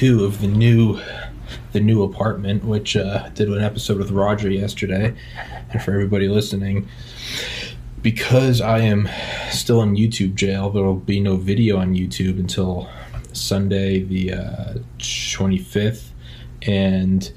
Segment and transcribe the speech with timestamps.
[0.00, 0.98] two of the new
[1.72, 5.14] the new apartment, which uh, did an episode with Roger yesterday.
[5.70, 6.88] And for everybody listening,
[8.00, 9.10] because I am
[9.50, 12.88] still in YouTube jail, there will be no video on YouTube until
[13.34, 16.08] Sunday, the uh, 25th.
[16.62, 17.30] And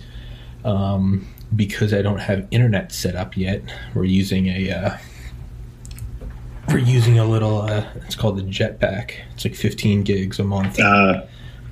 [0.63, 3.61] um, because I don't have internet set up yet,
[3.93, 4.71] we're using a.
[4.71, 4.97] Uh,
[6.69, 7.63] we're using a little.
[7.63, 9.15] Uh, it's called the Jetpack.
[9.33, 11.23] It's like 15 gigs a month Uh,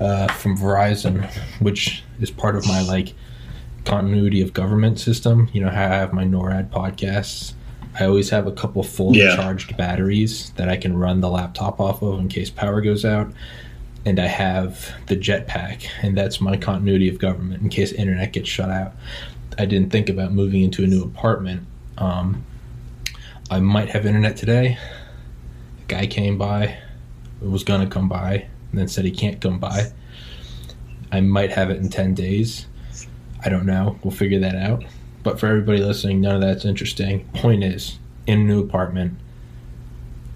[0.02, 1.30] uh, from Verizon,
[1.60, 3.14] which is part of my like
[3.86, 5.50] continuity of government system.
[5.54, 7.54] You know how I have my NORAD podcasts.
[8.00, 9.36] I always have a couple fully Yeah.
[9.36, 13.32] charged batteries that I can run the laptop off of in case power goes out.
[14.06, 18.50] And I have the jetpack, and that's my continuity of government in case internet gets
[18.50, 18.94] shut out.
[19.60, 21.68] I didn't think about moving into a new apartment.
[22.00, 22.44] Um,
[23.52, 24.78] I might have internet today.
[25.84, 26.78] A guy came by,
[27.42, 29.92] was gonna come by, and then said he can't come by.
[31.12, 32.68] I might have it in 10 days.
[33.44, 34.00] I don't know.
[34.04, 34.84] We'll figure that out.
[35.24, 37.28] But for everybody listening, none of that's interesting.
[37.34, 39.18] Point is, in a new apartment,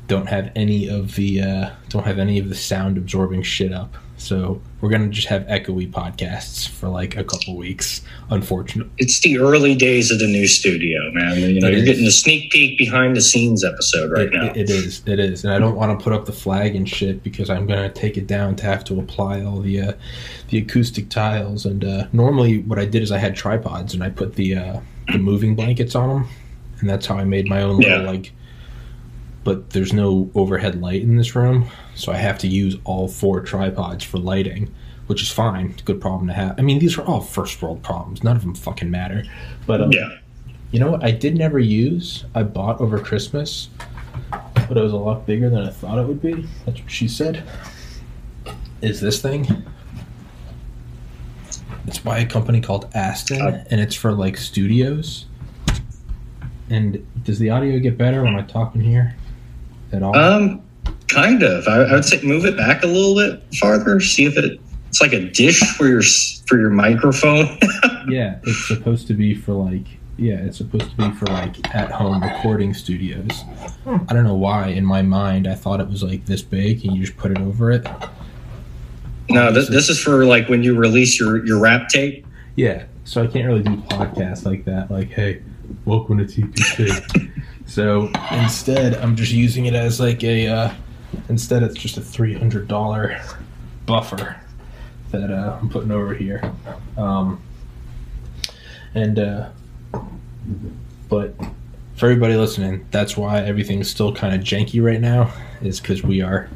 [0.07, 3.95] don't have any of the uh, don't have any of the sound absorbing shit up.
[4.25, 8.01] So we're gonna just have echoey podcasts for like a couple weeks.
[8.31, 11.37] Unfortunately, it's the early days of the new studio, man.
[11.37, 11.85] You know, It you're is.
[11.85, 14.45] getting a sneak peek behind the scenes episode right it, now.
[14.47, 15.03] it- it is.
[15.05, 17.67] It is, and I don't want to put up the flag and shit because I'm
[17.67, 19.93] gonna take it down to have to apply all the uh,
[20.49, 21.63] the acoustic tiles.
[21.67, 24.79] And uh, normally, what I did is I had tripods and I put the uh,
[25.11, 26.27] the moving blankets on them,
[26.79, 28.09] and that's how I made my own little Yeah.
[28.09, 28.31] like.
[29.43, 33.41] But there's no overhead light in this room, so I have to use all four
[33.41, 34.73] tripods for lighting,
[35.07, 35.71] which is fine.
[35.71, 36.59] It's a good problem to have.
[36.59, 38.23] I mean, these are all first world problems.
[38.23, 39.23] None of them fucking matter.
[39.65, 40.17] But um, yeah.
[40.71, 41.03] you know what?
[41.03, 42.25] I did never use.
[42.35, 43.69] I bought over Christmas,
[44.31, 46.45] but it was a lot bigger than I thought it would be.
[46.65, 47.43] That's what she said.
[48.81, 49.65] Is this thing?
[51.87, 55.25] It's by a company called Aston, Uh, and it's for like studios.
[56.69, 59.15] And does the audio get better when I talk in here
[59.91, 60.15] at all?
[60.17, 60.64] Um,
[61.15, 61.67] kind of.
[61.67, 63.99] I, I would say move it back a little bit farther.
[63.99, 64.59] See if it.
[64.89, 66.03] It's like a dish for your
[66.47, 67.57] for your microphone.
[68.07, 69.85] yeah, it's supposed to be for like
[70.17, 73.43] yeah, it's supposed to be for like at home recording studios.
[73.85, 76.95] I don't know why in my mind I thought it was like this big and
[76.95, 77.85] you just put it over it.
[79.29, 82.25] no, this, this is for like when you release your your rap tape.
[82.55, 84.89] Yeah, so I can't really do podcasts like that.
[84.89, 85.41] Like, hey,
[85.83, 87.43] welcome to TPC.
[87.65, 90.47] so instead, I'm just using it as like a.
[90.47, 90.73] Uh,
[91.29, 93.21] instead, it's just a three hundred dollar
[93.85, 94.35] buffer
[95.11, 96.41] that uh, I'm putting over here.
[96.97, 97.41] Um,
[98.93, 99.49] and uh,
[101.09, 101.35] but
[101.95, 105.33] for everybody listening, that's why everything's still kind of janky right now.
[105.61, 106.49] Is because we are.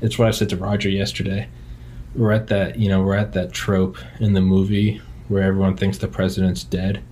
[0.00, 1.48] It's what I said to Roger yesterday.
[2.14, 5.98] We're at that, you know, we're at that trope in the movie where everyone thinks
[5.98, 7.02] the president's dead.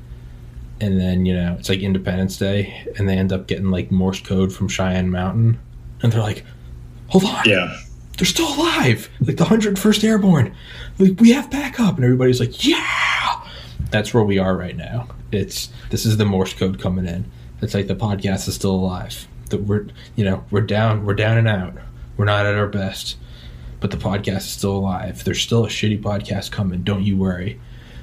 [0.80, 4.20] And then, you know, it's like Independence Day, and they end up getting like Morse
[4.20, 5.58] code from Cheyenne Mountain.
[6.02, 6.44] And they're like,
[7.09, 7.77] hold on, Yeah.
[8.19, 9.09] they're still alive.
[9.21, 10.55] Like the 101st Airborne.
[10.99, 11.97] Like, we have backup.
[11.97, 13.43] And everybody's like, yeah.
[13.91, 15.09] That's where we are right now.
[15.33, 17.31] It's this is the Morse code coming in.
[17.62, 19.27] It's like the podcast is still alive.
[19.50, 19.87] That we're
[20.17, 21.75] you know we're down we're down and out.
[22.17, 23.17] We're not at our best,
[23.81, 25.23] but the podcast is still alive.
[25.25, 26.83] There's still a shitty podcast coming.
[26.83, 27.61] Don't you worry.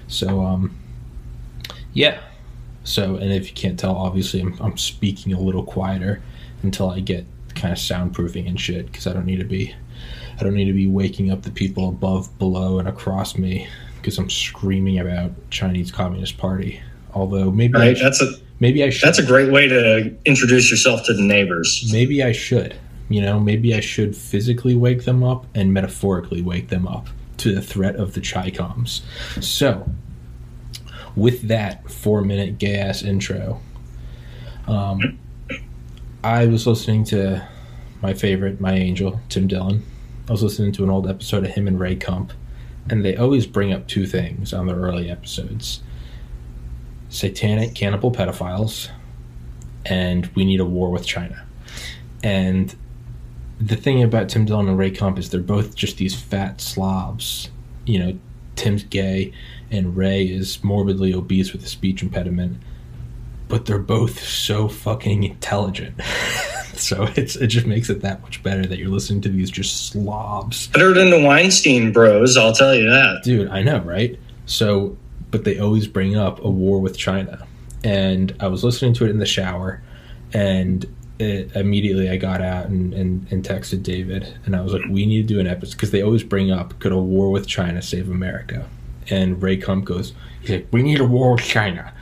[0.08, 0.78] So um,
[1.94, 2.20] yeah.
[2.84, 6.22] So and if you can't tell, obviously I'm I'm speaking a little quieter
[6.62, 7.26] until I get
[7.56, 9.76] kind of soundproofing and shit because I don't need to be
[10.40, 14.18] I don't need to be waking up the people above, below, and across me because
[14.18, 16.82] I'm screaming about Chinese Communist Party.
[17.14, 17.98] Although maybe I Right.
[18.02, 21.90] That's a maybe I should that's a great way to introduce yourself to the neighbors.
[21.92, 22.76] maybe I should.
[23.10, 27.54] You know, maybe I should physically wake them up and metaphorically wake them up to
[27.54, 29.02] the threat of the Chicoms.
[29.42, 29.88] So,
[31.16, 33.60] with that four minute gay ass intro,
[34.68, 35.20] um,
[36.24, 37.46] I was listening to
[38.02, 39.84] my favorite, my angel, Tim Dillon.
[40.30, 42.32] I was listening to an old episode of him and Ray Kump,
[42.90, 45.82] and they always bring up two things on their early episodes
[47.10, 48.90] satanic cannibal pedophiles,
[49.86, 51.46] and we need a war with China.
[52.24, 52.74] And
[53.60, 57.52] the thing about Tim Dillon and Ray Kump is they're both just these fat slobs.
[57.86, 58.20] You know,
[58.56, 59.34] Tim's gay
[59.70, 62.62] and Ray is morbidly obese with a speech impediment,
[63.54, 66.02] but they're both so fucking intelligent.
[66.74, 69.90] so it's it just makes it that much better that you're listening to these just
[69.90, 70.70] slobs.
[70.70, 72.36] Better than the Weinstein Bros.
[72.36, 73.22] I'll tell you that.
[73.24, 74.20] Dude, I know, right?
[74.48, 74.98] So,
[75.30, 77.46] but they always bring up a war with China.
[77.84, 79.84] And I was listening to it in the shower,
[80.34, 80.84] and
[81.20, 85.06] it, immediately I got out and, and, and texted David, and I was like, "We
[85.06, 87.84] need to do an episode because they always bring up could a war with China
[87.84, 88.68] save America?"
[89.12, 91.94] And Ray Kump goes, "He's like, we need a war with China."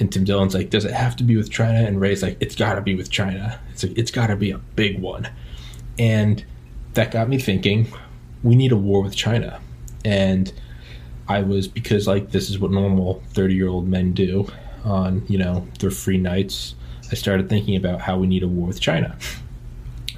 [0.00, 2.56] And Tim Dillon's like, "Does it have to be with China?" And Ray's like, "It's
[2.56, 3.60] got to be with China.
[3.70, 5.28] It's like it's got to be a big one."
[5.98, 6.44] And
[6.94, 7.92] that got me thinking,
[8.42, 9.60] we need a war with China.
[10.04, 10.52] And
[11.28, 14.48] I was because like this is what normal 30-year-old men do
[14.84, 16.74] on, you know, their free nights.
[17.10, 19.16] I started thinking about how we need a war with China.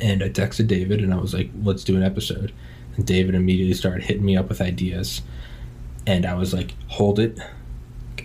[0.00, 2.52] And I texted David and I was like, let's do an episode.
[2.96, 5.22] And David immediately started hitting me up with ideas.
[6.06, 7.38] And I was like, hold it.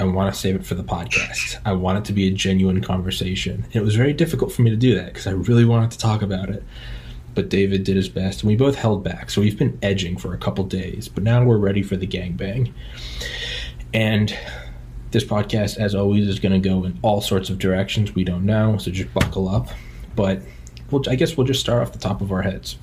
[0.01, 1.61] I want to save it for the podcast.
[1.63, 3.65] I want it to be a genuine conversation.
[3.71, 6.23] It was very difficult for me to do that because I really wanted to talk
[6.23, 6.63] about it.
[7.35, 9.29] But David did his best and we both held back.
[9.29, 12.73] So we've been edging for a couple days, but now we're ready for the gangbang.
[13.93, 14.35] And
[15.11, 18.43] this podcast, as always, is going to go in all sorts of directions we don't
[18.43, 19.67] know, so just buckle up.
[20.15, 20.41] But
[20.89, 22.75] we'll, I guess we'll just start off the top of our heads.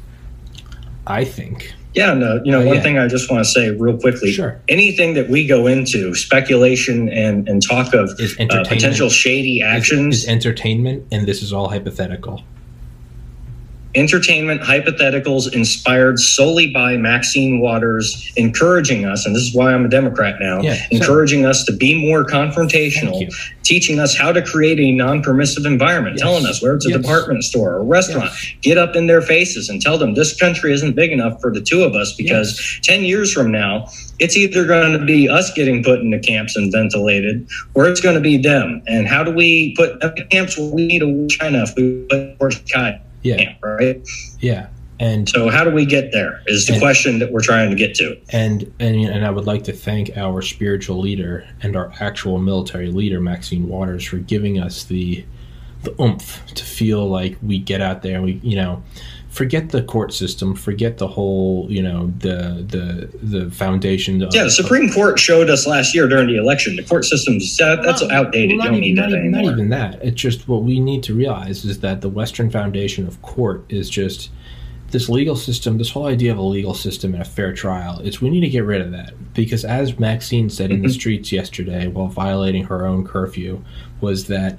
[1.09, 1.73] I think.
[1.95, 2.83] Yeah, no, you know, Oh, one yeah.
[2.83, 4.31] thing I just want to say real quickly.
[4.31, 4.61] Sure.
[4.69, 10.19] Anything that we go into, speculation and, and talk of Is uh, potential shady actions,
[10.19, 12.43] is, is entertainment, and this is all hypothetical.
[13.95, 19.89] Entertainment hypotheticals inspired solely by Maxine Waters encouraging us, and this is why I'm a
[19.89, 23.27] Democrat now, Yeah, encouraging us to be more confrontational,
[23.65, 26.23] teaching us how to create a non permissive environment, Yes.
[26.23, 27.01] telling us where it's a Yes.
[27.01, 28.47] department store or a restaurant, Yes.
[28.63, 31.61] get up in their faces and tell them this country isn't big enough for the
[31.61, 33.87] two of us because 10 years from now,
[34.19, 38.15] it's either going to be us getting put into camps and ventilated or it's going
[38.17, 38.83] to be them.
[38.87, 40.59] And how do we put in camps?
[40.59, 42.05] Well, we need a China if we
[42.39, 44.01] put Kai Yeah, camp, right?
[44.41, 44.67] yeah,
[45.01, 46.41] and So how do we get there?
[46.47, 48.17] Is the And- question that we're trying to get to.
[48.31, 52.91] and and and I would like to thank our spiritual leader and our actual military
[52.91, 55.25] leader, Maxine Waters, for giving us the
[55.85, 58.83] the oomph to feel like we get out there and we, you know,
[59.31, 63.09] forget the court system, forget the whole, you know, the the
[63.43, 64.23] the foundation.
[64.23, 66.77] Of, Yeah, the Supreme Court showed us last year during the election.
[66.77, 68.51] The court system's that, that's Not- outdated.
[68.51, 69.43] well, you not don't even- need that even, anymore.
[69.43, 70.01] Not even that.
[70.03, 73.89] It's just what we need to realize is that the Western foundation of court is
[73.91, 74.31] just
[74.91, 78.01] this legal system, this whole idea of a legal system and a fair trial.
[78.03, 80.93] It's we need to get rid of that because, as Maxine said in the Mhm.
[80.93, 83.61] streets yesterday while violating her own curfew,
[84.01, 84.59] was that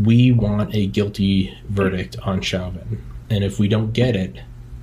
[0.00, 2.98] we want a guilty verdict on Chauvin,
[3.30, 4.40] and if we don't get it.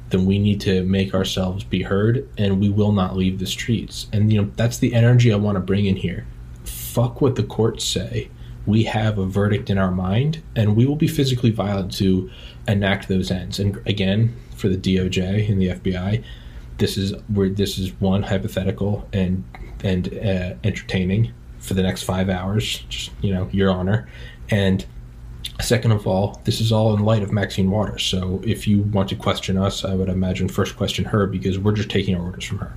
[0.10, 4.06] Then we need to make ourselves be heard, and we will not leave the streets.
[4.14, 6.28] And you know that's the energy I want to bring in here
[6.96, 8.30] fuck what the courts say.
[8.66, 12.32] We have a verdict in our mind, and we will be physically violent to
[12.70, 13.60] enact those ends.
[13.60, 16.24] And again, for the DOJ and the FBI,
[16.78, 19.44] this is where this is one hypothetical and
[19.84, 22.80] and uh, entertaining for the next five hours.
[22.88, 24.08] Just you know, Your Honor,
[24.50, 24.86] and
[25.62, 28.04] second of all, this is all in light of Maxine Waters.
[28.04, 31.74] So if you want to question us, I would imagine first question her because we're
[31.74, 32.74] just taking our orders from her.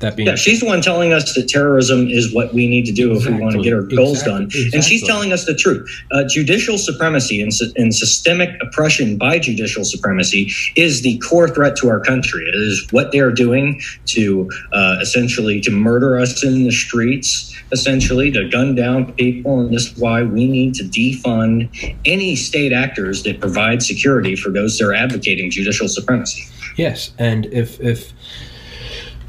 [0.00, 2.92] That being Yeah, she's the one telling us that terrorism is what we need to
[2.92, 4.70] do if we want to get our goals exactly, done.
[4.74, 5.88] And she's telling us the truth.
[6.10, 11.88] Uh, judicial supremacy and, and systemic oppression by judicial supremacy is the core threat to
[11.88, 12.44] our country.
[12.44, 17.54] It is what they are doing to uh, essentially to murder us in the streets,
[17.70, 19.60] essentially to gun down people.
[19.60, 24.50] And this is why we need to defund any state actors that provide security for
[24.50, 26.44] those that are advocating judicial supremacy.
[26.76, 28.12] Yes, and if if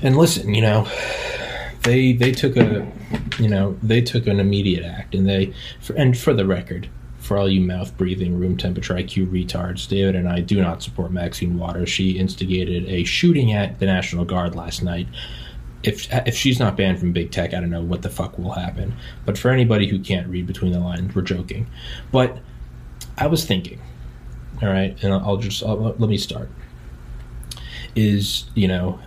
[0.06, 0.88] and listen, you know,
[1.82, 2.88] they they took a
[3.40, 7.38] you know they took an immediate act, and they for, and for the record, for
[7.38, 11.58] all you mouth breathing, room temperature IQ retards, David and I do not support Maxine
[11.58, 11.90] Waters.
[11.90, 15.08] She instigated a shooting at the National Guard last night.
[15.82, 18.52] If if she's not banned from big tech, I don't know what the fuck will
[18.52, 18.94] happen.
[19.26, 21.66] But for anybody who can't read between the lines, we're joking.
[22.12, 22.38] But
[23.18, 23.82] I was thinking,
[24.62, 26.50] all right, and I'll just I'll, let me start.
[27.96, 29.00] Is you know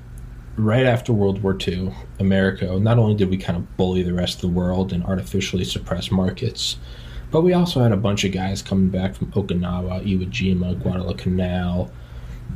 [0.59, 4.37] right after World War II, America, not only did we kind of bully the rest
[4.37, 6.77] of the world and artificially suppress markets,
[7.31, 11.93] but we also had a bunch of guys coming back from Okinawa, Iwo Jima, Guadalcanal,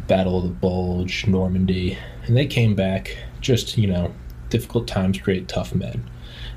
[0.09, 4.12] Battle of the Bulge, Normandy, and they came back just, you know,
[4.49, 6.09] difficult times create tough men.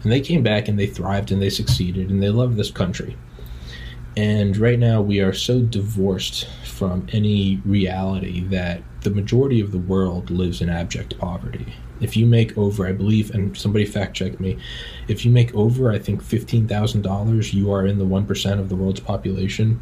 [0.02, 3.18] And they came back and they thrived and they succeeded and they loved this country.
[4.18, 9.80] And right now we are so divorced from any reality that the majority of the
[9.80, 11.74] world lives in abject poverty.
[12.02, 14.58] If you make over, I believe, and somebody fact check me,
[15.08, 19.00] if you make over, I think, $15,000, you are in the 1% of the world's
[19.00, 19.82] population.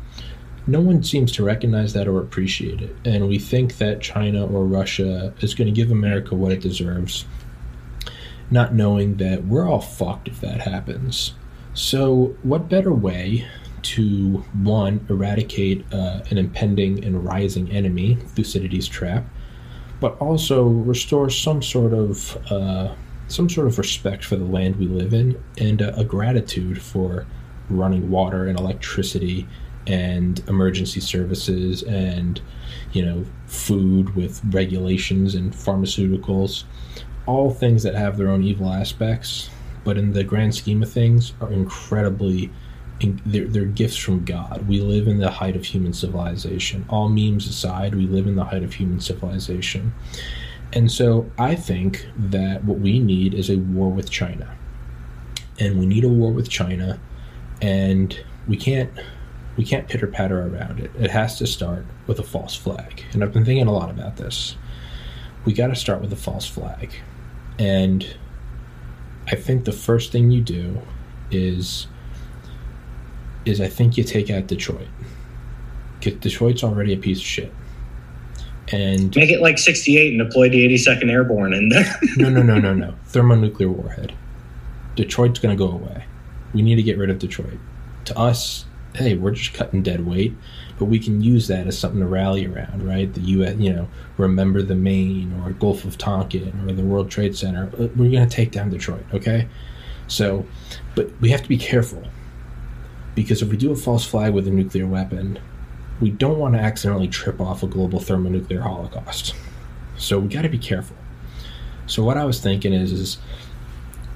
[0.67, 2.95] No one seems to recognize that or appreciate it.
[3.03, 7.25] And we think that China or Russia is going to give America what it deserves,
[8.51, 11.33] not knowing that we're all fucked if that happens.
[11.73, 13.47] So, what better way
[13.83, 19.25] to one eradicate uh, an impending and rising enemy, Thucydides' trap,
[19.99, 22.93] but also restore some sort of uh,
[23.27, 27.25] some sort of respect for the land we live in and uh, a gratitude for
[27.69, 29.47] running water and electricity
[29.87, 32.41] and emergency services and
[32.91, 36.63] you know food with regulations and pharmaceuticals.
[37.25, 39.49] All things that have their own evil aspects
[39.83, 42.49] but in the grand scheme of things are incredibly
[43.25, 47.47] they're, they're gifts from god we live in the height of human civilization all memes
[47.47, 49.93] aside we live in the height of human civilization
[50.71, 54.55] and so i think that what we need is a war with china
[55.59, 56.99] and we need a war with china
[57.61, 58.91] and we can't
[59.55, 60.91] we can't pitter patter around it.
[60.99, 63.03] It has to start with a false flag.
[63.13, 64.55] And I've been thinking a lot about this.
[65.45, 66.91] We got to start with a false flag.
[67.59, 68.15] And
[69.27, 70.81] I think the first thing you do
[71.29, 71.87] is
[73.45, 74.87] is I think you take out Detroit.
[75.99, 77.53] Because Detroit's already a piece of shit.
[78.69, 81.99] And make it like 68 and deploy the 82nd Airborne in there.
[82.17, 82.93] no, no, no, no, no.
[83.05, 84.13] Thermonuclear warhead.
[84.95, 86.05] Detroit's going to go away.
[86.53, 87.59] We need to get rid of Detroit.
[88.05, 90.33] To us, hey, we're just cutting dead weight,
[90.79, 93.11] but we can use that as something to rally around, right?
[93.11, 97.35] The U.S., you know, remember the Maine or Gulf of Tonkin or the World Trade
[97.35, 97.69] Center.
[97.73, 99.47] Uh, we're going to take down Detroit, okay?
[100.07, 100.45] So,
[100.95, 102.03] but we have to be careful
[103.15, 105.39] because if we do a false flag with a nuclear weapon,
[106.01, 109.35] we don't want to accidentally trip off a global thermonuclear holocaust.
[109.97, 110.97] So we got to be careful.
[111.85, 113.17] So what I was thinking is, is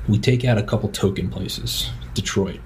[0.08, 2.60] we take out a couple token places, Detroit,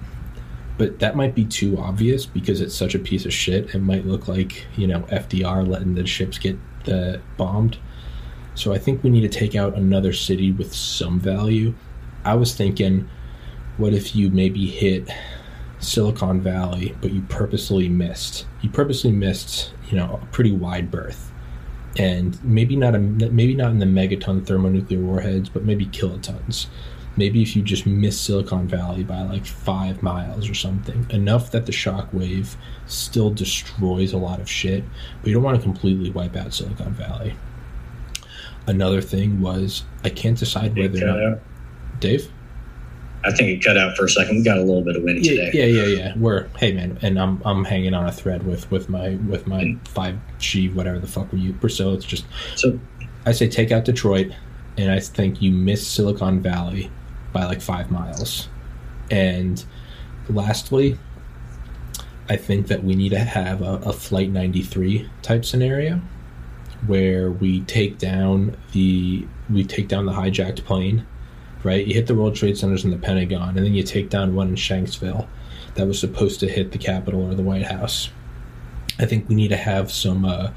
[0.78, 3.76] but that might be too obvious because it's such a piece of shit.
[3.76, 6.58] It might look like you know FDR letting the ships get
[6.88, 7.78] uh, bombed.
[8.56, 11.74] So I think we need to take out another city with some value.
[12.24, 13.10] I was thinking,
[13.78, 15.10] what if you maybe hit
[15.82, 18.46] Silicon Valley, but you purposely missed?
[18.62, 21.32] You purposely missed, you know, a pretty wide berth,
[21.98, 26.68] and maybe not a maybe not in the megaton thermonuclear warheads, but maybe kilotons
[27.18, 31.66] maybe if you just miss Silicon Valley by like five miles or something, enough that
[31.66, 32.56] the shock wave
[32.88, 34.84] still destroys a lot of shit,
[35.22, 37.36] but you don't want to completely wipe out Silicon Valley.
[38.68, 41.40] Another thing was I can't decide whether or not.
[42.00, 42.32] Dave?
[43.24, 44.38] I think it cut out for a second.
[44.38, 45.52] We got a little bit of wind yeah, today.
[45.54, 46.14] Yeah, yeah, yeah.
[46.18, 49.78] We're hey man, and I'm I'm hanging on a thread with with my with my
[49.86, 51.76] five G whatever the fuck we use.
[51.76, 52.26] So it's just
[52.56, 52.80] so
[53.26, 54.32] I say take out Detroit,
[54.78, 56.92] and I think you miss Silicon Valley
[57.32, 58.50] by like five miles.
[59.10, 59.64] And
[60.30, 60.98] lastly,
[62.30, 66.02] I think that we need to have a, a Flight 93 type scenario
[66.88, 71.06] where we take down the we take down the hijacked plane,
[71.64, 71.86] right?
[71.86, 74.50] You hit the World Trade Centers and the Pentagon, and then you take down one
[74.50, 75.28] in Shanksville
[75.76, 78.10] that was supposed to hit the Capitol or the White House.
[79.00, 80.26] I think we need to have some.
[80.26, 80.52] Uh,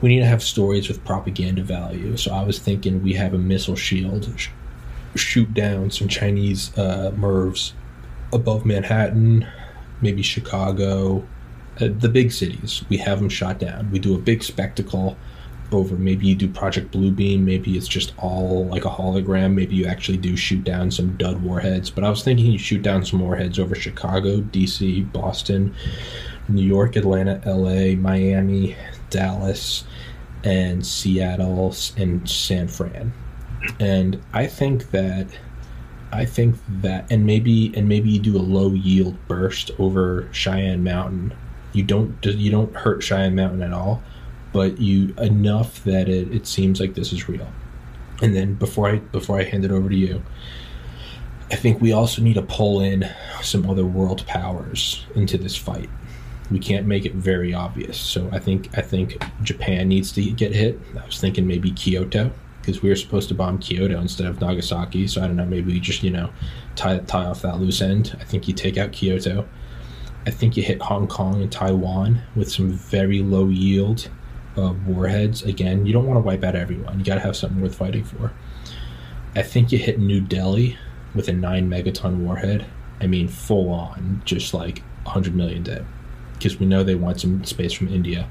[0.00, 2.16] we need to have stories with propaganda value.
[2.16, 4.28] So I was thinking we have a missile shield
[5.16, 7.72] shoot down some Chinese uh, MIRVs
[8.32, 9.46] above Manhattan,
[10.00, 11.26] maybe Chicago,
[11.80, 12.84] uh, the big cities.
[12.88, 13.90] We have them shot down.
[13.90, 15.16] We do a big spectacle
[15.74, 15.96] over.
[15.96, 17.40] Maybe you do Project Bluebeam.
[17.40, 19.54] Maybe it's just all like a hologram.
[19.54, 21.90] Maybe you actually do shoot down some dud warheads.
[21.90, 25.74] But I was thinking you shoot down some warheads over Chicago, D.C., Boston,
[26.48, 28.76] New York, Atlanta, L.A., Miami,
[29.10, 29.84] Dallas,
[30.44, 33.12] and Seattle and San Fran
[33.80, 35.28] and I think that
[36.12, 40.84] I think that and maybe and maybe you do a low yield burst over Cheyenne
[40.84, 41.34] Mountain.
[41.72, 44.02] You don't you don't hurt Cheyenne Mountain at all,
[44.54, 47.50] but you enough that it, it seems like this is real.
[48.22, 50.22] And then before I before I hand it over to you,
[51.50, 53.10] I think we also need to pull in
[53.42, 55.90] some other world powers into this fight.
[56.52, 57.98] We can't make it very obvious.
[57.98, 60.80] So I think I think Japan needs to get hit.
[60.98, 62.30] I was thinking maybe Kyoto
[62.60, 65.08] because we were supposed to bomb Kyoto instead of Nagasaki.
[65.08, 65.46] So I don't know.
[65.46, 66.30] Maybe we just you know
[66.76, 68.16] tie tie off that loose end.
[68.20, 69.48] I think you take out Kyoto.
[70.26, 74.08] I think you hit Hong Kong and Taiwan with some very low yield
[74.56, 75.42] uh, warheads.
[75.42, 76.98] Again, you don't want to wipe out everyone.
[76.98, 78.32] You got to have something worth fighting for.
[79.36, 80.78] I think you hit New Delhi
[81.14, 82.66] with a nine megaton warhead.
[83.00, 85.84] I mean, full on, just like 100 million dead.
[86.34, 88.28] Because we know they want some space from India.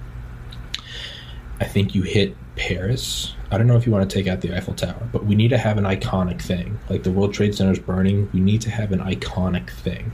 [1.60, 3.34] I think you hit Paris.
[3.51, 5.50] I don't know if you want to take out the Eiffel Tower, but we need
[5.50, 6.80] to have an iconic thing.
[6.89, 10.13] Like the World Trade Center is burning, we need to have an iconic thing.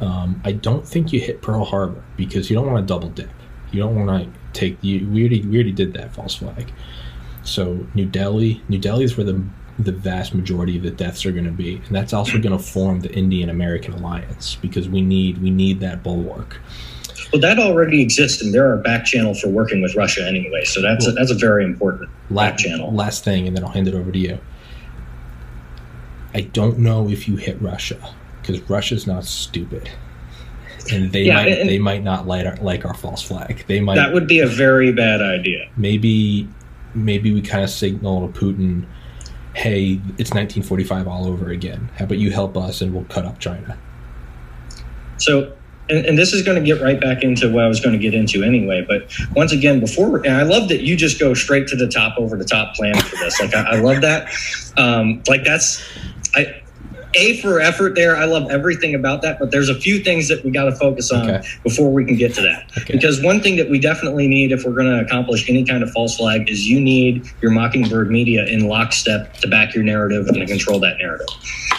[0.00, 3.30] Um, I don't think you hit Pearl Harbor because you don't want to double dip.
[3.72, 5.04] You don't want to take the.
[5.04, 6.72] We already we already did that false flag.
[7.42, 9.42] So New Delhi, New Delhi is where the
[9.78, 12.62] the vast majority of the deaths are going to be, and that's also going to
[12.62, 16.58] form the Indian American alliance because we need we need that bulwark.
[17.32, 20.64] Well, that already exists, and there are back channel for working with Russia anyway.
[20.64, 22.92] So that's well, a, that's a very important last, back channel.
[22.92, 24.38] Last thing, and then I'll hand it over to you.
[26.34, 27.98] I don't know if you hit Russia
[28.40, 29.90] because Russia's not stupid,
[30.92, 33.64] and they yeah, might and they might not like our, like our false flag.
[33.66, 35.68] They might that would be a very bad idea.
[35.76, 36.48] Maybe
[36.94, 38.86] maybe we kind of signal to Putin,
[39.54, 41.90] "Hey, it's 1945 all over again.
[41.96, 43.78] How about you help us and we'll cut up China."
[45.18, 45.56] So
[45.88, 47.98] and, and, this is going to get right back into what I was going to
[47.98, 48.84] get into anyway.
[48.86, 52.18] But once again, before, and I love that you just go straight to the top
[52.18, 53.40] over the top plan for this.
[53.40, 54.28] Like, I, I love that.
[54.76, 55.82] Um, like, that's,
[56.34, 56.60] I,
[57.16, 58.16] a for effort there.
[58.16, 61.10] I love everything about that, but there's a few things that we got to focus
[61.10, 61.48] on okay.
[61.62, 62.70] before we can get to that.
[62.78, 62.92] Okay.
[62.92, 65.90] Because one thing that we definitely need if we're going to accomplish any kind of
[65.90, 70.36] false flag is you need your Mockingbird media in lockstep to back your narrative and
[70.36, 71.28] to control that narrative.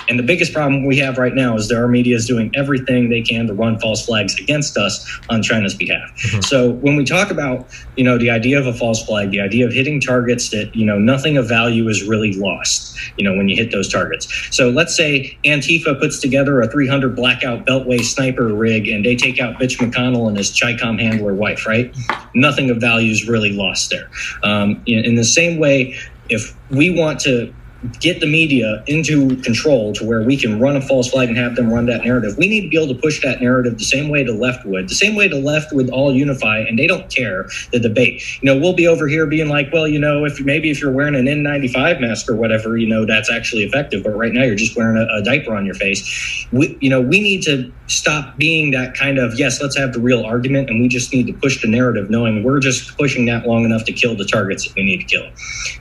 [0.10, 3.10] And the biggest problem we have right now is that our media is doing everything
[3.10, 6.10] they can to run false flags against us on China's behalf.
[6.22, 6.42] Mm-hmm.
[6.42, 7.68] So when we talk about,
[7.98, 10.86] you know, the idea of a false flag, the idea of hitting targets that, you
[10.86, 14.28] know, nothing of value is really lost, you know, when you hit those targets.
[14.56, 19.40] So let's say Antifa puts together a 300 blackout beltway sniper rig and they take
[19.40, 21.96] out Mitch McConnell and his Chicom handler wife, right?
[22.34, 24.10] Nothing of value is really lost there.
[24.44, 25.96] Um, in the same way,
[26.30, 27.54] if we want to
[28.00, 31.56] get the media into control to where we can run a false flag and have
[31.56, 32.36] them run that narrative.
[32.38, 34.90] We need to be able to push that narrative the same way the left would,
[34.90, 38.24] the same way the left would all unify, and they don't care the debate.
[38.42, 40.92] You know, we'll be over here being like, well, you know, if maybe if you're
[40.92, 44.04] wearing an N95 mask or whatever, you know, that's actually effective.
[44.04, 46.48] But right now, you're just wearing a, a diaper on your face.
[46.52, 50.00] We, you know, we need to stop being that kind of yes, let's have the
[50.00, 53.48] real argument, and we just need to push the narrative, knowing we're just pushing that
[53.48, 55.30] long enough to kill the targets that we need to kill.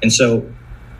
[0.03, 0.47] And so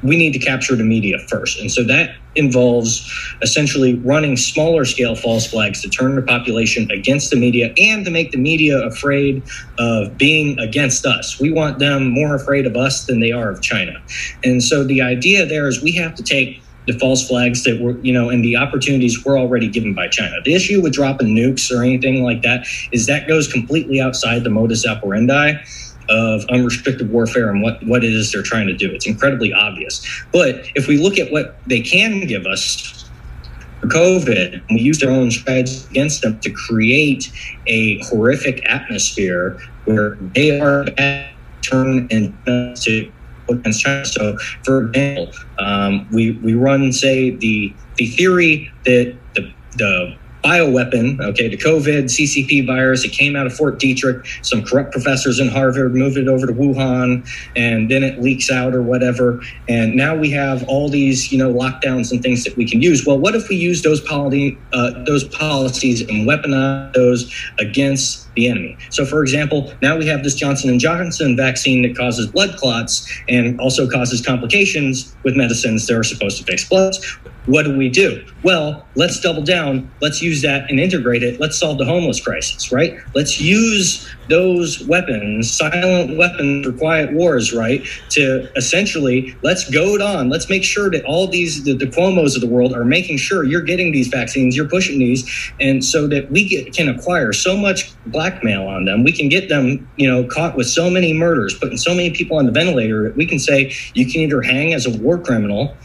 [0.09, 1.61] we need to capture the media first.
[1.61, 3.11] And so that involves
[3.43, 8.11] essentially running smaller scale false flags to turn the population against the media and to
[8.11, 9.43] make the media afraid
[9.79, 11.41] of being against us.
[11.41, 14.03] We want them more afraid of us than they are of China.
[14.45, 17.99] And so the idea there is we have to take the false flags that were,
[17.99, 20.37] you know, and the opportunities were already given by China.
[20.45, 24.51] The issue with dropping nukes or anything like that is that goes completely outside the
[24.51, 25.55] modus operandi
[26.09, 28.91] of unrestricted warfare and what, what it is they're trying to do.
[28.93, 30.05] It's incredibly obvious.
[30.33, 33.11] But if we look at what they can give us
[33.81, 37.25] for COVID, we use their own strategies against them to create
[37.67, 40.87] a horrific atmosphere where they are
[41.63, 43.13] turn and to
[43.49, 44.05] against China.
[44.05, 51.21] So, for example, um, we we run say the the theory that the the bioweapon,
[51.21, 53.05] okay, the COVID CCP virus.
[53.05, 54.25] It came out of Fort Detrick.
[54.43, 58.75] Some corrupt professors in Harvard moved it over to Wuhan, and then it leaks out
[58.75, 59.43] or whatever.
[59.69, 63.05] And now we have all these, you know, lockdowns and things that we can use.
[63.05, 68.49] Well, what if we use those policy, uh, those policies and weaponize those against the
[68.49, 68.77] enemy?
[68.91, 73.11] So, for example, now we have this Johnson and Johnson vaccine that causes blood clots
[73.29, 77.89] and also causes complications with medicines that are supposed to fix bloods what do we
[77.89, 78.25] do?
[78.43, 79.91] Well, let's double down.
[80.01, 81.41] Let's use that and integrate it.
[81.41, 82.99] Let's solve the homeless crisis, right?
[83.15, 87.85] Let's use those weapons, silent weapons for quiet wars, right?
[88.11, 90.29] To essentially let's goad on.
[90.29, 93.45] Let's make sure that all these the, the Cuomo's of the world are making sure
[93.45, 97.57] you're getting these vaccines, you're pushing these, and so that we get, can acquire so
[97.57, 101.57] much blackmail on them, we can get them, you know, caught with so many murders,
[101.59, 104.75] putting so many people on the ventilator that we can say you can either hang
[104.75, 105.77] as a war criminal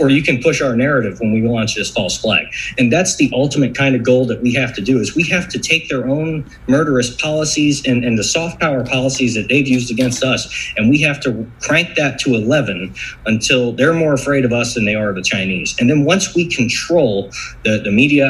[0.00, 2.46] or you can push our narrative when we launch this false flag.
[2.78, 5.48] And that's the ultimate kind of goal that we have to do is we have
[5.48, 9.90] to take their own murderous policies and, and the soft power policies that they've used
[9.90, 12.94] against us and we have to crank that to 11
[13.26, 15.76] until they're more afraid of us than they are of the chinese.
[15.78, 17.30] And then once we control
[17.64, 18.26] the, the media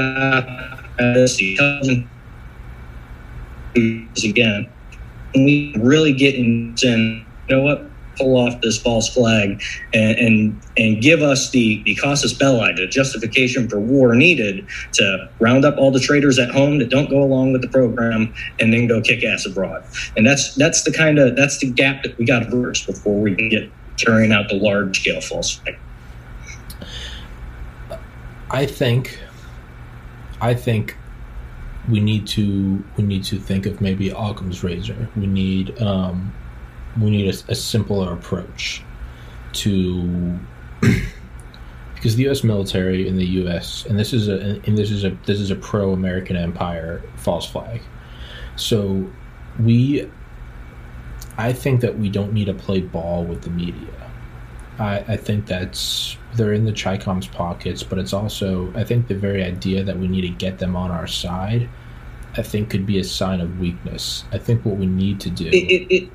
[0.99, 2.07] the
[4.25, 4.69] again
[5.35, 7.88] we really get in you know what
[8.19, 9.63] pull off this false flag
[9.95, 15.31] and and, and give us the, the casus belli, the justification for war needed to
[15.41, 18.73] round up all the traitors at home that don't go along with the program and
[18.73, 19.85] then go kick ass abroad.
[20.17, 23.21] And that's that's the kind of that's the gap that we got to burst before
[23.21, 25.77] we can get carrying out the large scale false flag.
[28.51, 29.21] I think
[30.41, 30.97] I think
[31.89, 35.09] we need to we need to think of maybe Occam's razor.
[35.17, 36.35] We need um,
[37.01, 38.83] we need a, a simpler approach
[39.53, 40.39] to
[41.95, 42.45] because the U.S.
[42.45, 43.85] military and the U.S.
[43.87, 47.83] and this is a and this is a this is a pro-American empire false flag.
[48.57, 49.09] So
[49.61, 50.09] we,
[51.37, 53.89] I think that we don't need to play ball with the media.
[54.79, 59.15] I, I think that's they're in the Chi-Com's pockets, but it's also I think the
[59.15, 61.69] very idea that we need to get them on our side,
[62.37, 64.25] I think could be a sign of weakness.
[64.31, 65.47] I think what we need to do.
[65.47, 66.11] It, it, it,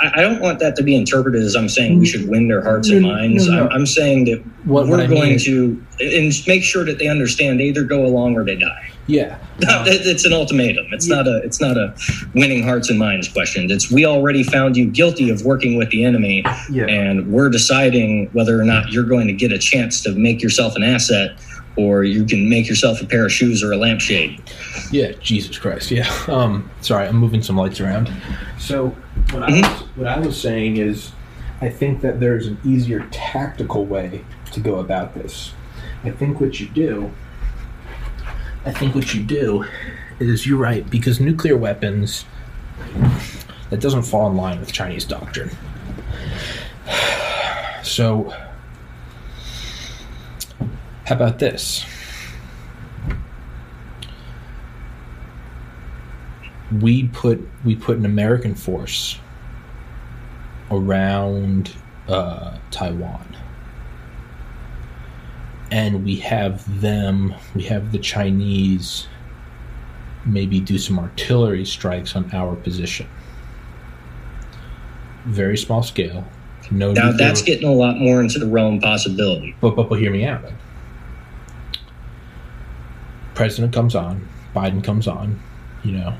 [0.00, 2.08] I don't want that to be interpreted as I'm saying we mm.
[2.08, 3.46] should win their hearts and minds.
[3.46, 3.66] No, no.
[3.66, 7.06] I'm, I'm, saying that what, we're what going mean, to and make sure that they
[7.06, 8.90] understand they either go along or they die.
[9.06, 10.86] Yeah, it's an ultimatum.
[10.92, 11.16] It's yeah.
[11.16, 11.94] not a it's not a
[12.34, 13.70] winning hearts and minds question.
[13.70, 16.86] It's we already found you guilty of working with the enemy, yeah.
[16.86, 20.74] and we're deciding whether or not you're going to get a chance to make yourself
[20.74, 21.38] an asset,
[21.76, 24.42] or you can make yourself a pair of shoes or a lampshade.
[24.90, 25.90] Yeah, Jesus Christ.
[25.90, 26.10] Yeah.
[26.28, 28.10] Um, sorry, I'm moving some lights around.
[28.58, 28.88] So
[29.30, 29.60] what mm-hmm.
[29.60, 31.12] was, what I was saying is,
[31.60, 35.52] I think that there's an easier tactical way to go about this.
[36.02, 37.12] I think what you do
[38.66, 39.66] I think what you do
[40.18, 42.24] is you're right because nuclear weapons
[43.68, 45.50] that doesn't fall in line with Chinese doctrine.
[47.82, 48.34] So,
[51.04, 51.84] how about this?
[56.80, 59.18] We put we put an American force
[60.70, 61.74] around
[62.08, 63.36] uh, Taiwan
[65.70, 69.08] and we have them, we have the Chinese
[70.24, 73.08] maybe do some artillery strikes on our position.
[75.26, 76.24] Very small scale.
[76.70, 79.54] No now that's getting a lot more into the realm of possibility.
[79.60, 80.44] But, but but hear me out.
[83.34, 85.40] President comes on, Biden comes on,
[85.82, 86.14] you know,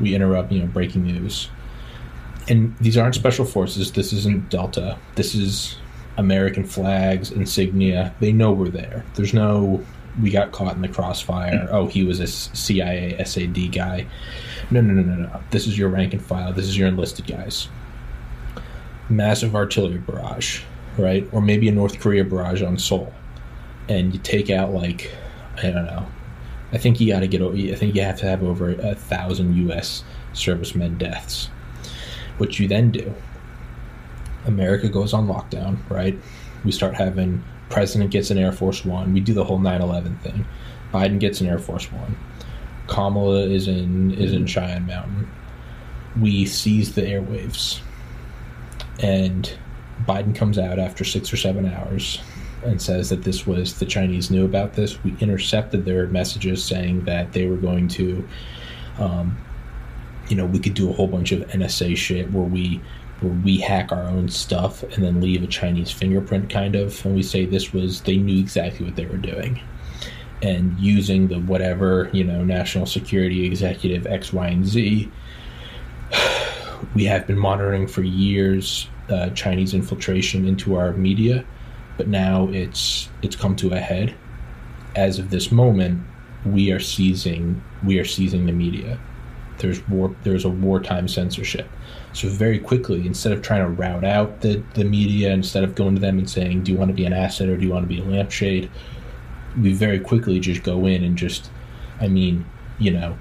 [0.00, 1.48] we interrupt, you know, breaking news.
[2.48, 3.92] And these aren't special forces.
[3.92, 4.98] This isn't Delta.
[5.14, 5.76] This is
[6.16, 8.14] American flags, insignia.
[8.20, 9.04] They know we're there.
[9.14, 9.84] There's no
[10.20, 11.68] we got caught in the crossfire.
[11.70, 14.06] Oh, he was a CIA SAD guy.
[14.70, 15.40] No, no, no, no, no.
[15.50, 16.52] This is your rank and file.
[16.52, 17.68] This is your enlisted guys.
[19.08, 20.62] Massive artillery barrage,
[20.96, 21.28] right?
[21.32, 23.12] Or maybe a North Korea barrage on Seoul,
[23.88, 25.10] and you take out like
[25.56, 26.06] I don't know.
[26.74, 27.40] I think you got to get.
[27.40, 30.02] I think you have to have over a thousand U.S.
[30.32, 31.48] servicemen deaths.
[32.38, 33.14] What you then do
[34.44, 36.18] America goes on lockdown, right?
[36.64, 39.12] We start having president gets an Air Force One.
[39.14, 40.44] We do the whole 9/11 thing.
[40.92, 42.16] Biden gets an Air Force One.
[42.88, 45.30] Kamala is in is in Cheyenne Mountain.
[46.20, 47.80] We seize the airwaves,
[49.00, 49.48] and
[50.08, 52.20] Biden comes out after six or seven hours
[52.64, 55.02] and says that this was the Chinese knew about this.
[55.04, 58.26] We intercepted their messages saying that they were going to,
[58.98, 59.36] um,
[60.28, 62.80] you know, we could do a whole bunch of NSA shit where we
[63.20, 67.04] where we hack our own stuff and then leave a Chinese fingerprint, kind of.
[67.04, 69.60] And we say this was, they knew exactly what they were doing.
[70.42, 75.10] And using the whatever, you know, national security executive X, Y, and Z,
[76.94, 81.44] we have been monitoring for years uh, Chinese infiltration into our media,
[81.96, 84.14] but now it's it's come to a head.
[84.96, 86.04] As of this moment,
[86.44, 88.98] we are seizing we are seizing the media.
[89.58, 91.68] There's war there's a wartime censorship
[92.14, 95.96] so very quickly, instead of trying to route out the, the media, instead of going
[95.96, 97.82] to them and saying, "Do you want to be an asset or do you want
[97.82, 98.70] to be a lampshade?"
[99.60, 101.48] we very quickly just go in and just,
[102.00, 102.44] I mean,
[102.80, 103.16] you know,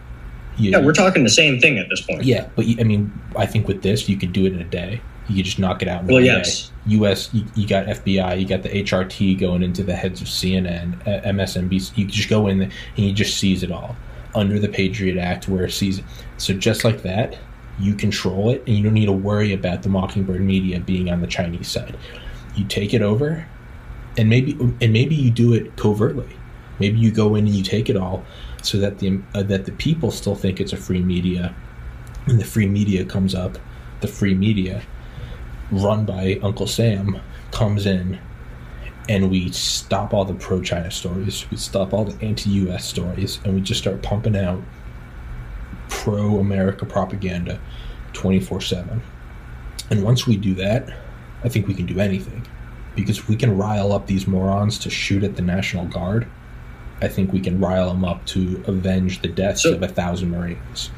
[0.58, 2.24] you, yeah, we're talking the same thing at this point.
[2.24, 5.02] Yeah, but I mean, I think with this, you could do it in a day.
[5.28, 6.02] You could just knock it out.
[6.02, 6.72] In well, yes.
[6.88, 7.34] U.S.
[7.34, 11.98] You, you, got FBI, you got the HRT going into the heads of CNN, MSNBC.
[11.98, 13.96] You just go in and you just seize it all
[14.36, 16.02] under the Patriot Act, where it sees.
[16.38, 17.38] So just like that,
[17.80, 21.22] you control it and you don't need to worry about the mockingbird media being on
[21.22, 21.98] the chinese side
[22.56, 23.46] you take it over
[24.18, 26.30] and maybe and maybe you do it covertly
[26.80, 28.24] maybe you go in and you take it all
[28.62, 31.54] so that the uh, that the people still think it's a free media
[32.28, 33.58] and the free media comes up
[34.02, 34.82] the free media
[35.72, 37.20] run by uncle sam
[37.52, 38.20] comes in
[39.10, 43.56] and we stop all the pro china stories we stop all the anti-us stories and
[43.56, 44.62] we just start pumping out
[45.90, 47.60] pro America propaganda
[48.14, 49.02] 24 7.
[49.90, 50.94] And once we do that,
[51.44, 52.46] I think we can do anything.
[52.96, 56.28] Because if we can rile up these morons to shoot at the National Guard,
[57.02, 60.30] I think we can rile them up to avenge the deaths so, of a thousand
[60.30, 60.90] Marines.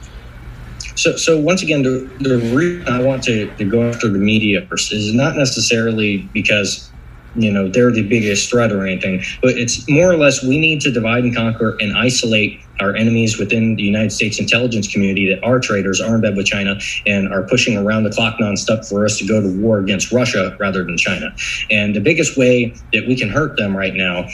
[0.95, 4.67] So, so once again, the, the reason I want to, to go after the media
[4.71, 6.91] is not necessarily because
[7.33, 10.81] you know they're the biggest threat or anything, but it's more or less we need
[10.81, 15.43] to divide and conquer and isolate our enemies within the United States intelligence community that
[15.43, 19.05] are traitors, are in bed with China, and are pushing around the clock nonstop for
[19.05, 21.33] us to go to war against Russia rather than China.
[21.69, 24.27] And the biggest way that we can hurt them right now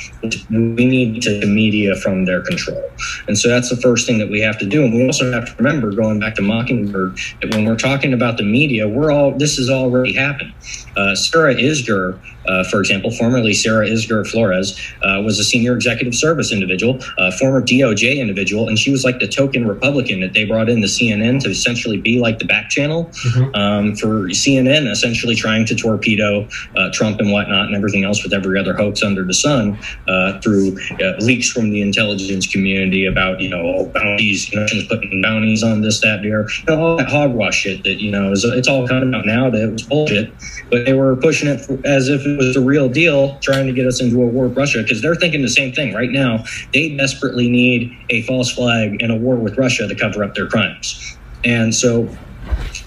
[0.50, 2.84] we need to the media from their control.
[3.28, 4.84] And so that's the first thing that we have to do.
[4.84, 8.38] And we also have to remember, going back to Mockingbird, that when we're talking about
[8.38, 10.54] the media, we're all this has already happened.
[10.96, 16.16] Uh, Sarah Isgur, uh, for example, formerly Sarah Isgur Flores, uh, was a senior executive
[16.16, 20.46] service individual, a former DOJ individual, and she was like the token Republican that they
[20.46, 23.56] brought in the CNN to essentially be like the back channel mm-hmm.
[23.56, 28.34] um, for CNN, essentially trying to torpedo uh, Trump and whatnot and everything else with
[28.34, 29.78] every other hoax under the sun
[30.08, 34.66] uh, through uh, leaks from the intelligence community about, you know, oh, bounties, you know,
[34.90, 38.32] putting bounties on this, that, there, you know, all that hogwash shit that, you know,
[38.32, 40.34] is, it's all coming out now that it was bullshit.
[40.70, 43.88] But they were pushing it as if it was a real deal, trying to get
[43.88, 46.44] us into a war with Russia because they're thinking the same thing right now.
[46.74, 50.48] They desperately need a false flag and a war with Russia to cover up their
[50.48, 51.18] crimes.
[51.44, 52.10] And so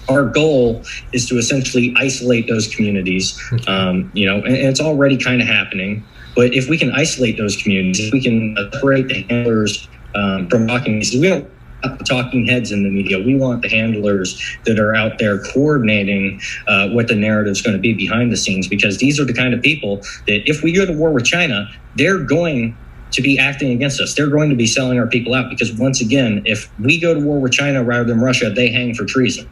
[0.09, 3.39] our goal is to essentially isolate those communities.
[3.67, 6.03] Um, you know, and, and it's already kind of happening.
[6.35, 10.67] But if we can isolate those communities, if we can separate the handlers um, from
[10.67, 11.49] talking, we don't
[11.97, 13.19] the talking heads in the media.
[13.19, 17.75] We want the handlers that are out there coordinating uh, what the narrative is going
[17.75, 20.73] to be behind the scenes, because these are the kind of people that, if we
[20.73, 22.75] go to war with China, they're going
[23.11, 24.13] to be acting against us.
[24.15, 27.19] They're going to be selling our people out because, once again, if we go to
[27.19, 29.49] war with China rather than Russia, they hang for treason.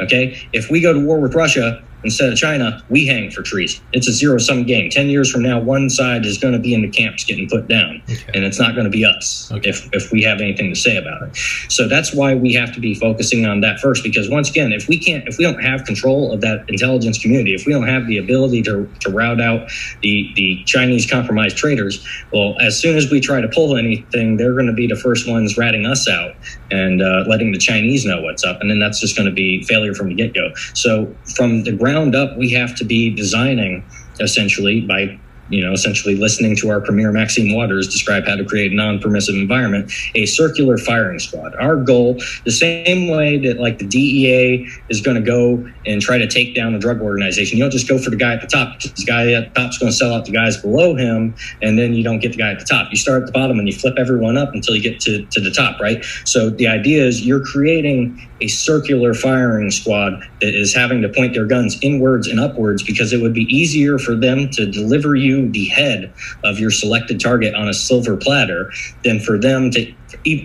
[0.00, 0.48] Okay.
[0.52, 3.84] If we go to war with Russia, instead of China, we hang for treason.
[3.92, 4.90] It's a zero sum game.
[4.90, 7.68] 10 years from now, one side is going to be in the camps getting put
[7.68, 8.30] down, okay.
[8.34, 9.68] and it's not going to be us okay.
[9.68, 11.36] if, if we have anything to say about it.
[11.68, 14.88] So that's why we have to be focusing on that first, because once again, if
[14.88, 18.06] we can't, if we don't have control of that intelligence community, if we don't have
[18.06, 19.68] the ability to, to rout out
[20.02, 24.54] the, the Chinese compromised traitors, well, as soon as we try to pull anything, they're
[24.54, 26.34] going to be the first ones ratting us out
[26.70, 28.60] and uh, letting the Chinese know what's up.
[28.60, 30.52] And then that's just going to be failure from the get go.
[30.74, 33.84] So from the ground ground up, we have to be designing
[34.20, 35.18] essentially by
[35.50, 39.34] you know, essentially listening to our premier Maxine Waters describe how to create a non-permissive
[39.34, 41.54] environment, a circular firing squad.
[41.56, 46.18] Our goal, the same way that like the DEA is going to go and try
[46.18, 48.46] to take down a drug organization, you don't just go for the guy at the
[48.46, 48.80] top.
[48.80, 51.78] The guy at the top is going to sell out the guys below him, and
[51.78, 52.90] then you don't get the guy at the top.
[52.90, 55.40] You start at the bottom and you flip everyone up until you get to, to
[55.40, 56.04] the top, right?
[56.24, 61.34] So the idea is you're creating a circular firing squad that is having to point
[61.34, 65.39] their guns inwards and upwards because it would be easier for them to deliver you
[65.48, 66.12] the head
[66.44, 68.70] of your selected target on a silver platter
[69.04, 69.92] than for them to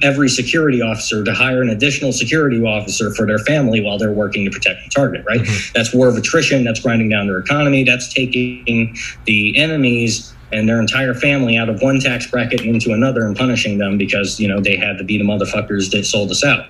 [0.02, 4.46] every security officer to hire an additional security officer for their family while they're working
[4.46, 5.72] to protect the target right mm-hmm.
[5.74, 10.80] that's war of attrition that's grinding down their economy that's taking the enemies and their
[10.80, 14.62] entire family out of one tax bracket into another and punishing them because you know
[14.62, 16.68] they had to be the motherfuckers that sold us out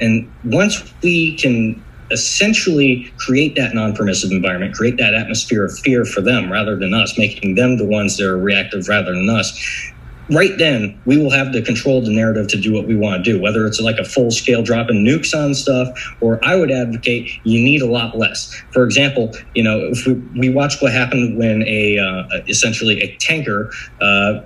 [0.00, 1.82] and once we can
[2.12, 7.18] essentially create that non-permissive environment create that atmosphere of fear for them rather than us
[7.18, 9.92] making them the ones that are reactive rather than us.
[10.30, 13.22] Right then we will have the control of the narrative to do what we want
[13.24, 15.88] to do whether it's like a full scale drop in nukes on stuff
[16.20, 18.54] or i would advocate you need a lot less.
[18.70, 23.16] For example you know if we, we watch what happened when a uh, essentially a
[23.16, 24.40] tanker uh,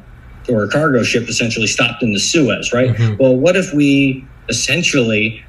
[0.48, 2.90] or a cargo ship essentially stopped in the suez right?
[2.90, 3.22] Mm-hmm.
[3.22, 5.44] well what if we essentially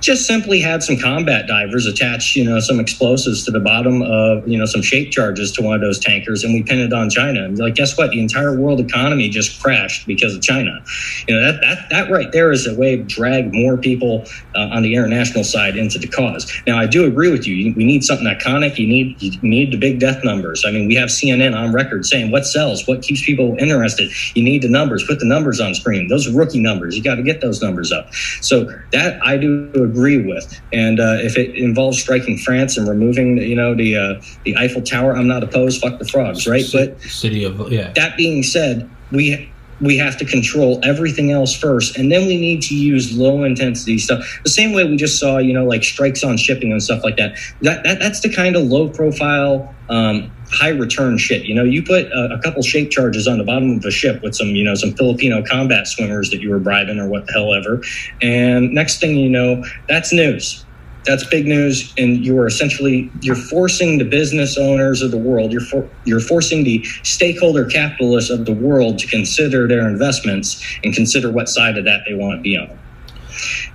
[0.00, 4.46] just simply had some combat divers attach, you know, some explosives to the bottom of,
[4.48, 7.10] you know, some shape charges to one of those tankers, and we pinned it on
[7.10, 7.44] China.
[7.44, 8.10] And like, guess what?
[8.10, 10.82] The entire world economy just crashed because of China.
[11.28, 14.68] You know, that that that right there is a way to drag more people uh,
[14.72, 16.50] on the international side into the cause.
[16.66, 17.74] Now, I do agree with you.
[17.74, 18.78] We need something iconic.
[18.78, 20.64] You need you need the big death numbers.
[20.64, 24.10] I mean, we have CNN on record saying what sells, what keeps people interested.
[24.34, 25.04] You need the numbers.
[25.04, 26.08] Put the numbers on screen.
[26.08, 26.96] Those are rookie numbers.
[26.96, 28.12] You got to get those numbers up.
[28.40, 30.60] So that I do agree with.
[30.72, 34.82] And uh, if it involves striking France and removing, you know, the uh, the Eiffel
[34.82, 35.80] Tower, I'm not opposed.
[35.80, 36.64] Fuck the frogs, right?
[36.72, 37.92] But city of yeah.
[37.94, 39.50] That being said, we
[39.80, 43.98] we have to control everything else first and then we need to use low intensity
[43.98, 44.40] stuff.
[44.44, 47.16] The same way we just saw you know like strikes on shipping and stuff like
[47.16, 47.36] that.
[47.62, 51.64] That, that that's the kind of low profile um, high return shit you know?
[51.64, 54.48] You put a, a, couple shape charges on the bottom of a ship with some
[54.48, 57.82] you know some filipino combat swimmers that you were bribing or what the hell ever
[58.22, 60.64] and next thing you know that's news
[61.04, 65.52] that's big news and you are essentially you're forcing the business owners of the world
[65.52, 70.94] you're for, you're forcing the stakeholder capitalists of the world to consider their investments and
[70.94, 72.68] consider what side of that they want to be on.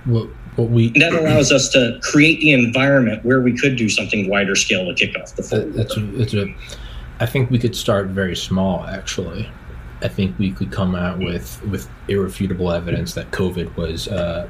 [0.04, 3.88] What, what we and that allows us to create the environment where we could do
[3.88, 6.54] something wider scale to kick off the full that's a, that's a
[7.20, 9.50] i think we could start very small actually.
[10.02, 14.46] I think we could come out with with irrefutable evidence that COVID was uh,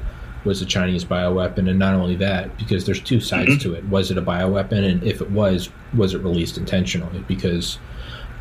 [0.47, 3.59] was a Chinese bioweapon, and not only that, because there's two sides mm-hmm.
[3.59, 3.85] to it.
[3.85, 7.23] Was it a bioweapon, and if it was, was it released intentionally?
[7.27, 7.77] Because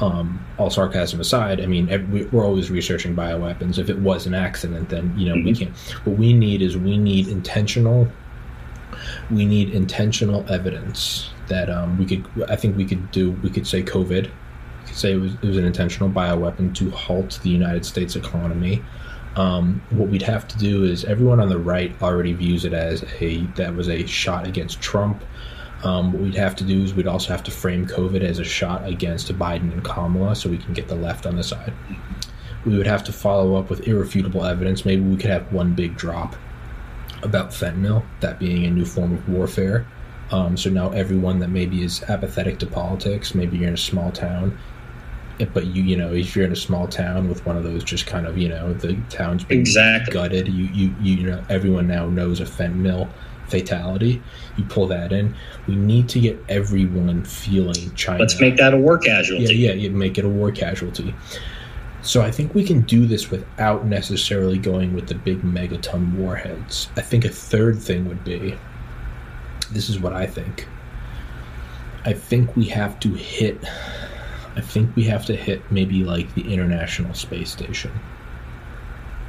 [0.00, 1.86] um, all sarcasm aside, I mean,
[2.32, 3.78] we're always researching bioweapons.
[3.78, 5.46] If it was an accident, then you know mm-hmm.
[5.46, 5.76] we can't.
[6.06, 8.08] What we need is we need intentional.
[9.30, 12.24] We need intentional evidence that um, we could.
[12.48, 13.32] I think we could do.
[13.42, 14.30] We could say COVID
[14.86, 18.82] could say it was, it was an intentional bioweapon to halt the United States economy.
[19.36, 23.04] Um, what we'd have to do is everyone on the right already views it as
[23.20, 25.22] a that was a shot against Trump.
[25.84, 28.44] Um, what we'd have to do is we'd also have to frame COVID as a
[28.44, 31.72] shot against Biden and Kamala, so we can get the left on the side.
[32.64, 34.84] We would have to follow up with irrefutable evidence.
[34.84, 36.34] Maybe we could have one big drop
[37.22, 39.86] about fentanyl, that being a new form of warfare.
[40.30, 44.10] Um, so now everyone that maybe is apathetic to politics, maybe you're in a small
[44.10, 44.58] town,
[45.52, 48.06] but you you know if you're in a small town with one of those just
[48.06, 50.12] kind of you know the town's been exactly.
[50.12, 53.08] gutted you you you know everyone now knows a fentanyl
[53.48, 54.20] fatality
[54.56, 55.34] you pull that in.
[55.68, 58.20] We need to get everyone feeling china.
[58.20, 59.54] Let's make that a war casualty.
[59.54, 61.14] Yeah yeah you make it a war casualty.
[62.02, 66.88] So i think we can do this without necessarily going with the big megaton warheads.
[66.96, 68.56] I think a third thing would be
[69.70, 70.66] this is what i think.
[72.04, 73.58] I think we have to hit
[74.56, 77.92] I think we have to hit maybe like the International Space Station.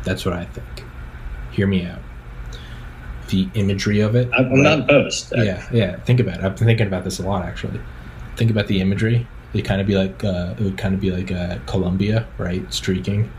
[0.04, 0.86] That's what I think.
[1.52, 2.00] Hear me out.
[3.28, 4.30] The imagery of it.
[4.34, 4.62] I'm right?
[4.62, 5.34] not opposed.
[5.36, 5.98] Yeah, yeah.
[6.00, 6.46] Think about it.
[6.46, 7.80] I've been thinking about this a lot actually.
[8.38, 9.28] Think about the imagery.
[9.54, 12.72] It kind of be like uh, it would kind of be like uh, Columbia, right?
[12.74, 13.30] Streaking.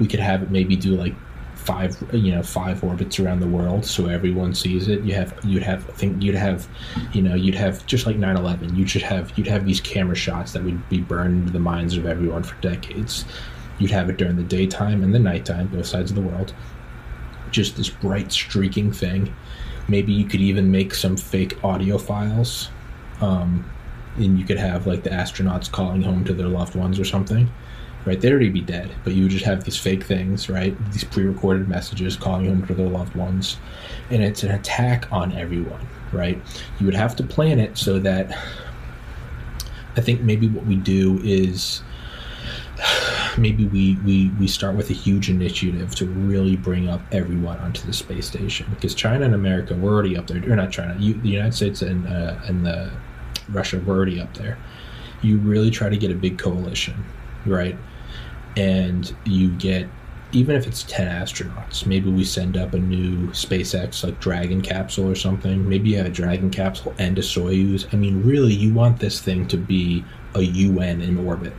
[0.00, 1.14] We could have it maybe do like
[1.62, 5.02] five you know five orbits around the world so everyone sees it.
[5.02, 6.68] You have you'd have I think you'd have
[7.12, 10.52] you know you'd have just like 9-11 you should have you'd have these camera shots
[10.52, 13.24] that would be burned into the minds of everyone for decades.
[13.78, 16.52] You'd have it during the daytime and the nighttime both sides of the world.
[17.50, 19.34] Just this bright streaking thing.
[19.88, 22.70] Maybe you could even make some fake audio files
[23.20, 23.68] um,
[24.16, 27.48] and you could have like the astronauts calling home to their loved ones or something
[28.04, 28.20] right?
[28.20, 30.76] They'd already be dead, but you would just have these fake things, right?
[30.92, 33.58] These pre-recorded messages calling home to their loved ones,
[34.10, 36.40] and it's an attack on everyone, right?
[36.80, 38.36] You would have to plan it so that
[39.96, 41.82] I think maybe what we do is
[43.38, 47.86] maybe we, we, we start with a huge initiative to really bring up everyone onto
[47.86, 51.14] the space station because China and America were already up there, or not China, you,
[51.14, 52.90] the United States and uh, and the
[53.48, 54.58] Russia were already up there.
[55.22, 57.04] You really try to get a big coalition,
[57.46, 57.76] right?
[58.56, 59.88] And you get
[60.32, 65.08] even if it's 10 astronauts maybe we send up a new spacex like dragon capsule
[65.08, 65.68] or something.
[65.68, 67.92] Maybe you have a dragon capsule and a soyuz.
[67.92, 71.52] I mean really you want this thing to be a un in orbit.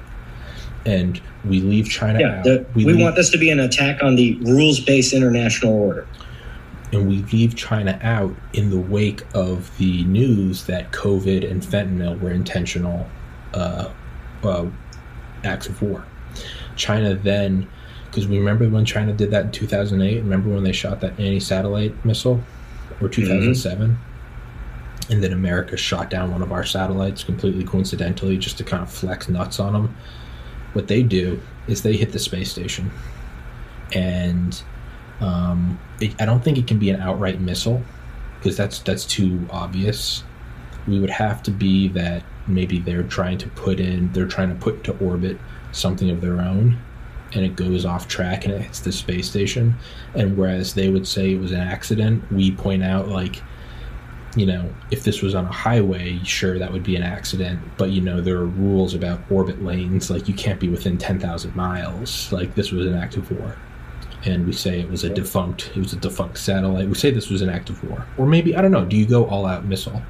[0.85, 2.43] And we leave china yeah, out.
[2.43, 6.07] the, we, we leave, want this to be an attack on the rules-based international order.
[6.91, 12.19] And we leave china out in the wake of the news that covid and fentanyl
[12.19, 13.07] were intentional
[13.53, 13.89] uh,
[14.43, 14.65] uh,
[15.43, 16.05] acts of war
[16.75, 17.67] China then,
[18.05, 20.17] because we remember when China did that in 2008.
[20.21, 22.41] Remember when they shot that anti-satellite missile,
[23.01, 25.11] or 2007, mm-hmm.
[25.11, 28.91] and then America shot down one of our satellites completely coincidentally, just to kind of
[28.91, 29.95] flex nuts on them.
[30.73, 32.91] What they do is they hit the space station,
[33.93, 34.61] and
[35.21, 37.81] um, it, I don't think it can be an outright missile
[38.39, 40.23] because that's that's too obvious.
[40.87, 44.55] We would have to be that maybe they're trying to put in, they're trying to
[44.55, 45.37] put into orbit
[45.73, 46.79] something of their own
[47.35, 49.75] and it goes off track and it hits the space station.
[50.15, 53.41] And whereas they would say it was an accident, we point out like,
[54.35, 57.59] you know, if this was on a highway, sure that would be an accident.
[57.77, 61.19] But you know, there are rules about orbit lanes, like you can't be within ten
[61.19, 62.31] thousand miles.
[62.31, 63.55] Like this was an act of war.
[64.25, 66.87] And we say it was a defunct it was a defunct satellite.
[66.87, 68.05] We say this was an act of war.
[68.17, 70.01] Or maybe I don't know, do you go all out missile?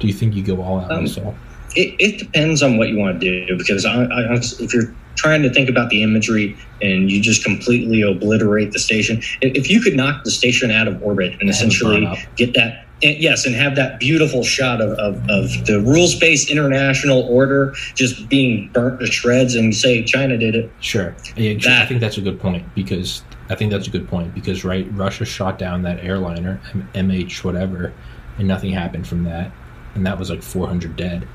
[0.00, 1.34] Do you think you go all out um, missile?
[1.76, 5.42] It, it depends on what you want to do because I, I, if you're trying
[5.42, 9.94] to think about the imagery and you just completely obliterate the station, if you could
[9.94, 14.42] knock the station out of orbit and essentially get that yes, and have that beautiful
[14.42, 19.74] shot of, of, of the rules based international order just being burnt to shreds and
[19.74, 20.70] say China did it.
[20.80, 21.14] Sure.
[21.36, 24.34] Yeah, that, I think that's a good point because I think that's a good point
[24.34, 26.60] because, right, Russia shot down that airliner,
[26.94, 27.92] MH whatever,
[28.38, 29.52] and nothing happened from that.
[29.94, 31.26] And that was like 400 dead.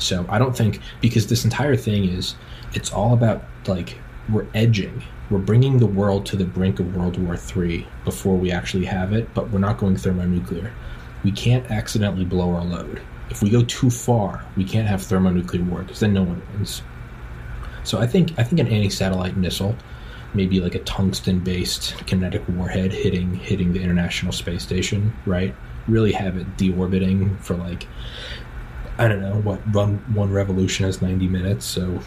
[0.00, 2.34] So I don't think because this entire thing is
[2.74, 3.96] it's all about like
[4.30, 5.02] we're edging.
[5.30, 9.12] We're bringing the world to the brink of World War III before we actually have
[9.12, 10.72] it, but we're not going thermonuclear.
[11.22, 13.00] We can't accidentally blow our load.
[13.28, 16.82] If we go too far, we can't have thermonuclear war because then no one wins.
[17.84, 19.76] So I think I think an anti-satellite missile,
[20.34, 25.54] maybe like a tungsten-based kinetic warhead hitting hitting the International Space Station, right?
[25.86, 27.86] Really have it deorbiting for like
[29.00, 32.00] I don't know what run one revolution is ninety minutes, so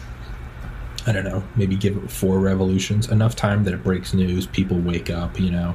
[1.06, 4.78] I don't know, maybe give it four revolutions, enough time that it breaks news, people
[4.78, 5.74] wake up, you know.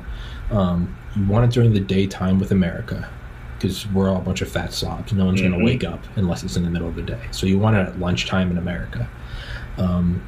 [0.50, 3.08] Um, you want it during the daytime with America
[3.56, 5.12] because we're all a bunch of fat slobs.
[5.14, 5.52] No one's mm-hmm.
[5.52, 7.22] going to wake up unless it's in the middle of the day.
[7.32, 9.08] So you want it at lunchtime in America.
[9.78, 10.26] Um,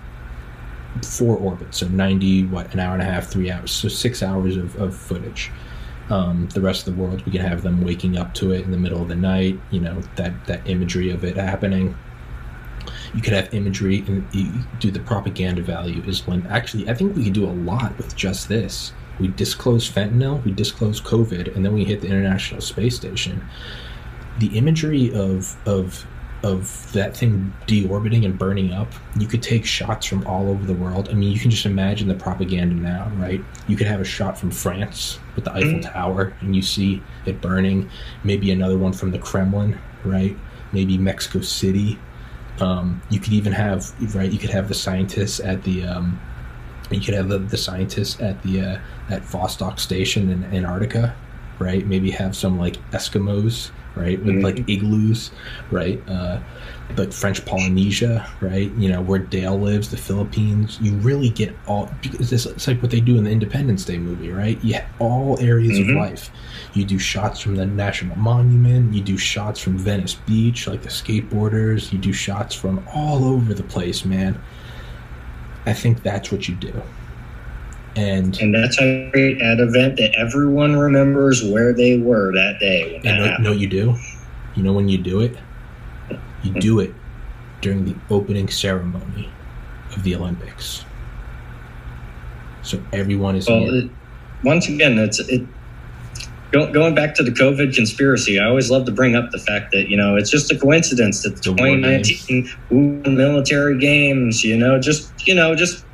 [1.02, 3.72] four orbits, so 90, what, an hour and a half, three hours.
[3.72, 5.50] So six hours of, of footage.
[6.12, 8.72] Um, the rest of the world, we can have them waking up to it in
[8.72, 11.96] the middle of the night, you know, that, that imagery of it happening
[13.14, 14.30] you could have imagery and
[14.80, 18.16] do the propaganda value is when actually I think we could do a lot with
[18.16, 18.94] just this.
[19.20, 23.44] We disclose fentanyl, we disclose COVID, and then we hit the International Space Station.
[24.40, 26.06] The imagery of of
[26.44, 30.74] of that thing deorbiting and burning up, you could take shots from all over the
[30.74, 31.10] world.
[31.10, 33.44] I mean, you can just imagine the propaganda now, right?
[33.68, 35.94] You could have a shot from France with the Eiffel mm.
[35.94, 37.90] Tower, and you see it burning.
[38.24, 40.36] Maybe another one from the Kremlin, right?
[40.72, 42.00] Maybe Mexico City,
[42.60, 44.32] um, you could even have right.
[44.32, 45.86] You could have the scientists at the.
[45.86, 46.20] Um,
[46.90, 48.80] you could have the, the scientists at the uh,
[49.10, 51.16] at Vostok Station in Antarctica,
[51.60, 51.86] right?
[51.86, 54.46] Maybe have some like Eskimos, right, with mm-hmm.
[54.46, 55.32] like igloos,
[55.72, 56.02] right?
[56.10, 56.40] Uh,
[56.96, 58.72] but French Polynesia, right?
[58.74, 60.78] You know where Dale lives, the Philippines.
[60.82, 63.98] You really get all because it's, it's like what they do in the Independence Day
[63.98, 64.62] movie, right?
[64.64, 65.92] You have all areas mm-hmm.
[65.92, 66.32] of life
[66.74, 68.94] you do shots from the National Monument.
[68.94, 71.92] You do shots from Venice Beach, like the skateboarders.
[71.92, 74.42] You do shots from all over the place, man.
[75.66, 76.82] I think that's what you do.
[77.96, 83.02] And and that's a great ad event that everyone remembers where they were that day.
[83.04, 83.96] When that know, know you do?
[84.56, 85.36] You know when you do it?
[86.44, 86.94] You do it
[87.60, 89.30] during the opening ceremony
[89.94, 90.86] of the Olympics.
[92.64, 93.92] So everyone is well, it,
[94.44, 95.46] once again, it's it
[96.52, 99.90] going back to the COVID conspiracy, I always love to bring up the fact that
[99.90, 102.50] you know it's just a coincidence that the 2019
[103.16, 105.86] military games, you know, just you know, just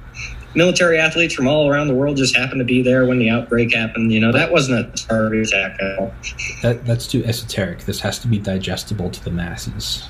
[0.56, 3.74] military athletes from all around the world just happened to be there when the outbreak
[3.74, 4.12] happened.
[4.12, 6.14] You know, that wasn't a target attack at all.
[6.64, 7.86] That, that's too esoteric.
[7.86, 10.08] This has to be digestible to the masses.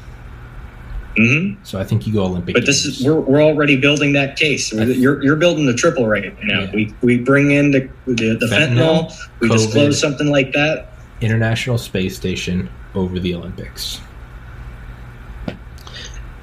[1.18, 1.64] Mm-hmm.
[1.64, 2.54] So I think you go Olympic.
[2.54, 2.84] But Games.
[2.84, 4.72] this is we're, we're already building that case.
[4.72, 6.62] you're you're building the triple right now.
[6.62, 6.72] Yeah.
[6.74, 10.90] We we bring in the the, the fentanyl, fentanyl, We COVID, disclose something like that.
[11.22, 14.00] International Space Station over the Olympics.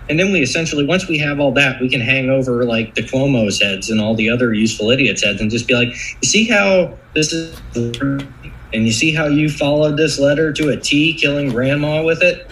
[0.09, 3.03] And then we essentially, once we have all that, we can hang over like the
[3.03, 6.45] Cuomo's heads and all the other useful idiots' heads and just be like, you see
[6.47, 11.49] how this is, and you see how you followed this letter to a T, killing
[11.49, 12.51] grandma with it?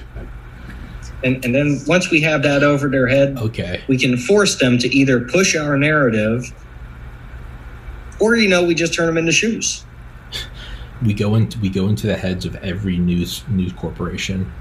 [1.25, 4.79] And, and then once we have that over their head, okay, we can force them
[4.79, 6.53] to either push our narrative,
[8.19, 9.85] or you know, we just turn them into shoes.
[11.05, 14.53] We go into we go into the heads of every news news corporation,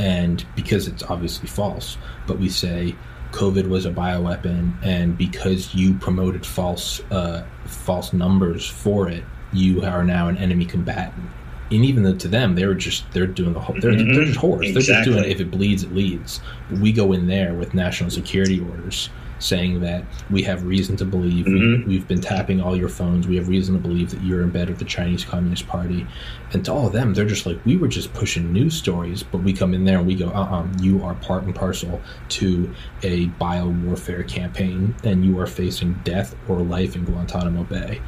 [0.00, 2.96] and because it's obviously false, but we say
[3.32, 9.82] COVID was a bioweapon, and because you promoted false uh, false numbers for it, you
[9.82, 11.30] are now an enemy combatant
[11.70, 14.12] and even though to them they're just they're doing the whole they're, mm-hmm.
[14.12, 14.72] they're just whores exactly.
[14.72, 15.30] they're just doing it.
[15.30, 16.40] if it bleeds it leads
[16.80, 19.08] we go in there with national security orders
[19.40, 21.88] saying that we have reason to believe mm-hmm.
[21.88, 24.50] we, have been tapping all your phones we have reason to believe that you're in
[24.50, 26.06] bed with the chinese communist party
[26.52, 29.38] and to all of them they're just like we were just pushing news stories but
[29.38, 32.72] we come in there and we go uh-uh you are part and parcel to
[33.02, 38.00] a bio warfare campaign and you are facing death or life in guantanamo bay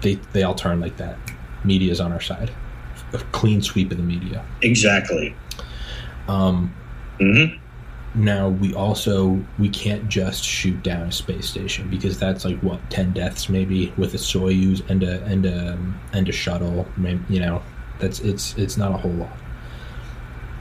[0.00, 1.16] they they all turn like that
[1.64, 2.50] media is on our side
[3.12, 4.44] a clean sweep of the media.
[4.62, 5.34] Exactly.
[6.28, 6.74] Um,
[7.18, 7.56] mm-hmm.
[8.14, 12.78] Now we also we can't just shoot down a space station because that's like what
[12.90, 15.78] ten deaths maybe with a Soyuz and a and a
[16.12, 16.86] and a shuttle.
[17.28, 17.62] You know,
[17.98, 19.36] that's it's it's not a whole lot.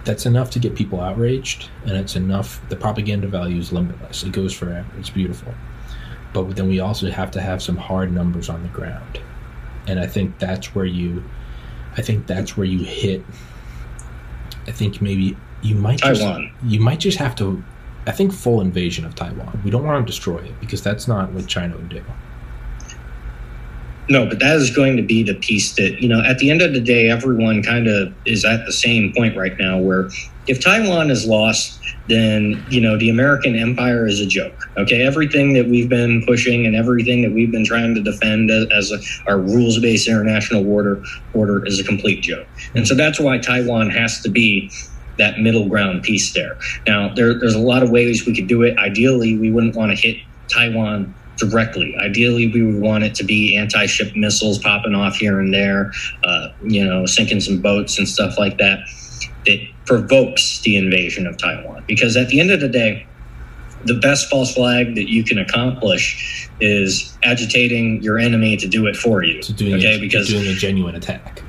[0.03, 2.61] That's enough to get people outraged, and it's enough.
[2.69, 4.87] The propaganda value is limitless; it goes forever.
[4.99, 5.53] It's beautiful,
[6.33, 9.19] but then we also have to have some hard numbers on the ground,
[9.87, 11.23] and I think that's where you
[11.97, 13.23] I think that's where you hit.
[14.67, 16.51] I think maybe you might just, Taiwan.
[16.63, 17.63] You might just have to.
[18.05, 19.61] I think full invasion of Taiwan.
[19.65, 22.01] We don't want to destroy it because that's not what China would do.
[24.09, 26.61] No, but that is going to be the piece that, you know, at the end
[26.61, 30.09] of the day, everyone kind of is at the same point right now where
[30.47, 34.69] if Taiwan is lost, then, you know, the American empire is a joke.
[34.77, 35.05] Okay.
[35.05, 38.91] Everything that we've been pushing and everything that we've been trying to defend as, as
[38.93, 41.03] a, our rules based international order,
[41.33, 42.47] order is a complete joke.
[42.75, 44.71] And so that's why Taiwan has to be
[45.17, 46.57] that middle ground piece there.
[46.87, 48.77] Now, there, there's a lot of ways we could do it.
[48.77, 51.95] Ideally, we wouldn't want to hit Taiwan directly.
[51.97, 55.91] Ideally, we would want it to be anti-ship missiles popping off here and there,
[56.23, 58.79] uh, you know, sinking some boats and stuff like that.
[59.45, 61.83] That provokes the invasion of Taiwan.
[61.87, 63.07] Because at the end of the day,
[63.85, 68.95] the best false flag that you can accomplish is agitating your enemy to do it
[68.95, 69.41] for you.
[69.41, 71.41] So doing okay, a, because doing a genuine attack.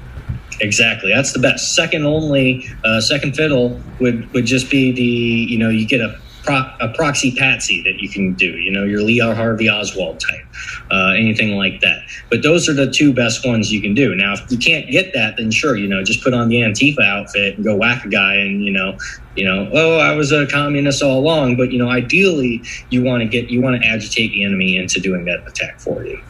[0.61, 1.75] Exactly, that's the best.
[1.75, 6.19] Second only, uh, second fiddle would would just be the you know you get a
[6.49, 8.47] pro- a proxy patsy that you can do.
[8.47, 10.47] You know, your Lee Harvey Oswald type,
[10.91, 12.01] uh, anything like that.
[12.31, 14.15] But those are the two best ones you can do.
[14.15, 17.05] Now, if you can't get that, then sure, you know, just put on the Antifa
[17.05, 18.97] outfit and go whack a guy, and you know,
[19.37, 21.57] you know, oh, I was a communist all along.
[21.57, 25.01] But you know, ideally, you want to get you want to agitate the enemy into
[25.01, 26.21] doing that attack for you.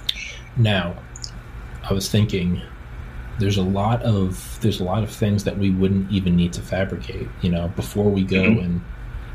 [0.57, 0.97] Now,
[1.89, 2.61] I was thinking
[3.39, 6.61] there's a lot of there's a lot of things that we wouldn't even need to
[6.61, 8.65] fabricate you know before we go mm-hmm.
[8.65, 8.81] and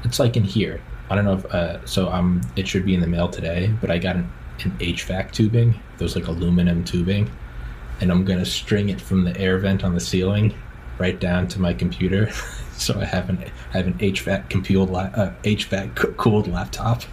[0.04, 0.82] it's like in here.
[1.10, 2.10] I don't know if uh, so.
[2.10, 4.32] Um, it should be in the mail today, but I got an,
[4.64, 5.80] an HVAC tubing.
[5.98, 7.30] Those like aluminum tubing,
[8.02, 10.54] and I'm gonna string it from the air vent on the ceiling
[11.00, 12.32] right down to my computer.
[12.74, 13.44] so I have an
[13.74, 17.04] I have an HVAC compiled uh, HVAC cooled laptop.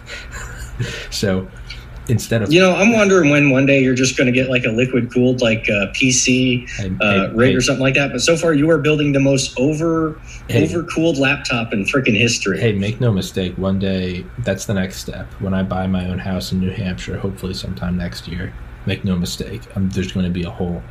[1.09, 1.47] so
[2.11, 4.65] instead of you know i'm wondering when one day you're just going to get like
[4.65, 6.67] a liquid cooled like uh, pc
[7.01, 10.19] uh, rig or something like that but so far you are building the most over
[10.49, 12.59] hey, over cooled laptop in freaking history.
[12.59, 15.25] Hey make no mistake one day that's the next step.
[15.39, 18.53] When i buy my own house in new hampshire hopefully sometime next year
[18.85, 20.83] make no mistake um, there's going to be a whole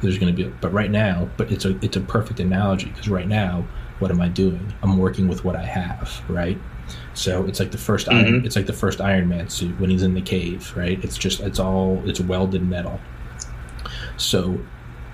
[0.00, 2.86] there's going to be a, but right now but it's a it's a perfect analogy
[2.86, 3.66] because right now
[3.98, 4.72] what am i doing?
[4.82, 6.58] I'm working with what i have right
[7.18, 8.16] so it's like the 1st mm-hmm.
[8.16, 8.46] Iron.
[8.46, 11.02] It's like the first Iron Man suit when he's in the cave, right?
[11.02, 13.00] It's just it's all it's welded metal.
[14.16, 14.58] So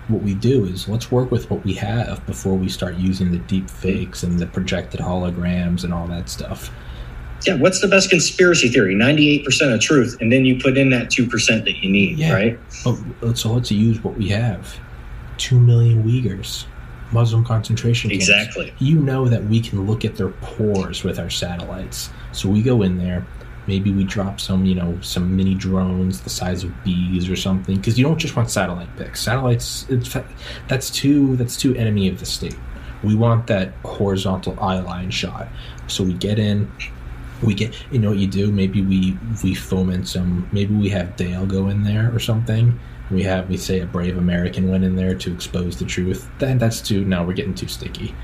[0.08, 3.38] what we do is let's work with what we have before we start using the
[3.38, 6.70] deep fakes and the projected holograms and all that stuff.
[7.46, 8.94] Yeah, what's the best conspiracy theory?
[8.94, 12.32] 98% of truth, and then you put in that 2% that you need, yeah.
[12.32, 12.58] right?
[12.86, 14.78] Oh, so let's use what we have
[15.38, 16.66] 2 million Uyghurs.
[17.14, 18.28] Muslim concentration camps.
[18.28, 18.74] Exactly.
[18.78, 22.10] You know that we can look at their pores with our satellites.
[22.32, 23.24] So we go in there,
[23.66, 27.76] maybe we drop some, you know, some mini drones the size of bees or something
[27.76, 29.22] because you don't just want satellite pics.
[29.22, 29.86] Satellites
[30.68, 32.56] that's too that's too enemy of the state.
[33.02, 35.48] We want that horizontal eye line shot.
[35.86, 36.70] So we get in,
[37.42, 41.14] we get you know what you do maybe we we foment some maybe we have
[41.16, 42.78] dale go in there or something
[43.10, 46.28] we have we say a brave American went in there to expose the truth.
[46.38, 48.14] Then that's too now we're getting too sticky.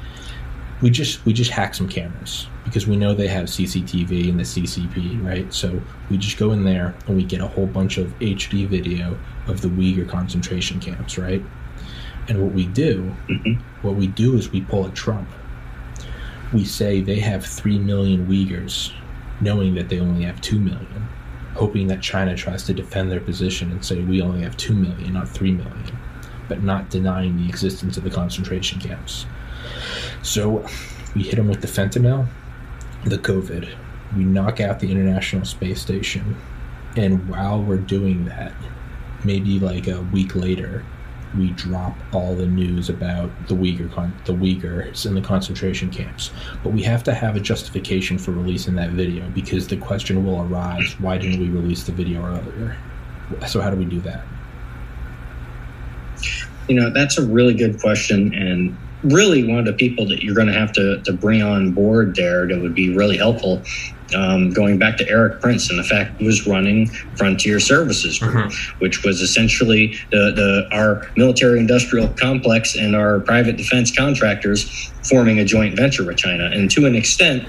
[0.81, 4.45] We just we just hack some cameras because we know they have CCTV and the
[4.45, 5.53] CCP, right?
[5.53, 9.19] So we just go in there and we get a whole bunch of HD video
[9.47, 11.43] of the Uyghur concentration camps, right?
[12.29, 13.61] And what we do, mm-hmm.
[13.87, 15.29] what we do is we pull a Trump.
[16.53, 18.93] We say they have three million Uyghurs,
[19.41, 21.09] knowing that they only have two million
[21.61, 25.13] hoping that China tries to defend their position and say we only have 2 million,
[25.13, 25.99] not 3 million,
[26.49, 29.27] but not denying the existence of the concentration camps.
[30.23, 30.67] So
[31.15, 32.27] we hit them with the fentanyl,
[33.05, 33.69] the COVID,
[34.17, 36.35] we knock out the International Space Station,
[36.97, 38.55] and while we're doing that,
[39.23, 40.83] maybe like a week later,
[41.37, 46.31] we drop all the news about the Uyghur con- the Uyghurs in the concentration camps.
[46.63, 50.43] But we have to have a justification for releasing that video because the question will
[50.43, 52.77] arise: Why didn't we release the video earlier?
[53.47, 54.25] So how do we do that?
[56.69, 60.35] You know, that's a really good question, and really one of the people that you're
[60.35, 63.63] going to have to to bring on board there that would be really helpful
[64.15, 66.87] um, going back to Erik Prince and the fact he was running
[67.17, 68.75] Frontier Services Group, uh-huh.
[68.79, 75.39] which was essentially the, the our military industrial complex and our private defense contractors forming
[75.39, 76.51] a joint venture with China.
[76.53, 77.47] And to an extent,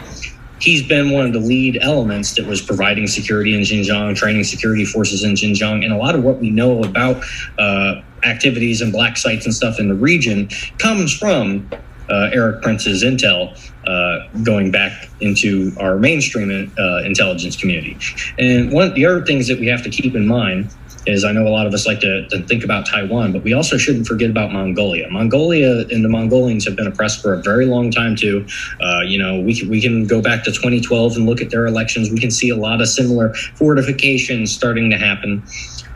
[0.60, 4.86] he's been one of the lead elements that was providing security in Xinjiang, training security
[4.86, 7.24] forces in Xinjiang, and a lot of what we know about
[7.58, 11.68] uh, activities and black sites and stuff in the region comes from
[12.12, 13.58] uh, Erik Prince's intel
[13.88, 17.98] uh, going back into our mainstream uh, intelligence community.
[18.38, 20.70] And one of the other things that we have to keep in mind
[21.08, 23.54] is I know a lot of us like to, to, think about Taiwan, but we
[23.54, 25.10] also shouldn't forget about Mongolia.
[25.10, 28.46] Mongolia and the Mongolians have been oppressed for a very long time too.
[28.80, 31.66] Uh, you know, we can, we can go back to 2012 and look at their
[31.66, 32.12] elections.
[32.12, 35.44] We can see a lot of similar fortifications starting to happen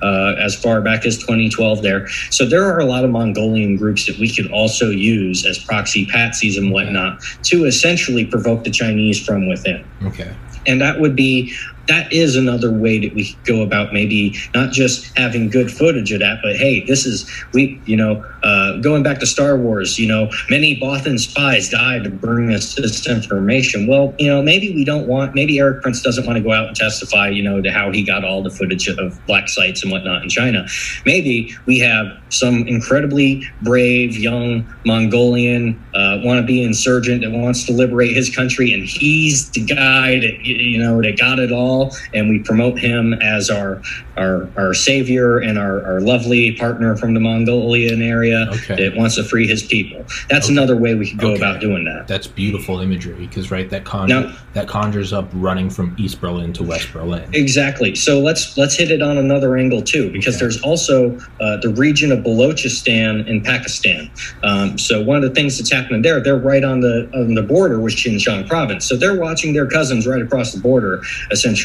[0.01, 2.07] uh, as far back as 2012 there.
[2.29, 6.05] So there are a lot of Mongolian groups that we could also use as proxy
[6.05, 9.85] patsies and whatnot to essentially provoke the Chinese from within.
[10.03, 10.33] Okay.
[10.67, 11.53] and that would be
[11.87, 16.19] that is another way that we go about maybe not just having good footage of
[16.19, 20.07] that, but hey, this is we, you know, uh, going back to Star Wars, you
[20.07, 23.87] know, many Bothan spies died to bring us this information.
[23.87, 26.67] Well, you know, maybe we don't want, maybe Erik Prince doesn't want to go out
[26.67, 29.91] and testify, you know, to how he got all the footage of black sites and
[29.91, 30.67] whatnot in China.
[31.05, 38.15] Maybe we have some incredibly brave young Mongolian uh, wannabe insurgent that wants to liberate
[38.15, 41.74] his country, and he's the guy that you know that got it all,
[42.13, 43.81] and we promote him as our
[44.17, 48.75] our our savior and our, our lovely partner from the Mongolian area okay.
[48.75, 50.05] that wants to free his people.
[50.29, 50.53] That's okay.
[50.53, 51.37] another way we could go okay.
[51.37, 52.07] about doing that.
[52.07, 56.63] That's beautiful imagery because right that now, that conjures up running from East Berlin to
[56.63, 57.29] West Berlin.
[57.33, 57.95] Exactly.
[57.95, 62.11] So let's let's hit it on another angle too because there's also uh, the region
[62.11, 64.09] of Balochistan in Pakistan.
[64.43, 67.43] Um, so one of the things that's happening there, they're right on the on the
[67.43, 68.85] border with Xinjiang province.
[68.85, 71.01] So they're watching their cousins right across the border
[71.31, 71.64] essentially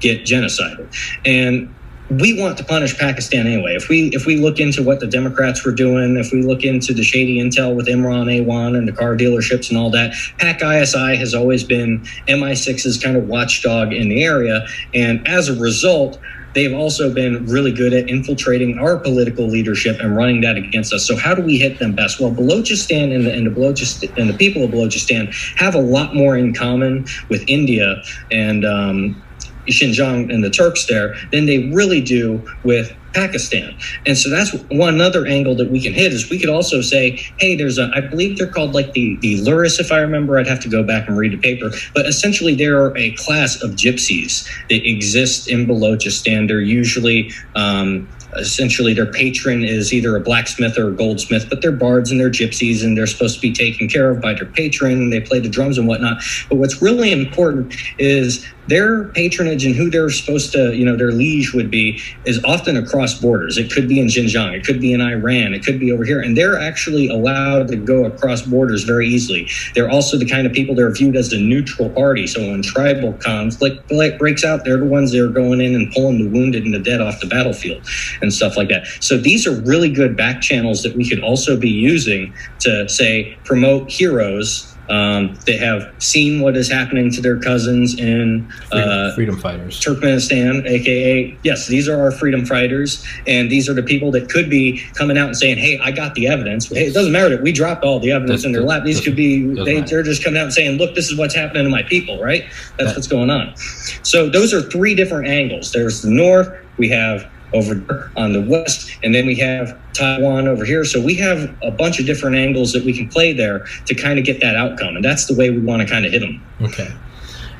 [0.00, 0.94] get genocided.
[1.24, 1.74] And
[2.10, 3.74] we want to punish Pakistan anyway.
[3.74, 6.92] If we if we look into what the Democrats were doing, if we look into
[6.92, 11.16] the shady intel with Imran Awan and the car dealerships and all that, Pak ISI
[11.16, 16.18] has always been MI6's kind of watchdog in the area, and as a result.
[16.52, 21.06] They've also been really good at infiltrating our political leadership and running that against us.
[21.06, 22.18] So how do we hit them best?
[22.18, 26.12] Well, Balochistan and the, and the Balochistan and the people of Balochistan have a lot
[26.12, 29.22] more in common with India and um,
[29.68, 33.76] Xinjiang and the Turks there than they really do with Pakistan.
[34.06, 37.20] And so that's one other angle that we can hit is we could also say,
[37.38, 40.46] hey, there's a, I believe they're called like the, the Luris, if I remember, I'd
[40.46, 43.72] have to go back and read the paper, but essentially there are a class of
[43.72, 46.48] gypsies that exist in Balochistan.
[46.48, 51.72] They're usually, um, essentially their patron is either a blacksmith or a goldsmith, but they're
[51.72, 55.10] bards and they're gypsies and they're supposed to be taken care of by their patron.
[55.10, 56.22] They play the drums and whatnot.
[56.48, 61.12] But what's really important is their patronage and who they're supposed to, you know, their
[61.12, 63.58] liege would be is often across borders.
[63.58, 66.20] It could be in Xinjiang, it could be in Iran, it could be over here.
[66.20, 69.48] And they're actually allowed to go across borders very easily.
[69.74, 72.26] They're also the kind of people that are viewed as the neutral party.
[72.26, 73.88] So when tribal conflict
[74.18, 76.78] breaks out, they're the ones that are going in and pulling the wounded and the
[76.78, 77.86] dead off the battlefield
[78.22, 78.86] and stuff like that.
[79.00, 83.36] So these are really good back channels that we could also be using to say
[83.44, 89.14] promote heroes um, they have seen what is happening to their cousins in freedom, uh,
[89.14, 94.10] freedom, fighters, Turkmenistan, aka yes, these are our freedom fighters, and these are the people
[94.10, 97.12] that could be coming out and saying, "Hey, I got the evidence." Hey, it doesn't
[97.12, 98.82] matter that we dropped all the evidence in their lap.
[98.84, 101.62] These could be they, are just coming out and saying, "Look, this is what's happening
[101.64, 102.44] to my people." Right?
[102.76, 103.54] That's that, what's going on.
[104.02, 105.70] So those are three different angles.
[105.72, 106.48] There's the north.
[106.78, 110.84] We have over on the west, and then we have Taiwan over here.
[110.84, 114.18] So we have a bunch of different angles that we can play there to kind
[114.18, 116.42] of get that outcome, and that's the way we want to kind of hit them.
[116.62, 116.88] Okay.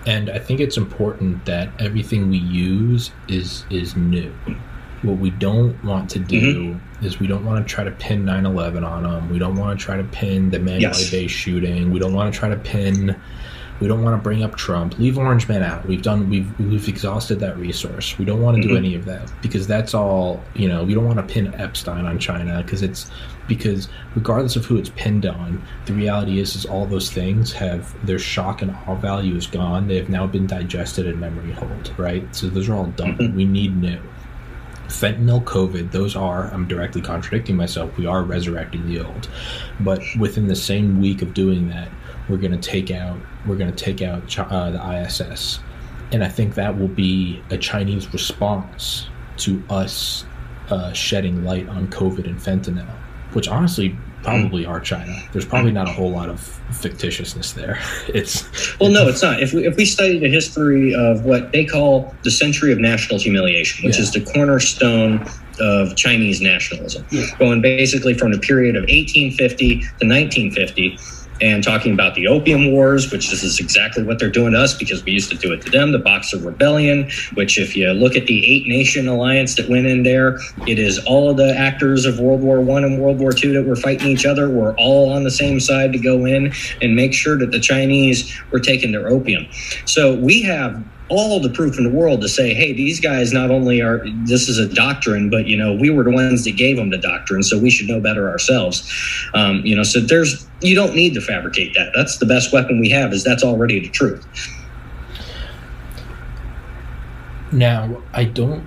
[0.07, 4.32] And I think it's important that everything we use is is new.
[5.03, 7.07] What we don't want to do mm-hmm.
[7.07, 9.30] is we don't want to try to pin 9/11 on them.
[9.30, 11.11] We don't want to try to pin the Mandalay yes.
[11.11, 11.91] Bay shooting.
[11.91, 13.16] We don't want to try to pin
[13.80, 14.98] we don't want to bring up Trump.
[14.98, 15.86] Leave Orange Man out.
[15.86, 16.28] We've done.
[16.28, 18.18] We've we've exhausted that resource.
[18.18, 18.72] We don't want to mm-hmm.
[18.72, 20.42] do any of that because that's all.
[20.54, 23.10] You know, we don't want to pin Epstein on China because it's
[23.48, 27.94] because regardless of who it's pinned on, the reality is is all those things have
[28.06, 29.88] their shock and awe value is gone.
[29.88, 31.92] They have now been digested and memory hold.
[31.98, 32.34] Right.
[32.36, 33.16] So those are all done.
[33.16, 33.36] Mm-hmm.
[33.36, 34.00] We need new
[34.88, 39.28] fentanyl covid those are i'm directly contradicting myself we are resurrecting the old
[39.78, 41.88] but within the same week of doing that
[42.28, 43.16] we're going to take out
[43.47, 45.61] we're going to take out uh, the ISS,
[46.12, 50.24] and I think that will be a Chinese response to us
[50.70, 52.91] uh, shedding light on COVID and fentanyl,
[53.32, 55.14] which honestly probably are China.
[55.32, 57.80] There's probably not a whole lot of fictitiousness there.
[58.12, 59.41] It's well, no, it's not.
[59.41, 63.20] If we if we study the history of what they call the century of national
[63.20, 64.03] humiliation, which yeah.
[64.03, 65.26] is the cornerstone
[65.61, 67.26] of Chinese nationalism, yeah.
[67.38, 70.99] going basically from the period of 1850 to 1950
[71.41, 74.74] and talking about the opium wars, which this is exactly what they're doing to us
[74.74, 75.93] because we used to do it to them.
[75.93, 80.03] The Boxer Rebellion, which if you look at the eight nation alliance that went in
[80.03, 83.53] there, it is all of the actors of World War One and World War Two
[83.55, 84.51] that were fighting each other.
[84.51, 88.41] We're all on the same side to go in and make sure that the Chinese
[88.51, 89.47] were taking their opium.
[89.84, 93.50] So we have all the proof in the world to say, hey, these guys not
[93.50, 96.76] only are this is a doctrine, but you know we were the ones that gave
[96.76, 98.90] them the doctrine, so we should know better ourselves.
[99.34, 101.92] Um, you know, so there's you don't need to fabricate that.
[101.94, 103.12] That's the best weapon we have.
[103.12, 104.26] Is that's already the truth.
[107.52, 108.64] Now, I don't.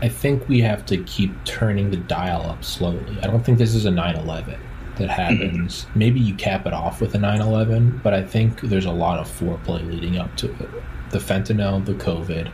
[0.00, 3.18] I think we have to keep turning the dial up slowly.
[3.22, 4.60] I don't think this is a 9 11
[4.96, 5.84] that happens.
[5.84, 5.98] Mm-hmm.
[5.98, 9.28] Maybe you cap it off with a 9/11, but I think there's a lot of
[9.28, 10.68] foreplay leading up to it.
[11.10, 12.50] The fentanyl, the COVID,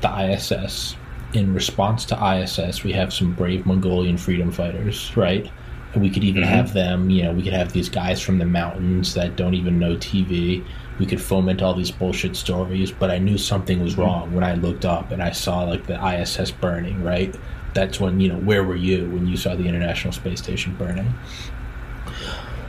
[0.00, 0.96] the ISS.
[1.34, 5.50] In response to ISS, we have some brave Mongolian freedom fighters, right?
[5.94, 6.52] And we could even Mm-hmm.
[6.52, 9.78] have them, you know, we could have these guys from the mountains that don't even
[9.78, 10.64] know TV.
[10.98, 14.02] We could foment all these bullshit stories, but I knew something was Mm-hmm.
[14.02, 17.34] wrong when I looked up and I saw like the ISS burning, right?
[17.74, 21.14] That's when, you know, where were you when you saw the International Space Station burning?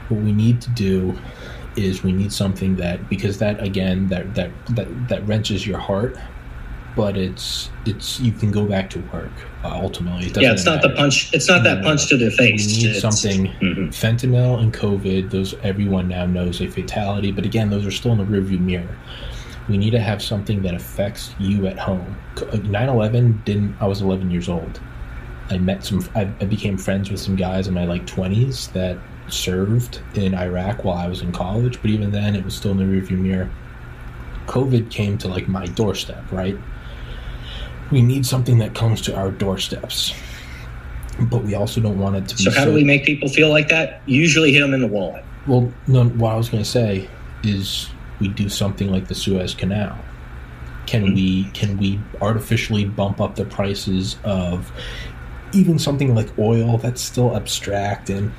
[0.08, 1.18] What we need to do
[1.76, 6.16] is we need something that because that again that that that, that wrenches your heart
[6.96, 9.32] but it's it's you can go back to work
[9.64, 11.32] uh, ultimately it Yeah, it's not the punch.
[11.34, 11.84] It's not that No.
[11.84, 12.66] punch to the face.
[12.68, 13.88] we need It's- something Mhm.
[13.88, 18.18] fentanyl and covid those everyone now knows a fatality but again those are still in
[18.18, 18.96] the rearview mirror
[19.68, 23.86] we need to have something that affects you at home C- uh, 9-11 didn't i
[23.86, 24.78] was 11 years old
[25.50, 28.98] i met some I, I became friends with some guys in my like 20s that
[29.28, 32.76] served in iraq while i was in college but even then it was still in
[32.78, 33.50] the rearview mirror
[34.46, 36.56] covid came to like my doorstep right
[37.90, 40.12] we need something that comes to our doorsteps
[41.30, 43.48] but we also don't want it to be So how do we make people feel
[43.48, 44.02] like that?
[44.04, 45.24] Usually hit them in the wallet.
[45.46, 47.08] well, no, what I was going to say
[47.44, 49.96] is we do something like the Suez Canal.
[50.86, 51.14] Can Mhm.
[51.14, 54.72] we can we artificially bump up the prices of
[55.52, 58.32] even something like oil that's still abstract and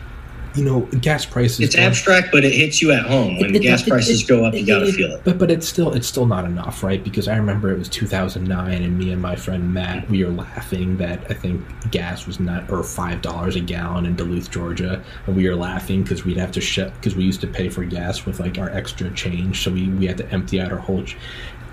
[0.56, 3.38] you know gas prices It's going- abstract, but it hits you at home.
[3.40, 5.22] When It- it- gas it- prices go up, you got to feel it.
[5.24, 7.04] But but it's still it's still not enough, right?
[7.04, 10.98] Because I remember it was 2009, and me and my friend Matt we were laughing
[10.98, 15.36] that I think gas was not or five dollars a gallon in Duluth, Georgia, and
[15.36, 18.26] we were laughing because we'd have to shut because we used to pay for gas
[18.26, 21.04] with like our extra change, so we we had to empty out our whole.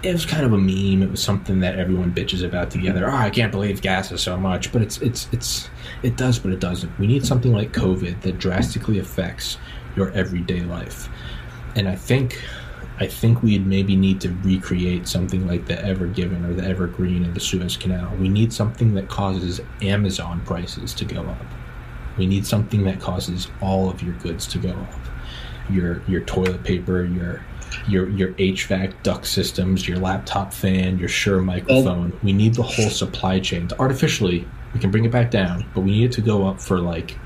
[0.03, 1.03] It was kind of a meme.
[1.03, 3.09] It was something that everyone bitches about together.
[3.09, 5.71] Oh, I can't believe gas is so much, but it's it's it's
[6.03, 6.99] it does, but it doesn't.
[6.99, 9.59] We need something like COVID that drastically affects
[9.95, 11.09] your everyday life
[11.75, 12.43] and I think
[12.99, 17.27] I think we'd maybe need to recreate something like the Ever Given or the Evergreen
[17.27, 18.15] or the Suez Canal.
[18.17, 21.47] We need something that causes Amazon prices to go up.
[22.17, 25.01] We need something that causes all of your goods to go up.
[25.71, 27.45] Your your toilet paper, your
[27.89, 32.19] your your HVAC duct systems, your laptop fan, your Shure microphone.
[32.23, 34.47] we need the whole supply chain to artificially.
[34.75, 37.17] We can bring it back down, but we need it to go up for like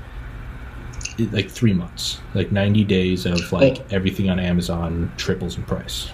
[1.31, 6.09] like three months, like ninety days of like Well- everything on Amazon triples in price.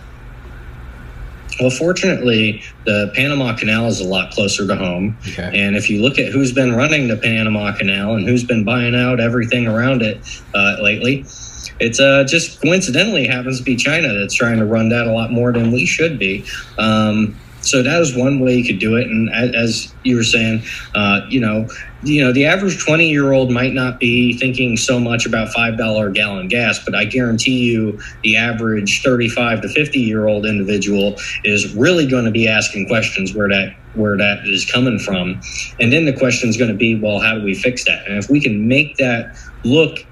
[1.59, 5.15] Well, fortunately, the Panama Canal is a lot closer to home.
[5.27, 5.51] Okay.
[5.53, 8.95] And if you look at who's been running the Panama Canal and who's been buying
[8.95, 10.17] out everything around it
[10.55, 11.25] uh, lately,
[11.79, 15.31] it's uh, just coincidentally happens to be China that's trying to run that a lot
[15.31, 16.45] more than we should be.
[16.77, 19.07] Um, so that is one way you could do it.
[19.07, 20.63] And as, you were saying,
[20.95, 21.65] uh, you know,
[22.03, 26.11] you know, the average twenty-year-old might not be thinking so much about five dollar a
[26.11, 32.25] gallon gas, but I guarantee you, the average thirty-five to fifty-year-old individual is really going
[32.25, 35.39] to be asking questions where that where that is coming from,
[35.79, 38.05] and then the question is going to be, well, how do we fix that?
[38.05, 40.05] And if we can make that look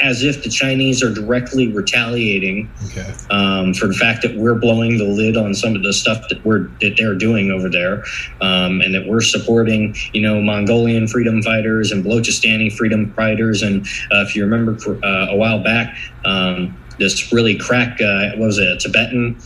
[0.00, 3.12] as if the Chinese are directly retaliating Okay.
[3.30, 6.44] um, for the fact that we're blowing the lid on some of the stuff that
[6.44, 8.04] we're that they're doing over there,
[8.40, 13.86] um, and that we're supporting, you know, Mongolian freedom fighters and Balochistan freedom fighters, and
[14.12, 15.96] uh, if you remember uh, a while back.
[16.24, 19.38] Um, this really crack, uh, what was it, a Tibetan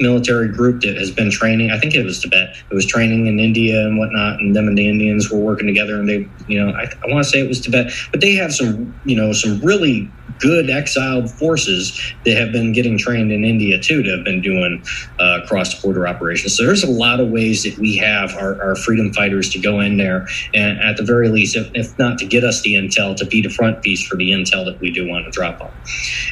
[0.00, 1.70] military group that has been training.
[1.70, 2.56] I think it was Tibet.
[2.70, 5.98] It was training in India and whatnot, and them and the Indians were working together.
[5.98, 8.52] And they, you know, I, I want to say it was Tibet, but they have
[8.52, 10.10] some, you know, some really
[10.44, 14.84] good exiled forces that have been getting trained in India too, that have been doing
[15.18, 16.54] uh, cross border operations.
[16.54, 19.80] So there's a lot of ways that we have our, our freedom fighters to go
[19.80, 23.16] in there, and at the very least, if, if not to get us the intel,
[23.16, 25.72] to be the front piece for the intel that we do want to drop on.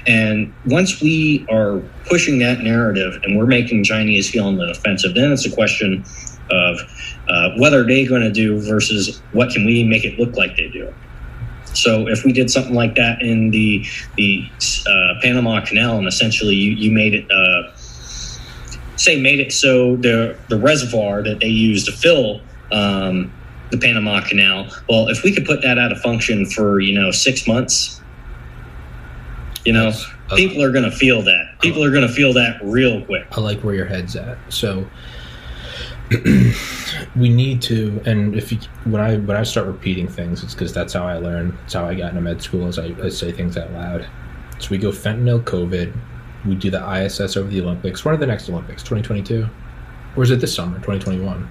[0.06, 5.14] And once we are pushing that narrative and we're making Chinese feel on the defensive,
[5.14, 6.04] then it's a question
[6.50, 6.76] of
[7.28, 10.54] uh, what are they going to do versus what can we make it look like
[10.56, 10.92] they do.
[11.74, 13.84] So if we did something like that in the
[14.16, 14.48] the
[14.86, 17.74] uh, Panama Canal and essentially you, you made it uh,
[18.96, 23.32] say made it so the the reservoir that they use to fill um,
[23.70, 24.68] the Panama Canal.
[24.88, 28.00] Well, if we could put that out of function for you know six months,
[29.64, 30.06] you know, Yes.
[30.30, 31.58] Uh, people are going to feel that.
[31.60, 33.26] People are going to feel that real quick.
[33.32, 34.38] I like where your head's at.
[34.48, 34.86] So
[37.16, 40.72] we need to, and if you, when I when I start repeating things, it's because
[40.72, 41.56] that's how I learn.
[41.64, 42.68] It's how I got into med school.
[42.68, 44.06] Is I, I say things out loud.
[44.58, 45.92] So we go fentanyl, COVID.
[46.46, 48.04] We do the ISS over the Olympics.
[48.04, 48.82] When are the next Olympics?
[48.82, 49.48] 2022,
[50.16, 50.76] or is it this summer?
[50.76, 51.48] 2021.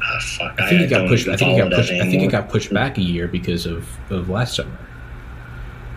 [0.00, 1.28] Ah, fuck, I think it got pushed.
[1.28, 1.92] I think it got pushed.
[1.92, 4.78] I think it got pushed back a year because of of last summer.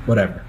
[0.05, 0.43] Whatever.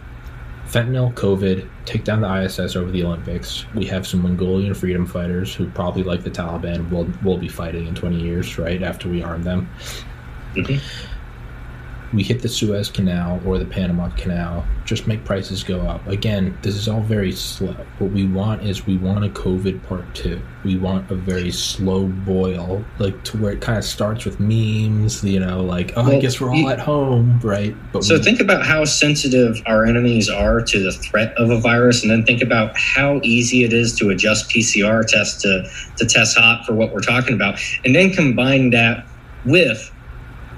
[0.73, 3.67] Fentanyl, COVID, take down the ISS over the Olympics.
[3.75, 7.87] We have some Mongolian freedom fighters who probably, like the Taliban, will will be fighting
[7.87, 9.69] in 20 years, right after we arm them.
[10.55, 10.81] Mhm.
[12.13, 16.07] We hit the Suez Canal or the Panama Canal, just make prices go up.
[16.07, 17.75] Again, this is all very slow.
[17.99, 20.41] What we want is we want a COVID part two.
[20.63, 25.25] We want a very slow boil, like to where it kind of starts with memes,
[25.25, 27.75] you know, like, oh, I guess we're all you- at home, right?
[27.93, 31.59] But So we- think about how sensitive our enemies are to the threat of a
[31.61, 35.65] virus, and then think about how easy it is to adjust PCR tests to,
[35.97, 39.07] to test hot for what we're talking about, and then combine that
[39.45, 39.92] with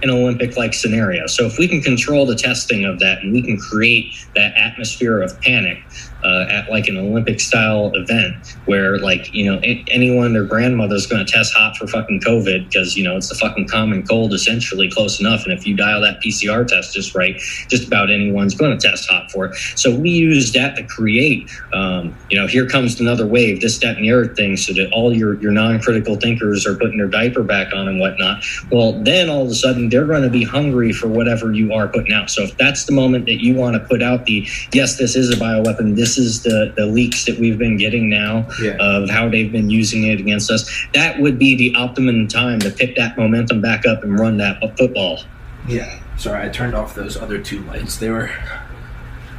[0.05, 1.27] an Olympic like scenario.
[1.27, 5.23] So if we can control the testing of that and we can create that atmosphere
[5.23, 5.79] of panic
[6.25, 11.07] uh, at like an Olympic style event where like, you know, a- anyone, their grandmother's
[11.07, 14.33] going to test hot for fucking COVID because, you know, it's the fucking common cold
[14.33, 15.45] essentially close enough.
[15.45, 17.37] And if you dial that PCR test just right,
[17.69, 19.55] just about anyone's going to test hot for it.
[19.77, 23.97] So we use that to create, um, you know, here comes another wave, this, that,
[23.97, 27.09] and the other thing, so that all your, your non critical thinkers are putting their
[27.09, 28.43] diaper back on and whatnot.
[28.71, 31.89] Well, then all of a sudden they're going to be hungry for whatever you are
[31.89, 32.31] putting out.
[32.31, 35.31] So if that's the moment that you want to put out the, yes, this is
[35.31, 38.77] a bioweapon, this is the, the leaks that we've been getting now yeah.
[38.81, 42.71] of how they've been using it against us, that would be the optimum time to
[42.71, 45.21] pick that momentum back up and run that football.
[45.69, 46.01] Yeah.
[46.17, 47.97] Sorry, I turned off those other two lights.
[47.97, 48.31] They were.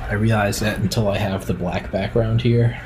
[0.02, 2.80] I realized that until I have the black background here,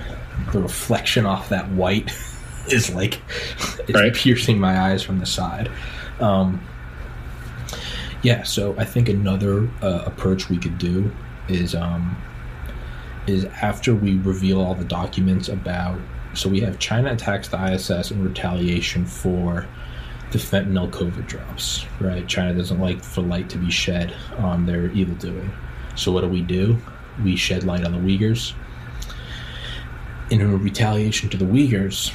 [0.54, 2.12] the reflection off that white
[2.68, 3.20] is like
[3.88, 4.14] it's Right.
[4.14, 5.70] piercing my eyes from the side.
[6.20, 6.62] Um,
[8.22, 11.12] yeah, so I think another uh, approach we could do
[11.48, 12.16] is um,
[13.30, 16.00] is after we reveal all the documents about.
[16.34, 19.66] So we have China attacks the ISS in retaliation for
[20.32, 22.28] the fentanyl COVID drops, right?
[22.28, 25.52] China doesn't like for light to be shed on their evil doing.
[25.96, 26.78] So what do we do?
[27.24, 28.54] We shed light on the Uyghurs.
[30.30, 32.14] In retaliation to the Uyghurs,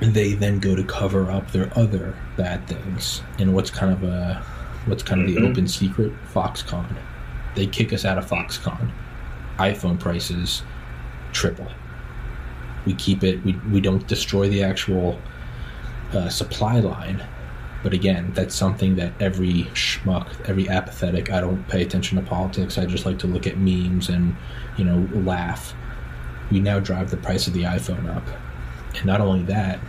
[0.00, 3.22] they then go to cover up their other bad things.
[3.38, 4.42] And what's kind of a
[4.86, 5.50] what's kind of the Mhm.
[5.50, 6.10] open secret?
[6.32, 6.86] Foxconn.
[7.54, 8.90] They kick us out of Foxconn.
[9.60, 10.62] iPhone prices
[11.32, 11.68] triple.
[12.86, 13.44] We keep it.
[13.44, 15.18] We we don't destroy the actual
[16.12, 17.22] uh, supply line.
[17.82, 22.76] But again, that's something that every schmuck, every apathetic, I don't pay attention to politics.
[22.76, 24.36] I just like to look at memes and,
[24.76, 25.74] you know, laugh.
[26.50, 28.26] We now drive the price of the iPhone up.
[28.96, 29.80] And not only that,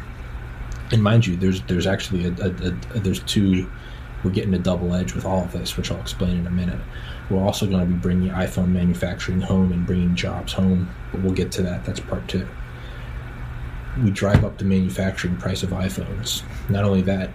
[0.92, 2.50] and mind you, there's there's actually a, a,
[2.96, 3.70] a there's two
[4.24, 6.80] we're getting a double edge with all of this, which I'll explain in a minute.
[7.30, 11.34] We're also going to be bringing iPhone manufacturing home and bringing jobs home, but we'll
[11.34, 11.86] get to that.
[11.86, 12.48] That's part two
[14.04, 16.44] we drive up the manufacturing price of iPhones.
[16.70, 17.30] Not only that,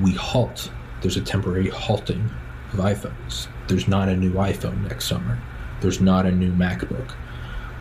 [0.00, 0.70] we halt.
[1.00, 2.30] There's a temporary halting
[2.72, 3.48] of iPhones.
[3.66, 5.38] There's not a new iPhone next summer.
[5.80, 7.12] There's not a new MacBook.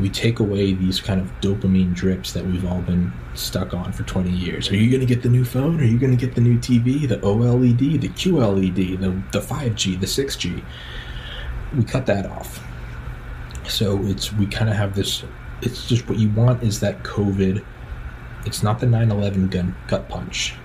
[0.02, 4.04] We take away these kind of dopamine drips that we've all been stuck on for
[4.04, 4.70] 20 years.
[4.72, 5.80] Are you going to get the new phone?
[5.80, 10.00] Are you going to get the new TV, the OLED, the QLED, the, the 5G,
[10.00, 10.64] the 6G?
[11.78, 12.66] We cut that off.
[13.68, 15.24] So it's we kind of have this
[15.62, 17.64] it's just what you want is that COVID.
[18.46, 20.56] It's not the 9/11 gun gut punch.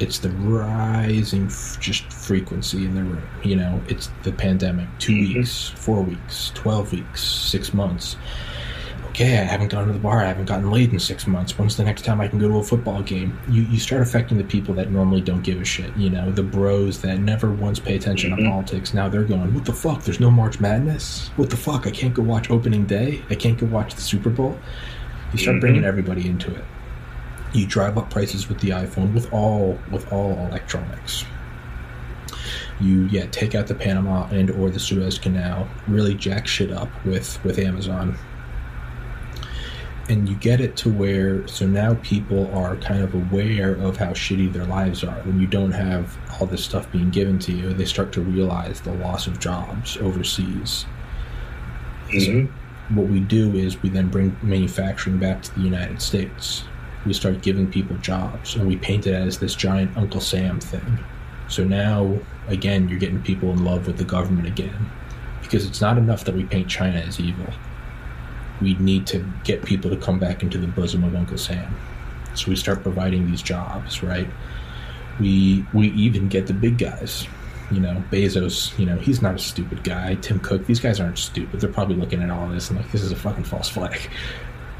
[0.00, 3.22] It's the rising f- just frequency in the room.
[3.44, 4.88] You know, it's the pandemic.
[4.98, 5.34] 2 Mhm.
[5.36, 8.16] weeks, four weeks, twelve weeks, six months.
[9.14, 10.24] Okay, I haven't gone to the bar.
[10.24, 11.56] I haven't gotten laid in six months.
[11.56, 13.38] When's the next time I can go to a football game?
[13.48, 15.96] You you start affecting the people that normally don't give a shit.
[15.96, 18.50] You know, the bros that never once pay attention to Mhm.
[18.50, 18.92] politics.
[18.92, 20.02] Now they're going, what the fuck?
[20.02, 21.30] There's no March Madness.
[21.36, 21.86] What the fuck?
[21.86, 23.22] I can't go watch opening day.
[23.30, 24.58] I can't go watch the Super Bowl.
[25.32, 25.60] You start Mhm.
[25.60, 26.64] bringing everybody into it.
[27.52, 31.24] You drive up prices with the iPhone with all with all electronics.
[32.80, 35.68] You yeah take out the Panama and or the Suez Canal.
[35.86, 38.16] Really jack shit up with with Amazon
[40.08, 44.10] and you get it to where so now people are kind of aware of how
[44.10, 45.16] shitty their lives are.
[45.22, 48.80] When you don't have all this stuff being given to you they start to realize
[48.80, 50.86] the loss of jobs overseas.
[52.10, 52.48] Mhm.
[52.90, 56.64] what we do is we then bring manufacturing back to the united states.
[57.06, 60.98] We start giving people jobs and we paint it as this giant uncle sam thing.
[61.48, 64.90] So now again you're getting people in love with the government again
[65.40, 67.46] because it's not enough that we paint china as evil
[68.60, 71.76] we need to get people to come back into the bosom of Uncle Sam.
[72.34, 74.28] So we start providing these jobs, right?
[75.20, 77.28] We we even get the big guys.
[77.70, 80.16] You know, Bezos, you know, he's not a stupid guy.
[80.16, 81.60] Tim Cook, these guys aren't stupid.
[81.60, 83.98] They're probably looking at all this and like, this is a fucking false flag.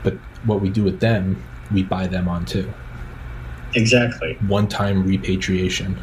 [0.03, 2.73] But what we do with them, we buy them on too.
[3.75, 4.37] Exactly.
[4.47, 6.03] One time repatriation,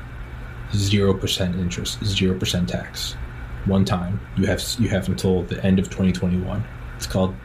[0.72, 3.18] 0% interest, 0% tax.
[3.66, 4.20] one time.
[4.36, 6.64] You have you have until the end of 2021.
[7.02, 7.36] It's called.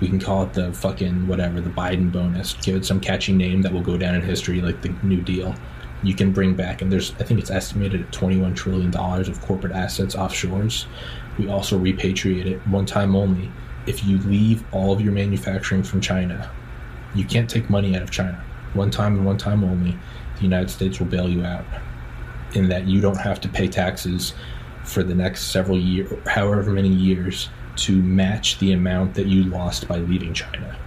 [0.00, 2.54] We can call it the fucking whatever the Biden bonus.
[2.54, 5.54] Give it some catchy name that will go down in history, like the New Deal.
[6.02, 9.38] You can bring back, and there's I think it's estimated at 21 trillion dollars of
[9.42, 10.86] corporate assets offshores.
[11.38, 13.52] We also repatriate it one time only.
[13.86, 16.50] If you leave all of your manufacturing from China,
[17.14, 18.42] you can't take money out of China.
[18.72, 19.94] One time and one time only.
[20.36, 21.66] The United States will bail you out
[22.54, 24.32] in that you don't have to pay taxes
[24.84, 29.88] for the next several years, however many years, to match the amount that you lost
[29.88, 30.78] by leaving China.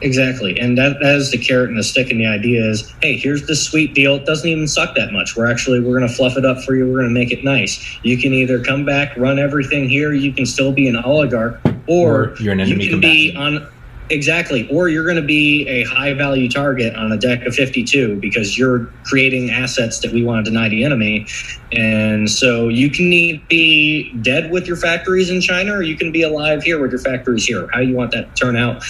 [0.00, 0.58] Exactly.
[0.58, 2.10] And that, that is the carrot and the stick.
[2.10, 4.16] And the idea is, hey, here's this sweet deal.
[4.16, 5.36] It doesn't even suck that much.
[5.36, 6.86] We're actually, we're going to fluff it up for you.
[6.86, 7.98] We're going to make it nice.
[8.02, 10.12] You can either come back, run everything here.
[10.12, 13.66] You can still be an oligarch or, Or you're an enemy you can be on,
[14.10, 14.68] exactly.
[14.70, 18.58] Or you're going to be a high value target on a deck of 52 because
[18.58, 21.26] you're creating assets that we want to deny the enemy.
[21.72, 23.10] And so you can
[23.48, 27.00] be dead with your factories in China or you can be alive here with your
[27.00, 27.68] factories here.
[27.72, 28.82] How you want that to turn out?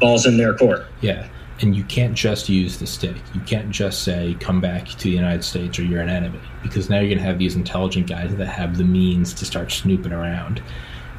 [0.00, 0.86] Balls in their court.
[1.00, 1.28] Yeah.
[1.60, 3.16] And you can't just use the stick.
[3.34, 6.40] You can't just say, come back to the United States or you're an enemy.
[6.62, 9.70] Because now you're going to have these intelligent guys that have the means to start
[9.70, 10.62] snooping around.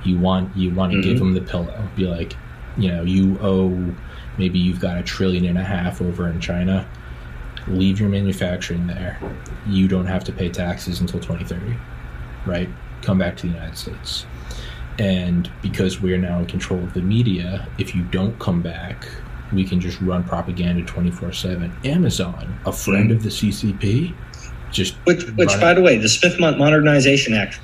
[0.03, 1.09] You want you want to mm-hmm.
[1.09, 1.87] give them the pillow.
[1.95, 2.35] Be like,
[2.77, 3.95] you know, you owe
[4.37, 6.87] maybe you've got a trillion and a half over in China.
[7.67, 9.19] Leave your manufacturing there.
[9.67, 11.77] You don't have to pay taxes until 2030,
[12.45, 12.69] right?
[13.01, 14.25] Come back to the United States.
[14.97, 19.07] And because we're now in control of the media, if you don't come back,
[19.53, 21.73] we can just run propaganda 24 7.
[21.85, 24.13] Amazon, a friend of the CCP,
[24.71, 27.59] just Which, which, by the way, the Smith Modernization Act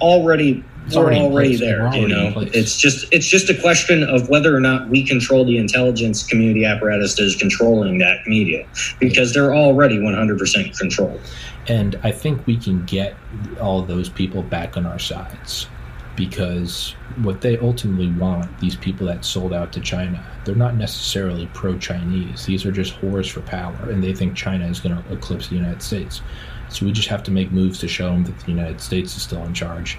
[0.00, 1.82] already It's we're already already there.
[1.84, 4.88] We're you already in know, it's just it's just a question of whether or not
[4.88, 8.66] we control the intelligence community apparatus that is controlling that media,
[8.98, 11.20] because they're already 100% controlled.
[11.68, 13.14] And I think we can get
[13.60, 15.68] all those people back on our sides
[16.16, 21.48] because what they ultimately want, these people that sold out to China, they're not necessarily
[21.54, 22.44] pro Chinese.
[22.46, 25.54] These are just whores for power, and they think China is going to eclipse the
[25.54, 26.20] United States.
[26.68, 29.22] So we just have to make moves to show them that the United States is
[29.22, 29.98] still in charge.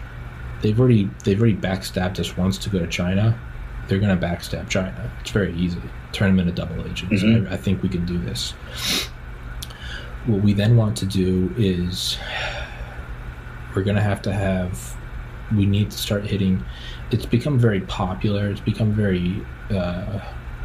[0.62, 3.40] They've already they've already backstabbed us once to go to China.
[3.88, 5.12] They're going to backstab China.
[5.22, 5.82] It's very easy.
[6.14, 7.24] Turn them into double agents.
[7.24, 7.50] Mhm.
[7.50, 8.52] I, I think we can do this.
[10.28, 12.18] What we then want to do is
[13.76, 14.96] we're going to have to have
[15.56, 16.64] we need to start hitting
[17.12, 20.20] it's become very popular it's become very uh,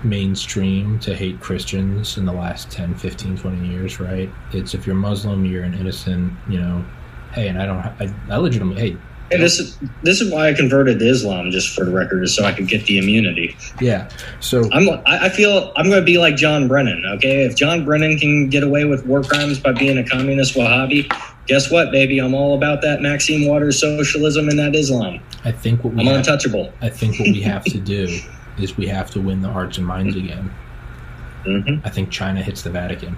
[0.04, 4.94] mainstream to hate christians in the last 10 15 20 years right it's if you're
[4.94, 6.84] muslim you're an innocent you know
[7.32, 8.96] hey and i don't I, I legitimately hey
[9.32, 12.34] And this is this is why I converted to Islam, just for the record, is
[12.34, 13.56] so I could get the immunity.
[13.80, 14.08] yeah
[14.40, 17.02] so I'm I feel I'm going to be like John Brennan.
[17.16, 21.10] Okay, if John Brennan can get away with war crimes by being a communist Wahhabi,
[21.48, 22.18] guess what, baby?
[22.20, 25.20] I'm all about that Maxine Waters socialism and that Islam.
[25.44, 26.72] i think what we I'm have, untouchable.
[26.80, 28.08] i think what we have to do
[28.58, 30.50] is we have to win the hearts and minds again
[31.44, 33.16] hmm i think china hits the vatican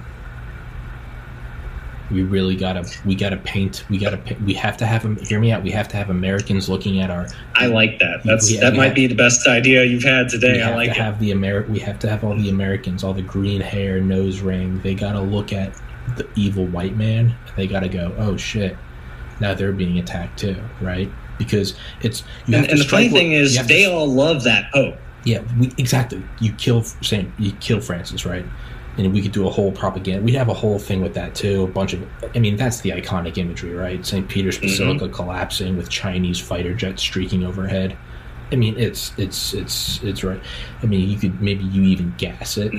[2.11, 5.52] we really gotta we gotta paint we gotta we have to have them hear me
[5.52, 8.22] out we have to have americans looking at our I like that.
[8.24, 10.62] That's that might have- be the best idea you've had today.
[10.62, 11.02] I like to it.
[11.02, 14.40] have the Ameri- we have to have all the americans all the green hair nose
[14.40, 15.74] ring they gotta look at
[16.16, 18.76] the evil white man and they gotta go oh shit
[19.40, 23.56] now they're being attacked too right because it's you And, and the funny thing is,
[23.56, 24.96] have to they all love that Pope.
[25.24, 26.20] yeah, we, exactly.
[26.40, 28.44] You kill Saint, you kill Francis, right?
[28.99, 30.22] And we could do a whole propaganda.
[30.24, 31.62] We'd have a whole thing with that too.
[31.62, 34.05] A bunch of, I mean, that's the iconic imagery, right?
[34.05, 37.96] Saint Peter's Basilica collapsing with Chinese fighter jets streaking overhead.
[38.51, 40.40] I mean, it's it's it's it's right.
[40.82, 42.72] I mean, you could maybe you even gas it,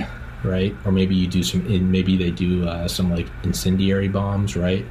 [0.43, 0.75] right?
[0.83, 1.65] Or maybe you do some.
[1.67, 4.85] and Maybe they do uh, some like incendiary bombs, right?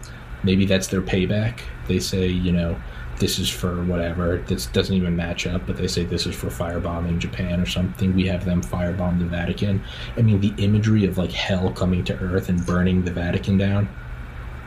[0.45, 1.61] Maybe that's their payback.
[1.89, 2.81] They say, you know,
[3.19, 4.39] this is for whatever.
[4.47, 8.14] This doesn't even match up, but they say this is for firebombing Japan or something.
[8.14, 9.83] We have them firebomb the Vatican.
[10.16, 13.89] I mean, the imagery of like hell coming to Earth and burning the Vatican down.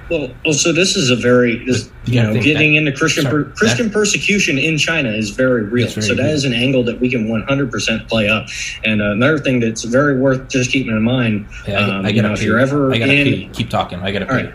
[0.09, 3.23] Well, well, so this is a very, this, you you know, getting that- into Christian
[3.23, 5.87] sorry, per, Christian persecution in China is very real.
[5.87, 6.33] Very so that real.
[6.33, 8.47] is an angle that we can 100% play up.
[8.83, 11.47] And uh, another thing that's very worth just keeping in mind.
[11.65, 13.49] Hey, I, um, I you gotta know, if you're ever I gotta in, pee.
[13.53, 13.99] Keep talking.
[13.99, 14.33] I gotta pee.
[14.33, 14.53] Right.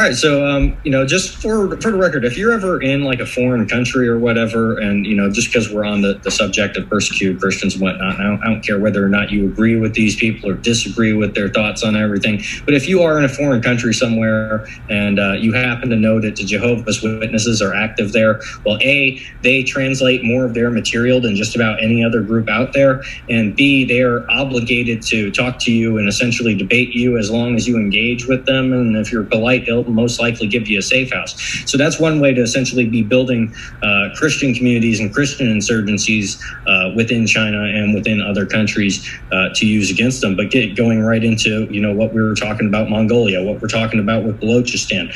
[0.00, 3.04] All right, so um, you know, just for for the record, if you're ever in
[3.04, 6.30] like a foreign country or whatever, and you know, just because we're on the, the
[6.30, 9.44] subject of persecuted Christians and whatnot, I don't, I don't care whether or not you
[9.44, 13.18] agree with these people or disagree with their thoughts on everything, but if you are
[13.18, 17.60] in a foreign country somewhere and uh, you happen to know that the Jehovah's Witnesses
[17.60, 22.02] are active there, well, a they translate more of their material than just about any
[22.02, 26.54] other group out there, and b they are obligated to talk to you and essentially
[26.54, 30.20] debate you as long as you engage with them, and if you're polite, they'll most
[30.20, 31.34] likely give you a safe house.
[31.66, 36.90] So that's one way to essentially be building uh, Christian communities and Christian insurgencies uh,
[36.96, 40.36] within China and within other countries uh, to use against them.
[40.36, 43.68] But get going right into you know what we were talking about Mongolia, what we're
[43.68, 45.12] talking about with Balochistan.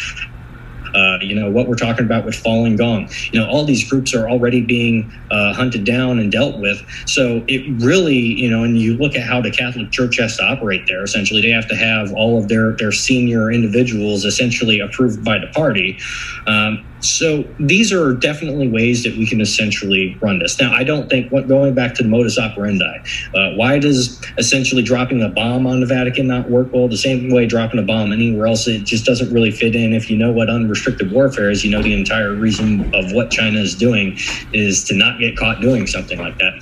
[0.94, 3.08] Uh, you know what we're talking about with Falun Gong.
[3.32, 6.80] You know all these groups are already being uh, hunted down and dealt with.
[7.06, 10.44] So it really, you know, and you look at how the Catholic Church has to
[10.44, 11.02] operate there.
[11.02, 15.48] Essentially, they have to have all of their their senior individuals essentially approved by the
[15.48, 15.98] party.
[16.46, 20.60] Um, so these are definitely ways that we can essentially run this.
[20.60, 23.02] Now, I don't think going back to the modus operandi,
[23.34, 26.72] uh, why does essentially dropping a bomb on the Vatican not work?
[26.72, 29.92] Well, the same way dropping a bomb anywhere else, it just doesn't really fit in.
[29.92, 33.58] If you know what unrestricted warfare is, you know the entire reason of what China
[33.60, 34.18] is doing
[34.52, 36.54] is to not get caught doing something like that.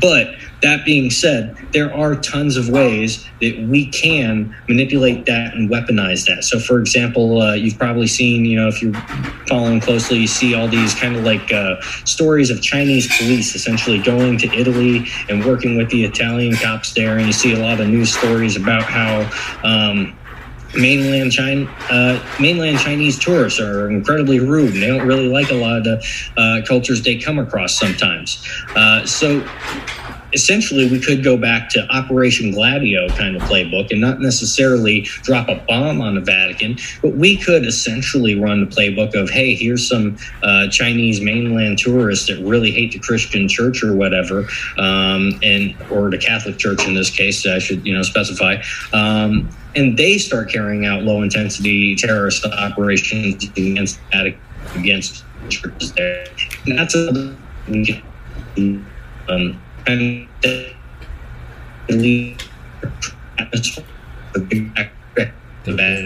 [0.00, 0.34] But
[0.64, 6.26] that being said, there are tons of ways that we can manipulate that and weaponize
[6.26, 6.42] that.
[6.42, 8.94] So, for example, uh, you've probably seen, you know, if you're
[9.46, 13.98] following closely, you see all these kind of like uh, stories of Chinese police essentially
[13.98, 17.18] going to Italy and working with the Italian cops there.
[17.18, 19.30] And you see a lot of news stories about how.
[19.62, 20.16] Um,
[20.76, 25.54] mainland China, uh, mainland Chinese tourists are incredibly rude, and they don't really like a
[25.54, 26.04] lot of the
[26.36, 28.44] uh, cultures they come across sometimes.
[28.74, 29.40] Uh, so
[30.34, 35.48] essentially we could go back to Operation Gladio kind of playbook and not necessarily drop
[35.48, 39.88] a bomb on the Vatican, but we could essentially run the playbook of, hey, here's
[39.88, 44.46] some uh, Chinese mainland tourists that really hate the Christian church or whatever,
[44.78, 48.62] um, and or the Catholic Church in this case, I should you know specify.
[48.92, 53.98] Um, and they start carrying out low intensity terrorist operations against
[54.74, 56.26] against churches there.
[56.66, 57.36] And that's a
[59.28, 60.28] um, and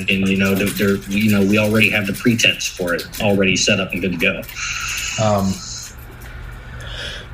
[0.09, 3.81] and you know they're, you know we already have the pretense for it already set
[3.81, 4.43] up and good to go.
[5.23, 5.53] Um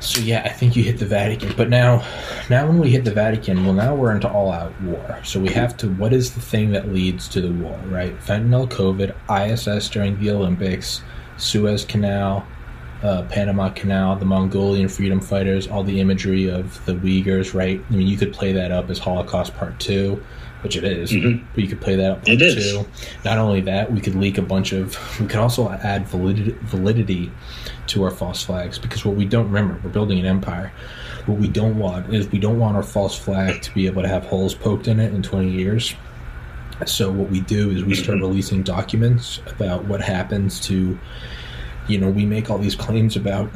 [0.01, 1.53] so yeah i think you hit the vatican.
[1.57, 2.05] But now
[2.49, 5.19] now when we hit the vatican well now we're into all out war.
[5.23, 8.15] So we have to what is the thing that leads to the war right?
[8.19, 11.01] Fentanyl covid iss during the olympics
[11.37, 12.45] suez canal
[13.05, 17.79] uh, Panama Canal, the Mongolian freedom fighters, all the imagery of the Uyghurs, right?
[17.87, 20.21] I mean, you could play that up as Holocaust Part 2,
[20.61, 21.45] which it is, mm-hmm.
[21.53, 22.85] but you could play that up Part 2.
[23.23, 27.31] Not only that, we could leak a bunch of, we could also add validity, validity
[27.87, 30.73] to our false flags because what we don't remember, we're building an empire.
[31.27, 34.07] What we don't want is we don't want our false flag to be able to
[34.07, 35.93] have holes poked in it in 20 years.
[36.87, 38.27] So what we do is we start mm-hmm.
[38.27, 40.97] releasing documents about what happens to
[41.87, 43.49] you know, we make all these claims about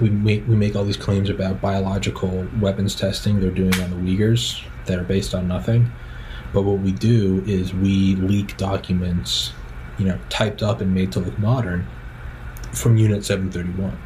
[0.00, 4.16] we make we make all these claims about biological weapons testing they're doing on the
[4.16, 5.90] Uyghurs that are based on nothing.
[6.52, 9.52] But what we do is we leak documents,
[9.98, 11.86] you know, typed up and made to look modern
[12.72, 13.98] from Unit 731.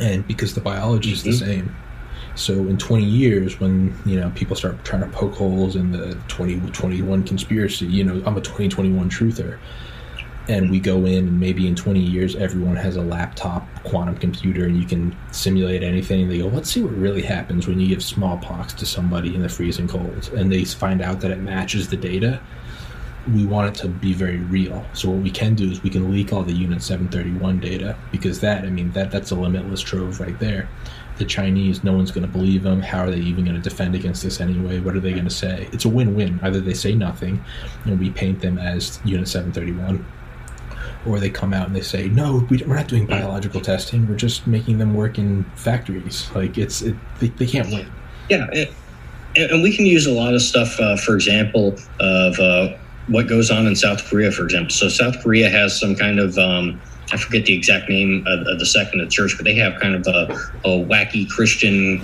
[0.00, 1.30] And because the biology is mm-hmm.
[1.30, 1.76] the same.
[2.34, 6.14] So in 20 years, when you know people start trying to poke holes in the
[6.28, 9.58] 2021 conspiracy, you know I'm a 2021 truther
[10.50, 14.64] and we go in and maybe in 20 years everyone has a laptop quantum computer
[14.64, 16.28] and you can simulate anything.
[16.28, 19.48] They go let's see what really happens when you give smallpox to somebody in the
[19.48, 20.28] freezing cold.
[20.34, 22.40] And they find out that it matches the data.
[23.32, 24.84] We want it to be very real.
[24.92, 28.40] So what we can do is we can leak all the unit 731 data because
[28.40, 30.68] that i mean that that's a limitless trove right there.
[31.18, 32.82] The chinese no one's going to believe them.
[32.82, 34.80] How are they even going to defend against this anyway?
[34.80, 35.68] What are they going to say?
[35.70, 36.40] It's a win-win.
[36.42, 37.44] Either they say nothing
[37.84, 40.04] and we paint them as unit 731
[41.06, 44.06] or they come out and they say, "No, we, are not doing biological testing.
[44.08, 47.90] We're just making them work in factories." Like it's it, they, they can't win.
[48.28, 48.46] Yeah,
[49.36, 50.78] and we can use a lot of stuff.
[50.78, 52.76] Uh, for example, of uh,
[53.08, 54.70] what goes on in South Korea, for example.
[54.70, 56.80] So South Korea has some kind of um,
[57.12, 59.80] I forget the exact name of, of the second of the church, but they have
[59.80, 60.32] kind of a,
[60.64, 62.00] a wacky Christian,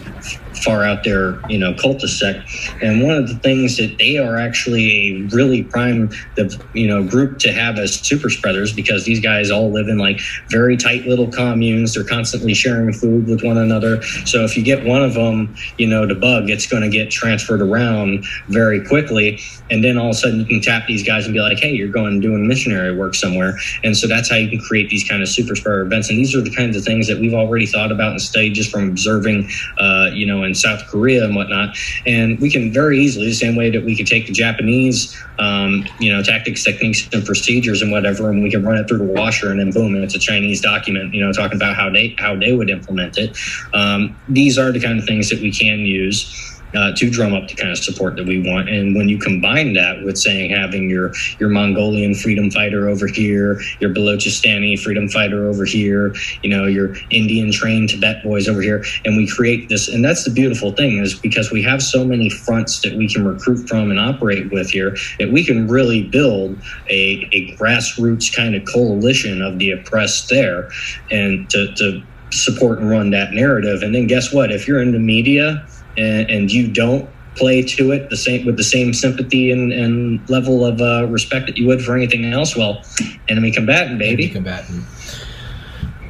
[0.62, 2.48] far out there, you know, cultist sect.
[2.82, 7.04] And one of the things that they are actually a really prime, the you know,
[7.04, 11.06] group to have as super spreaders because these guys all live in like very tight
[11.06, 11.94] little communes.
[11.94, 14.02] They're constantly sharing food with one another.
[14.24, 17.10] So if you get one of them, you know, the bug, it's going to get
[17.10, 19.40] transferred around very quickly.
[19.70, 21.72] And then all of a sudden you can tap these guys and be like, hey,
[21.72, 23.56] you're going doing missionary work somewhere.
[23.84, 26.08] And so that's how you can create these kind of super spreader events.
[26.10, 28.70] And these are the kinds of things that we've already thought about and studied just
[28.70, 29.48] from observing,
[29.78, 31.76] uh, you know, in South Korea and whatnot.
[32.06, 35.84] And we can very easily, the same way that we could take the Japanese, um,
[35.98, 39.04] you know, tactics, techniques, and procedures and whatever, and we can run it through the
[39.04, 42.36] washer, and then boom, it's a Chinese document, you know, talking about how they how
[42.36, 43.36] they would implement it.
[43.74, 46.55] Um, these are the kind of things that we can use.
[46.74, 48.68] Uh, to drum up the kind of support that we want.
[48.68, 53.60] And when you combine that with saying having your your Mongolian freedom fighter over here,
[53.80, 58.84] your Balochistan freedom fighter over here, you know, your Indian trained Tibet boys over here,
[59.04, 59.88] and we create this.
[59.88, 63.24] And that's the beautiful thing is because we have so many fronts that we can
[63.24, 68.54] recruit from and operate with here that we can really build a, a grassroots kind
[68.54, 70.68] of coalition of the oppressed there,
[71.10, 72.02] and to, to
[72.32, 73.82] support and run that narrative.
[73.82, 74.50] And then guess what?
[74.50, 75.66] If you're in the media
[75.96, 80.28] and, and you don't play to it the same with the same sympathy and, and
[80.30, 82.82] level of uh, respect that you would for anything else, well,
[83.28, 84.24] enemy combatant, baby.
[84.24, 84.84] Enemy combatant.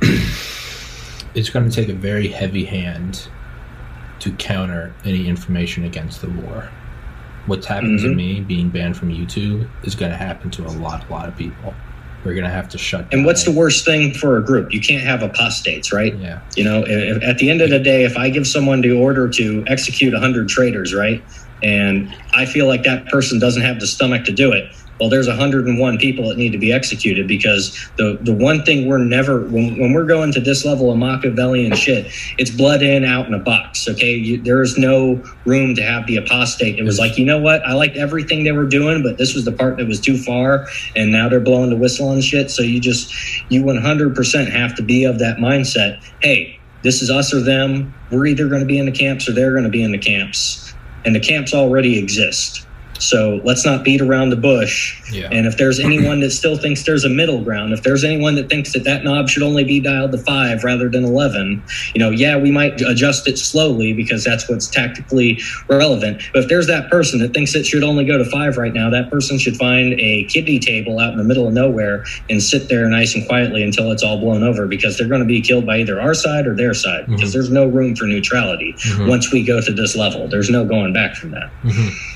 [1.34, 3.28] it's going to take a very heavy hand
[4.20, 6.70] to counter any information against the war.
[7.46, 8.08] What's happened mm-hmm.
[8.08, 11.28] to me being banned from YouTube is going to happen to a lot, a lot
[11.28, 11.74] of people
[12.26, 14.72] we're going to have to shut And what's the worst thing for a group?
[14.72, 16.14] You can't have apostates, right?
[16.16, 16.40] Yeah.
[16.56, 19.28] You know, if, at the end of the day, if I give someone the order
[19.28, 21.22] to execute 100 traitors, right?
[21.62, 24.70] And I feel like that person doesn't have the stomach to do it,
[25.00, 28.98] well there's 101 people that need to be executed because the the one thing we're
[28.98, 32.06] never when, when we're going to this level of machiavellian shit
[32.38, 34.14] it's blood in out in a box okay?
[34.14, 36.78] You, there is no room to have the apostate.
[36.78, 37.64] It was like you know what?
[37.66, 40.66] I liked everything they were doing but this was the part that was too far
[40.94, 42.50] and now they're blowing the whistle on shit.
[42.50, 43.12] So you just
[43.50, 46.02] you 100% have to be of that mindset.
[46.20, 47.92] Hey this is us or them.
[48.12, 49.98] We're either going to be in the camps or they're going to be in the
[49.98, 50.72] camps.
[51.04, 52.65] And the camps already exist
[53.00, 55.00] so let's not beat around the bush.
[55.12, 55.28] Yeah.
[55.30, 58.48] And if there's anyone that still thinks there's a middle ground, if there's anyone that
[58.48, 61.62] thinks that that knob should only be dialed to five rather than 11,
[61.94, 66.22] you know, yeah, we might adjust it slowly because that's what's tactically relevant.
[66.32, 68.90] But if there's that person that thinks it should only go to five right now,
[68.90, 72.68] that person should find a kiddie table out in the middle of nowhere and sit
[72.68, 75.66] there nice and quietly until it's all blown over because they're going to be killed
[75.66, 77.14] by either our side or their side mm-hmm.
[77.14, 79.08] because there's no room for neutrality mm-hmm.
[79.08, 80.28] once we go to this level.
[80.28, 81.50] There's no going back from that.
[81.62, 82.15] Mm-hmm.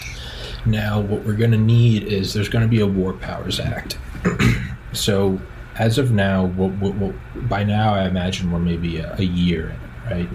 [0.66, 3.98] Now, what we're going to need is there's going to be a War Powers Act.
[4.92, 5.40] so,
[5.76, 7.14] as of now, we'll, we'll, we'll,
[7.48, 10.28] by now, I imagine we're maybe a, a year in, right?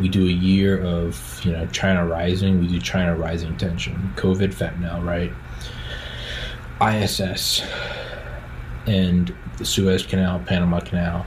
[0.00, 2.60] We do a year of you know China rising.
[2.60, 5.32] We do China rising tension, COVID, fentanyl, right?
[6.80, 7.62] ISS
[8.86, 11.26] and the Suez Canal, Panama Canal,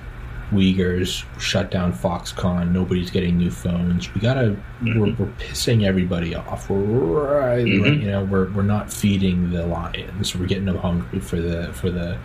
[0.52, 2.72] Uyghurs, shut down Foxconn.
[2.72, 4.14] Nobody's getting new phones.
[4.14, 4.57] We gotta.
[4.82, 4.99] Mm-hmm.
[4.99, 6.69] We're, we're, pissing everybody off.
[6.69, 8.02] We're right, mm-hmm.
[8.02, 10.36] you know we're, we're not feeding the lions.
[10.36, 12.18] We're getting them hungry for the for the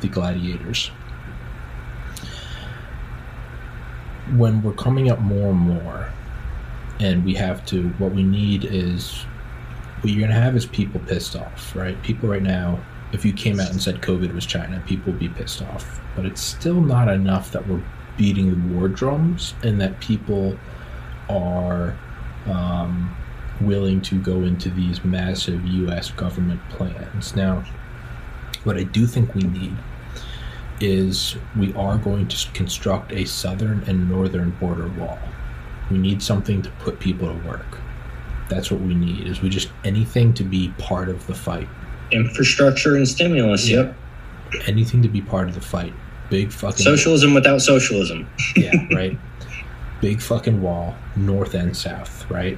[0.00, 0.88] the gladiators.
[4.36, 6.12] When we're coming up more and more,
[6.98, 7.88] and we have to.
[7.98, 9.24] What we need is
[10.00, 12.00] what you're gonna have is people pissed off, right?
[12.02, 12.80] People right now
[13.12, 16.00] if you came out and said COVID was China, people would be pissed off.
[16.14, 17.82] But it's still not enough that we're
[18.16, 20.56] beating the war drums and that people
[21.28, 21.96] are
[22.46, 23.16] um,
[23.60, 26.10] willing to go into these massive U.S.
[26.10, 27.34] government plans.
[27.34, 27.64] Now,
[28.64, 29.76] what I do think we need
[30.80, 35.18] is we are going to construct a southern and northern border wall.
[35.90, 37.78] We need something to put people to work.
[38.48, 39.26] That's what we need.
[39.26, 41.68] Is we just anything to be part of the fight
[42.12, 43.68] infrastructure and stimulus.
[43.68, 43.76] Yeah.
[43.78, 43.96] Yep.
[44.66, 45.92] Anything to be part of the fight.
[46.28, 48.28] Big fucking socialism without socialism.
[48.56, 49.18] yeah, right.
[50.00, 52.56] Big fucking wall, north and south, right?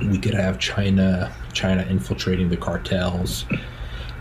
[0.00, 3.44] We could have China, China infiltrating the cartels.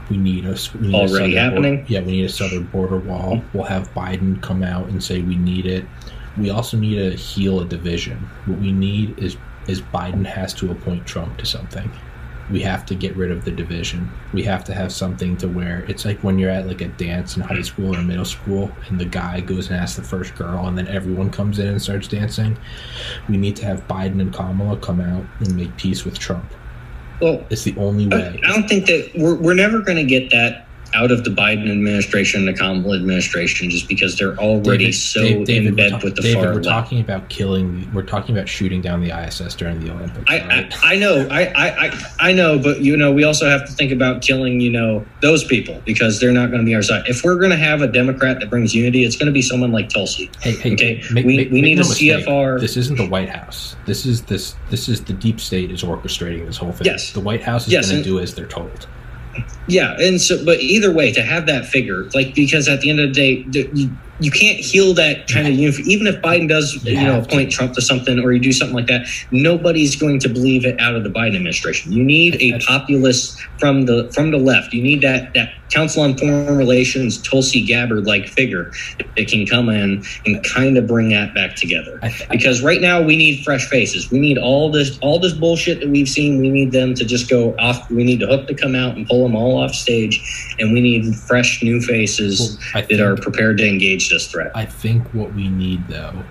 [0.10, 1.78] We need a we need already a happening.
[1.78, 3.41] Border, yeah, we need a southern border wall.
[3.53, 5.86] We'll have Biden come out and say we need it.
[6.38, 8.18] We also need to heal a division.
[8.45, 9.38] What we need is
[9.68, 11.90] is Biden has to appoint Trump to something
[12.50, 14.10] we have to get rid of the division.
[14.34, 17.38] We have to have something to where it's like when you're at like a dance
[17.38, 20.68] in high school or middle school and the guy goes and asks the first girl
[20.68, 22.58] and then everyone comes in and starts dancing.
[23.30, 26.46] We need to have Biden and Kamala come out and make peace with Trump.
[27.22, 28.40] Well, it's the only way.
[28.44, 31.72] I don't think that we're, we're never going to get that out of the Biden
[31.72, 35.92] administration, and the Kamala administration, just because they're already David, so David, David, in bed
[35.92, 36.66] ta- with the David, far we're left.
[36.66, 37.92] talking about killing.
[37.94, 40.26] We're talking about shooting down the ISS during the Olympics.
[40.28, 40.84] I, right?
[40.84, 43.92] I, I, know, I, I, I know, but you know, we also have to think
[43.92, 47.04] about killing, you know, those people because they're not going to be our side.
[47.08, 49.72] If we're going to have a Democrat that brings unity, it's going to be someone
[49.72, 50.30] like Tulsi.
[50.42, 52.26] Hey, hey, okay, make, we, make, we need no a mistake.
[52.26, 52.60] CFR.
[52.60, 53.76] This isn't the White House.
[53.86, 54.56] This is this.
[54.70, 56.86] This is the deep state is orchestrating this whole thing.
[56.86, 58.88] Yes, the White House is yes, going to do as they're told.
[59.68, 62.99] Yeah, and so, but either way, to have that figure, like, because at the end
[62.99, 63.91] of the day,
[64.22, 67.52] you can't heal that kind of unif- even if Biden does you, you know appoint.
[67.52, 70.95] Trump to something or you do something like that nobody's going to believe it out
[70.95, 71.91] of the Biden administration.
[71.91, 74.73] You need a populist from the from the left.
[74.73, 79.69] You need that that council on foreign relations Tulsi Gabbard like figure that can come
[79.69, 81.99] in and kind of bring that back together.
[82.30, 84.11] Because right now we need fresh faces.
[84.11, 86.39] We need all this all this bullshit that we've seen.
[86.39, 89.07] We need them to just go off we need the hook to come out and
[89.07, 93.57] pull them all off stage and we need fresh new faces well, that are prepared
[93.57, 96.24] to engage this threat I think what we need though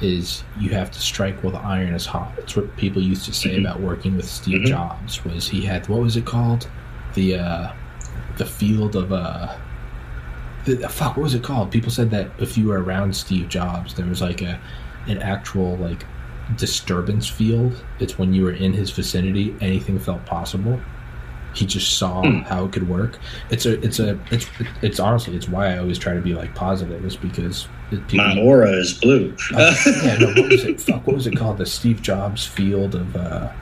[0.00, 2.34] is you have to strike while the iron is hot.
[2.36, 3.64] It's what people used to say mm-hmm.
[3.64, 4.66] about working with Steve mm-hmm.
[4.66, 6.68] Jobs was he had what was it called?
[7.14, 7.72] The uh
[8.36, 9.56] the field of uh
[10.64, 13.94] the, fuck what was it called people said that if you were around steve jobs
[13.94, 14.60] there was like a
[15.06, 16.04] an actual like
[16.56, 20.80] disturbance field it's when you were in his vicinity anything felt possible
[21.56, 22.44] he just saw mm.
[22.44, 23.18] how it could work
[23.50, 24.46] it's a it's a it's
[24.82, 27.68] it's honestly it's why i always try to be like positive is because
[28.08, 31.36] people, my aura is blue uh, yeah no what was it fuck what was it
[31.36, 33.52] called the steve jobs field of uh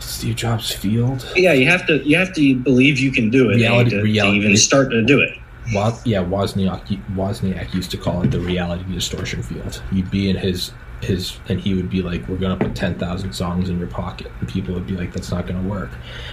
[0.00, 1.30] Steve Jobs field.
[1.36, 4.40] Yeah, you have to you have to believe you can do it reality, to, reality,
[4.40, 5.36] to even start to do it.
[5.72, 9.82] Was, yeah, Wozniak Wozniak used to call it the reality distortion field.
[9.92, 13.32] You'd be in his his and he would be like, "We're gonna put ten thousand
[13.32, 15.90] songs in your pocket," and people would be like, "That's not gonna work,"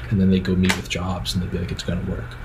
[0.09, 2.35] and then they go meet with Jobs and they'd be like, "It's gonna work."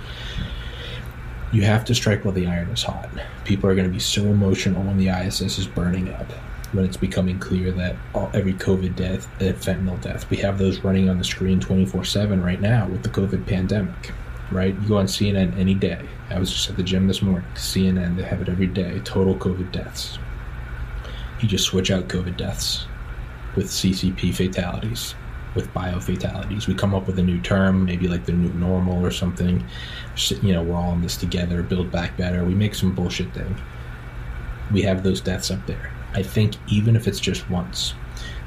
[1.52, 3.08] You have to strike while the iron is hot.
[3.44, 6.32] People are going to be so emotional when the ISS is burning up
[6.72, 10.80] when it's becoming clear that all, every COVID death, uh, fentanyl death, we have those
[10.80, 14.12] running on the screen 24 7 right now with the COVID pandemic,
[14.50, 14.74] right?
[14.74, 16.00] You go on CNN any day.
[16.30, 17.48] I was just at the gym this morning.
[17.54, 20.18] CNN, they have it every day total COVID deaths.
[21.40, 22.86] You just switch out COVID deaths
[23.56, 25.14] with CCP fatalities,
[25.54, 26.66] with bio fatalities.
[26.66, 29.66] We come up with a new term, maybe like the new normal or something.
[30.42, 32.44] You know, we're all in this together, build back better.
[32.44, 33.60] We make some bullshit thing.
[34.70, 37.94] We have those deaths up there I think even if it's just once,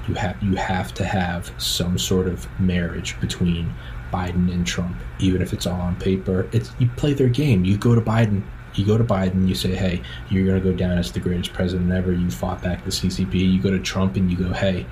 [0.07, 3.73] you have you have to have some sort of marriage between
[4.11, 6.49] Biden and Trump, even if it's all on paper.
[6.51, 7.63] It's you play their game.
[7.63, 8.43] You go to Biden.
[8.75, 9.47] You go to Biden.
[9.47, 12.11] You say, "Hey, you're going to go down as the greatest president ever.
[12.11, 14.85] You fought back the CCP." You go to Trump and you go, "Hey,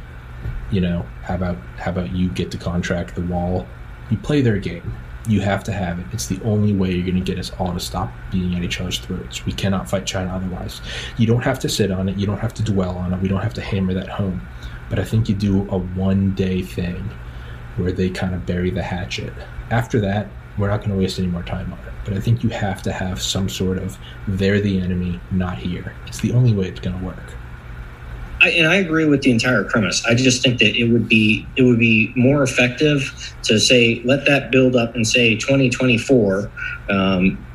[0.71, 3.67] you know, how about how about you get to contract the wall?"
[4.09, 4.93] You play their game.
[5.27, 6.05] You have to have it.
[6.11, 8.81] It's the only way you're going to get us all to stop being at each
[8.81, 9.45] other's throats.
[9.45, 10.81] We cannot fight China otherwise.
[11.17, 12.17] You don't have to sit on it.
[12.17, 13.21] You don't have to dwell on it.
[13.21, 14.41] We don't have to hammer that home.
[14.89, 17.09] But I think you do a one day thing
[17.77, 19.31] where they kind of bury the hatchet.
[19.69, 20.27] After that,
[20.57, 21.90] we're not going to waste any more time on it.
[22.05, 23.97] But I think you have to have some sort of
[24.27, 25.93] they're the enemy, not here.
[26.07, 27.35] It's the only way it's going to work.
[28.41, 30.03] I, and I agree with the entire premise.
[30.05, 34.25] I just think that it would be it would be more effective to say let
[34.25, 36.51] that build up and say 2024.
[36.89, 37.45] Um,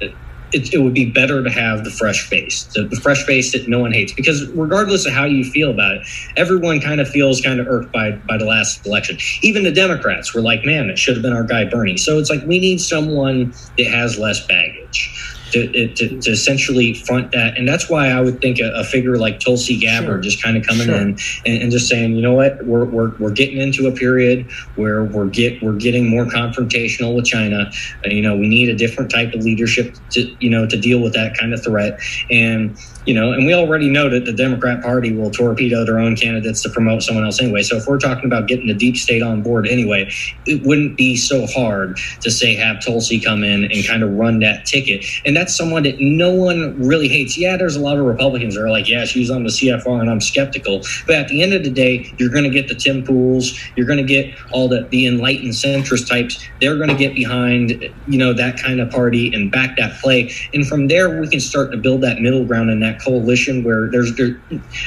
[0.56, 3.68] it, it, would be better to have the fresh face, the, the, fresh face that
[3.68, 4.12] no one hates.
[4.12, 6.06] Because regardless of how you feel about it,
[6.36, 9.18] everyone kind of feels kind of irked by by the last election.
[9.42, 12.30] Even the Democrats were like, "Man, it should have been our guy Bernie." So it's
[12.30, 17.56] like we need someone that has less baggage to, to, to, essentially front that.
[17.56, 20.20] And that's why I would think a, a figure like Tulsi Gabbard sure.
[20.20, 20.96] just kind of coming sure.
[20.96, 24.46] in and, and, just saying, you know what, we're, we're, we're getting into a period
[24.74, 27.70] where we're get we're getting more confrontational with China.
[28.04, 31.00] Uh, you know, we need a different type of leadership to you know to deal
[31.00, 32.00] with that kind of threat.
[32.30, 36.16] And you know, and we already know that the Democrat Party will torpedo their own
[36.16, 37.62] candidates to promote someone else anyway.
[37.62, 40.10] So if we're talking about getting the deep state on board anyway,
[40.46, 44.40] it wouldn't be so hard to say have Tulsi come in and kind of run
[44.40, 45.04] that ticket.
[45.24, 47.38] And that's someone that no one really hates.
[47.38, 50.10] Yeah, there's a lot of Republicans that are like, yeah, she's on the CFR, and
[50.10, 50.82] I'm skeptical.
[51.06, 53.86] But at the end of the day, you're going to get the Tim Pools, you're
[53.86, 56.46] going to get all the the enlightened centrist types.
[56.60, 57.70] They're going to get behind,
[58.06, 60.32] you know, that kind of party and back that play.
[60.54, 63.90] And from there, we can start to build that middle ground and that coalition where
[63.90, 64.40] there's there,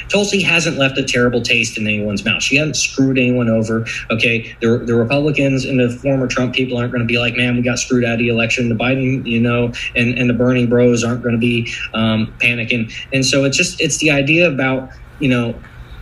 [0.09, 2.41] Tulsi hasn't left a terrible taste in anyone's mouth.
[2.41, 3.85] She hasn't screwed anyone over.
[4.11, 7.55] Okay, the, the Republicans and the former Trump people aren't going to be like, man,
[7.55, 8.69] we got screwed out of the election.
[8.69, 12.93] The Biden, you know, and and the Bernie Bros aren't going to be um, panicking.
[13.13, 15.55] And so it's just it's the idea about you know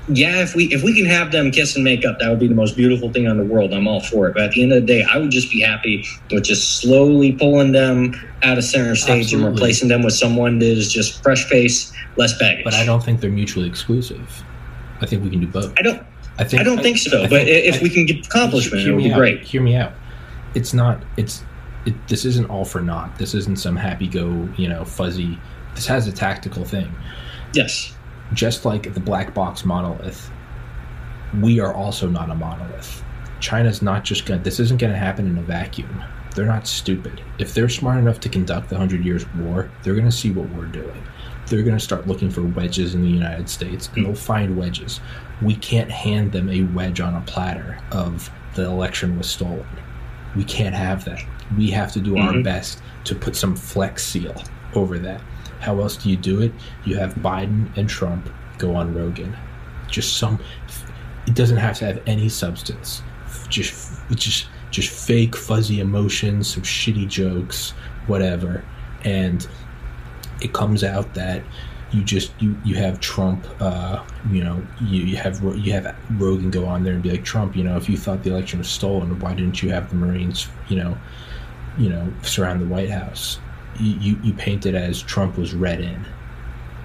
[0.09, 2.47] yeah, if we if we can have them kiss and make up, that would be
[2.47, 3.73] the most beautiful thing on the world.
[3.73, 4.33] I'm all for it.
[4.35, 7.33] But at the end of the day, I would just be happy with just slowly
[7.33, 8.13] pulling them
[8.43, 9.47] out of center stage Absolutely.
[9.47, 12.63] and replacing them with someone that is just fresh face, less baggage.
[12.63, 14.43] But I don't think they're mutually exclusive.
[15.01, 15.73] I think we can do both.
[15.77, 16.05] I don't.
[16.39, 16.61] I think.
[16.61, 17.19] I don't I, think so.
[17.19, 19.43] I but think, if I, we can get accomplishment, it would be out, great.
[19.43, 19.91] Hear me out.
[20.55, 21.03] It's not.
[21.17, 21.43] It's.
[21.85, 23.17] It, this isn't all for naught.
[23.17, 24.47] This isn't some happy go.
[24.55, 25.37] You know, fuzzy.
[25.75, 26.89] This has a tactical thing.
[27.53, 27.96] Yes
[28.33, 30.29] just like the black box monolith,
[31.41, 33.03] we are also not a monolith.
[33.39, 36.03] China's not just going to, this isn't going to happen in a vacuum.
[36.35, 37.21] They're not stupid.
[37.39, 40.49] If they're smart enough to conduct the Hundred Years' War, they're going to see what
[40.49, 41.03] we're doing.
[41.47, 44.99] they're going to start looking for wedges in the United States and they'll find wedges.
[45.41, 49.65] We can't hand them a wedge on a platter of the election was stolen.
[50.35, 51.23] We can't have that.
[51.57, 52.37] We have to do mm-hmm.
[52.37, 54.43] our best to put some flex seal
[54.75, 55.21] over that.
[55.59, 56.51] How else do you do it?
[56.85, 59.35] You have Biden and Trump go on Rogan.
[59.89, 60.39] Just some
[61.27, 63.01] it doesn't have to have any substance.
[63.49, 67.71] Just just just fake fuzzy emotions, some shitty jokes,
[68.07, 68.63] whatever.
[69.03, 69.47] And
[70.41, 71.43] it comes out that
[71.91, 76.51] you just you you have Trump, uh, you know, you, you have you have Rogan
[76.51, 78.69] go on there and be like Trump, you know, if you thought the election was
[78.69, 80.97] stolen, why didn't you have the Marines, you know,
[81.77, 83.39] you know, surround the White House?
[83.79, 86.05] You you, you paint it as Trump was read in,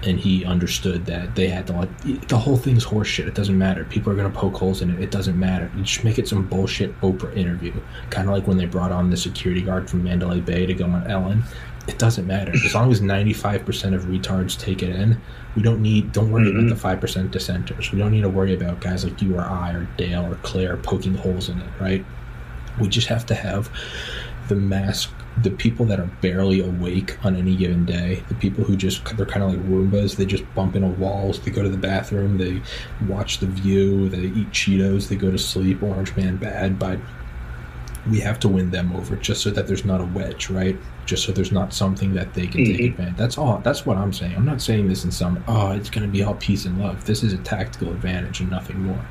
[0.03, 3.27] and he understood that they had to like the whole thing's horseshit.
[3.27, 3.85] It doesn't matter.
[3.85, 5.01] People are gonna poke holes in it.
[5.01, 5.71] It doesn't matter.
[5.75, 7.73] You just make it some bullshit Oprah interview,
[8.09, 10.85] kind of like when they brought on the security guard from Mandalay Bay to go
[10.85, 11.43] on Ellen
[11.87, 15.19] it doesn't matter as long as 95% of retards take it in
[15.55, 16.73] we don't need don't worry mm-hmm.
[16.73, 19.71] about the 5% dissenters we don't need to worry about guys like you or i
[19.71, 22.05] or dale or claire poking holes in it right
[22.79, 23.69] we just have to have
[24.47, 25.07] the mass
[25.41, 29.25] the people that are barely awake on any given day the people who just they're
[29.25, 32.61] kind of like roombas they just bump into walls they go to the bathroom they
[33.07, 36.99] watch the view they eat cheetos they go to sleep orange man bad but
[38.09, 40.77] we have to win them over just so that there's not a wedge, right?
[41.05, 42.77] Just so there's not something that they can mm-hmm.
[42.77, 43.17] take advantage.
[43.17, 43.59] That's all.
[43.59, 44.35] That's what I'm saying.
[44.35, 47.05] I'm not saying this in some oh, it's going to be all peace and love.
[47.05, 49.05] This is a tactical advantage and nothing more.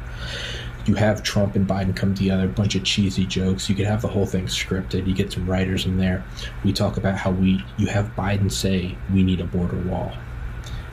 [0.87, 3.69] You have Trump and Biden come together, a bunch of cheesy jokes.
[3.69, 5.07] You could have the whole thing scripted.
[5.07, 6.25] You get some writers in there.
[6.65, 10.13] We talk about how we you have Biden say we need a border wall.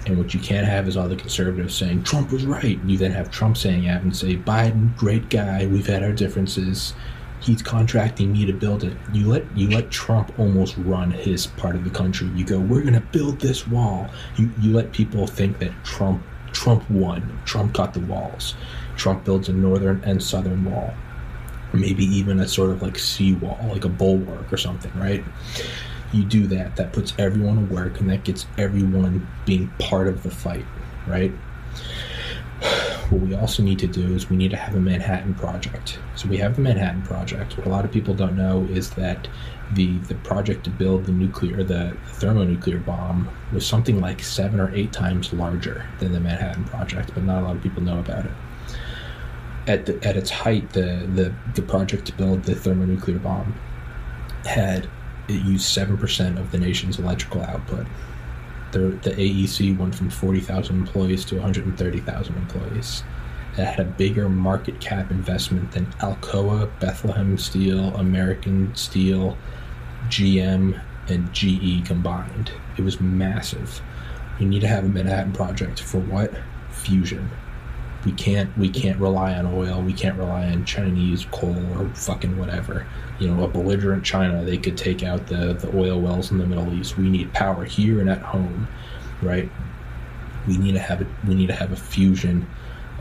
[0.05, 2.79] And what you can't have is all the conservatives saying Trump was right.
[2.85, 5.65] You then have Trump saying that and say Biden, great guy.
[5.65, 6.93] We've had our differences
[7.41, 8.95] he's contracting me to build it.
[9.13, 12.27] You let you let Trump almost run his part of the country.
[12.35, 14.09] You go, we're gonna build this wall.
[14.37, 17.39] You you let people think that Trump Trump won.
[17.45, 18.55] Trump got the walls.
[18.99, 20.93] Trump builds a northern and southern wall.
[21.73, 25.23] Maybe even a sort of like sea wall, like a bulwark or something, right?
[26.11, 30.23] You do that, that puts everyone to work and that gets everyone being part of
[30.23, 30.65] the fight,
[31.07, 31.31] right?
[33.09, 35.97] what we also need to do is we need to have a Manhattan Project.
[36.15, 37.57] So we have the Manhattan Project.
[37.57, 39.27] What a lot of people don't know is that
[39.73, 44.59] the the project to build the nuclear, the, the thermonuclear bomb, was something like seven
[44.59, 47.99] or eight times larger than the Manhattan Project, but not a lot of people know
[47.99, 48.31] about it.
[49.69, 53.53] At the, at its height, the, the the project to build the thermonuclear bomb
[54.45, 54.89] had
[55.27, 57.85] it used seven percent of the nation's electrical output
[58.71, 63.03] the, the AEC went from 40,000 employees to 130,000 employees.
[63.53, 69.37] It had a bigger market cap investment than Alcoa, Bethlehem Steel, American Steel,
[70.07, 72.51] GM, and GE combined.
[72.77, 73.81] It was massive.
[74.39, 76.31] You need to have a Manhattan project for what?
[76.69, 77.29] Fusion.
[78.05, 79.81] We can't we can't rely on oil.
[79.81, 82.85] We can't rely on Chinese coal or fucking whatever
[83.19, 86.45] you know, a belligerent China, they could take out the, the oil wells in the
[86.45, 86.97] Middle East.
[86.97, 88.67] We need power here and at home,
[89.21, 89.49] right?
[90.47, 92.47] We need to have a, we need to have a fusion,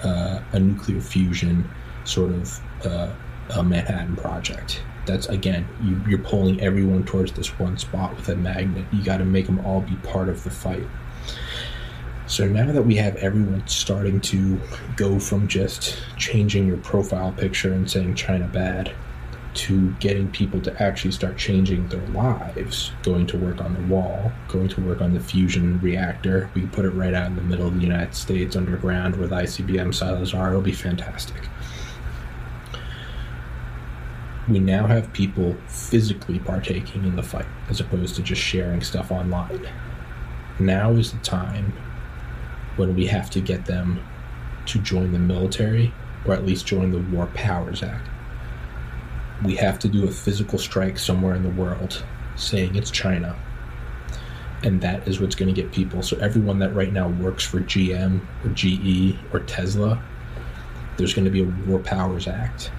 [0.03, 1.69] uh, a nuclear fusion
[2.05, 3.13] sort of uh,
[3.51, 4.83] a Manhattan project.
[5.07, 8.85] That's again, you, you're pulling everyone towards this one spot with a magnet.
[8.93, 10.87] You got to make them all be part of the fight.
[12.29, 14.61] So now that we have everyone starting to
[14.97, 18.93] go from just changing your profile picture and saying China bad
[19.55, 24.31] to getting people to actually start changing their lives, going to work on the wall,
[24.47, 26.51] going to work on the fusion reactor.
[26.55, 29.95] We put it right out in the middle of the United States underground with ICBM
[29.95, 30.51] silos are.
[30.51, 31.49] It'll be fantastic.
[34.51, 39.11] We now have people physically partaking in the fight as opposed to just sharing stuff
[39.11, 39.67] online.
[40.59, 41.73] Now is the time
[42.79, 44.01] when we have to get them
[44.67, 45.93] to join the military
[46.25, 48.09] or at least join the War Powers Act
[49.43, 52.05] we have to do a physical strike somewhere in the world
[52.37, 53.37] saying it's China.
[54.65, 56.03] And that is what's going to get people.
[56.03, 60.03] So, everyone that right now works for GM or GE or Tesla,
[60.97, 62.73] there's going to be a War Powers Act.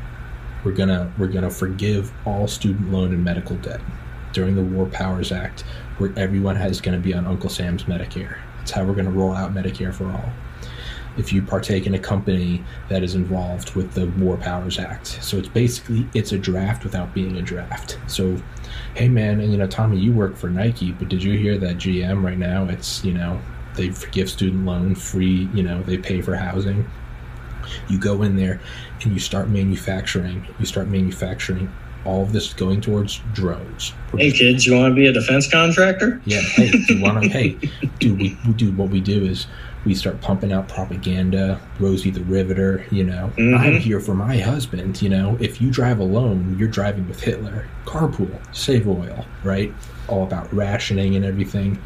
[0.65, 3.79] We're gonna we're gonna forgive all student loan and medical debt
[4.33, 5.61] during the War Powers Act,
[5.99, 8.39] where everyone has going to be on Uncle Sam's Medicare.
[8.69, 10.29] That's how we're going to roll out Medicare for all
[11.17, 15.07] if you partake in a company that is involved with the War Powers Act.
[15.23, 17.97] So it's basically it's a draft without being a draft.
[18.05, 18.39] So
[18.93, 21.77] hey man, and you know Tommy, you work for Nike, but did you hear that
[21.77, 23.41] GM right now it's, you know,
[23.73, 26.87] they give student loan free, you know, they pay for housing.
[27.89, 28.61] You go in there
[29.01, 31.73] and you start manufacturing, you start manufacturing
[32.05, 33.93] All of this is going towards drones.
[34.17, 36.21] Hey kids, you want to be a defense contractor?
[36.25, 36.39] Yeah.
[36.41, 37.29] Hey, do you want to?
[37.29, 37.57] hey,
[37.99, 39.47] dude, we, we do what we do is
[39.85, 41.59] we start pumping out propaganda.
[41.79, 43.57] Rosie the Riveter, you know, Mhm.
[43.57, 45.01] I'm here for my husband.
[45.01, 47.67] You know, if you drive alone, you're driving with Hitler.
[47.85, 49.73] Carpool, save oil, right?
[50.07, 51.79] All about rationing and everything.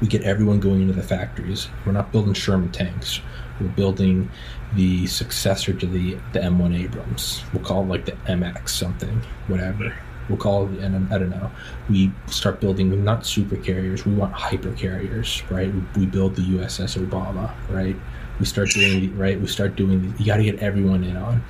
[0.00, 1.68] We get everyone going into the factories.
[1.86, 3.20] We're not building Sherman tanks.
[3.60, 4.28] We're building
[4.74, 7.42] the successor to the the M1 Abrams.
[7.52, 9.94] We'll call it like the MX something, whatever.
[10.28, 11.50] We'll call it, and I don't know.
[11.90, 14.06] We start building not super carriers.
[14.06, 15.72] We want hyper carriers, right?
[15.96, 17.96] We, build the USS Obama, right?
[18.38, 19.40] We start doing the, right.
[19.40, 20.00] We start doing.
[20.00, 21.42] The, you got to get everyone in on.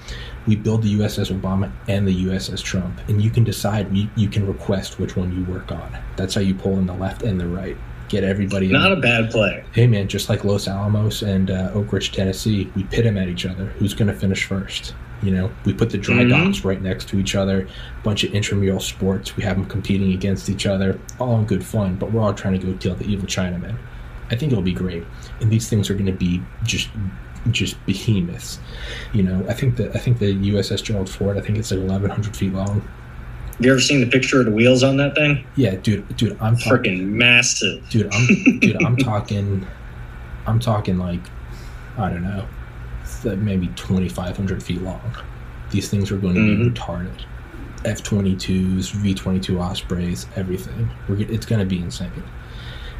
[0.47, 3.94] We build the USS Obama and the USS Trump, and you can decide.
[3.94, 5.97] You, you can request which one you work on.
[6.16, 7.77] That's how you pull in the left and the right.
[8.12, 8.66] Get everybody.
[8.66, 8.72] in.
[8.72, 9.64] Not a bad play.
[9.72, 13.26] Hey man, just like Los Alamos and uh, Oak Ridge, Tennessee, we pit them at
[13.26, 13.64] each other.
[13.78, 14.94] Who's going to finish first?
[15.22, 16.28] You know, we put the dry Mhm.
[16.28, 17.62] docks right next to each other.
[17.62, 19.34] A Bunch of intramural sports.
[19.34, 20.98] We have them competing against each other.
[21.18, 23.76] All in good fun, but we're all trying to go kill the evil Chinaman.
[24.30, 25.05] I think it'll be great,
[25.40, 26.90] and these things are going to be just
[27.51, 28.60] just behemoths.
[29.14, 31.39] You know, I think that I think the USS Gerald Ford.
[31.39, 32.86] I think it's like 1,100 feet long.
[33.60, 35.44] You ever seen the picture of the wheels on that thing?
[35.56, 36.98] Yeah, dude, dude, I'm talking.
[36.98, 37.88] Freaking massive.
[37.90, 38.26] dude i'm
[38.60, 39.66] dude i'm talking
[40.46, 41.20] i'm talking like
[41.98, 42.46] i don't know
[43.36, 45.00] maybe 2500 feet long
[45.70, 46.74] these things are going to be Mhm.
[46.74, 47.24] retarded
[47.84, 52.10] f-22s v-22 ospreys everything We're, it's going to be insane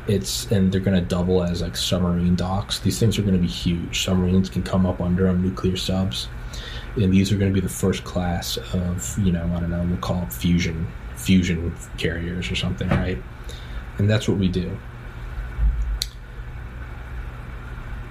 [0.07, 3.41] it's and they're going to double as like submarine docks these things are going to
[3.41, 6.29] be huge submarines can come up under them nuclear subs
[6.97, 9.85] and these are going to be the first class of you know i don't know
[9.89, 10.87] we'll call it fusion
[11.17, 13.23] fusion carriers or something right
[13.99, 14.77] and that's what we do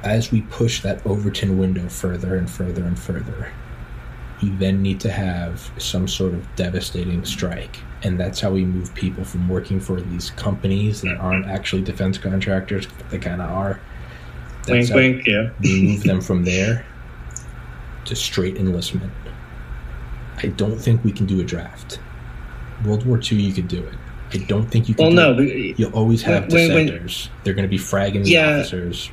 [0.03, 3.51] as we push that Overton window further and further and further,
[4.41, 7.77] we then need to have some sort of devastating strike.
[8.03, 12.17] And that's how we move people from working for these companies that aren't actually defense
[12.17, 13.79] contractors, but they kind of are.
[14.67, 15.27] wink, That's how wink.
[15.27, 15.51] Yeah.
[15.61, 16.85] we move them from there
[18.05, 19.11] to straight enlistment.
[20.43, 21.99] I don't think we can do a draft.
[22.85, 23.93] World War II, you could do it.
[24.33, 25.13] I don't think you can.
[25.15, 25.49] Well, do no.
[25.51, 25.79] it.
[25.79, 27.29] You'll always have When- when- dissenters.
[27.43, 28.59] They're going to be fragging the Yeah.
[28.59, 29.09] officers.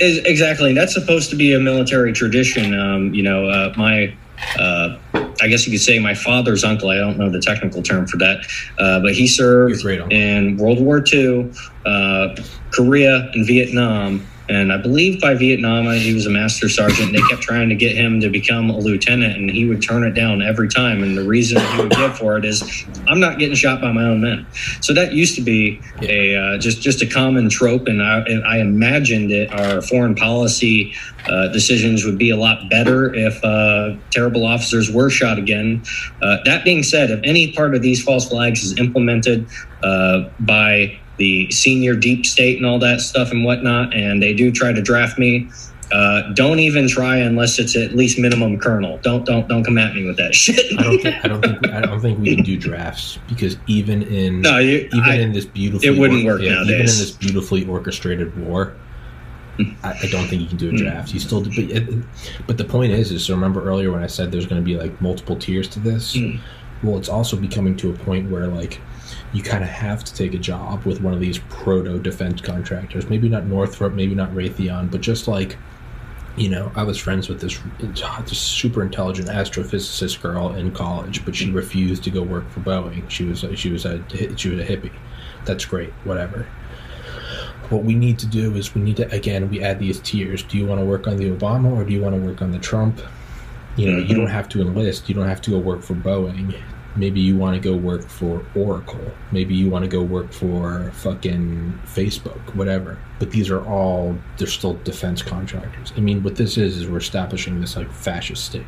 [0.00, 0.72] Is, exactly.
[0.74, 2.78] That's supposed to be a military tradition.
[2.78, 4.14] Um, you know, uh, my,
[4.56, 4.96] uh,
[5.40, 6.90] I guess you could say my father's uncle.
[6.90, 8.38] I don't know the technical term for that,
[8.78, 10.16] uh, but he served Your great uncle.
[10.16, 11.50] in World War II,
[11.84, 12.36] uh,
[12.70, 14.24] Korea, and Vietnam.
[14.48, 17.12] And I believe by Vietnam, uh, he was a master sergeant.
[17.12, 20.12] They kept trying to get him to become a lieutenant, and he would turn it
[20.12, 21.02] down every time.
[21.02, 24.04] And the reason he would give for it is, "I'm not getting shot by my
[24.04, 24.46] own men."
[24.80, 28.44] So that used to be a uh, just just a common trope, and I, and
[28.44, 30.94] I imagined that our foreign policy
[31.28, 35.82] uh, decisions would be a lot better if uh, terrible officers were shot again.
[36.22, 39.46] Uh, that being said, if any part of these false flags is implemented
[39.82, 44.50] uh, by the senior deep state and all that stuff and whatnot, and they do
[44.50, 45.50] try to draft me.
[45.90, 48.98] Uh, don't even try unless it's at least minimum colonel.
[49.02, 50.78] Don't don't don't come at me with that shit.
[50.78, 54.02] I don't think I don't think I don't think we can do drafts because even
[54.02, 56.68] in no, you, even I, in this beautifully it wouldn't work yeah, nowadays.
[56.68, 58.74] even in this beautifully orchestrated war,
[59.82, 60.78] I, I don't think you can do a Mm.
[60.78, 61.14] draft.
[61.14, 64.30] You still, do, but, but the point is, is so remember earlier when I said
[64.30, 66.14] there's going to be like multiple tiers to this.
[66.16, 66.38] Mm.
[66.82, 68.78] Well, it's also becoming to a point where like
[69.32, 73.08] you kind of have to take a job with one of these proto defense contractors.
[73.10, 75.56] Maybe not Northrop, maybe not Raytheon, but just like
[76.36, 81.34] you know, I was friends with this, this super intelligent astrophysicist girl in college, but
[81.34, 83.10] she refused to go work for Boeing.
[83.10, 84.04] She was she was a
[84.36, 84.92] she was a hippie.
[85.44, 86.46] That's great, whatever.
[87.70, 90.42] What we need to do is we need to again we add these tiers.
[90.44, 92.52] Do you want to work on the Obama or do you want to work on
[92.52, 93.00] the Trump?
[93.76, 94.18] You know, you Mhm.
[94.18, 95.08] don't have to enlist.
[95.08, 96.54] You don't have to go work for Boeing.
[96.96, 99.12] Maybe you want to go work for Oracle.
[99.30, 102.98] Maybe you want to go work for fucking Facebook, whatever.
[103.18, 105.92] But these are all they're still defense contractors.
[105.96, 108.66] I mean, what this is is we're establishing this like fascist state.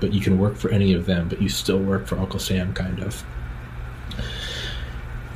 [0.00, 2.72] But you can work for any of them, but you still work for Uncle Sam
[2.72, 3.24] kind of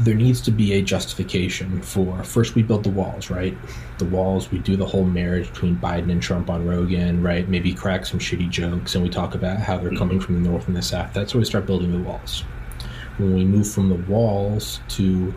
[0.01, 3.57] there needs to be a justification for first we build the walls right?
[3.99, 7.49] The walls we do the whole marriage between biden and trump on rogan right?
[7.49, 10.67] Maybe crack some shitty jokes and we talk about how they're coming from the north
[10.69, 11.13] and the south.
[11.15, 12.43] That's where we start building the walls.
[13.19, 15.33] When we move from the walls to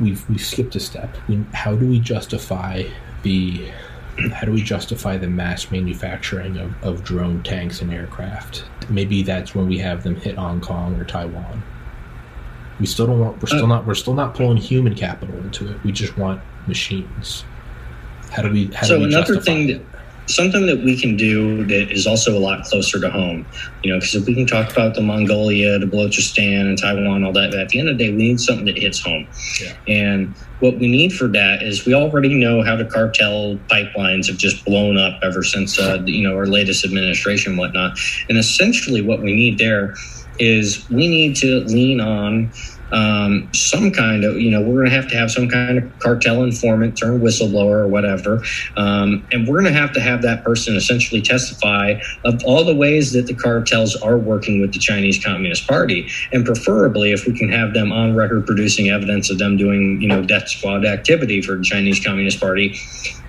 [0.00, 1.16] we've we've skipped a step.
[1.28, 2.84] We, how do we justify
[3.22, 3.70] the
[4.32, 8.64] how do we justify the mass manufacturing of, of drone tanks and aircraft?
[8.88, 11.62] Maybe that's when we have them hit hong kong or taiwan
[12.80, 13.40] we still don't want.
[13.40, 13.86] We're still not.
[13.86, 15.84] We're still not pulling human capital into it.
[15.84, 17.44] We just want machines.
[18.30, 18.66] How do we?
[18.66, 19.82] How so do we another thing that,
[20.26, 23.46] something that we can do that is also a lot closer to home.
[23.84, 27.32] You know, because if we can talk about the Mongolia, the Balochistan, and Taiwan, all
[27.32, 29.28] that, but at the end of the day, we need something that hits home.
[29.60, 29.76] Yeah.
[29.86, 34.38] And what we need for that is we already know how the cartel pipelines have
[34.38, 37.98] just blown up ever since uh, you know our latest administration, and whatnot.
[38.30, 39.94] And essentially, what we need there
[40.40, 42.50] is we need to lean on
[42.92, 45.98] um, some kind of, you know, we're going to have to have some kind of
[45.98, 48.42] cartel informant turned whistleblower or whatever.
[48.76, 52.74] Um, and we're going to have to have that person essentially testify of all the
[52.74, 56.08] ways that the cartels are working with the Chinese Communist Party.
[56.32, 60.08] And preferably, if we can have them on record producing evidence of them doing, you
[60.08, 62.76] know, death squad activity for the Chinese Communist Party.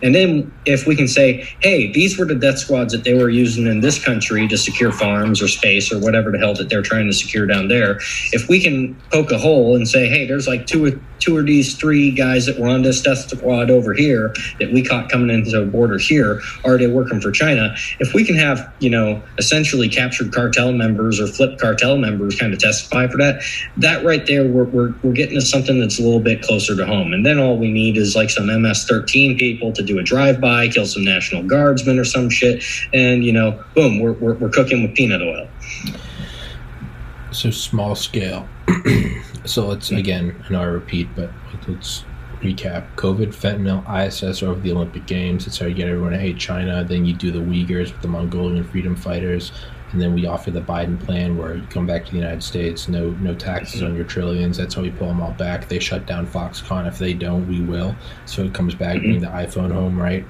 [0.03, 3.29] And then if we can say, hey, these were the death squads that they were
[3.29, 6.81] using in this country to secure farms or space or whatever the hell that they're
[6.81, 7.97] trying to secure down there,
[8.31, 11.38] if we can poke a hole hole and say, hey, there's like two or two
[11.38, 15.10] of these three guys that were on this death squad over here that we caught
[15.10, 16.41] coming into the border here.
[16.65, 17.76] Are they working for China?
[17.99, 22.53] If we can have, you know, essentially captured cartel members or flipped cartel members kind
[22.53, 23.44] of testify for that,
[23.78, 26.86] that right there, we're, we're, we're getting to something that's a little bit closer to
[26.86, 27.14] home.
[27.14, 30.41] And then all we need is like some MS 13 people to do a drive
[30.41, 32.64] by, kill some National Guardsmen or some shit.
[32.94, 35.48] And, you know, boom, we're, we're, we're cooking with peanut oil.
[37.32, 38.48] So small scale.
[39.45, 39.95] so let's hmm.
[39.95, 41.31] again, I know I repeat, but
[41.68, 42.03] let's
[42.41, 42.88] recap.
[42.95, 45.47] COVID, fentanyl, ISS over the Olympic Games.
[45.47, 46.84] It's how you get everyone to hate China.
[46.84, 49.51] Then you do the Uyghurs with the Mongolian freedom fighters,
[49.91, 52.88] and then we offer the Biden plan where you come back to the United States,
[52.88, 54.57] no no taxes on your trillions.
[54.57, 55.68] That's how we pull them all back.
[55.68, 56.88] They shut down Foxconn.
[56.88, 57.95] If they don't, we will.
[58.26, 60.26] So it comes back, bring the iPhone home, right?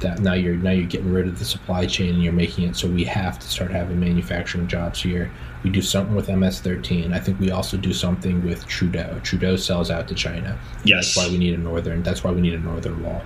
[0.00, 2.76] That now you're now you're getting rid of the supply chain and you're making it
[2.76, 5.30] so we have to start having manufacturing jobs here
[5.62, 7.12] we do something with MS-13.
[7.12, 9.20] I think we also do something with Trudeau.
[9.22, 10.58] Trudeau sells out to China.
[10.84, 12.02] Yes, that's why we need a northern.
[12.02, 13.22] That's why we need a northern wall.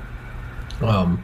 [0.82, 1.22] Um,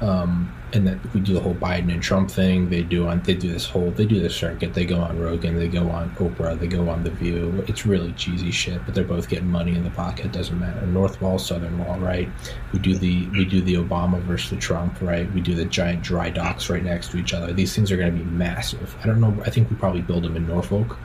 [0.00, 2.68] um, and that we do the whole Biden and Trump thing.
[2.68, 4.74] They do on they do this whole they do this circuit.
[4.74, 7.64] They go on Rogan, they go on Oprah, they go on The View.
[7.66, 10.32] It's really cheesy shit, but they're both getting money in the pocket.
[10.32, 10.86] Doesn't matter.
[10.86, 12.28] North Wall, Southern Wall, right?
[12.72, 15.30] We do the we do the Obama versus the Trump, right?
[15.32, 17.52] We do the giant dry docks right next to each other.
[17.52, 18.94] These things are going to be massive.
[19.02, 19.34] I don't know.
[19.44, 20.98] I think we probably build them in Norfolk,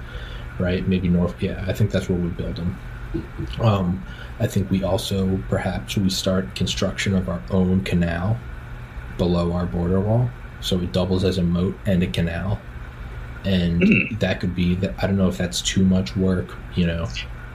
[0.59, 0.85] right?
[0.87, 1.41] Maybe North.
[1.41, 2.77] Yeah, I think that's where we build them.
[3.61, 4.03] Um,
[4.39, 8.39] I think we also perhaps we start construction of our own canal
[9.17, 10.29] below our border wall,
[10.61, 12.59] so it doubles as a moat and a canal.
[13.45, 14.19] And mm.
[14.19, 14.95] that could be that.
[15.01, 17.07] I don't know if that's too much work, you know.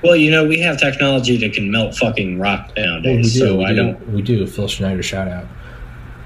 [0.03, 3.05] Well, you know, we have technology that can melt fucking rock nowadays.
[3.05, 4.13] Well, we do, so we I do, don't.
[4.13, 4.47] We do.
[4.47, 5.47] Phil Schneider, shout out.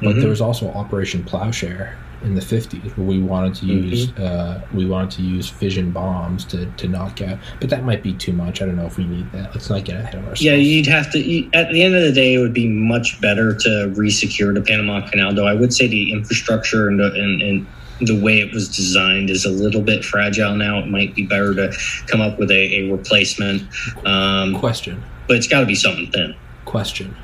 [0.00, 0.20] But mm-hmm.
[0.20, 3.88] there was also Operation Plowshare, in the 50s where we wanted to mm-hmm.
[3.88, 8.02] use uh, we wanted to use fission bombs to, to knock out but that might
[8.02, 8.62] be too much.
[8.62, 9.54] I don't know if we need that.
[9.54, 10.42] Let's not get ahead of ourselves.
[10.42, 11.18] yeah you'd have to
[11.54, 15.08] at the end of the day it would be much better to resecure the panama
[15.08, 17.66] canal though i would say the infrastructure and the, and, and
[18.06, 20.78] the way it was designed is a little bit fragile now.
[20.78, 21.76] It might be better to
[22.06, 23.62] come up with a, a replacement
[24.04, 25.02] um, question.
[25.28, 26.34] but it's got to be something thin.
[26.64, 27.16] Question.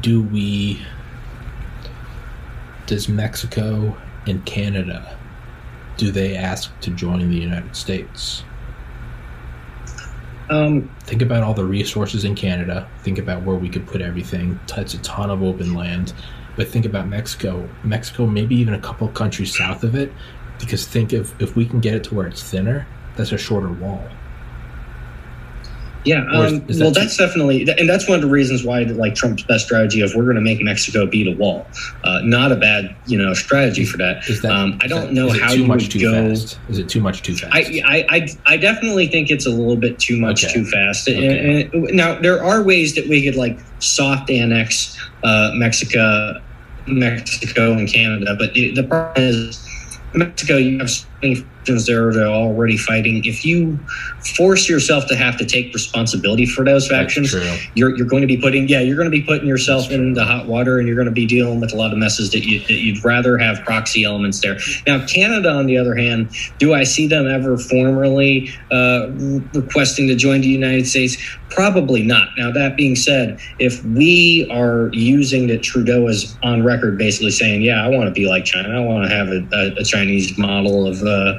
[0.00, 0.80] Do we
[2.90, 3.96] does Mexico
[4.26, 5.16] and Canada
[5.96, 8.42] do they ask to join the United States?
[10.48, 12.88] Um, think about all the resources in Canada.
[13.02, 14.58] Think about where we could put everything.
[14.76, 16.12] It's a ton of open land.
[16.56, 17.68] But think about Mexico.
[17.84, 20.12] Mexico, maybe even a couple countries south of it.
[20.58, 23.70] Because think if if we can get it to where it's thinner, that's a shorter
[23.70, 24.02] wall.
[26.04, 29.42] Yeah, um, is well, that's definitely, and that's one of the reasons why, like Trump's
[29.42, 31.66] best strategy of we're going to make Mexico beat a wall,
[32.04, 34.28] uh, not a bad, you know, strategy for that.
[34.28, 36.28] Is that um, I don't that, know how too you much would too go.
[36.30, 36.58] Fast?
[36.70, 37.52] Is it too much too fast?
[37.54, 40.54] I, I, I, I definitely think it's a little bit too much okay.
[40.54, 41.06] too fast.
[41.06, 41.64] Okay.
[41.64, 46.40] And, and, now there are ways that we could like soft annex uh, Mexico,
[46.86, 49.68] Mexico and Canada, but the, the problem is
[50.14, 50.56] Mexico.
[50.56, 53.24] You have so many there that are already fighting.
[53.24, 53.78] If you
[54.36, 57.34] force yourself to have to take responsibility for those factions,
[57.74, 60.24] you're, you're going to be putting yeah you're going to be putting yourself in the
[60.24, 62.60] hot water, and you're going to be dealing with a lot of messes that, you,
[62.60, 64.58] that you'd rather have proxy elements there.
[64.86, 69.08] Now, Canada, on the other hand, do I see them ever formally uh,
[69.54, 71.16] requesting to join the United States?
[71.50, 72.28] Probably not.
[72.38, 77.62] Now, that being said, if we are using that Trudeau is on record basically saying,
[77.62, 80.38] yeah, I want to be like China, I want to have a, a, a Chinese
[80.38, 81.38] model of uh,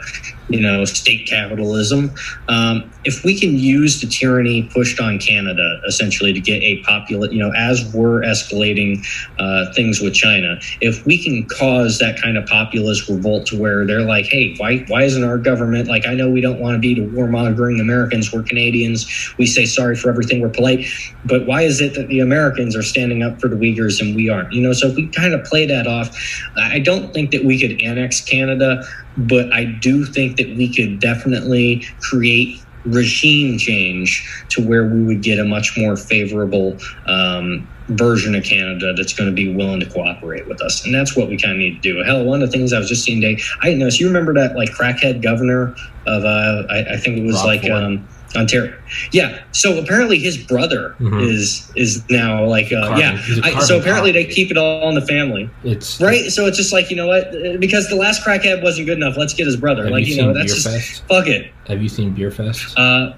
[0.54, 2.12] you know, state capitalism.
[2.48, 7.32] Um, if we can use the tyranny pushed on Canada essentially to get a popular,
[7.32, 9.06] you know, as we're escalating
[9.40, 13.86] uh, things with China, if we can cause that kind of populist revolt to where
[13.86, 16.06] they're like, hey, why why isn't our government like?
[16.06, 18.32] I know we don't want to be to warmongering Americans.
[18.32, 19.34] We're Canadians.
[19.38, 20.42] We say sorry for everything.
[20.42, 20.86] We're polite,
[21.26, 24.30] but why is it that the Americans are standing up for the Uyghurs and we
[24.30, 24.52] aren't?
[24.54, 26.16] You know, so if we kind of play that off,
[26.58, 28.84] I don't think that we could annex Canada
[29.18, 35.22] but I do think that we could definitely create regime change to where we would
[35.22, 39.86] get a much more favorable um, version of Canada that's going to be willing to
[39.90, 40.84] cooperate with us.
[40.86, 42.04] And that's what we kind of need to do.
[42.04, 43.90] Hell, one of the things I was just seeing today, I didn't know.
[43.90, 45.76] So you remember that like crackhead governor
[46.08, 48.78] of, uh, I, I think it was Rob like, um, Ontario.
[49.12, 49.44] Yeah.
[49.52, 51.20] So apparently his brother mm-hmm.
[51.20, 53.22] is is now like uh, yeah.
[53.44, 54.24] I, so apparently copy.
[54.24, 55.50] they keep it all in the family.
[55.64, 56.32] It's right.
[56.32, 59.18] So it's just like you know what because the last crackhead wasn't good enough.
[59.18, 59.90] Let's get his brother.
[59.90, 61.04] Like you, you know that's Beer just Fest?
[61.08, 61.52] fuck it.
[61.68, 62.74] Have you seen Beerfest?
[62.78, 63.16] Uh,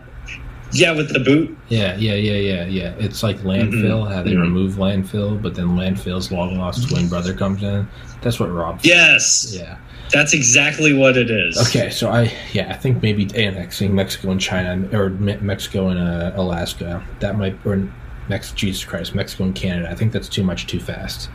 [0.74, 1.56] yeah, with the boot.
[1.70, 2.94] Yeah, yeah, yeah, yeah, yeah.
[2.98, 4.04] It's like landfill.
[4.04, 4.14] Mm-hmm.
[4.14, 4.42] How they mm-hmm.
[4.42, 7.88] remove landfill, but then landfill's long lost twin brother comes in.
[8.22, 8.80] That's what Rob.
[8.84, 9.56] Yes.
[9.56, 9.78] Yeah.
[10.12, 11.58] That's exactly what it is.
[11.58, 16.34] Okay, so I yeah I think maybe annexing Mexico and China or Mexico and uh,
[16.36, 17.88] Alaska that might or
[18.30, 21.30] Mex Jesus Christ Mexico and Canada I think that's too much too fast.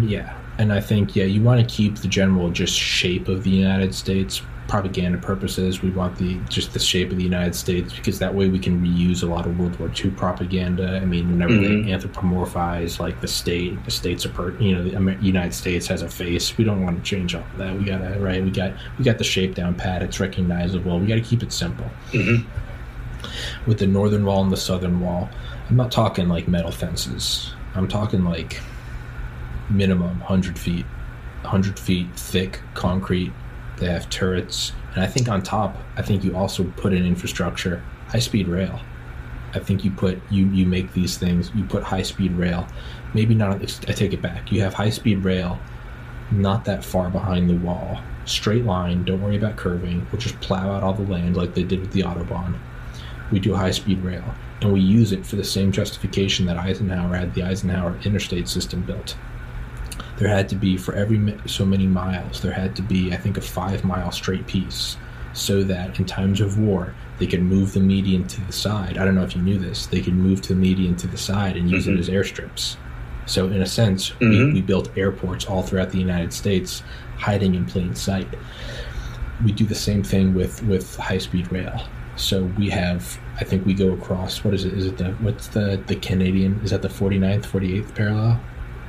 [0.00, 3.50] Yeah, and I think yeah you want to keep the general just shape of the
[3.50, 4.42] United States
[4.72, 8.48] propaganda purposes, we want the just the shape of the United States because that way
[8.48, 10.96] we can reuse a lot of World War II propaganda.
[10.96, 11.86] I mean, whenever mm-hmm.
[11.86, 16.00] they anthropomorphize like the state, the states are per, you know the United States has
[16.00, 16.56] a face.
[16.56, 17.76] We don't want to change all of that.
[17.76, 18.42] We gotta right.
[18.42, 20.02] We got we got the shape down pat.
[20.02, 20.98] It's recognizable.
[20.98, 21.90] We got to keep it simple.
[22.12, 22.48] Mm-hmm.
[23.68, 25.28] With the northern wall and the southern wall,
[25.68, 27.52] I'm not talking like metal fences.
[27.74, 28.58] I'm talking like
[29.68, 30.86] minimum 100 feet
[31.42, 33.32] 100 feet thick concrete
[33.82, 37.82] they have turrets, and I think on top, I think you also put in infrastructure,
[38.08, 38.80] high speed rail.
[39.54, 41.50] I think you put you you make these things.
[41.54, 42.66] You put high speed rail.
[43.14, 43.60] Maybe not.
[43.88, 44.50] I take it back.
[44.50, 45.58] You have high speed rail,
[46.30, 48.00] not that far behind the wall.
[48.24, 49.04] Straight line.
[49.04, 50.06] Don't worry about curving.
[50.10, 52.58] We'll just plow out all the land like they did with the autobahn.
[53.30, 54.24] We do high speed rail,
[54.60, 58.82] and we use it for the same justification that Eisenhower had the Eisenhower interstate system
[58.82, 59.16] built
[60.22, 63.36] there had to be for every so many miles there had to be i think
[63.36, 64.96] a five mile straight piece
[65.32, 68.98] so that in times of war they could move the median to the side.
[68.98, 69.86] I don't know if you knew this.
[69.86, 71.96] They could move to the median to the side and use mm-hmm.
[71.96, 72.76] it as airstrips.
[73.26, 74.28] So in a sense mm-hmm.
[74.28, 76.82] we, we built airports all throughout the united states
[77.16, 78.28] hiding in plain sight.
[79.44, 81.80] We do the same thing with with high speed rail.
[82.16, 84.74] So we have i think we go across what is it?
[84.74, 86.60] Is it the what's the the canadian?
[86.64, 88.40] Is that the 49th 48th parallel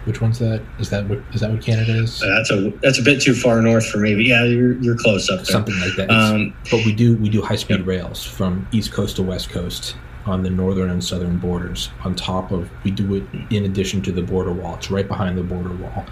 [0.06, 0.62] which one's that?
[0.80, 2.20] Is that what is that what Canada is?
[2.20, 5.30] That's a that's a bit too far north for me, but yeah, you're you're close
[5.30, 5.46] up there.
[5.46, 6.10] Something like that.
[6.10, 7.88] Um, but we do we do high speed yep.
[7.88, 11.90] rails from east coast to west coast on the northern and southern borders.
[12.04, 14.76] On top of we do it in addition to the border wall.
[14.76, 16.06] It's right behind the border wall,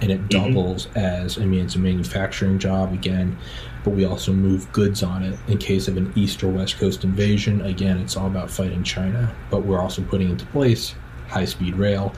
[0.00, 0.28] and it mm-hmm.
[0.28, 0.98] doubles mm-hmm.
[0.98, 3.36] as I mean it's a manufacturing job again,
[3.82, 7.02] but we also move goods on it in case of an east or west coast
[7.04, 7.62] invasion.
[7.62, 10.94] Again, it's all about fighting China, but we're also putting into place
[11.28, 12.14] high speed rail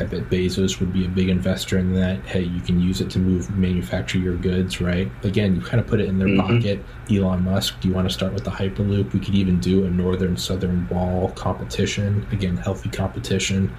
[0.00, 2.20] I bet Bezos would be a big investor in that.
[2.26, 5.10] Hey, you can use it to move, manufacture your goods, right?
[5.22, 6.56] Again, you kind of put it in their mm-hmm.
[6.56, 6.84] pocket.
[7.10, 9.12] Elon Musk, do you want to start with the Hyperloop?
[9.12, 12.26] We could even do a northern southern wall competition.
[12.32, 13.74] Again, healthy competition.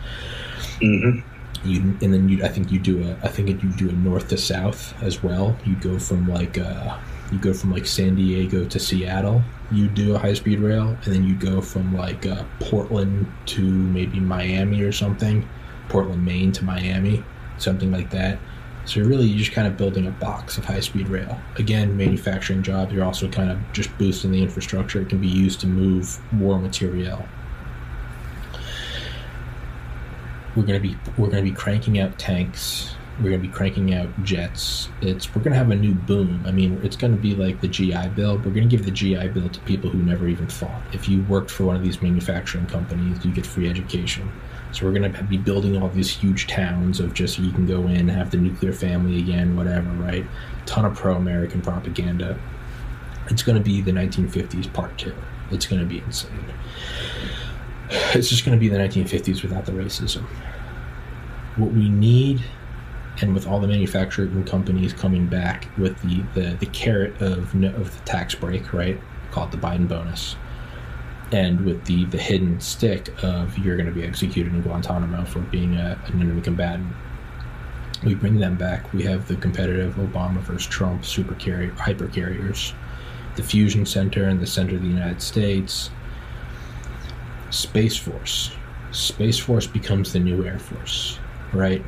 [0.79, 1.67] Mm-hmm.
[1.67, 4.29] You, and then you, I think you do a, I think you do a north
[4.29, 5.57] to south as well.
[5.65, 6.97] You go from like, uh,
[7.31, 9.41] you go from like San Diego to Seattle.
[9.71, 13.61] You do a high speed rail, and then you go from like uh, Portland to
[13.61, 15.45] maybe Miami or something
[15.89, 17.23] Portland, Maine to Miami,
[17.57, 18.39] something like that.
[18.85, 21.39] So you're really just kind of building a box of high-speed rail.
[21.55, 22.93] Again, manufacturing jobs.
[22.93, 25.01] You're also kind of just boosting the infrastructure.
[25.01, 27.25] It can be used to move war material.
[30.55, 32.95] We're gonna be we're gonna be cranking out tanks.
[33.17, 34.89] We're gonna be cranking out jets.
[35.01, 36.43] It's we're gonna have a new boom.
[36.45, 38.37] I mean, it's gonna be like the GI Bill.
[38.37, 40.81] We're gonna give the GI Bill to people who never even fought.
[40.93, 44.31] If you worked for one of these manufacturing companies, you get free education.
[44.75, 47.87] So we're going to be building all these huge towns of just you can go
[47.87, 50.25] in, have the nuclear family again, whatever, right?
[50.65, 52.37] Ton of pro-American propaganda.
[53.29, 55.15] It's going to be the 1950s part two.
[55.49, 56.53] It's going to be insane.
[57.89, 60.23] It's just going to be the 1950s without the racism.
[61.55, 62.43] What we need,
[63.21, 67.97] and with all the manufacturing companies coming back with the the, the carrot of of
[67.97, 68.99] the tax break, right?
[69.31, 70.35] Called the Biden bonus
[71.31, 75.39] and with the the hidden stick of you're going to be executed in Guantanamo for
[75.41, 76.95] being a, an enemy combatant.
[78.03, 78.93] We bring them back.
[78.93, 82.73] We have the competitive Obama versus Trump super carrier hyper carriers.
[83.35, 85.91] the fusion center in the center of the United States.
[87.49, 88.51] Space Force.
[88.91, 91.19] Space Force becomes the new Air Force,
[91.53, 91.83] right?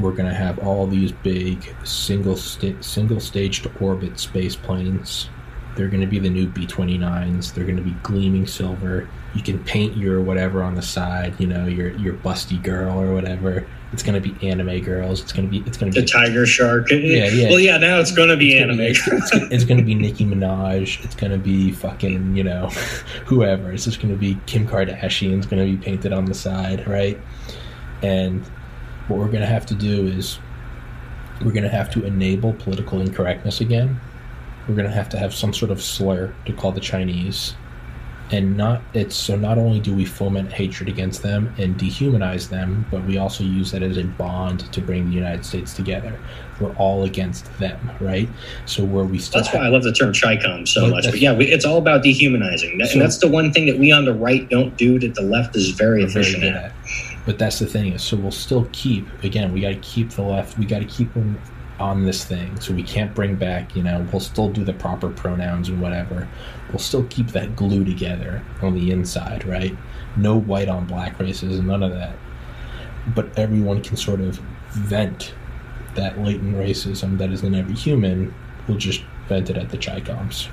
[0.00, 5.30] We're going to have all these big single sta- single stage to orbit space planes.
[5.74, 7.54] They're going to be the new B 29s.
[7.54, 9.08] They're going to be gleaming silver.
[9.34, 13.14] You can paint your whatever on the side, you know, your your busty girl or
[13.14, 13.66] whatever.
[13.92, 15.22] It's going to be anime girls.
[15.22, 16.90] It's going to be it's going to be The tiger shark.
[16.90, 17.48] Yeah, yeah.
[17.50, 17.78] Well, yeah.
[17.78, 18.80] Now it's going to be anime.
[18.80, 21.02] it's, it's, it's going to be Nicki Minaj.
[21.04, 22.66] It's going to be fucking, you know,
[23.26, 23.72] whoever.
[23.72, 27.18] It's just going to be Kim Kardashian's going to be painted on the side, right?
[28.02, 28.44] And
[29.08, 30.38] what we're going to have to do is
[31.42, 34.00] we're going to have to enable political incorrectness again.
[34.68, 37.54] We're going to have to have some sort of slur to call the Chinese.
[38.30, 42.86] And not it's so not only do we foment hatred against them and dehumanize them,
[42.90, 46.18] but we also use that as a bond to bring the United States together.
[46.58, 48.30] We're all against them, right?
[48.64, 51.04] So where we still That's why I love the term CHICOM so much.
[51.04, 52.78] But yeah, we, it's all about dehumanizing.
[52.78, 55.14] That, So- and that's the one thing that we on the right don't do that
[55.14, 56.72] the left is very efficient at.
[57.26, 59.52] But that's the thing is, so we'll still keep again.
[59.52, 60.58] We got to keep the left.
[60.58, 61.38] We got to keep them
[61.82, 62.58] on this thing.
[62.60, 63.76] So we can't bring back.
[63.76, 66.28] You know, we'll still do the proper pronouns and whatever.
[66.70, 69.76] We'll still keep that glue together on the inside, right?
[70.16, 72.16] No white on black races, none of that.
[73.14, 74.40] But everyone can sort of
[74.70, 75.34] vent
[75.94, 78.34] that latent racism that is in every human.
[78.66, 80.48] We'll just vent it at the Chicoms.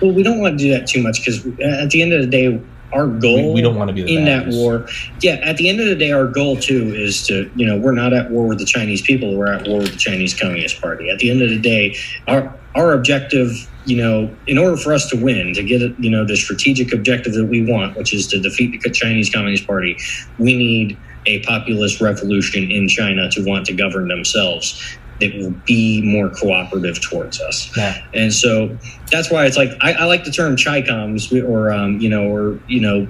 [0.00, 2.22] Well, we don't want to do that too much because uh, at the end of
[2.22, 2.60] the day,
[2.92, 4.86] our goal We, we don't want to be the in that war,
[5.20, 7.92] yeah, at the end of the day, our goal too is to, you know, we're
[7.92, 9.36] not at war with the Chinese people.
[9.36, 11.10] We're at war with the Chinese Communist Party.
[11.10, 11.96] At the end of the day,
[12.26, 13.50] our our objective,
[13.84, 17.32] you know, in order for us to win, to get, you know, the strategic objective
[17.34, 19.96] that we want, which is to defeat the Chinese Communist Party,
[20.38, 20.96] we need
[21.26, 27.00] a populist revolution in China to want to govern themselves that will be more cooperative
[27.00, 27.70] towards us.
[27.76, 28.02] Yeah.
[28.14, 28.76] And so
[29.10, 32.58] that's why it's like I, I like the term Chicoms or um, you know or
[32.68, 33.06] you know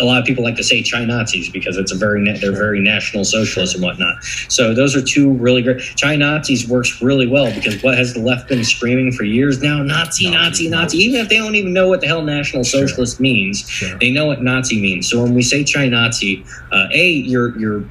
[0.00, 2.50] a lot of people like to say Chi Nazis because it's a very na- they're
[2.52, 4.24] very national socialists and whatnot.
[4.48, 5.82] So those are two really great.
[6.00, 9.82] Chi Nazis works really well because what has the left been screaming for years now?
[9.82, 10.98] Nazi, Nazi, Nazi, Nazi.
[10.98, 12.88] Even if they don't even know what the hell National Sure.
[12.88, 13.98] Socialist means, Sure.
[13.98, 15.10] they know what Nazi means.
[15.10, 16.42] So when we say Chi Nazi,
[16.72, 17.84] uh, a you're you're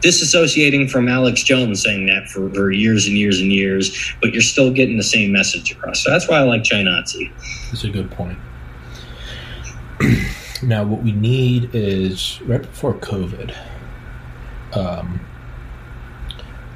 [0.00, 4.42] disassociating from Alex Jones saying that for, for years and years and years, but you're
[4.42, 6.04] still getting the same message across.
[6.04, 7.32] So that's why I like Chi Nazi.
[7.70, 8.38] That's a good point.
[10.62, 13.54] now, what we need is right before COVID,
[14.74, 15.20] um,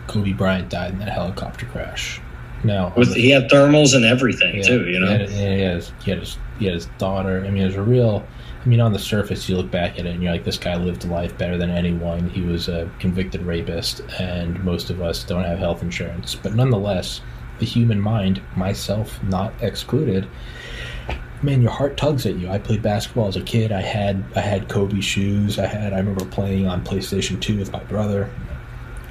[0.07, 2.21] Kobe Bryant died in that helicopter crash.
[2.65, 5.07] Now, With he had thermals and everything yeah, too, you know.
[5.07, 7.45] he had, he, had his, he, had his, he had his daughter.
[7.45, 8.27] I mean, it was a real.
[8.63, 10.77] I mean, on the surface, you look back at it and you're like, this guy
[10.77, 12.29] lived a life better than anyone.
[12.29, 16.35] He was a convicted rapist, and most of us don't have health insurance.
[16.35, 17.23] But nonetheless,
[17.59, 20.29] the human mind, myself not excluded,
[21.43, 22.51] man, your heart tugs at you.
[22.51, 23.73] I played basketball as a kid.
[23.73, 25.59] I had I had Kobe shoes.
[25.59, 28.31] I had I remember playing on PlayStation 2 with my brother.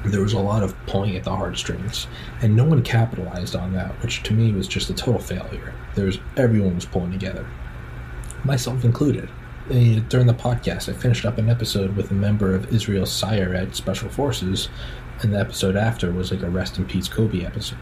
[0.05, 2.07] There was a lot of pulling at the heartstrings,
[2.41, 5.73] and no one capitalized on that, which to me was just a total failure.
[5.95, 7.45] There was everyone was pulling together,
[8.43, 9.29] myself included.
[9.69, 14.09] During the podcast, I finished up an episode with a member of Israel's Sayeret Special
[14.09, 14.67] Forces,
[15.21, 17.77] and the episode after was like a rest in peace Kobe episode.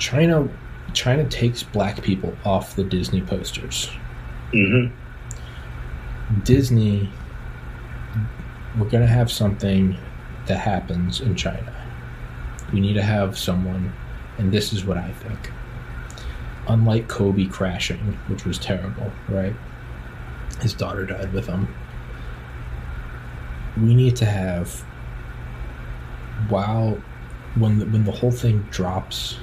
[0.00, 0.48] China
[0.94, 3.88] China takes black people off the Disney posters.
[4.52, 4.86] hmm
[6.42, 7.08] Disney,
[8.76, 9.96] we're going to have something
[10.46, 11.72] that happens in China.
[12.72, 13.92] We need to have someone,
[14.38, 15.52] and this is what I think.
[16.72, 19.54] Unlike Kobe crashing, which was terrible, right?
[20.62, 21.68] His daughter died with him.
[23.76, 24.82] We need to have,
[26.48, 26.98] while,
[27.56, 29.36] when the, when the whole thing drops,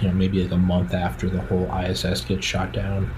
[0.00, 3.10] you know, maybe like a month after the whole ISS gets shot down,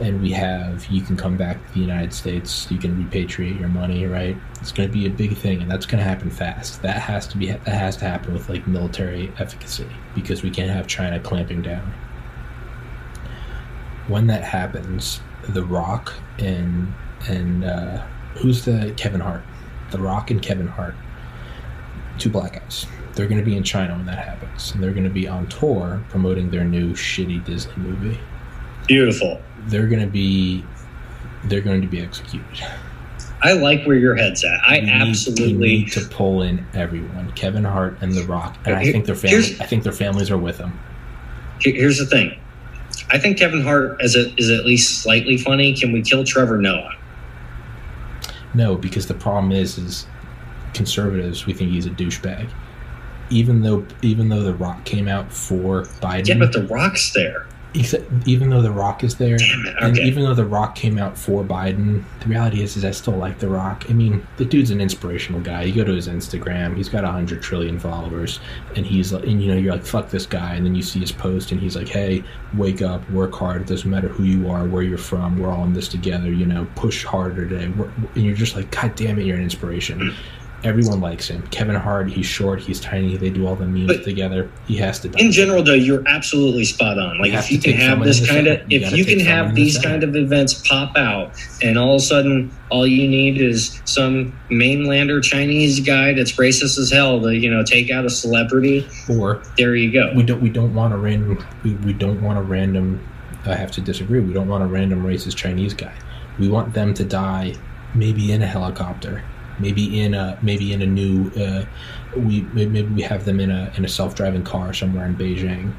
[0.00, 3.68] and we have you can come back to the United States, you can repatriate your
[3.68, 4.36] money, right?
[4.62, 6.80] It's going to be a big thing, and that's going to happen fast.
[6.80, 10.70] That has to be that has to happen with like military efficacy because we can't
[10.70, 11.92] have China clamping down.
[14.08, 15.20] When that happens,
[15.50, 16.92] The Rock and
[17.28, 17.98] and uh,
[18.36, 19.42] who's the Kevin Hart,
[19.90, 20.94] The Rock and Kevin Hart,
[22.18, 22.86] two black guys.
[23.14, 25.48] They're going to be in China when that happens, and they're going to be on
[25.48, 28.18] tour promoting their new shitty Disney movie
[28.86, 29.40] Beautiful.
[29.66, 30.64] they're going to be
[31.44, 32.46] they're going to be executed.
[33.42, 34.58] I like where your head's at.
[34.66, 35.56] I We absolutely.
[35.56, 39.60] need to pull in everyone, Kevin Hart and The Rock, and I think their families.
[39.60, 40.78] I think their families are with them.
[41.60, 42.38] Here's the thing.
[43.10, 45.74] I think Kevin Hart is, a, is at least slightly funny.
[45.74, 46.94] Can we kill Trevor Noah?
[48.54, 50.06] No, because the problem is, is
[50.74, 52.48] conservatives we think he's a douchebag.
[53.30, 57.46] even though even though The Rock came out for Biden, Yeah, but The Rock's there.
[57.74, 61.44] Even though The Rock is there, it, and even though The Rock came out for
[61.44, 63.84] Biden, the reality is, is I still like The Rock.
[63.90, 65.64] I mean, the dude's an inspirational guy.
[65.64, 68.40] You go to his Instagram, he's got hundred trillion followers,
[68.74, 71.12] and he's and you know, you're like, fuck this guy, and then you see his
[71.12, 72.24] post, and he's like, hey,
[72.54, 73.60] wake up, work hard.
[73.62, 76.32] It doesn't matter who you are, where you're from, we're all in this together.
[76.32, 77.64] You know, push harder today.
[77.64, 79.98] And you're just like, god damn it, you're an inspiration.
[80.00, 80.14] Mm.
[80.64, 81.46] Everyone likes him.
[81.52, 83.16] Kevin Hart, he's short, he's tiny.
[83.16, 84.50] They do all the memes But- together.
[84.66, 85.08] He has to.
[85.08, 85.18] die.
[85.24, 87.18] In general, though, you're absolutely spot on.
[87.18, 90.02] Like, You if you can have this kind of, if you can have these kind
[90.02, 91.32] of events pop out,
[91.62, 96.76] and all of a sudden, all you need is some mainlander Chinese guy that's racist
[96.78, 98.86] as hell to, you know, take out a celebrity.
[99.08, 100.12] or There you go.
[100.16, 103.00] we don't we don't want a random we, we don't want a random
[103.46, 104.20] I have to disagree.
[104.20, 105.94] We don't want a random racist Chinese guy.
[106.38, 107.54] We want them to die
[107.94, 109.22] maybe in a helicopter,
[109.58, 111.64] maybe in a maybe in a new uh,
[112.16, 115.72] we maybe we have them in a in a self-driving car somewhere in Beijing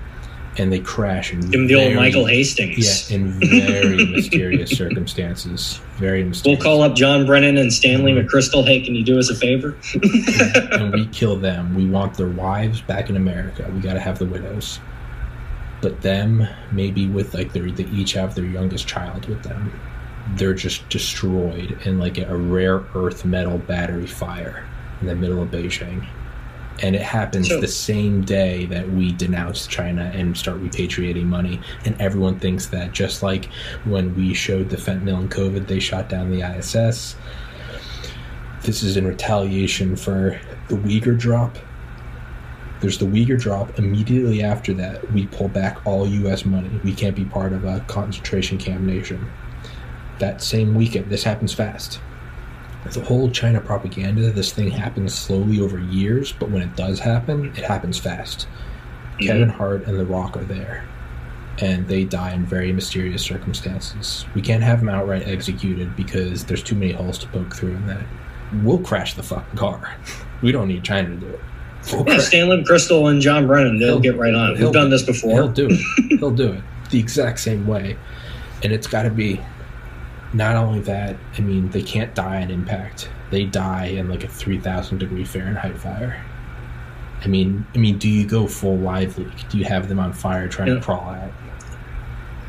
[0.57, 3.10] and they crash and Give him the old Michael Hastings.
[3.10, 5.80] yeah, in very mysterious circumstances.
[5.95, 6.60] Very mysterious.
[6.60, 8.65] We'll call up John Brennan and Stanley McChrystal.
[8.65, 9.77] Hey, can you do us a favor?
[10.73, 11.76] and we kill them.
[11.76, 13.69] We want their wives back in America.
[13.73, 14.80] We got to have the widows.
[15.81, 19.80] But them, maybe with like their, they each have their youngest child with them.
[20.35, 24.65] They're just destroyed in like a rare earth metal battery fire
[25.01, 26.06] in the middle of Beijing.
[26.81, 31.60] And it happens So- the same day that we denounce China and start repatriating money.
[31.85, 33.49] And everyone thinks that just like
[33.84, 37.15] when we showed the fentanyl and COVID, they shot down the ISS
[38.64, 41.57] this is in retaliation for the Uyghur drop.
[42.81, 43.77] There's the Uyghur drop.
[43.77, 46.45] Immediately after that, we pull back all U.S.
[46.45, 46.69] money.
[46.84, 49.30] We can't be part of a concentration camp nation.
[50.19, 51.99] That same weekend, this happens fast.
[52.93, 57.47] The whole China propaganda, this thing happens slowly over years, but when it does happen,
[57.57, 58.47] it happens fast.
[58.47, 59.25] Mm-hmm.
[59.25, 60.85] Kevin Hart and The Rock are there,
[61.59, 64.25] and they die in very mysterious circumstances.
[64.33, 67.87] We can't have them outright executed because there's too many holes to poke through in
[67.87, 68.05] that.
[68.63, 69.95] We'll crash the fucking car.
[70.41, 71.39] We don't need China to do it.
[71.91, 75.03] We'll Yeah, Stanley McChrystal and John Brennan, they'll He'll- get right on We've done this
[75.03, 75.33] before.
[75.33, 75.79] He'll do it.
[76.19, 77.97] He'll do it the exact same way,
[78.63, 79.41] and it's got to be.
[80.34, 83.10] Not only that, I mean, they can't die on impact.
[83.31, 86.23] They die in like a three thousand degree Fahrenheit fire.
[87.23, 89.49] I mean, I mean, do you go full live leak?
[89.49, 90.76] Do you have them on fire trying Yeah.
[90.76, 91.31] to crawl out?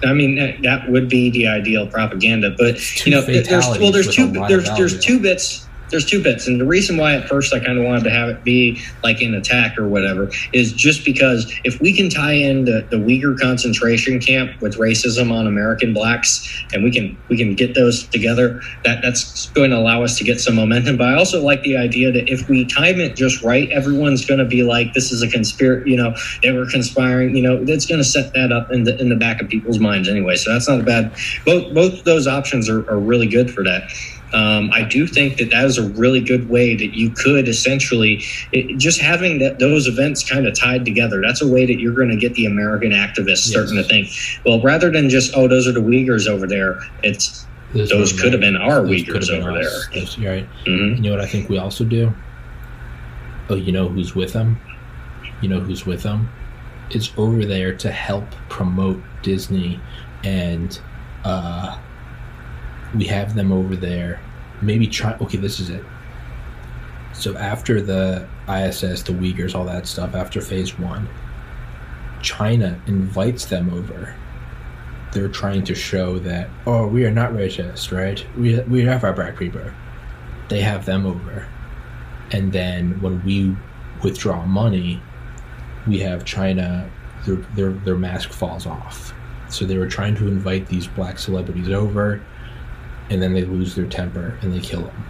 [0.04, 2.54] I mean, that, that would be the ideal propaganda.
[2.56, 5.66] But you know, there's well, there's two there's there's two bits.
[5.90, 8.28] There's two bits, and the reason why at first I kind of wanted to have
[8.28, 12.64] it be like an attack or whatever is just because if we can tie in
[12.64, 17.54] the, the Uyghur concentration camp with racism on American blacks, and we can we can
[17.54, 20.96] get those together, that that's going to allow us to get some momentum.
[20.96, 24.40] But I also like the idea that if we time it just right, everyone's going
[24.40, 27.36] to be like, "This is a conspiracy," you know, they were conspiring.
[27.36, 29.78] You know, that's going to set that up in the in the back of people's
[29.78, 30.36] minds anyway.
[30.36, 31.12] So that's not a bad.
[31.44, 33.90] Both both those options are, are really good for that.
[34.32, 38.22] Um, I do think that that is a really good way that you could essentially
[38.52, 41.20] it, just having that those events kind of tied together.
[41.20, 44.08] That's a way that you're going to get the American activists starting to think,
[44.46, 46.80] well, rather than just oh, those are the Uyghurs over there.
[47.02, 49.88] It's those were could have been our those could Uyghurs over us.
[49.92, 50.00] there.
[50.00, 50.46] Those- right.
[50.64, 52.12] hmm You know what I think we also do?
[53.48, 54.60] Oh, you know who's with them?
[55.42, 56.28] You know who's with them?
[56.90, 59.80] It's over there to help promote Disney,
[60.24, 60.78] and
[61.24, 61.78] uh,
[62.94, 64.20] we have them over there.
[64.62, 65.16] Maybe try.
[65.20, 65.84] Okay, this is it.
[67.12, 71.08] So after the ISS, the Uyghurs, all that stuff, after phase one,
[72.22, 74.14] China invites them over.
[75.12, 78.24] They're trying to show that oh, we are not racist, right?
[78.36, 79.62] We we have our black people
[80.50, 81.46] they have them over.
[82.32, 83.56] And then when we
[84.02, 85.00] withdraw money,
[85.86, 86.90] we have China,
[87.24, 89.14] their, their, their mask falls off.
[89.48, 92.22] So they were trying to invite these black celebrities over,
[93.10, 95.04] and then they lose their temper and they kill them.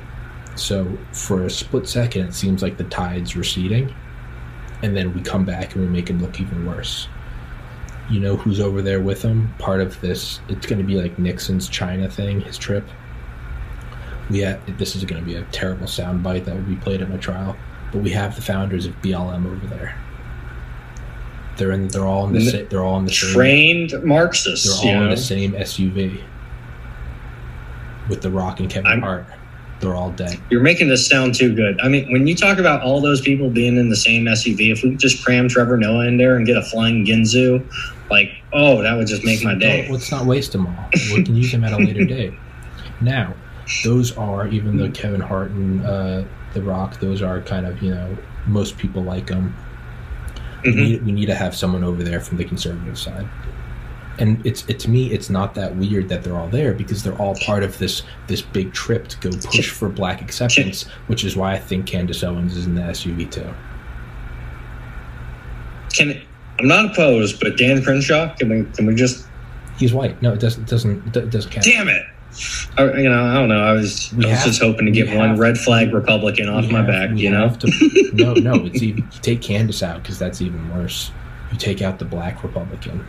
[0.57, 3.95] So for a split second, it seems like the tide's receding,
[4.83, 7.09] and then we come back and we make it look even worse.
[8.11, 9.55] You know who's over there with them?
[9.59, 12.85] Part of this, it's going to be like Nixon's China thing, his trip
[14.31, 17.11] we have this is going to be a terrible soundbite that will be played at
[17.11, 17.57] my trial,
[17.93, 19.99] but we have the founders of BLM over there.
[21.57, 21.89] They're in.
[21.89, 22.67] They're all in the.
[22.71, 23.35] They're all in the same.
[23.35, 24.81] Trained Marxists.
[24.81, 25.15] They're all in know?
[25.15, 26.23] the same SUV.
[28.11, 29.25] With The Rock and Kevin I'm- Hart,
[29.81, 30.39] they're all dead.
[30.51, 31.81] You're making this sound too good.
[31.81, 34.83] I mean, when you talk about all those people being in the same SUV, if
[34.83, 37.65] we just cram Trevor Noah in there and get a flying Ginsu,
[38.11, 39.85] like, oh, that would just make my day.
[39.85, 40.89] Well, let's not waste them all.
[41.15, 42.35] We can use them at a later date.
[43.01, 43.33] Now,
[43.85, 47.95] those are even though Kevin Hart and uh, The Rock, those are kind of you
[47.95, 49.55] know most people like them.
[50.65, 53.27] We, need, we need to have someone over there from the conservative side.
[54.21, 57.17] And it's it to me, it's not that weird that they're all there because they're
[57.19, 61.37] all part of this this big trip to go push for black acceptance, which is
[61.37, 63.49] why I think Candace Owens is in the SUV too.
[65.93, 66.21] Can
[66.59, 69.27] I'm not opposed, but Dan Crenshaw, can we can we just
[69.79, 70.21] He's white.
[70.21, 71.65] No, it doesn't doesn't it doesn't count.
[71.65, 72.03] damn it?
[72.79, 73.61] I, you know, I don't know.
[73.63, 76.71] I was We I was have- just hoping to get one red flag Republican off
[76.71, 77.11] my have- back.
[77.19, 81.11] You know, to- no, no, it's even you take Candace out because that's even worse.
[81.51, 83.05] You take out the black Republican.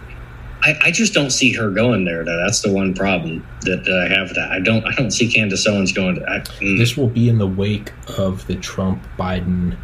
[0.63, 2.23] I, I just don't see her going there.
[2.23, 2.37] Though.
[2.37, 4.33] That's the one problem that, I have.
[4.35, 4.85] That I don't.
[4.85, 6.15] I don't see Candace Owens going.
[6.15, 6.77] To, I, mm.
[6.77, 9.77] This will be in the wake of the Trump Biden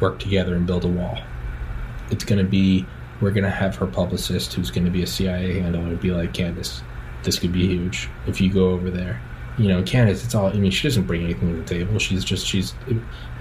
[0.00, 1.18] work together and build a wall.
[2.10, 2.86] It's going to be
[3.20, 6.32] we're going to have her publicist, who's going to be a CIA handler, be like
[6.32, 6.82] Candace.
[7.22, 9.20] This could be huge if you go over there.
[9.58, 10.24] You know, Candace.
[10.24, 10.46] It's all.
[10.46, 11.98] I mean, she doesn't bring anything to the table.
[11.98, 12.74] She's just she's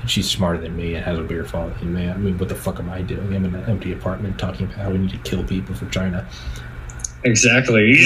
[0.05, 2.09] she's smarter than me and has a bigger following than.
[2.09, 3.33] I mean, what the fuck am I doing?
[3.33, 6.27] I'm in an empty apartment talking about how we need to kill people for China.
[7.23, 7.97] Exactly.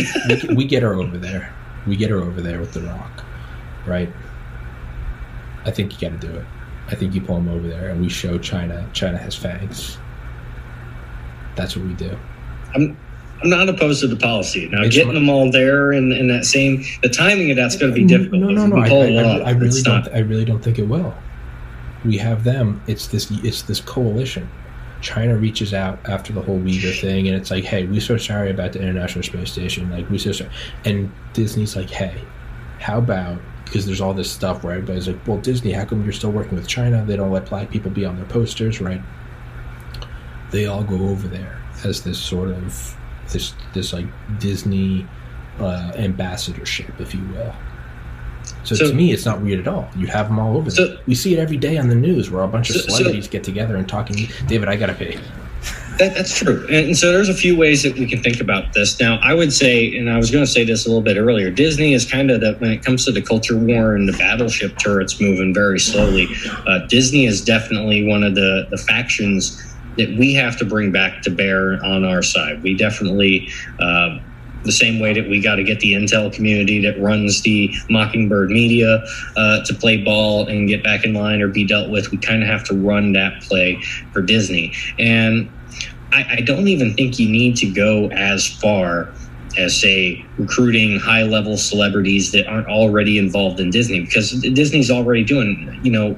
[0.48, 1.54] we, we get her over there.
[1.88, 3.24] We get her over there with the Rock,
[3.86, 4.10] right?
[5.66, 6.46] I think you got to do it.
[6.88, 8.90] I think you pull him over there, and we show China.
[8.94, 9.98] China has fangs.
[11.56, 12.18] That's what we do.
[12.76, 12.98] I'm
[13.42, 14.70] I'm not opposed to the policy.
[14.70, 17.92] Now, It's getting them all there and in that same the timing of that's going
[17.94, 18.42] to be difficult.
[18.42, 18.78] No, no, no.
[18.78, 20.04] I, I, I really don't.
[20.06, 21.14] not- I really don't think it will.
[22.06, 22.82] We have them.
[22.88, 23.30] It's this.
[23.44, 24.50] It's this coalition.
[25.04, 28.50] China reaches out after the whole Uyghur thing, and it's like, hey, we're so sorry
[28.50, 29.92] about the International Space Station.
[29.92, 30.50] Like, we're so sorry.
[30.86, 32.20] And Disney's like, hey,
[32.80, 36.14] how about because there's all this stuff where everybody's like, well, Disney, how come you're
[36.14, 37.04] still working with China?
[37.06, 39.02] They don't let black people be on their posters, right?
[40.52, 42.96] They all go over there as this sort of
[43.32, 44.06] this this like
[44.40, 45.08] Disney
[45.60, 47.54] uh, ambassadorship, if you will.
[48.64, 49.90] So, So- to me, it's not weird at all.
[49.98, 50.98] You have them all over So-.
[51.06, 53.44] We see it every day on the news where a bunch of So- celebrities get
[53.44, 54.28] together and talking.
[54.48, 55.18] David, I gotta pay.
[56.00, 56.66] That, that's true.
[56.72, 59.00] And so there's a few ways that we can think about this.
[59.00, 61.52] Now, I would say, and I was going to say this a little bit earlier,
[61.52, 64.76] Disney is kind of the, when it comes to the culture war and the battleship
[64.80, 66.28] turrets moving very slowly,
[66.66, 69.62] uh, Disney is definitely one of the, the factions
[69.98, 72.64] that we have to bring back to bear on our side.
[72.64, 73.50] We definitely,
[73.80, 74.18] uh,
[74.64, 78.50] the same way that we got to get the intel community that runs the Mockingbird
[78.50, 79.04] media
[79.36, 82.42] uh, to play ball and get back in line or be dealt with, we kind
[82.42, 83.82] of have to run that play
[84.12, 84.74] for Disney.
[84.98, 85.50] And
[86.12, 89.14] I, I don't even think you need to go as far
[89.58, 95.24] as say recruiting high level celebrities that aren't already involved in Disney because Disney's already
[95.24, 96.18] doing you know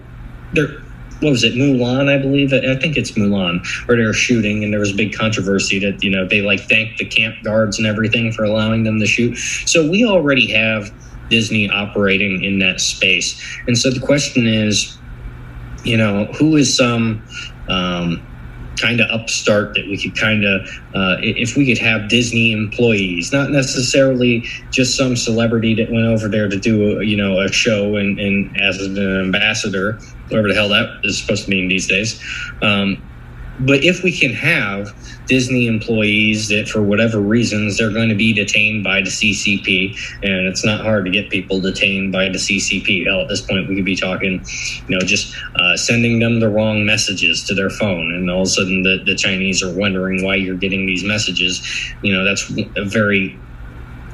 [0.53, 0.84] they're
[1.21, 2.53] what was it Mulan I believe?
[2.53, 6.03] I think it's Mulan where they were shooting and there was a big controversy that
[6.03, 9.35] you know they like thanked the camp guards and everything for allowing them to shoot.
[9.65, 10.93] So we already have
[11.29, 13.41] Disney operating in that space.
[13.67, 14.97] And so the question is
[15.85, 17.23] you know who is some
[17.69, 18.25] um,
[18.79, 20.61] kind of upstart that we could kind of
[20.93, 26.27] uh, if we could have disney employees not necessarily just some celebrity that went over
[26.27, 29.99] there to do a, you know a show and, and as an ambassador
[30.29, 32.21] whatever the hell that is supposed to mean these days
[32.61, 33.01] um,
[33.59, 34.93] but if we can have
[35.27, 40.47] Disney employees that, for whatever reasons, they're going to be detained by the CCP, and
[40.47, 43.05] it's not hard to get people detained by the CCP.
[43.05, 44.45] Hell, at this point, we could be talking,
[44.87, 48.47] you know, just uh, sending them the wrong messages to their phone, and all of
[48.47, 51.65] a sudden the, the Chinese are wondering why you're getting these messages.
[52.01, 53.39] You know, that's a very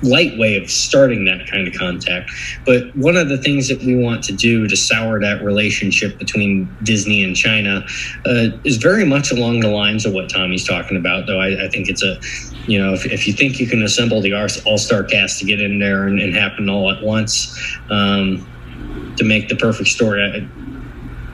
[0.03, 2.31] light way of starting that kind of contact.
[2.65, 6.75] But one of the things that we want to do to sour that relationship between
[6.83, 7.85] Disney and China
[8.25, 11.27] uh, is very much along the lines of what Tommy's talking about.
[11.27, 12.19] Though I, I think it's a,
[12.67, 14.33] you know, if, if you think you can assemble the
[14.65, 17.55] all star cast to get in there and, and happen all at once
[17.89, 18.47] um,
[19.17, 20.49] to make the perfect story, I,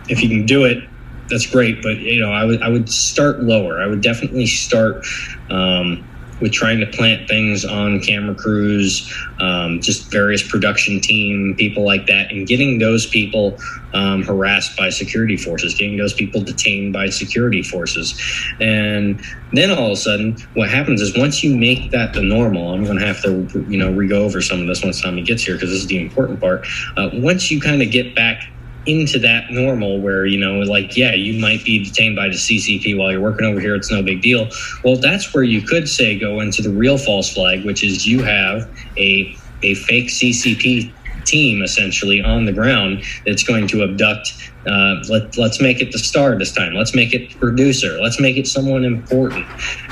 [0.09, 0.83] if you can do it.
[1.29, 3.81] That's great, but you know, I would I would start lower.
[3.81, 5.05] I would definitely start
[5.49, 6.07] um,
[6.41, 12.07] with trying to plant things on camera crews, um, just various production team, people like
[12.07, 13.57] that, and getting those people
[13.93, 18.19] um, harassed by security forces, getting those people detained by security forces.
[18.59, 19.21] And
[19.53, 22.83] then all of a sudden, what happens is once you make that the normal, I'm
[22.83, 25.43] going to have to, you know, re go over some of this once Tommy gets
[25.43, 26.65] here because this is the important part.
[26.95, 28.43] Uh, once you kind of get back
[28.87, 32.97] into that normal where you know like yeah you might be detained by the ccp
[32.97, 34.49] while you're working over here it's no big deal.
[34.83, 38.23] Well that's where you could say go into the real false flag which is you
[38.23, 40.93] have a a fake ccp
[41.25, 44.33] team essentially on the ground that's going to abduct
[44.67, 46.73] uh, let, let's make it the star this time.
[46.73, 47.99] Let's make it the producer.
[48.01, 49.45] Let's make it someone important.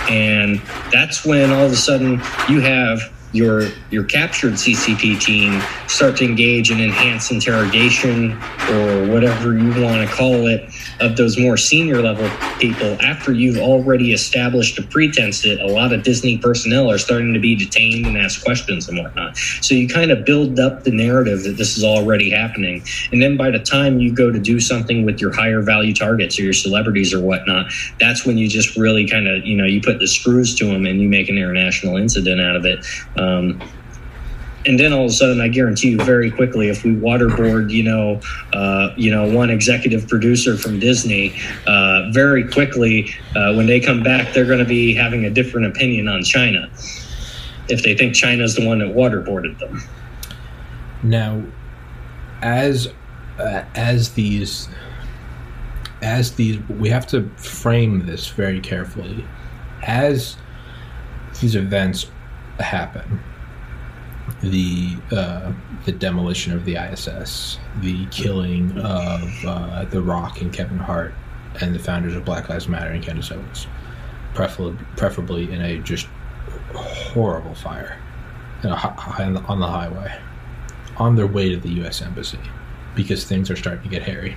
[0.10, 0.62] And
[0.92, 3.00] that's when all of a sudden you have
[3.36, 8.32] your your captured CCP team start to engage in enhanced interrogation
[8.70, 10.70] or whatever you want to call it
[11.02, 12.30] of those more senior level
[12.60, 17.34] people after you've already established a pretense that a lot of Disney personnel are starting
[17.34, 19.38] to be detained and ask questions and whatnot.
[19.62, 22.84] So you kind of build up the narrative that this is already happening.
[23.12, 26.40] And then by the time you go to do something with your higher value targets
[26.40, 29.82] or your celebrities or whatnot, that's when you just really kind of, you know, you
[29.82, 32.86] put the screws to them and you make an international incident out of it.
[33.18, 33.25] Um,
[34.68, 37.84] and then all of a sudden, I guarantee you, very quickly, if we waterboard, you
[37.84, 38.20] know,
[38.54, 41.36] uh, you know, one executive producer from Disney,
[41.68, 45.68] uh, very quickly, uh, when they come back, they're going to be having a different
[45.68, 46.70] opinion on China
[47.68, 49.82] if they think China's the one that waterboarded them.
[51.04, 51.44] Now,
[52.42, 52.88] as
[53.40, 54.68] uh, as these
[56.02, 59.26] as these we have to frame this very carefully
[59.82, 60.38] as
[61.42, 62.08] these events
[62.60, 63.20] happen
[64.42, 65.52] the uh,
[65.86, 71.14] the demolition of the ISS, the killing of uh, The Rock and Kevin Hart,
[71.62, 73.68] and the founders of Black Lives Matter and Candace Owens,
[74.34, 76.08] preferably, preferably in a just
[76.74, 78.00] horrible fire
[78.64, 80.20] on the, on the highway,
[80.98, 82.02] on their way to the U.S.
[82.02, 82.40] Embassy,
[82.96, 84.36] because things are starting to get hairy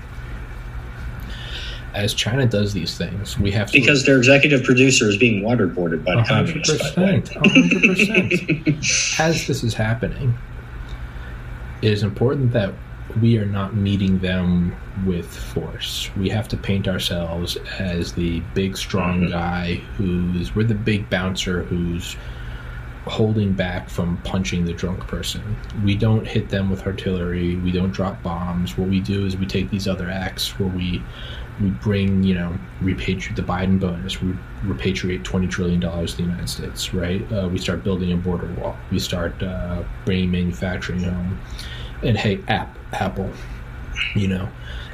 [1.94, 6.04] as China does these things, we have to because their executive producer is being waterboarded
[6.04, 7.34] by the 100%, communists.
[7.34, 9.20] Hundred percent.
[9.20, 10.36] As this is happening,
[11.82, 12.74] it is important that
[13.20, 16.10] we are not meeting them with force.
[16.16, 19.32] We have to paint ourselves as the big, strong mm-hmm.
[19.32, 22.16] guy who's we're the big bouncer who's
[23.06, 25.56] holding back from punching the drunk person.
[25.82, 27.56] We don't hit them with artillery.
[27.56, 28.76] We don't drop bombs.
[28.76, 31.02] What we do is we take these other acts where we
[31.60, 34.32] we bring, you know, repatriate the Biden bonus, we
[34.64, 37.30] repatriate $20 trillion to the United States, right?
[37.32, 38.76] Uh, we start building a border wall.
[38.90, 41.40] We start uh, bringing manufacturing home.
[42.02, 43.30] And hey, app, Apple,
[44.14, 44.48] you know,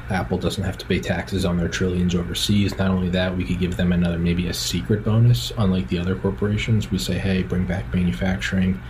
[0.09, 2.77] Apple doesn't have to pay taxes on their trillions overseas.
[2.77, 6.15] Not only that, we could give them another, maybe a secret bonus, unlike the other
[6.15, 6.91] corporations.
[6.91, 8.81] We say, hey, bring back manufacturing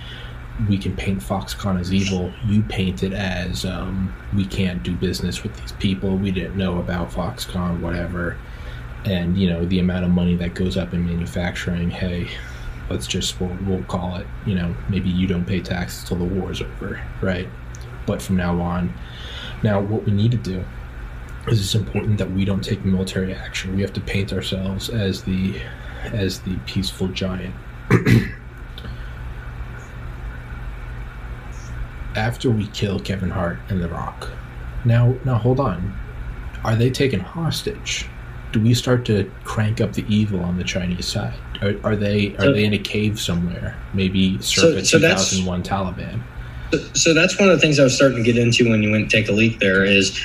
[0.70, 2.32] we can paint Foxconn as evil.
[2.46, 6.16] You paint it as um, we can't do business with these people.
[6.16, 8.38] We didn't know about Foxconn, whatever.
[9.04, 11.90] And you know the amount of money that goes up in manufacturing.
[11.92, 12.30] Hey,
[12.90, 14.26] let's just we'll, we'll call it.
[14.46, 17.48] You know maybe you don't pay taxes till the war's over, right?
[18.08, 18.94] But from now on,
[19.62, 20.64] now what we need to do
[21.48, 23.76] is it's important that we don't take military action.
[23.76, 25.62] We have to paint ourselves as the
[26.06, 27.54] as the peaceful giant.
[32.16, 34.30] after we kill Kevin Hart and The Rock.
[34.86, 35.94] Now, now hold on.
[36.64, 38.08] Are they taken hostage?
[38.52, 41.36] Do we start to crank up the evil on the Chinese side?
[41.62, 43.78] Are, are they are so, they in a cave somewhere?
[43.94, 46.22] Maybe circa so, so 2001 Taliban.
[46.94, 49.10] So that's one of the things I was starting to get into when you went
[49.10, 50.20] take a leak there is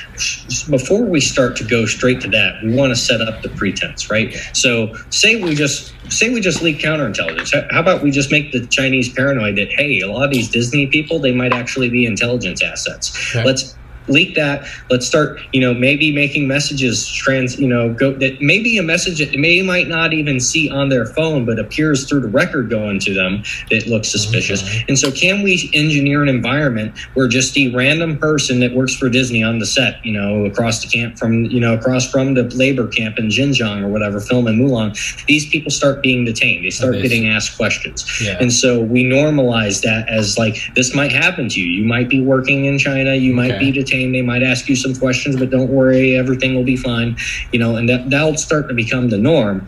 [0.69, 4.09] before we start to go straight to that, we want to set up the pretense,
[4.09, 4.33] right?
[4.53, 7.71] So say we just say we just leak counterintelligence.
[7.71, 10.87] How about we just make the Chinese paranoid that hey, a lot of these Disney
[10.87, 13.35] people they might actually be intelligence assets.
[13.35, 13.45] Okay.
[13.45, 13.75] Let's
[14.07, 18.77] leak that let's start you know maybe making messages trans you know go that maybe
[18.77, 22.27] a message that may might not even see on their phone but appears through the
[22.27, 24.63] record going to them that looks suspicious.
[24.63, 24.85] Okay.
[24.87, 29.09] and so can we engineer an environment where just the random person that works for
[29.09, 32.43] disney on the set you know across the camp from you know across from the
[32.55, 34.91] labor camp in xinjiang or whatever film in mulan
[35.27, 36.65] these people start being detained.
[36.65, 38.05] They start getting asked questions.
[38.21, 38.37] Yeah.
[38.39, 41.81] and so we normalize that as like this might happen to you.
[41.81, 43.15] You might be working in china.
[43.15, 46.63] You might be detained they might ask you some questions, but don't worry, everything will
[46.63, 47.17] be fine.
[47.51, 49.67] You know, and that that'll start to become the norm.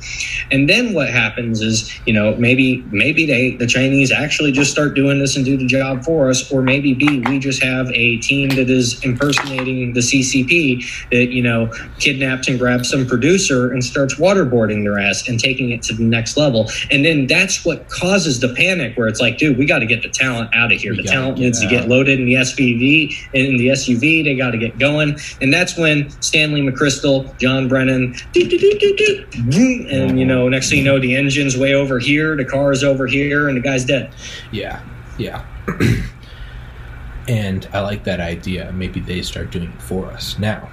[0.52, 4.94] And then what happens is, you know, maybe maybe they the Chinese actually just start
[4.94, 8.18] doing this and do the job for us, or maybe B, we just have a
[8.18, 13.84] team that is impersonating the CCP that you know kidnaps and grabs some producer and
[13.84, 16.70] starts waterboarding their ass and taking it to the next level.
[16.92, 20.04] And then that's what causes the panic where it's like, dude, we got to get
[20.04, 20.92] the talent out of here.
[20.92, 21.70] We the talent needs out.
[21.70, 25.18] to get loaded in the SUV in the SUV they got to get going.
[25.42, 31.16] And that's when Stanley McChrystal, John Brennan, and you know, next thing you know, the
[31.16, 34.14] engine's way over here, the car is over here, and the guy's dead.
[34.52, 34.84] Yeah,
[35.18, 35.46] yeah.
[37.28, 38.72] and I like that idea.
[38.74, 40.70] Maybe they start doing it for us now.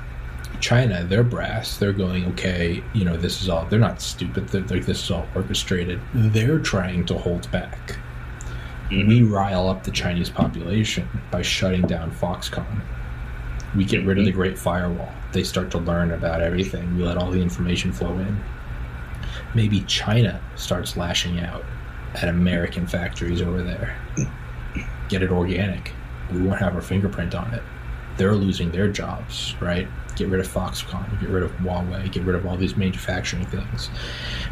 [0.61, 1.79] China, they're brass.
[1.79, 4.49] They're going, okay, you know, this is all, they're not stupid.
[4.49, 6.01] They're, they're, this is all orchestrated.
[6.13, 7.97] They're trying to hold back.
[8.91, 9.09] Mm-hmm.
[9.09, 12.83] We rile up the Chinese population by shutting down Foxconn
[13.77, 15.13] we get rid of the Great Firewall.
[15.33, 16.97] They start to learn about everything.
[16.97, 18.43] We let all the information flow in.
[19.55, 21.65] Maybe China starts lashing out
[22.15, 23.97] at American factories over there.
[25.09, 25.93] get it organic.
[26.33, 27.63] We won't have our fingerprint on it.
[28.17, 29.89] They're losing their jobs, right?
[30.17, 33.89] Get rid of Foxconn, get rid of Huawei, get rid of all these manufacturing things.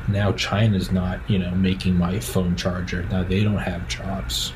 [0.09, 3.03] Now China's not, you know, making my phone charger.
[3.05, 4.53] Now they don't have jobs.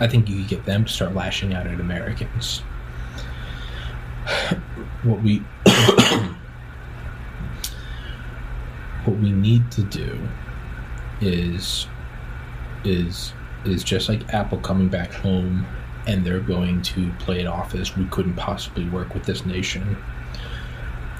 [0.00, 2.62] I think you get them to start lashing out at Americans.
[5.02, 5.38] What we
[9.04, 10.28] what we need to do
[11.20, 11.86] is
[12.84, 13.32] is
[13.64, 15.66] is just like Apple coming back home
[16.06, 19.96] and they're going to play it off as we couldn't possibly work with this nation.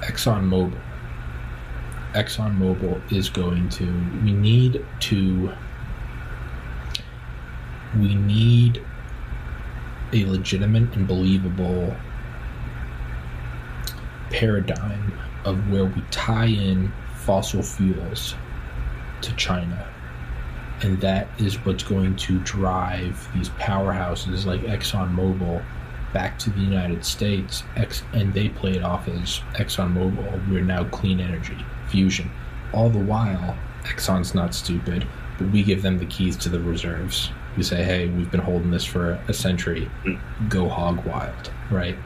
[0.01, 0.79] ExxonMobil.
[2.13, 3.85] ExxonMobil is going to
[4.23, 5.51] we need to
[7.97, 8.83] we need
[10.13, 11.95] a legitimate and believable
[14.31, 15.13] paradigm
[15.45, 18.35] of where we tie in fossil fuels
[19.21, 19.87] to China.
[20.81, 25.63] And that is what's going to drive these powerhouses like ExxonMobil
[26.13, 27.63] back to the United States.
[27.75, 32.29] X, and they play it off as ExxonMobil, we're now clean energy, fusion.
[32.73, 37.29] All the while, Exxon's not stupid, but we give them the keys to the reserves.
[37.57, 39.89] We say, hey, we've been holding this for a century,
[40.49, 41.97] go hog wild, right?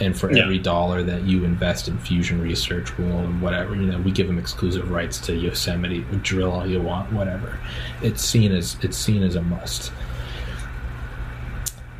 [0.00, 0.42] And for yeah.
[0.42, 4.38] every dollar that you invest in fusion research and whatever you know we give them
[4.38, 7.58] exclusive rights to yosemite drill all you want whatever.
[8.02, 9.92] It's seen as it's seen as a must.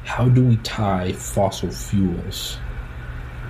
[0.04, 2.58] How do we tie fossil fuels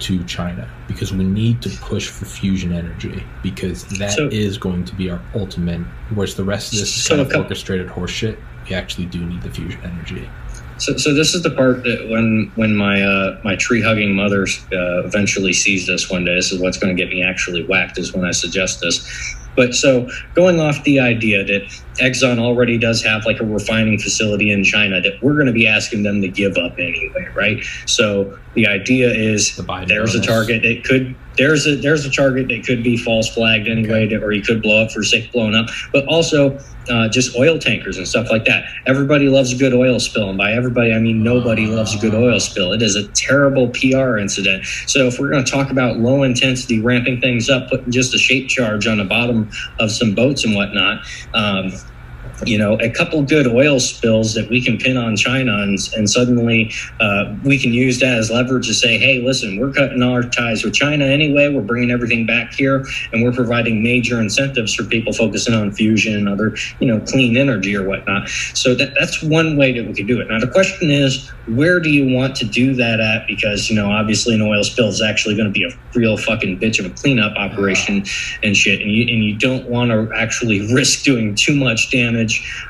[0.00, 0.68] to china?
[0.86, 5.10] Because we need to push for fusion energy because that so, is going to be
[5.10, 5.80] our ultimate
[6.14, 8.38] whereas the rest of this is so kind of orchestrated horseshit
[8.68, 10.28] we actually do need the fusion energy
[10.78, 14.44] so, so this is the part that when when my uh, my tree hugging mother
[14.72, 17.98] uh, eventually sees this one day, this is what's going to get me actually whacked.
[17.98, 19.36] Is when I suggest this.
[19.56, 21.62] But so going off the idea that
[21.98, 25.66] Exxon already does have like a refining facility in China that we're going to be
[25.66, 27.62] asking them to give up anyway, right?
[27.86, 30.14] So the idea is the there's bonus.
[30.14, 34.06] a target that could there's a there's a target that could be false flagged anyway,
[34.06, 34.16] okay.
[34.16, 35.68] or you could blow up for sake blown up.
[35.92, 36.58] But also
[36.90, 38.64] uh, just oil tankers and stuff like that.
[38.86, 42.14] Everybody loves a good oil spill, and by everybody I mean nobody loves a good
[42.14, 42.72] oil spill.
[42.72, 44.66] It is a terrible PR incident.
[44.86, 48.18] So if we're going to talk about low intensity, ramping things up, putting just a
[48.18, 49.48] shape charge on the bottom
[49.78, 51.06] of some boats and whatnot.
[51.34, 51.70] Um,
[52.44, 56.08] you know, a couple good oil spills that we can pin on China, and, and
[56.08, 60.22] suddenly uh, we can use that as leverage to say, hey, listen, we're cutting our
[60.22, 61.48] ties with China anyway.
[61.48, 66.14] We're bringing everything back here, and we're providing major incentives for people focusing on fusion
[66.14, 68.28] and other, you know, clean energy or whatnot.
[68.54, 70.28] So that, that's one way that we could do it.
[70.28, 73.26] Now, the question is, where do you want to do that at?
[73.26, 76.58] Because, you know, obviously an oil spill is actually going to be a real fucking
[76.58, 78.04] bitch of a cleanup operation
[78.42, 78.82] and shit.
[78.82, 82.27] And you, and you don't want to actually risk doing too much damage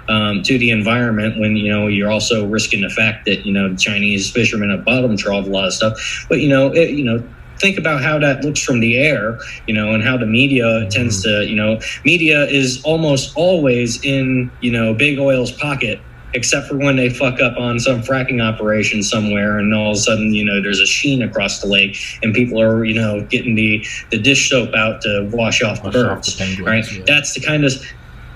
[0.09, 3.74] um, to the environment when, you know, you're also risking the fact that, you know,
[3.76, 6.26] Chinese fishermen at bottom trawled a lot of stuff.
[6.28, 7.22] But, you know, it, you know,
[7.59, 10.89] think about how that looks from the air, you know, and how the media mm-hmm.
[10.89, 16.01] tends to, you know, media is almost always in, you know, big oil's pocket
[16.35, 20.01] except for when they fuck up on some fracking operation somewhere and all of a
[20.01, 23.55] sudden you know there's a sheen across the lake and people are you know getting
[23.55, 26.93] the the dish soap out to wash off wash the birds off the penguins, right
[26.93, 27.02] yeah.
[27.06, 27.72] that's the kind of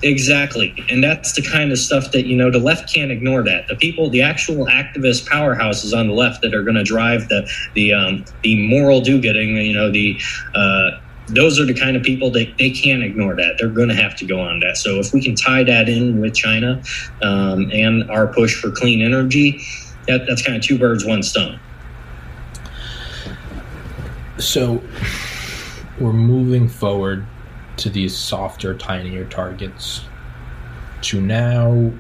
[0.03, 3.67] exactly and that's the kind of stuff that you know the left can't ignore that
[3.69, 7.49] the people the actual activist powerhouses on the left that are going to drive the
[7.75, 10.21] the um the moral do-getting you know the
[10.55, 10.91] uh
[11.29, 13.57] those are the kind of people that they can't ignore that.
[13.59, 14.77] They're going to have to go on that.
[14.77, 16.83] So if we can tie that in with China
[17.23, 19.63] um, and our push for clean energy,
[20.09, 21.59] that, that's kind of two birds, one stone.
[24.39, 24.83] So
[26.01, 27.27] we're moving forward
[27.79, 30.05] to these softer, tinier targets.
[31.03, 31.93] To now,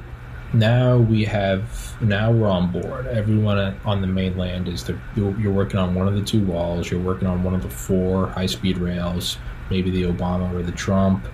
[0.53, 3.07] now we have now we're on board.
[3.07, 6.90] Everyone on the mainland is the you're, working on one of the two walls.
[6.90, 9.39] You're working on one of the four high-speed rails.
[9.70, 11.27] Maybe the Obama or the Trump.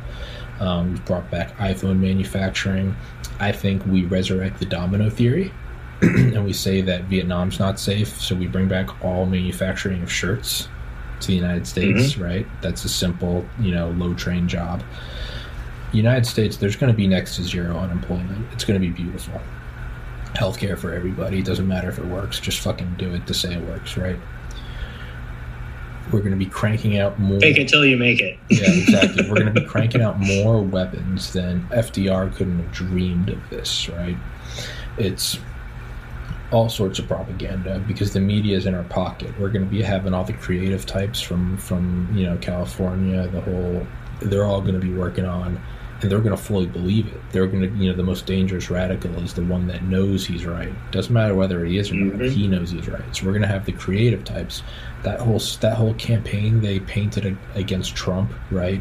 [0.61, 2.97] Um, we've brought back iPhone manufacturing.
[3.39, 5.53] I think we resurrect the domino theory,
[6.01, 10.69] and we say that Vietnam's not safe, so we bring back all manufacturing of shirts
[11.21, 12.13] to the United States.
[12.13, 12.23] Mm-hmm.
[12.23, 12.47] Right?
[12.63, 14.83] That's a simple, you know, low train job.
[15.93, 18.47] United States, there's going to be next to zero unemployment.
[18.53, 19.41] It's going to be beautiful
[20.35, 21.39] healthcare for everybody.
[21.39, 22.41] It doesn't matter if it works.
[22.41, 24.17] Just fucking do it to say it works, right?
[26.13, 27.39] We're going to be cranking out more.
[27.39, 28.39] Fake it till you make it.
[28.49, 29.25] yeah, exactly.
[29.29, 33.91] We're going to be cranking out more weapons than FDR couldn't have dreamed of this,
[33.91, 34.17] right?
[34.97, 35.39] It's
[36.51, 39.39] all sorts of propaganda because the media is in our pocket.
[39.39, 43.41] We're going to be having all the creative types from from you know California, the
[43.41, 43.87] whole.
[44.21, 45.61] They're all going to be working on
[46.01, 47.21] and they're going to fully believe it.
[47.33, 50.45] They're going to, you know, the most dangerous radical is the one that knows he's
[50.47, 50.73] right.
[50.93, 52.19] Doesn't matter whether he is or not.
[52.21, 52.31] Mhm.
[52.31, 53.03] He knows he's right.
[53.17, 54.63] So we're going to have the creative types.
[55.03, 58.81] That whole that whole campaign they painted against Trump, right?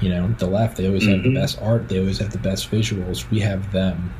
[0.00, 1.34] You know, the left they always have the Mhm.
[1.34, 1.88] best art.
[1.88, 3.28] They always have the best visuals.
[3.30, 4.12] We have them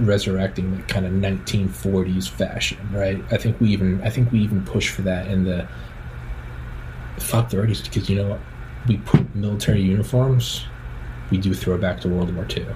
[0.00, 3.22] resurrecting the kind of 1940s fashion, right?
[3.30, 5.68] I think we even I think we even push for that in the
[7.18, 8.38] fuck the 30s because you know?
[8.86, 10.64] We put military uniforms
[11.30, 12.66] we do throwback to World War II.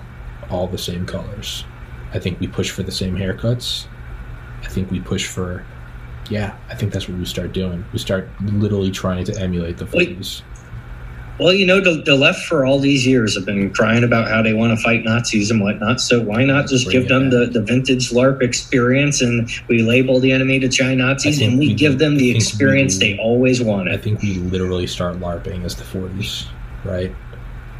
[0.50, 1.64] All the same colors.
[2.12, 3.86] I think we push for the same haircuts.
[4.62, 5.64] I think we push for,
[6.30, 7.84] yeah, I think that's what we start doing.
[7.92, 10.18] We start literally trying to emulate the Wait.
[10.18, 10.42] 40s.
[11.38, 14.42] Well, you know, the, the left for all these years have been crying about how
[14.42, 16.00] they want to fight Nazis and whatnot.
[16.00, 20.20] So why not just Bring give them the, the vintage LARP experience and we label
[20.20, 23.62] the enemy to China Nazis and we, we- give them the we- experience they always
[23.62, 23.94] wanted?
[23.94, 26.46] I think we literally start LARPing as the 40s,
[26.84, 27.12] right?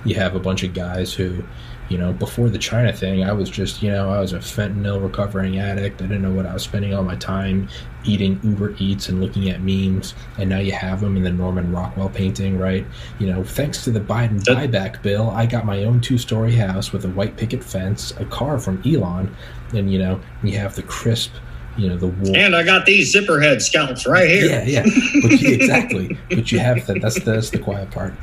[0.05, 1.45] You have a bunch of guys who,
[1.89, 5.01] you know, before the China thing, I was just, you know, I was a fentanyl
[5.01, 6.01] recovering addict.
[6.01, 7.69] I didn't know what I was spending all my time
[8.05, 10.15] eating Uber Eats and looking at memes.
[10.39, 12.87] And now you have them in the Norman Rockwell painting, right?
[13.19, 16.93] You know, thanks to the Biden buyback bill, I got my own two story house
[16.93, 19.35] with a white picket fence, a car from Elon,
[19.74, 21.33] and, you know, you have the crisp,
[21.77, 22.37] you know, the wool.
[22.37, 24.47] And I got these zipper head scalps right here.
[24.47, 24.83] Yeah, yeah,
[25.23, 26.19] but you, exactly.
[26.29, 27.01] But you have that.
[27.01, 28.15] That's that's the quiet part.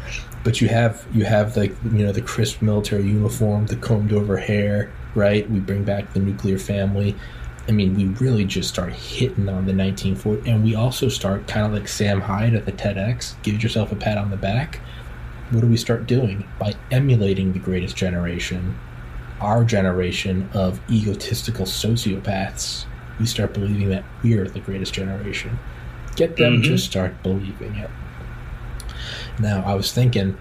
[0.43, 4.37] But you have you have like you know the crisp military uniform, the combed over
[4.37, 5.49] hair, right?
[5.49, 7.15] We bring back the nuclear family.
[7.69, 11.67] I mean, we really just start hitting on the 1940, and we also start kind
[11.67, 13.41] of like Sam Hyde at the TEDx.
[13.43, 14.79] Give yourself a pat on the back.
[15.51, 18.75] What do we start doing by emulating the greatest generation,
[19.39, 22.85] our generation of egotistical sociopaths?
[23.19, 25.59] We start believing that we're the greatest generation
[26.15, 26.79] get them to Mhm.
[26.79, 27.89] start believing it.
[29.39, 30.35] Now, I was thinking,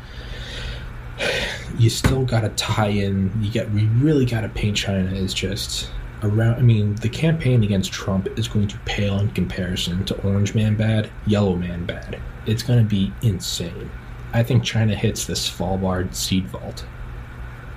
[1.78, 3.30] you still got to tie in.
[3.40, 5.88] You got we really got to paint China as just
[6.22, 6.56] around.
[6.56, 10.76] I mean, the campaign against Trump is going to pale in comparison to Orange Man
[10.76, 12.20] bad, Yellow Man bad.
[12.46, 13.90] It's going to be insane.
[14.32, 16.84] I think China hits the Svalbard seed vault,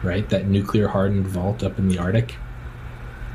[0.03, 0.27] right?
[0.29, 2.35] That nuclear hardened vault up in the Arctic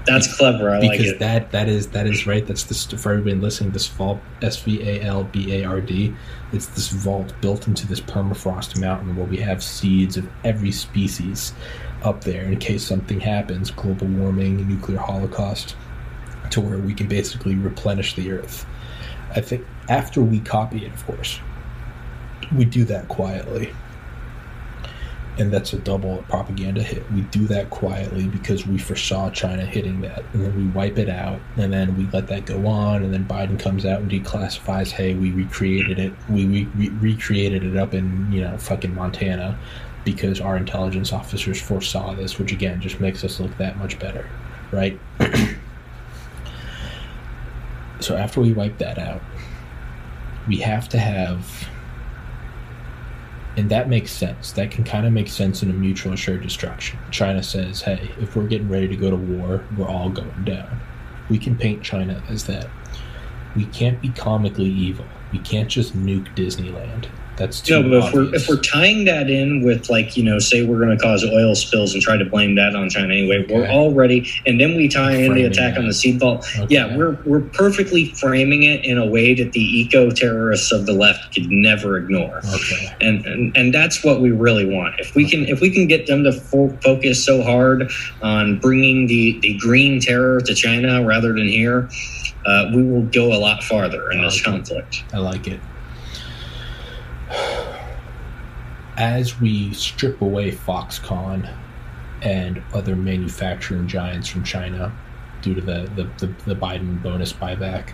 [0.07, 0.71] That's clever.
[0.71, 2.47] I like because that that is that is right.
[2.47, 3.71] That's the for everybody listening.
[3.73, 6.15] This vault, S V A L B A R D.
[6.53, 11.53] It's this vault built into this permafrost mountain where we have seeds of every species
[12.07, 15.77] up there in case something happens, global warming, nuclear holocaust,
[16.51, 18.65] to where we can basically replenish the earth.
[19.35, 21.41] I think after we copy it, of course,
[22.55, 23.73] we do that quietly
[25.39, 27.11] and that's a double propaganda hit.
[27.13, 31.09] We do that quietly because we foresaw China hitting that, and then we wipe it
[31.09, 34.91] out, and then we let that go on, and then Biden comes out and declassifies,
[34.91, 36.13] "Hey, we recreated it.
[36.29, 39.59] We re- re- recreated it up in you know fucking Montana."
[40.07, 44.27] Because our intelligence officers foresaw this, which again just makes us look that much better,
[44.71, 44.99] right?
[48.01, 49.21] so after we wipe that out,
[50.49, 51.69] we have to have
[53.57, 54.53] and that makes sense.
[54.53, 56.99] That can kind of make sense in a mutual assured destruction.
[57.11, 60.81] China says, hey, if we're getting ready to go to war, we're all going down.
[61.31, 62.69] We can paint China as that.
[63.57, 65.07] We can't be comically evil.
[65.33, 67.07] We can't just nuke Disneyland.
[67.37, 70.39] That's too No, but if we're if we're tying that in with like you know,
[70.39, 73.45] say we're going to cause oil spills and try to blame that on China anyway,
[73.49, 73.71] we're Okay.
[73.73, 75.81] already, and then we tie in the attack that.
[75.81, 76.47] on the seed vault.
[76.59, 76.75] Okay.
[76.75, 80.93] Yeah, we're we're perfectly framing it in a way that the eco terrorists of the
[80.95, 82.39] left could never ignore.
[82.55, 82.95] okay.
[83.01, 84.95] And, and and that's what we really want.
[84.99, 87.91] If we can if we can get them to fo- focus so hard
[88.23, 91.91] on bringing the the green terror to China rather than here,
[92.47, 94.51] uh, we will go a lot farther in this Okay.
[94.51, 95.05] conflict.
[95.13, 95.61] I like it.
[98.97, 101.55] As we strip away Foxconn
[102.23, 104.93] and other manufacturing giants from China
[105.43, 107.93] due to the, the, the, the Biden bonus buyback,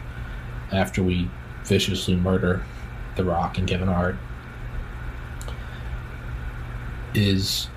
[0.71, 1.29] after we
[1.65, 2.65] viciously murder
[3.17, 4.17] The Rock and Kevin Hart,
[7.15, 7.69] is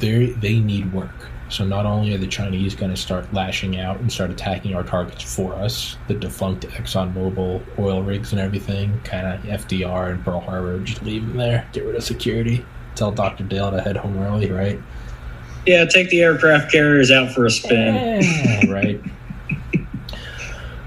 [0.00, 1.28] they they need work.
[1.50, 4.84] So not only are the Chinese going to start lashing out and start attacking our
[4.84, 10.40] targets for us, the defunct ExxonMobil oil rigs and everything, kind of FDR and Pearl
[10.40, 12.64] Harbor, just leave them there, get rid of security,
[12.94, 13.44] tell Dr.
[13.44, 14.78] Dale to head home early, right?
[15.66, 18.22] Yeah, take the aircraft carriers out for a spin.
[18.22, 19.00] Yeah, right.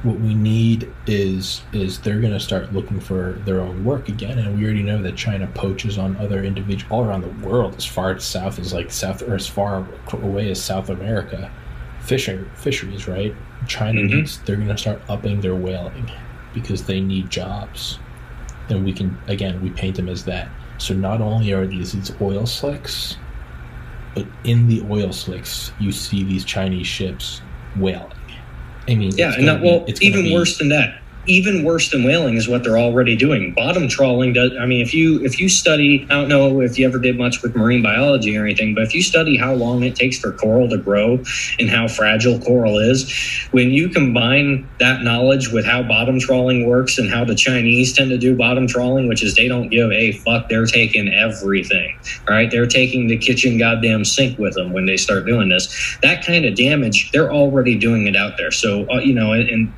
[0.03, 4.37] what we need is is they're going to start looking for their own work again,
[4.37, 7.85] and we already know that China poaches on other individuals all around the world, as
[7.85, 11.49] far south as like South or as far away as South America,
[12.01, 13.07] fishing fisheries.
[13.07, 13.33] Right?
[13.67, 14.09] China Mhm.
[14.13, 14.39] needs.
[14.39, 16.11] They're going to start upping their whaling
[16.53, 17.97] because they need jobs,
[18.69, 20.49] and we can again we paint them as that.
[20.79, 23.15] So not only are these these oil slicks,
[24.15, 27.41] but in the oil slicks you see these Chinese ships
[27.77, 28.11] whaling.
[28.87, 32.35] I mean, yeah, and well, it's even be, worse than that even worse than whaling
[32.35, 33.53] is what they're already doing.
[33.53, 34.51] Bottom trawling does.
[34.59, 37.41] I mean, if you if you study, I don't know if you ever did much
[37.41, 40.67] with marine biology or anything, but if you study how long it takes for coral
[40.69, 41.23] to grow
[41.59, 43.11] and how fragile coral is,
[43.51, 48.09] when you combine that knowledge with how bottom trawling works and how the Chinese tend
[48.09, 51.97] to do bottom trawling, which is they don't give a fuck, they're taking everything.
[52.27, 52.51] Right?
[52.51, 55.97] They're taking the kitchen goddamn sink with them when they start doing this.
[56.01, 58.51] That kind of damage, they're already doing it out there.
[58.51, 59.73] So uh, you know, and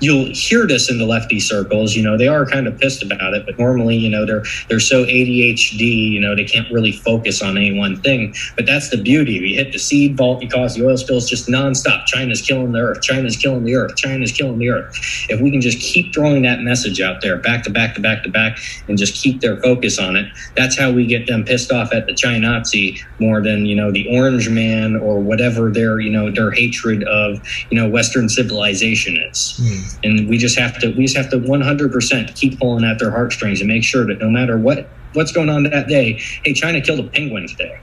[0.00, 1.94] you'll hear this in the lefty circles.
[1.94, 4.80] You know, they are kind of pissed about it, but normally, you know, they're they're
[4.80, 8.34] so ADHD, you know, they can't really focus on any one thing.
[8.56, 9.40] But that's the beauty.
[9.40, 12.06] We hit the seed vault, cause the oil spills just nonstop.
[12.06, 13.02] China's killing the earth.
[13.02, 13.96] China's killing the earth.
[13.96, 14.96] China's killing the earth.
[15.28, 18.22] If we can just keep throwing that message out there, back to back to back
[18.24, 18.58] to back,
[18.88, 20.26] and just keep their focus on it,
[20.56, 23.90] that's how we get them pissed off at the China Nazi more than you know
[23.90, 27.40] the Orange Man or whatever their you know their hatred of
[27.70, 29.51] you know Western civilization is.
[29.60, 29.98] Mm.
[30.04, 33.60] And we just have to we just have to 100% keep pulling at their heartstrings
[33.60, 36.14] and make sure that no matter what what's going on that day,
[36.44, 37.78] hey, China killed a penguin today.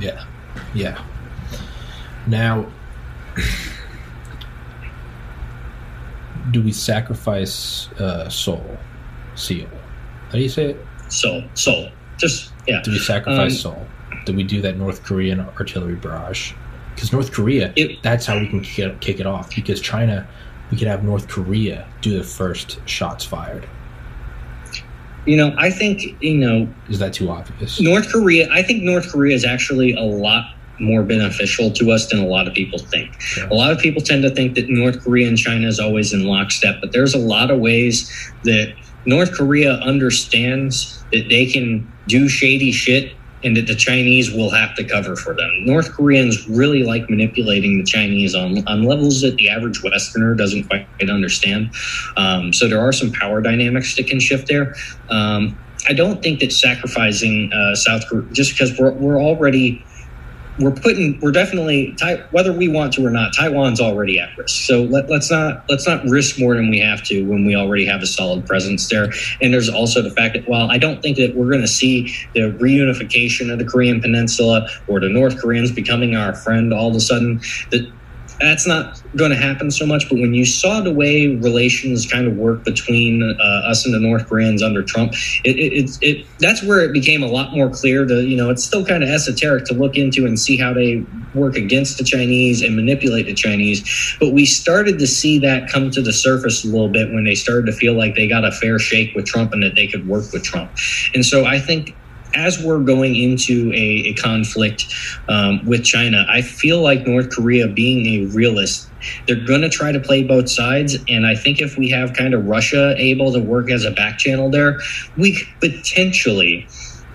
[0.00, 0.24] Yeah,
[0.74, 1.02] yeah.
[2.26, 2.66] Now,
[6.50, 8.76] do we sacrifice uh, Seoul,
[9.34, 9.68] Seal?
[10.26, 10.86] How do you say it?
[11.08, 11.90] Seoul, Seoul.
[12.18, 12.82] Just yeah.
[12.82, 13.86] Do we sacrifice um, Seoul?
[14.24, 16.52] Do we do that North Korean artillery barrage?
[16.94, 19.54] Because North Korea, it, that's how we can kick, kick it off.
[19.54, 20.26] Because China
[20.70, 23.68] we could have North Korea do the first shots fired.
[25.24, 26.72] You know, I think, you know.
[26.88, 27.80] Is that too obvious?
[27.80, 32.20] North Korea, I think North Korea is actually a lot more beneficial to us than
[32.20, 33.10] a lot of people think.
[33.50, 36.24] A lot of people tend to think that North Korea and China is always in
[36.24, 38.10] lockstep, but there's a lot of ways
[38.44, 38.74] that
[39.04, 43.14] North Korea understands that they can do shady shit
[43.46, 45.50] and that the Chinese will have to cover for them.
[45.64, 50.64] North Koreans really like manipulating the Chinese on, on levels that the average Westerner doesn't
[50.64, 51.70] quite understand.
[52.16, 54.74] Um, so there are some power dynamics that can shift there.
[55.10, 55.56] Um,
[55.88, 59.84] I don't think that sacrificing uh, South Korea, just because we're, we're already
[60.58, 61.96] we're putting we're definitely
[62.30, 64.66] whether we want to or not taiwan's already at risk.
[64.66, 67.84] So let, us not let's not risk more than we have to when we already
[67.86, 69.12] have a solid presence there.
[69.40, 72.14] And there's also the fact that while i don't think that we're going to see
[72.34, 76.96] the reunification of the korean peninsula or the north koreans becoming our friend all of
[76.96, 77.40] a sudden
[78.40, 80.08] that's not going to happen so much.
[80.08, 84.00] But when you saw the way relations kind of work between uh, us and the
[84.00, 85.12] North Koreans under Trump,
[85.44, 88.04] it, it, it, it, that's where it became a lot more clear.
[88.06, 91.04] To you know, it's still kind of esoteric to look into and see how they
[91.34, 94.16] work against the Chinese and manipulate the Chinese.
[94.18, 97.34] But we started to see that come to the surface a little bit when they
[97.34, 100.06] started to feel like they got a fair shake with Trump and that they could
[100.08, 100.70] work with Trump.
[101.14, 101.94] And so I think
[102.36, 104.86] as we're going into a, a conflict
[105.28, 108.88] um, with China, I feel like North Korea, being a realist,
[109.26, 110.96] they're going to try to play both sides.
[111.08, 114.18] And I think if we have kind of Russia able to work as a back
[114.18, 114.78] channel there,
[115.16, 116.68] we potentially,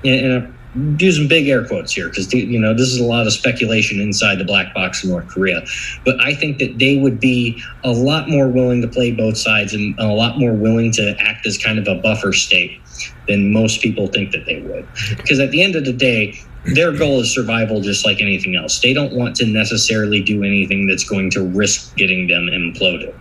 [0.03, 3.33] and do some big air quotes here because you know this is a lot of
[3.33, 5.61] speculation inside the black box in North Korea.
[6.05, 9.73] But I think that they would be a lot more willing to play both sides
[9.73, 12.79] and a lot more willing to act as kind of a buffer state
[13.27, 14.87] than most people think that they would.
[15.17, 18.79] Because at the end of the day, their goal is survival just like anything else.
[18.79, 23.13] They don't want to necessarily do anything that's going to risk getting them imploded.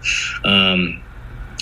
[0.44, 1.02] Um,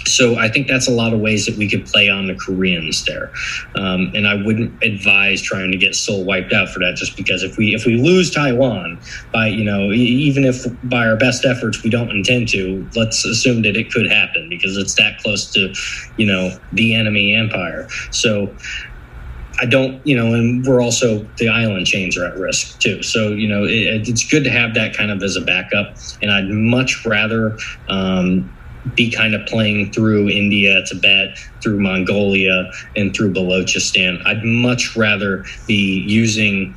[0.07, 3.05] so I think that's a lot of ways that we could play on the Koreans
[3.05, 3.33] there,
[3.75, 6.97] um, and I wouldn't advise trying to get Seoul wiped out for that.
[6.97, 9.01] Just because if we if we lose Taiwan
[9.33, 13.63] by you know even if by our best efforts we don't intend to, let's assume
[13.63, 15.73] that it could happen because it's that close to
[16.17, 17.89] you know the enemy empire.
[18.11, 18.55] So
[19.61, 23.03] I don't, you know, and we're also the island chains are at risk too.
[23.03, 25.97] So you know, it, it's good to have that kind of as a backup.
[26.23, 27.59] And I'd much rather
[27.89, 28.53] um,
[28.95, 34.25] be kind of playing through India, Tibet, through Mongolia, and through Balochistan.
[34.27, 36.75] I'd much rather be using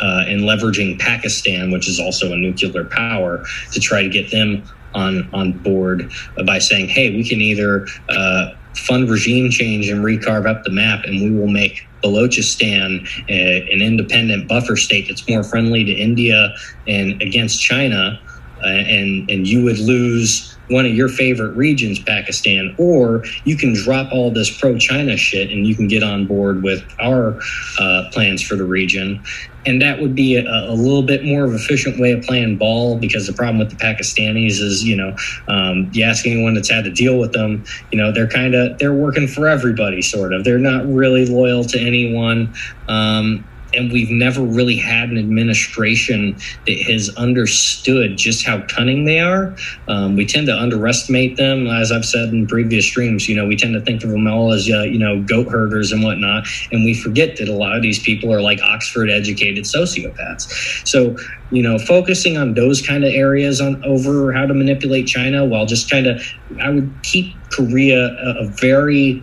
[0.00, 4.64] uh, and leveraging Pakistan, which is also a nuclear power, to try to get them
[4.94, 6.10] on on board
[6.46, 11.04] by saying, "Hey, we can either uh, fund regime change and recarve up the map,
[11.04, 16.52] and we will make." Balochistan, uh, an independent buffer state that's more friendly to India
[16.88, 18.20] and against China,
[18.60, 23.74] uh, and and you would lose one of your favorite regions, Pakistan, or you can
[23.74, 27.38] drop all this pro China shit and you can get on board with our
[27.78, 29.22] uh, plans for the region
[29.66, 32.56] and that would be a, a, little bit more of an efficient way of playing
[32.56, 35.14] ball because the problem with the Pakistanis is, you know,
[35.48, 38.78] um, you ask anyone that's had to deal with them, you know, they're kind of
[38.78, 40.44] they're working for everybody, sort of.
[40.44, 42.52] They're not really loyal to anyone.
[42.88, 43.44] Um,
[43.74, 46.36] and we've never really had an administration
[46.66, 49.56] that has understood just how cunning they are.
[49.88, 53.28] Um, we tend to underestimate them, as I've said in previous streams.
[53.28, 55.92] You know, we tend to think of them all as uh, you know goat herders
[55.92, 60.86] and whatnot, and we forget that a lot of these people are like Oxford-educated sociopaths.
[60.86, 61.16] So,
[61.50, 65.66] you know, focusing on those kind of areas on over how to manipulate China, while
[65.66, 66.22] just kind of,
[66.60, 69.22] I would keep Korea a, a very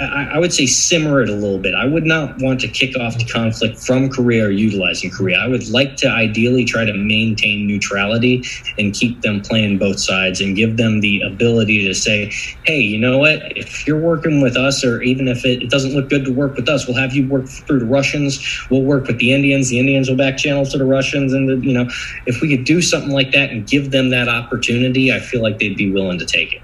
[0.00, 1.74] I, I would say simmer it a little bit.
[1.74, 5.38] I would not want to kick off the conflict from Korea or utilizing Korea.
[5.38, 8.44] I would like to ideally try to maintain neutrality
[8.78, 12.32] and keep them playing both sides and give them the ability to say,
[12.64, 13.56] hey, you know what?
[13.56, 16.54] If you're working with us, or even if it, it doesn't look good to work
[16.54, 18.38] with us, we'll have you work through the Russians.
[18.70, 19.68] We'll work with the Indians.
[19.68, 21.32] The Indians will back channel to the Russians.
[21.32, 21.88] And, the, you know,
[22.26, 25.58] if we could do something like that and give them that opportunity, I feel like
[25.58, 26.62] they'd be willing to take it.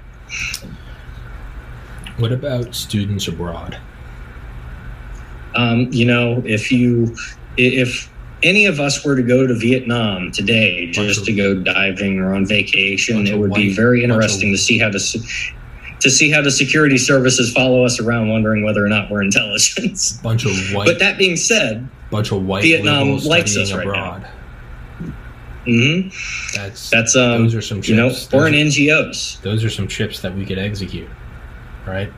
[2.17, 3.77] What about students abroad?
[5.55, 7.15] Um, you know, if you
[7.57, 8.09] if
[8.43, 12.33] any of us were to go to Vietnam today just of, to go diving or
[12.33, 14.99] on vacation, it would be very interesting to see how to
[15.99, 20.13] to see how the security services follow us around, wondering whether or not we're intelligence.
[20.23, 20.85] Bunch of white.
[20.85, 24.21] But that being said, bunch of white Vietnam likes us right abroad.
[24.21, 25.13] now.
[25.65, 26.55] Mm-hmm.
[26.55, 27.43] That's that's um.
[27.43, 27.89] Those are some chips.
[27.89, 29.41] you know we're in NGOs.
[29.41, 31.09] Those are some chips that we could execute
[31.85, 32.11] right?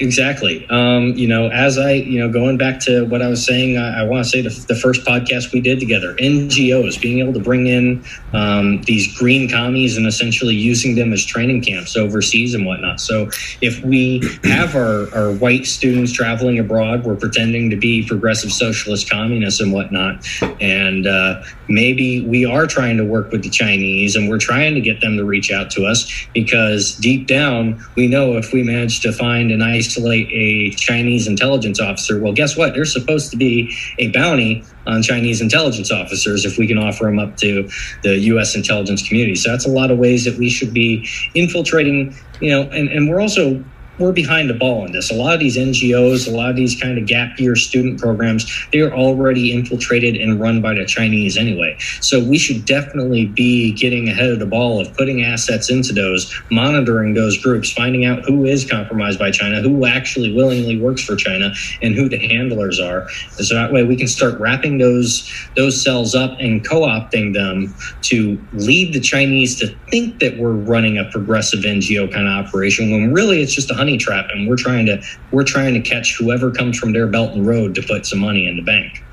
[0.00, 0.66] Exactly.
[0.70, 4.00] Um, you know, as I, you know, going back to what I was saying, I,
[4.00, 7.40] I want to say the, the, first podcast we did together, NGOs, being able to
[7.40, 12.66] bring in um, these green commies and essentially using them as training camps overseas and
[12.66, 13.00] whatnot.
[13.00, 13.30] So
[13.60, 19.08] if we have our, our white students traveling abroad, we're pretending to be progressive socialist
[19.08, 20.26] communists and whatnot.
[20.60, 24.80] And uh, maybe we are trying to work with the Chinese and we're trying to
[24.80, 29.00] get them to reach out to us because deep down, we know if we manage
[29.00, 32.20] to find an nice isolate a Chinese intelligence officer.
[32.20, 32.74] Well, guess what?
[32.74, 37.18] There's supposed to be a bounty on Chinese intelligence officers if we can offer them
[37.18, 37.68] up to
[38.02, 38.54] the U.S.
[38.54, 39.34] intelligence community.
[39.34, 43.08] So that's a lot of ways that we should be infiltrating, you know, and, and
[43.08, 43.64] we're also
[43.98, 45.10] we're behind the ball in this.
[45.10, 48.66] A lot of these NGOs, a lot of these kind of gap year student programs,
[48.72, 51.76] they are already infiltrated and run by the Chinese anyway.
[52.00, 56.32] So we should definitely be getting ahead of the ball of putting assets into those,
[56.50, 61.16] monitoring those groups, finding out who is compromised by China, who actually willingly works for
[61.16, 61.52] China,
[61.82, 63.08] and who the handlers are.
[63.30, 68.40] So that way we can start wrapping those those cells up and co-opting them to
[68.52, 73.12] lead the Chinese to think that we're running a progressive NGO kind of operation when
[73.12, 76.50] really it's just a honey trap, and we're trying to we're trying to catch whoever
[76.50, 79.04] comes from their belt and road to put some money in the bank.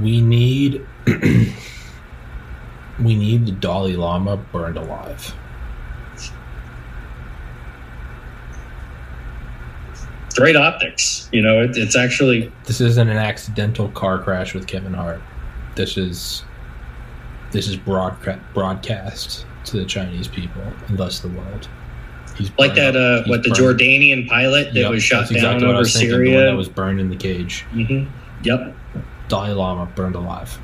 [0.00, 1.52] We need we
[3.14, 5.34] need the Dalai Lama burned alive.
[10.34, 11.28] Great optics.
[11.30, 12.50] You know, it, it's actually.
[12.64, 15.20] This isn't an accidental car crash with Kevin Hart.
[15.76, 16.42] This is
[17.52, 21.68] this is broadcast broadcast to the Chinese people and thus the world.
[22.36, 23.80] He's like that, uh, what the burned.
[23.80, 26.46] Jordanian pilot that yep, was shot down exactly over Syria.
[26.46, 27.64] that was burned in the cage.
[27.72, 28.10] Mm-hmm.
[28.44, 28.74] Yep.
[29.28, 30.58] Dalai Lama burned alive.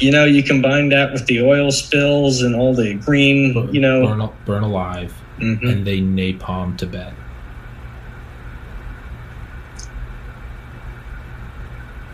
[0.00, 3.80] You know, you combine that with the oil spills and all the green, burn, you
[3.82, 5.66] know, burn, burn alive, mm-hmm.
[5.66, 7.12] and they napalm Tibet.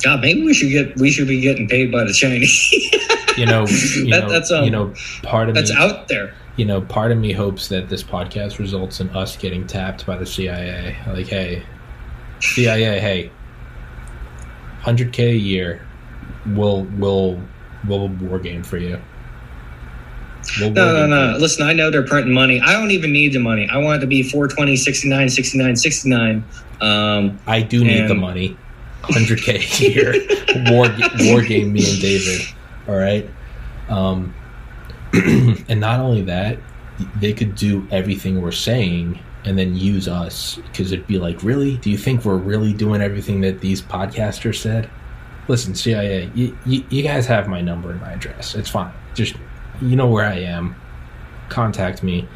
[0.02, 2.73] God, maybe we should get we should be getting paid by the Chinese.
[3.36, 3.66] you know,
[3.97, 4.93] you that, know, that's um, you know,
[5.23, 6.35] part of that's me, out there.
[6.56, 10.16] You know, part of me hopes that this podcast results in us getting tapped by
[10.16, 10.97] the CIA.
[11.06, 11.62] Like, hey,
[12.40, 13.31] CIA, hey,
[14.81, 15.86] hundred k a year,
[16.55, 17.40] we'll we'll
[17.86, 19.01] we'll war game for you.
[20.60, 21.39] We'll no, no, no.
[21.39, 22.60] Listen, I know they're printing money.
[22.60, 23.68] I don't even need the money.
[23.70, 26.44] I want it to be 420, 69, 69, 69.
[26.81, 28.56] Um, I do need the money.
[29.09, 30.70] 100k a year.
[30.70, 30.89] war
[31.27, 32.43] war game me and David.
[32.89, 33.28] All right.
[33.89, 34.35] Um,
[35.12, 36.59] and not only that,
[37.17, 41.76] they could do everything we're saying and then use us because it'd be like, really?
[41.78, 44.91] Do you think we're really doing everything that these podcasters said?
[45.49, 48.57] Listen, CIA, you, you, you guys have my number and my address.
[48.57, 48.93] It's fine.
[49.15, 49.36] Just
[49.81, 50.75] you know where I am.
[51.49, 52.28] Contact me.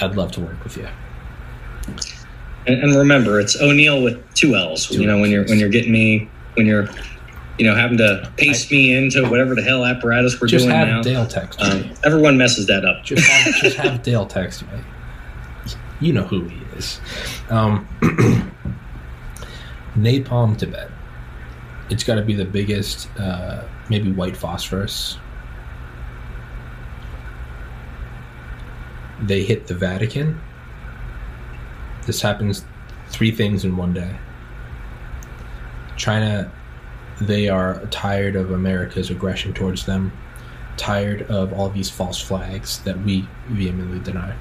[0.00, 0.88] I'd love to work with you.
[2.66, 4.86] And, and remember, it's O'Neill with two L's.
[4.86, 5.22] Two you know, L's.
[5.22, 6.88] when you're when you're getting me, when you're
[7.58, 10.88] you know, having to paste me into whatever the hell apparatus we're Just doing have
[10.88, 11.02] now.
[11.02, 11.66] Dale text me.
[11.66, 13.04] Um, everyone messes that up.
[13.04, 14.78] Just have, just have Dale text me.
[16.00, 17.00] You know who he is.
[17.48, 17.88] Um,
[19.96, 20.90] Napalm Tibet.
[21.88, 25.18] It's got to be the biggest, uh, maybe white phosphorus.
[29.22, 30.38] They hit the Vatican.
[32.06, 32.64] This happens
[33.08, 34.16] three things in one day.
[35.96, 36.50] China,
[37.20, 40.12] they are tired of America's aggression towards them,
[40.76, 44.34] tired of all these false flags that we vehemently deny.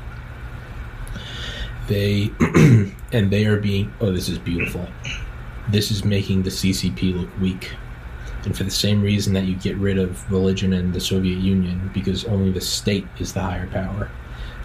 [1.87, 2.31] They
[3.11, 4.87] and they are being oh this is beautiful.
[5.69, 7.71] This is making the CCP look weak.
[8.43, 11.89] And for the same reason that you get rid of religion in the Soviet Union
[11.93, 14.11] because only the state is the higher power.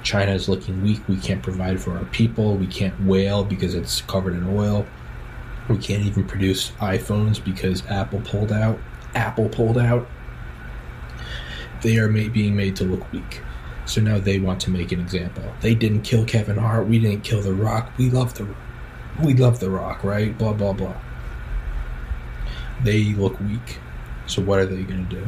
[0.03, 1.07] China is looking weak.
[1.09, 2.57] We can't provide for our people.
[2.57, 4.87] We can't whale because it's covered in oil.
[5.69, 8.79] We can't even produce iPhones because Apple pulled out.
[9.15, 10.09] Apple pulled out.
[11.83, 13.43] They are ma- being made to look weak.
[13.87, 15.45] So now they want to make an example.
[15.61, 16.87] They didn't kill Kevin Hart.
[16.87, 17.93] We didn't kill The Rock.
[17.99, 18.47] We love the,
[19.23, 20.37] we love The Rock, right?
[20.37, 20.95] Blah blah blah.
[22.83, 23.79] They look weak.
[24.27, 25.27] So what are they going to do?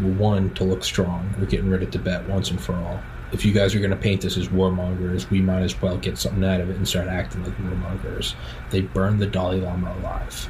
[0.00, 1.34] Well, one to look strong.
[1.38, 3.00] We're getting rid of Tibet once and for all.
[3.34, 6.16] If you guys are going to paint us as warmongers, we might as well get
[6.16, 8.36] something out of it and start acting like warmongers.
[8.70, 10.48] They burned the Dalai Lama alive.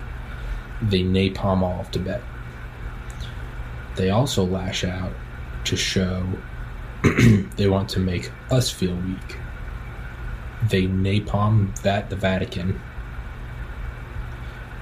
[0.83, 2.23] They napalm all of Tibet.
[3.97, 5.13] They also lash out
[5.65, 6.27] to show
[7.57, 9.39] they want to make us feel weak.
[10.69, 12.79] They napalm that the Vatican,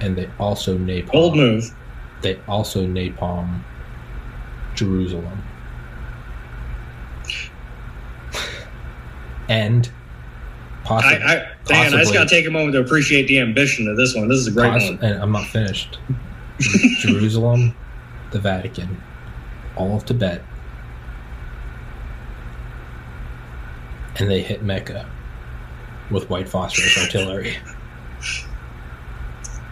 [0.01, 1.11] and they also napalm.
[1.13, 1.73] Bold move.
[2.21, 3.63] They also napalm
[4.75, 5.41] Jerusalem,
[9.49, 9.89] and
[10.83, 11.23] I, possibly.
[11.23, 14.15] I, Dan, I just got to take a moment to appreciate the ambition of this
[14.15, 14.27] one.
[14.27, 14.99] This is a great Poss- one.
[15.01, 15.97] and I'm not finished.
[16.99, 17.75] Jerusalem,
[18.31, 19.01] the Vatican,
[19.75, 20.41] all of Tibet,
[24.17, 25.09] and they hit Mecca
[26.11, 27.57] with white phosphorus artillery.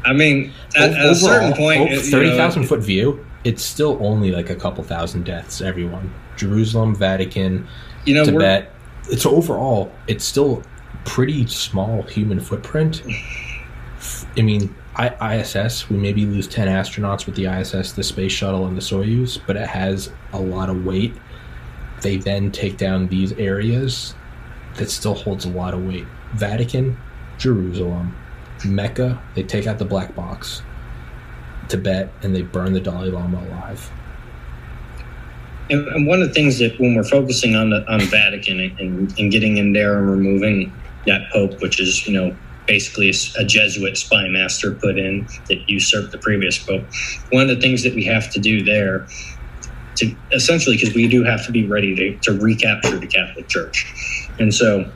[0.03, 3.25] I mean, at, at a certain point, oh, it- you know, foot view.
[3.43, 5.61] It's still only like a couple thousand deaths.
[5.61, 7.67] Everyone, Jerusalem, Vatican,
[8.06, 8.72] you know, Tibet.
[9.11, 10.64] It's overall, it's still
[11.06, 13.03] pretty small human footprint.
[14.38, 18.65] I mean, I, ISS, we maybe lose 10 astronauts with the ISS, the space shuttle,
[18.65, 21.14] and the Soyuz, but it has a lot of weight.
[22.01, 24.15] They then take down these areas
[24.75, 26.07] that still holds a lot of weight.
[26.33, 26.98] Vatican,
[27.38, 28.15] Jerusalem,
[28.65, 30.61] Mecca, they take out the black box.
[31.67, 33.91] Tibet, and they burn the Dalai Lama alive.
[35.72, 38.80] And, and one of the things that when we're focusing on the on Vatican and,
[38.80, 40.72] and, and getting in there and removing
[41.08, 42.35] that pope, which is you know
[42.67, 46.83] basically a Jesuit spy master put in that usurped the previous pope.
[47.32, 49.08] One of the things that we have to do there,
[49.95, 53.85] to essentially because we do have to be ready to, to recapture the Catholic Church,
[54.40, 54.91] and so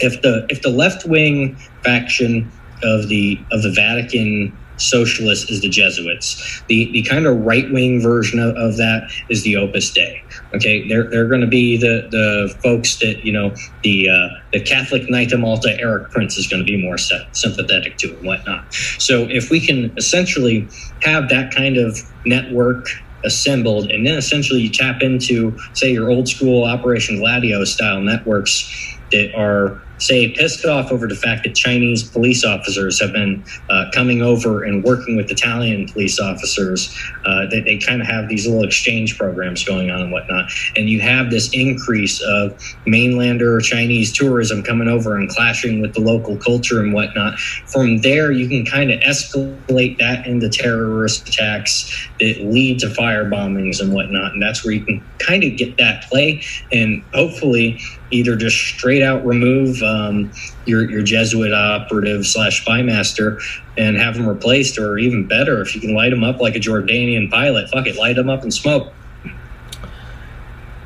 [0.00, 2.50] if the if the left wing faction
[2.82, 6.62] of the of the Vatican socialists is the Jesuits.
[6.68, 10.22] The the kind of right wing version of, of that is the Opus Dei.
[10.54, 14.60] Okay, they're they're going to be the the folks that you know the uh, the
[14.60, 18.26] Catholic Knight of Malta Erik Prince is going to be more sy- sympathetic to and
[18.26, 18.72] whatnot.
[18.98, 20.68] So if we can essentially
[21.02, 22.86] have that kind of network
[23.24, 28.70] assembled and then essentially you tap into say your old school operation gladio style networks
[29.10, 33.84] that are say pissed off over the fact that chinese police officers have been uh,
[33.92, 36.94] coming over and working with italian police officers
[37.24, 40.50] uh, that they kind of have these little exchange programs going on and whatnot.
[40.76, 42.52] And you have this increase of
[42.86, 47.38] mainlander chinese tourism coming over and clashing with the local culture and whatnot.
[47.38, 53.24] From there you can kind of escalate that into terrorist attacks that lead to fire
[53.24, 54.32] bombings and whatnot.
[54.32, 56.42] And that's where you can kind of get that play.
[56.72, 57.80] And hopefully
[58.10, 60.30] either just straight out remove um,
[60.66, 63.40] your your Jesuit operative slash spy master
[63.76, 66.60] and have them replaced, or even better, if you can light them up like a
[66.60, 68.92] Jordanian pilot, fuck it, light them up and smoke.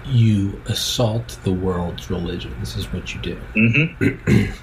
[0.04, 2.54] You assault the world's religion.
[2.60, 3.34] this is what you do.
[3.54, 4.46] hmm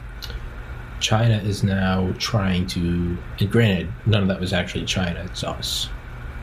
[0.99, 5.89] China is now trying to, and granted, none of that was actually China; it's us.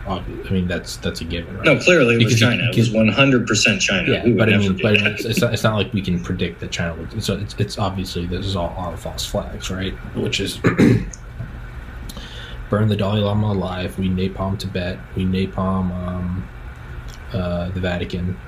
[0.08, 1.64] I mean, that's that's a given, right?
[1.64, 2.70] No, clearly it was Because you- China.
[2.70, 4.10] It was one hundred percent China.
[4.10, 6.70] Yeah, but I mean, but it's, it's, not, it's not like we can predict that
[6.70, 7.22] China would.
[7.22, 9.94] So it's, it's obviously this is all our false flags, right?
[10.14, 10.58] Which is
[12.70, 13.98] burn the Dalai Lama alive.
[13.98, 14.98] We napalm Tibet.
[15.16, 16.48] We napalm um,
[17.32, 18.38] uh, the Vatican.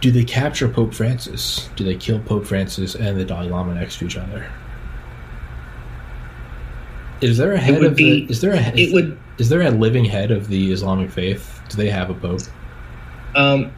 [0.00, 1.68] Do they capture Pope Francis?
[1.76, 4.50] Do they kill Pope Francis and the Dalai Lama next to each other?
[7.20, 8.30] Is there a head of be- the?
[8.32, 8.78] Is there a head?
[8.78, 11.60] it would Is there a living head of the Islamic faith?
[11.68, 12.40] Do they have a pope?
[13.36, 13.72] Um,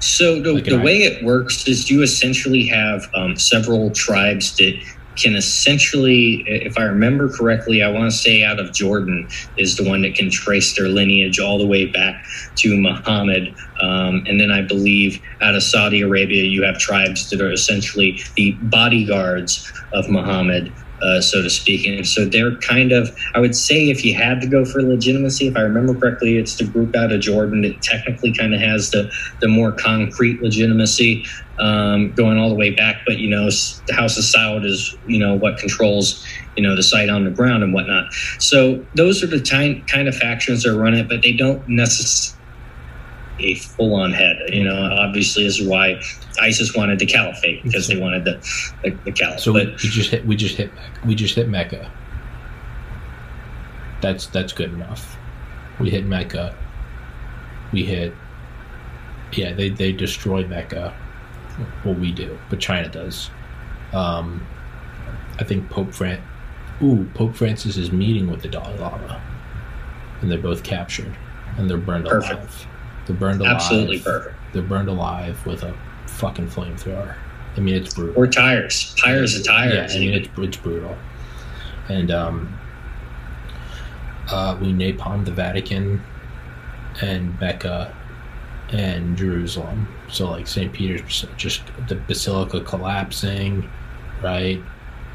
[0.00, 4.78] so the, Like the way it works is you essentially have um, several tribes that
[5.16, 9.88] can essentially, if I remember correctly, I want to say out of Jordan is the
[9.88, 12.22] one that can trace their lineage all the way back
[12.56, 13.54] to Muhammad.
[13.80, 18.20] Um, and then I believe out of Saudi Arabia, you have tribes that are essentially
[18.34, 20.72] the bodyguards of Muhammad.
[21.02, 24.40] Uh, so to speak, and so they're kind of, I would say, if you had
[24.40, 27.82] to go for legitimacy, if I remember correctly, it's the group out of Jordan that
[27.82, 29.10] technically kind of has the
[29.40, 31.26] the more concrete legitimacy
[31.58, 33.02] um, going all the way back.
[33.06, 33.48] But you know,
[33.86, 36.24] the House of Saud is you know what controls
[36.56, 38.12] you know the site on the ground and whatnot.
[38.38, 42.35] So those are the ty- kind of factions that run it, but they don't necessarily
[43.38, 44.36] a full-on head.
[44.48, 46.00] You know, obviously, this is why
[46.40, 48.36] ISIS wanted the caliphate because they wanted the
[48.82, 49.40] the, the caliphate.
[49.40, 50.70] So we, but we just hit we just hit
[51.04, 51.90] we just hit Mecca.
[54.00, 55.16] That's that's good enough.
[55.80, 56.54] We hit Mecca.
[57.72, 58.14] We hit
[59.32, 60.94] yeah, they, they destroy Mecca.
[61.84, 63.30] Well we do, but China does.
[63.92, 64.46] Um
[65.38, 66.22] I think Pope Fran
[66.82, 69.22] Ooh, Pope Francis is meeting with the Dalai Lama.
[70.20, 71.16] And they're both captured.
[71.56, 72.34] And they're burned Perfect.
[72.34, 72.66] alive.
[73.06, 73.54] They're burned alive.
[73.54, 74.34] absolutely perfect.
[74.52, 75.74] They're burned alive with a
[76.06, 77.16] fucking flamethrower.
[77.56, 78.22] I mean it's brutal.
[78.22, 79.92] Or tires, tires of tires.
[79.94, 80.96] Yeah, I mean it's it's brutal,
[81.88, 82.58] and um,
[84.30, 86.02] uh, we napalmed the Vatican
[87.00, 87.94] and Mecca
[88.70, 89.88] and Jerusalem.
[90.08, 90.72] So like St.
[90.72, 93.68] Peter's, just the basilica collapsing,
[94.22, 94.60] right?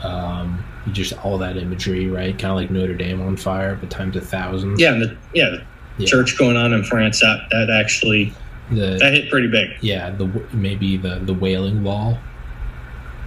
[0.02, 2.38] Um, you just all that imagery, right?
[2.38, 4.80] Kind of like Notre Dame on fire, but times a thousand.
[4.80, 5.58] yeah, and the, yeah,
[5.98, 6.08] Yeah.
[6.08, 8.34] church going on in France that that actually
[8.72, 9.72] The that hit pretty big.
[9.82, 12.18] yeah the maybe the the wailing wall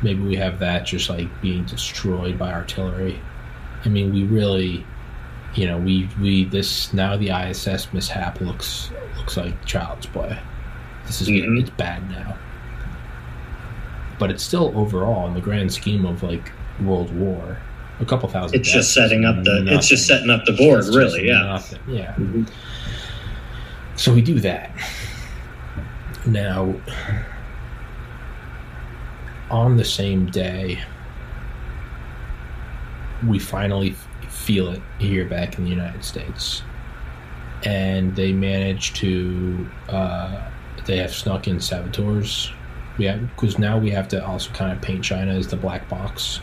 [0.02, 3.18] maybe we have that just like being destroyed by artillery
[3.84, 4.84] i mean we really
[5.54, 10.36] you know we we this now the iss mishap looks looks like child's play
[11.06, 11.60] this is Mhm.
[11.60, 12.36] it's bad now
[14.18, 16.50] but it's still overall in the grand scheme of like
[16.82, 17.58] world war
[18.00, 20.96] a couple thousand It's just setting up the it's just setting up the board, It's
[20.96, 21.26] really.
[21.28, 21.42] Yeah.
[21.44, 21.78] nothing.
[21.88, 22.48] yeah Mhm.
[23.96, 24.70] so we do that.
[26.26, 26.74] Now,
[29.50, 30.80] on the same day,
[33.26, 33.94] we finally
[34.28, 36.62] feel it here back in the United States.
[37.64, 40.40] And they manage to, uh,
[40.86, 42.52] they have snuck in saboteurs.
[42.98, 46.40] Yeah, because now we have to also kind of paint China as the black box.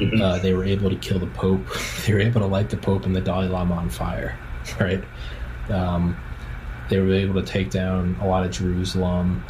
[0.00, 0.20] Mhm.
[0.20, 1.66] Uh, they were able to kill the Pope.
[2.06, 4.36] They were able to light the Pope and the Dalai Lama on fire,
[4.80, 5.02] right?
[5.68, 6.16] Um,
[6.88, 9.44] they were able to take down a lot of Jerusalem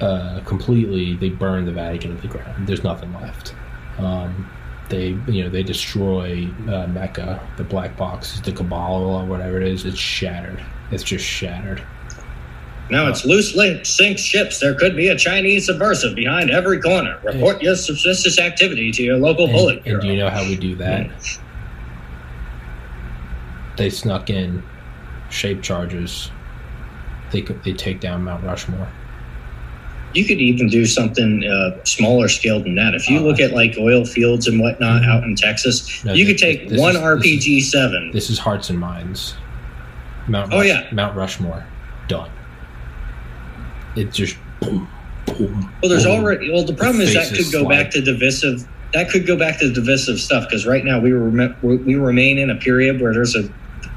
[0.00, 1.14] uh, completely.
[1.16, 2.66] They burned the Vatican to the ground.
[2.66, 3.54] There's nothing left.
[3.98, 4.50] Um,
[4.90, 7.40] they, you know, they destroy uh, Mecca.
[7.56, 10.62] The black box, the Kabbalah or whatever it is, it's shattered.
[10.90, 11.82] It's just shattered.
[12.90, 14.60] Now it's loose linked sink ships.
[14.60, 17.18] There could be a Chinese subversive behind every corner.
[17.24, 20.54] Report your suspicious activity to your local bullet And, and do you know how we
[20.56, 21.10] do that?
[23.76, 24.62] They snuck in
[25.30, 26.30] shape charges.
[27.32, 28.88] They could, they take down Mount Rushmore.
[30.12, 32.94] You could even do something uh, smaller scale than that.
[32.94, 35.08] If you Uh, look at like oil fields and whatnot Mhm.
[35.08, 38.10] out in Texas, No, you this- could take one is- this RPG seven.
[38.12, 39.34] This is Hearts and Minds.
[40.28, 40.84] Mount Oh, yeah.
[40.92, 41.64] Mount Rushmore.
[42.06, 42.30] Done.
[43.96, 44.88] It just boom,
[45.26, 45.72] boom.
[45.82, 46.20] Well, there's boom.
[46.20, 46.50] already.
[46.50, 48.66] Well, the problem The is that could go back to divisive.
[48.92, 52.50] That could go back to divisive stuff because right now we rem- we remain in
[52.50, 53.48] a period where there's a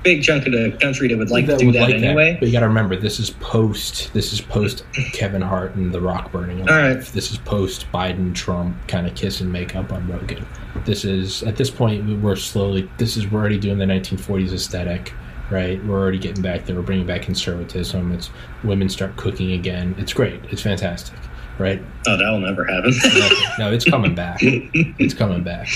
[0.03, 2.37] big chunk of the country that would like to do that like anyway.
[2.39, 4.13] But you got to remember, this is post.
[4.13, 6.69] This is post Kevin Hart and The Rock burning alive.
[6.69, 7.05] All right.
[7.07, 10.45] This is post Biden Trump kind of kiss and make up on Rogan.
[10.85, 12.89] This is at this point we're slowly.
[12.97, 15.13] This is we're already doing the 1940s aesthetic,
[15.49, 15.83] right?
[15.85, 16.75] We're already getting back there.
[16.75, 18.11] We're bringing back conservatism.
[18.11, 18.29] It's
[18.63, 19.95] women start cooking again.
[19.97, 20.41] It's great.
[20.45, 21.17] It's fantastic,
[21.57, 21.81] right?
[22.07, 22.93] Oh, that'll never happen.
[23.03, 24.39] no, no, it's coming back.
[24.41, 25.69] It's coming back,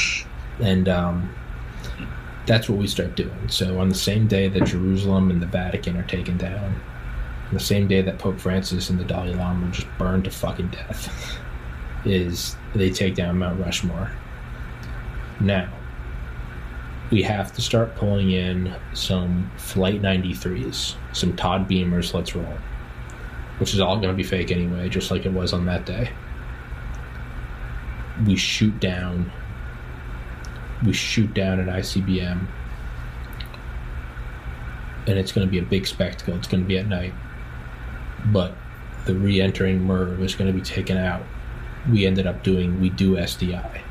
[0.59, 1.33] and um,
[2.45, 3.49] that's what we start doing.
[3.49, 6.81] So on the same day that Jerusalem and the Vatican are taken down,
[7.47, 10.31] on the same day that Pope Francis and the Dalai Lama are just burned to
[10.31, 11.37] fucking death,
[12.05, 14.11] is they take down Mount Rushmore.
[15.39, 15.71] Now
[17.11, 22.13] we have to start pulling in some Flight 93s, some Todd Beamers.
[22.13, 22.57] Let's roll.
[23.59, 26.09] Which is all going to be fake anyway, just like it was on that day.
[28.25, 29.31] We shoot down.
[30.85, 32.47] We shoot down an ICBM
[35.07, 36.35] and it's going to be a big spectacle.
[36.35, 37.13] It's going to be at night.
[38.27, 38.55] But
[39.05, 41.23] the re-entering MIRV is going to be taken out.
[41.89, 43.81] We ended up doing we do SDI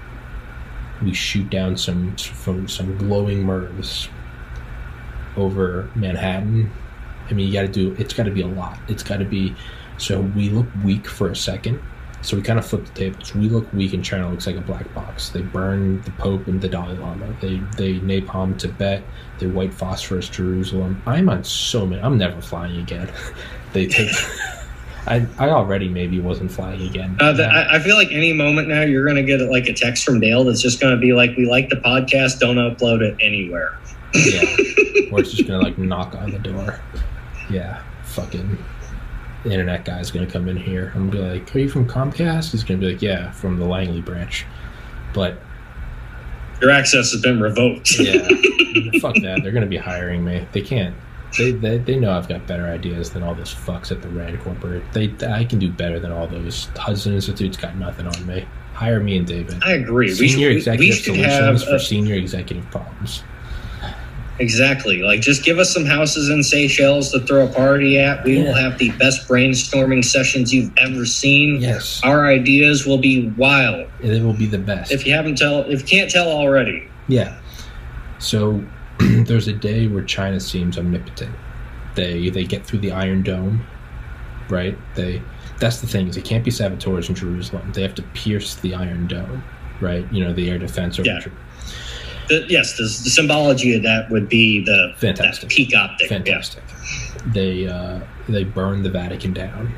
[1.03, 4.09] we shoot down some from some glowing MIRVs
[5.37, 6.71] over Manhattan.
[7.29, 7.95] I mean, you got to do.
[7.99, 8.79] It's got to be a lot.
[8.89, 9.55] It's got to be.
[9.99, 11.81] So we look weak for a second.
[12.23, 13.35] So we kind of flip the tables.
[13.35, 15.31] We look weak, and China looks like a black box.
[15.31, 17.35] They burn the Pope and the Dalai Lama.
[17.41, 19.03] They they napalm Tibet.
[19.39, 21.03] They white phosphorus Jerusalem.
[21.07, 22.03] I'm on so many.
[22.03, 23.11] I'm never flying again.
[23.73, 24.11] they take.
[25.07, 27.17] I, I already maybe wasn't flying again.
[27.21, 29.73] Uh, the, I, I feel like any moment now you're going to get like a
[29.73, 32.39] text from Dale that's just going to be like, "We like the podcast.
[32.39, 33.79] Don't upload it anywhere."
[34.15, 34.43] yeah,
[35.13, 36.81] or it's just going to like knock on the door.
[37.49, 38.59] Yeah, fucking
[39.45, 40.93] the internet guy's going to come in here.
[40.95, 43.31] I'm going to be like, "Are you from Comcast?" He's going to be like, "Yeah,
[43.31, 44.45] from the Langley branch."
[45.15, 45.41] But
[46.61, 47.99] your access has been revoked.
[47.99, 48.19] yeah,
[49.01, 49.41] fuck that.
[49.43, 50.47] They're going to be hiring me.
[50.53, 50.95] They can't
[51.37, 54.41] they, they, they know I've got better ideas than all those fucks at the Rand
[54.41, 54.83] Corporate.
[54.93, 56.67] They I can do better than all those.
[56.77, 58.47] Hudson Institute's got nothing on me.
[58.75, 59.63] Hire me and David.
[59.63, 60.13] I agree.
[60.13, 63.23] Senior we executive we solutions for senior executive problems.
[64.39, 65.03] Exactly.
[65.03, 68.25] Like, just give us some houses in Seychelles to throw a party at.
[68.25, 68.45] We yeah.
[68.45, 71.61] will have the best brainstorming sessions you've ever seen.
[71.61, 72.01] Yes.
[72.03, 73.87] Our ideas will be wild.
[74.01, 74.93] They will be the best.
[74.93, 76.89] If you haven't tell, if you can't tell already.
[77.07, 77.39] Yeah.
[78.19, 78.65] So
[79.27, 81.35] there's a day where China seems omnipotent.
[81.95, 83.65] They they get through the Iron Dome,
[84.49, 84.77] right?
[84.95, 85.23] They
[85.59, 87.73] that's the thing is it can't be saboteurs in Jerusalem.
[87.73, 89.43] They have to pierce the Iron Dome,
[89.81, 90.11] right?
[90.13, 91.09] You know the air defense over.
[91.09, 91.21] Yeah.
[92.29, 96.09] The, yes, the, the, symbology of that would be the fantastic peak optic.
[96.09, 96.63] Fantastic.
[96.69, 97.33] Yeah.
[97.33, 99.75] They uh, they burn the Vatican down,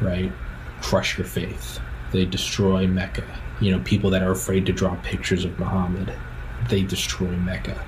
[0.00, 0.32] right?
[0.80, 1.78] Crush your faith.
[2.10, 3.24] They destroy Mecca.
[3.60, 6.12] You know, people that are afraid to draw pictures of Muhammad,
[6.68, 7.80] they destroy Mecca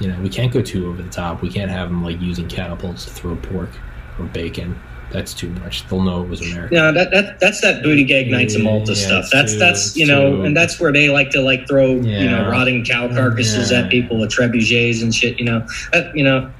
[0.00, 1.42] you know, we can't go too over the top.
[1.42, 3.70] We can't have them like using catapults to throw pork
[4.18, 4.78] or bacon.
[5.10, 5.88] That's too much.
[5.88, 6.74] They'll know it was America.
[6.74, 9.28] Yeah, that, that that's that booty gag Knights of Malta yeah, stuff.
[9.32, 12.20] That's too, that's you know, too, and that's where they like to like throw yeah.
[12.20, 15.38] you know rotting cow carcasses at people with trebuchets and shit.
[15.38, 16.52] You know, that, you know,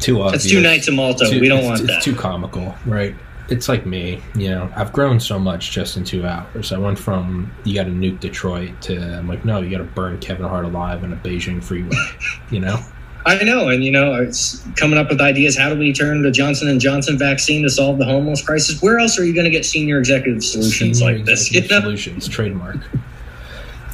[0.00, 0.44] too obvious.
[0.44, 1.30] It's two Knights of Malta.
[1.30, 1.96] Too, we don't want it's that.
[1.96, 3.14] It's too comical, right?
[3.48, 6.72] It's like me, you know, I've grown so much just in two hours.
[6.72, 9.84] I went from you got to nuke Detroit to I'm like, no, you got to
[9.84, 11.96] burn Kevin Hart alive on a Beijing freeway,
[12.50, 12.78] you know.
[13.26, 15.56] I know, and you know, it's coming up with ideas.
[15.56, 18.80] How do we turn the Johnson and Johnson vaccine to solve the homeless crisis?
[18.80, 21.52] Where else are you going to get senior executive solutions senior like this?
[21.52, 21.80] You know?
[21.80, 22.78] Solutions trademark.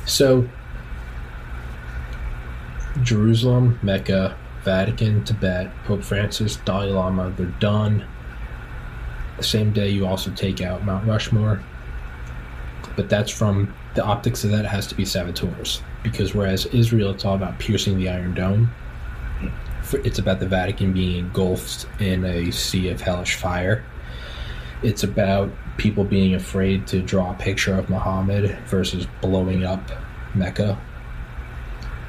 [0.07, 0.49] So,
[3.03, 8.05] Jerusalem, Mecca, Vatican, Tibet, Pope Francis, Dalai Lama, they're done
[9.37, 11.61] the same day, you also take out Mount Rushmore,
[12.97, 17.25] but that's from the optics of that has to be saboteurs because whereas Israel, it's
[17.25, 18.71] all about piercing the Iron Dome.
[19.93, 23.85] It's about the Vatican being engulfed in a sea of hellish fire.
[24.83, 29.91] It's about people being afraid to draw a picture of Muhammad versus blowing up
[30.35, 30.81] Mecca.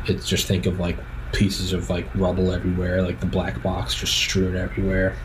[0.05, 0.97] It's just think of like
[1.31, 5.15] pieces of like rubble everywhere, like the black box just strewn everywhere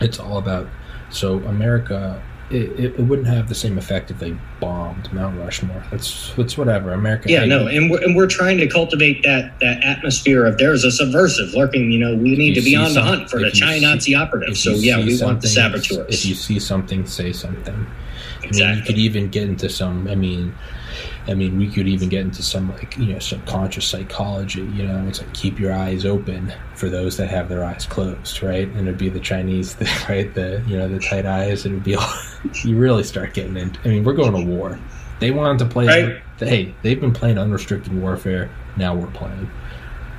[0.00, 0.68] it's all about
[1.10, 2.22] so America.
[2.50, 5.82] It, it, wouldn't have the same effect if they bombed Mount Rushmore.
[5.90, 6.92] That's it's whatever.
[6.92, 7.30] America.
[7.30, 10.90] Yeah, no, and we're, and we're trying to cultivate that that atmosphere of there's a
[10.90, 11.90] subversive lurking.
[11.90, 14.58] You know, we need to be on the hunt for the China Nazi operative.
[14.58, 16.14] So yeah, we want the saboteurs.
[16.14, 17.86] If you see something, say something.
[18.42, 18.62] Exactly.
[18.62, 20.06] I mean, you could even get into some.
[20.06, 20.54] I mean,
[21.26, 24.60] I mean, we could even get into some like you know subconscious psychology.
[24.60, 28.42] You know, it's like keep your eyes open for those that have their eyes closed,
[28.42, 28.68] right?
[28.68, 29.76] And it'd be the Chinese,
[30.08, 30.32] right?
[30.34, 31.64] The you know the tight eyes.
[31.64, 32.12] It would be all.
[32.64, 33.80] you really start getting into.
[33.84, 34.78] I mean, we're going to war.
[35.20, 35.86] They wanted to play.
[35.86, 36.22] Right.
[36.38, 38.50] Hey, they've been playing unrestricted warfare.
[38.76, 39.50] Now we're playing.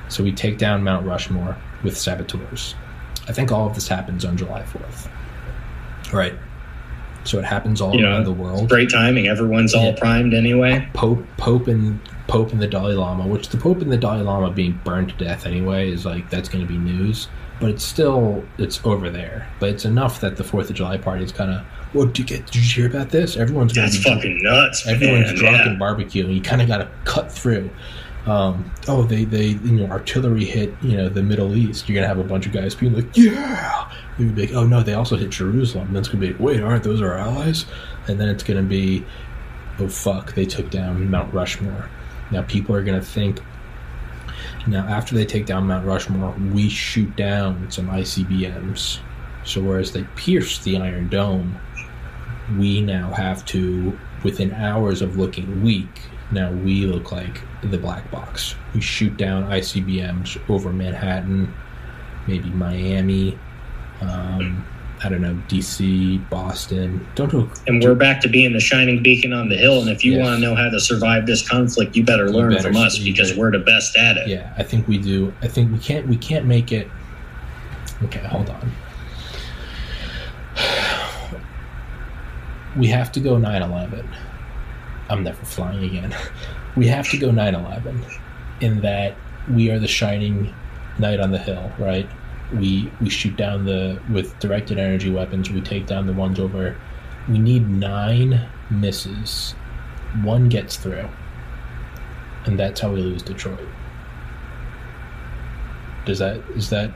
[0.08, 2.74] So we take down Mount Rushmore with saboteurs.
[3.28, 5.08] I think all of this happens on July fourth.
[6.12, 6.34] Right.
[7.26, 8.68] So it happens all you around know, the world.
[8.68, 9.28] Great timing.
[9.28, 9.80] Everyone's yeah.
[9.80, 10.88] all primed anyway.
[10.94, 14.50] Pope, Pope, and Pope and the Dalai Lama, which the Pope and the Dalai Lama
[14.50, 17.28] being burned to death anyway, is like that's going to be news.
[17.60, 19.48] But it's still it's over there.
[19.60, 21.64] But it's enough that the Fourth of July party is kind of.
[21.94, 22.46] Well, did you get?
[22.46, 23.36] Did you hear about this?
[23.36, 24.22] Everyone's going to be drunk.
[24.22, 24.86] fucking nuts.
[24.86, 25.36] Everyone's man.
[25.36, 25.68] drunk yeah.
[25.70, 26.34] and barbecuing.
[26.34, 27.70] You kind of got to cut through.
[28.26, 31.88] Um, oh, they they you know artillery hit you know the Middle East.
[31.88, 34.82] You're gonna have a bunch of guys being like, yeah, You'd be like, oh no,
[34.82, 35.88] they also hit Jerusalem.
[35.88, 37.66] And it's gonna be wait, aren't those our allies?
[38.08, 39.04] And then it's gonna be,
[39.78, 41.90] oh fuck, they took down Mount Rushmore.
[42.30, 43.40] Now people are gonna think.
[44.66, 48.98] Now after they take down Mount Rushmore, we shoot down some ICBMs.
[49.44, 51.56] So whereas they pierced the Iron Dome,
[52.58, 58.10] we now have to, within hours of looking weak, now we look like the black
[58.10, 58.56] box.
[58.74, 61.54] We shoot down ICBMs over Manhattan,
[62.26, 63.38] maybe Miami,
[64.00, 64.64] um,
[65.04, 67.06] I don't know, DC, Boston.
[67.14, 67.48] Don't go.
[67.66, 69.80] And we're back to being the shining beacon on the hill.
[69.82, 70.22] And if you Yes.
[70.24, 73.30] want to know how to survive this conflict, you better learn better- from us because
[73.30, 74.28] better- we're the best at it.
[74.28, 75.32] Yeah, I think we do.
[75.42, 76.06] I think we can't.
[76.08, 76.88] We can't make it.
[78.04, 78.72] Okay, hold on.
[82.76, 84.06] We have to go 9/11.
[85.08, 86.14] I'm never flying again.
[86.76, 88.04] We have to go 9/11,
[88.60, 89.14] in that
[89.50, 90.52] we are the shining
[90.98, 92.06] knight on the hill, right?
[92.54, 95.50] We we shoot down the with directed energy weapons.
[95.50, 96.76] We take down the ones over.
[97.28, 99.52] We need nine misses.
[100.22, 101.08] One gets through,
[102.44, 103.58] and that's how we lose Detroit.
[106.04, 106.92] Does that is that?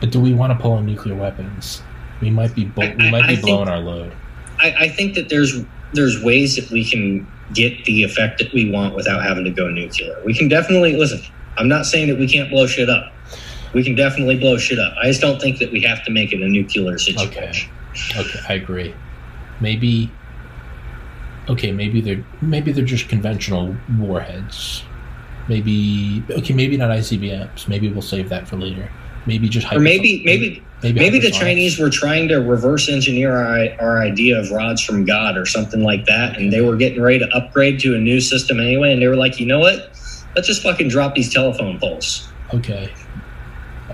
[0.00, 1.82] But do we want to pull on nuclear weapons?
[2.20, 4.12] We might be blo- we I- might I be think- blowing our load.
[4.58, 5.62] I, I think that there's
[5.92, 9.68] there's ways that we can get the effect that we want without having to go
[9.68, 10.16] nuclear.
[10.24, 11.20] We can definitely listen.
[11.58, 13.12] I'm not saying that we can't blow shit up.
[13.76, 14.94] We can definitely blow shit up.
[14.98, 17.70] I just don't think that we have to make it a nuclear situation.
[17.92, 18.94] Okay, okay I agree.
[19.60, 20.10] Maybe.
[21.50, 24.82] Okay, maybe they're maybe they're just conventional warheads.
[25.46, 27.68] Maybe okay, maybe not ICBMs.
[27.68, 28.90] Maybe we'll save that for later.
[29.26, 31.30] Maybe just Or maybe maybe maybe, maybe the.
[31.30, 35.82] Chinese were trying to reverse engineer our, our idea of rods from God or something
[35.82, 39.02] like that, and they were getting ready to upgrade to a new system anyway, and
[39.02, 39.90] they were like, you know what?
[40.34, 42.26] Let's just fucking drop these telephone poles.
[42.54, 42.90] Okay.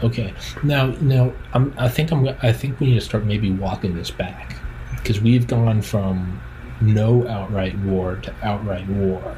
[0.03, 0.35] Okay.
[0.63, 2.29] Now, now, I'm, I think I'm.
[2.43, 4.57] I think we need to start maybe walking this back
[4.97, 6.41] because we've gone from
[6.81, 9.37] no outright war to outright war.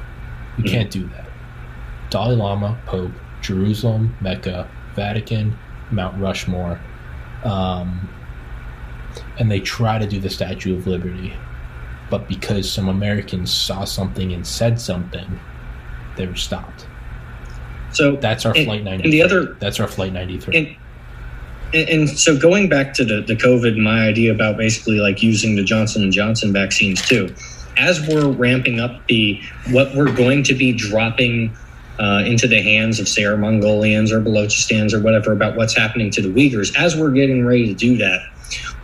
[0.56, 0.68] We Mhm.
[0.70, 1.26] can't do that.
[2.10, 3.12] Dalai Lama, Pope,
[3.42, 5.58] Jerusalem, Mecca, Vatican,
[5.90, 6.80] Mount Rushmore,
[7.44, 8.08] um,
[9.38, 11.34] and they try to do the Statue of Liberty,
[12.10, 15.40] but because some Americans saw something and said something,
[16.16, 16.86] they were stopped.
[17.94, 19.04] So That's our And- flight ninety.
[19.04, 20.56] and the other- That's our flight ninety three.
[20.56, 20.76] and
[21.72, 25.56] and, and so going back to the, the COVID, my idea about basically like using
[25.56, 27.34] the Johnson and Johnson vaccines too,
[27.76, 29.40] as we're ramping up the
[29.70, 31.56] what we're going to be dropping
[31.98, 36.10] uh, into the hands of say our Mongolians or Balochistans or whatever about what's happening
[36.10, 38.20] to the Uyghurs, as we're getting ready to do that,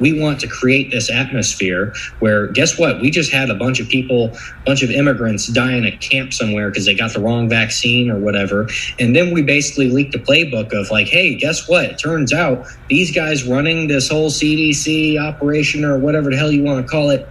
[0.00, 3.88] we want to create this atmosphere where guess what we just had a bunch of
[3.88, 7.48] people a bunch of immigrants die in a camp somewhere because they got the wrong
[7.48, 11.84] vaccine or whatever and then we basically leaked the playbook of like hey guess what
[11.84, 16.62] it turns out these guys running this whole cdc operation or whatever the hell you
[16.62, 17.28] want to call it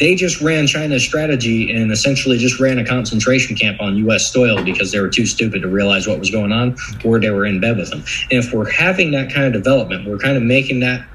[0.00, 4.32] they just ran China's strategy and essentially just ran a concentration camp on U.S.
[4.32, 7.44] soil because they were too stupid to realize what was going on, or they were
[7.44, 8.02] in bed with them.
[8.30, 11.06] And if we're having that kind of development, we're kind of making that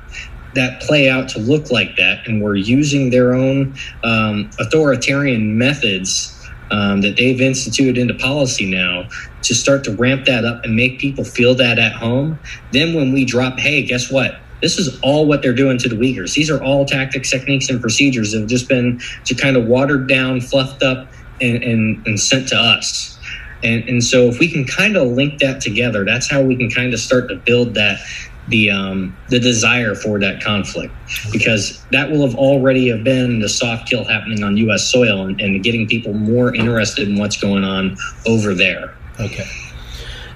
[0.56, 6.32] that play out to look like that, and we're using their own um, authoritarian methods
[6.72, 9.08] um, that they've instituted into policy now
[9.44, 12.40] to start to ramp that up and make people feel that at home.
[12.72, 14.40] Then when we drop, hey, guess what?
[14.62, 16.34] This is all what they're doing to the Uyghurs.
[16.34, 20.08] These are all tactics, techniques, and procedures that have just been to kind of watered
[20.08, 21.12] down, fluffed up,
[21.42, 23.20] and, and, and sent to us.
[23.64, 26.70] And, and so if we can kind of link that together, that's how we can
[26.70, 28.00] kind of start to build that
[28.50, 30.94] the um, the desire for that conflict
[31.32, 34.88] because that will have already have been the soft kill happening on U.S.
[34.88, 38.94] soil and, and getting people more interested in what's going on over there.
[39.20, 39.46] Okay.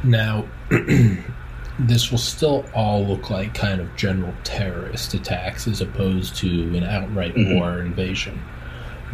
[0.04, 0.48] Now,
[1.80, 6.84] this will still all look like kind of general terrorist attacks as opposed to an
[6.84, 7.56] outright Mhm.
[7.56, 8.42] war invasion,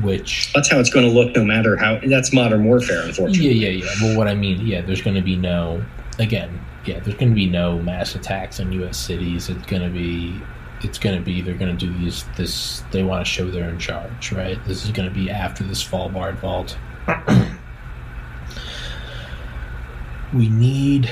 [0.01, 0.51] which.
[0.53, 1.99] That's how it's going to look, no matter how.
[2.07, 3.53] That's modern warfare, unfortunately.
[3.53, 3.91] Yeah, yeah, yeah.
[4.01, 5.83] Well, what I mean, yeah, there's going to be no.
[6.17, 8.97] Again, yeah, there's going to be no mass attacks on U.S.
[8.97, 9.49] cities.
[9.49, 10.41] It's going to be.
[10.83, 12.25] It's going to be they're going to do these.
[12.35, 14.63] This they want to show they're in charge, right?
[14.65, 16.77] This is going to be after this Svalbard vault.
[20.33, 21.09] we need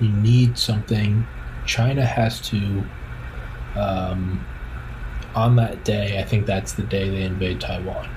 [0.00, 1.26] we need something
[1.64, 2.84] china has to
[3.74, 4.44] um,
[5.34, 8.08] on that day i think that's the day they invade taiwan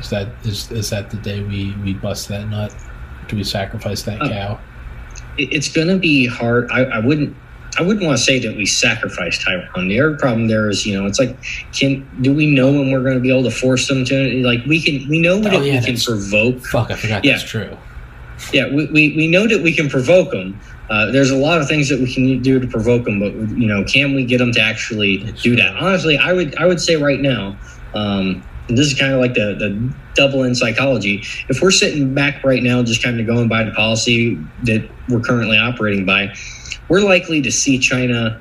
[0.00, 2.74] is that is, is that the day we we bust that nut
[3.32, 4.60] do we sacrifice that Uh, cow
[5.38, 6.70] It's going to be hard.
[6.70, 7.34] I, I wouldn't.
[7.78, 9.88] I wouldn't want to say that we sacrifice Taiwan.
[9.88, 11.34] The other problem there is, you know, it's like,
[11.72, 14.42] can do we know when we're going to be able to force them to?
[14.44, 15.08] Like, we can.
[15.08, 17.32] We know that Oh, yeah, we can provoke fuck i forgot Yeah.
[17.32, 17.74] that's true
[18.52, 20.58] yeah, we, we, we know that we can provoke them.
[20.90, 23.68] Uh, there's a lot of things that we can do to provoke them, but you
[23.68, 25.62] know, can we get them to actually It's do true.
[25.62, 25.76] that?
[25.76, 27.56] Honestly, I would I would say right now,
[27.94, 31.24] um, and this is kind of like the the double in psychology.
[31.48, 35.20] If we're sitting back right now, just kind of going by the policy that we're
[35.20, 36.34] currently operating by,
[36.88, 38.40] we're likely to see China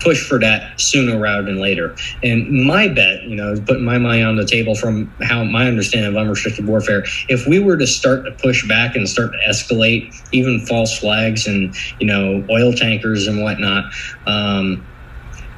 [0.00, 1.96] push for that sooner rather than later.
[2.22, 6.10] And my bet, you know, putting my money on the table from how my understanding
[6.10, 10.14] of unrestricted warfare, if we were to start to push back and start to escalate
[10.32, 13.84] even false flags and, you know, oil tankers and whatnot,
[14.26, 14.86] um,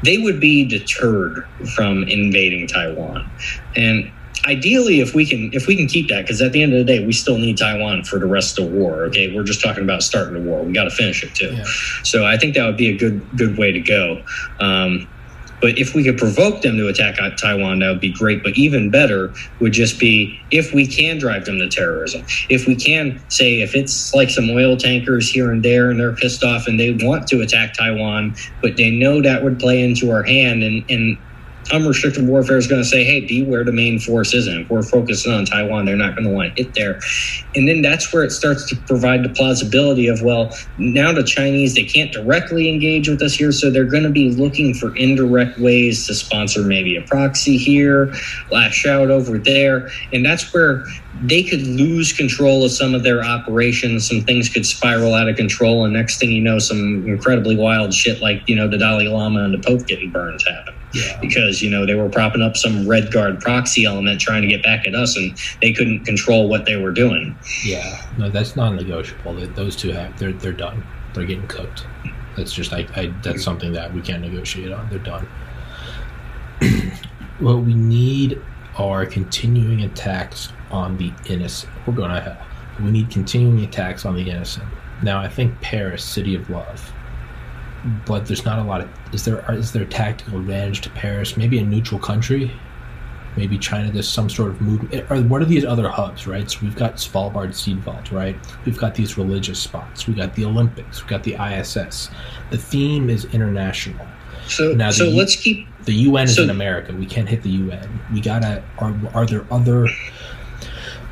[0.04, 3.28] they would be deterred from invading Taiwan.
[3.76, 4.10] And
[4.46, 6.84] ideally if we can if we can keep that because at the end of the
[6.84, 9.82] day we still need taiwan for the rest of the war okay we're just talking
[9.82, 11.64] about starting the war we got to finish it too yeah.
[12.04, 14.22] so i think that would be a good good way to go
[14.60, 15.08] um,
[15.60, 18.42] but if we could provoke them to attack Taiwan, that would be great.
[18.42, 22.24] But even better would just be if we can drive them to terrorism.
[22.48, 26.14] If we can say, if it's like some oil tankers here and there and they're
[26.14, 30.10] pissed off and they want to attack Taiwan, but they know that would play into
[30.10, 31.18] our hand and, and
[31.72, 34.62] unrestricted warfare is going to say, hey, be where the main force isn't.
[34.62, 37.00] if we're focusing on Taiwan, they're not going to want to hit there.
[37.54, 41.74] And then that's where it starts to provide the plausibility of, well, now the Chinese,
[41.74, 43.52] they can't directly engage with us here.
[43.52, 48.12] So they're going to be looking for indirect ways to sponsor maybe a proxy here,
[48.50, 49.90] lash out over there.
[50.12, 50.84] And that's where
[51.22, 54.08] they could lose control of some of their operations.
[54.08, 55.84] Some things could spiral out of control.
[55.84, 59.42] And next thing you know, some incredibly wild shit like, you know, the Dalai Lama
[59.42, 61.18] and the Pope getting burned happen yeah.
[61.20, 64.62] because you know they were propping up some red guard proxy element trying to get
[64.62, 67.36] back at us and they couldn't control what they were doing.
[67.64, 68.04] Yeah.
[68.18, 69.34] No that's non-negotiable.
[69.54, 70.84] Those two have they're they're done.
[71.14, 71.86] They're getting cooked.
[72.36, 74.88] That's just I, I that's something that we can't negotiate on.
[74.90, 75.28] They're done.
[77.38, 78.42] What we need
[78.78, 81.72] are continuing attacks on the innocent.
[81.86, 82.46] We're going to hell.
[82.80, 84.66] We need continuing attacks on the innocent.
[85.02, 86.92] Now i think paris city of love
[88.06, 91.36] but there's not a lot of is there is there a tactical advantage to Paris?
[91.36, 92.50] Maybe a neutral country,
[93.36, 93.90] maybe China.
[93.90, 95.10] There's some sort of movement.
[95.10, 96.26] Or what are these other hubs?
[96.26, 96.50] Right.
[96.50, 98.10] So we've got Svalbard Seed Vault.
[98.10, 98.36] Right.
[98.64, 100.06] We've got these religious spots.
[100.06, 101.02] We got the Olympics.
[101.02, 102.10] We got the ISS.
[102.50, 104.06] The theme is international.
[104.48, 106.92] So now so let's keep the UN is so, in America.
[106.92, 108.00] We can't hit the UN.
[108.12, 108.62] We gotta.
[108.78, 109.86] Are are there other?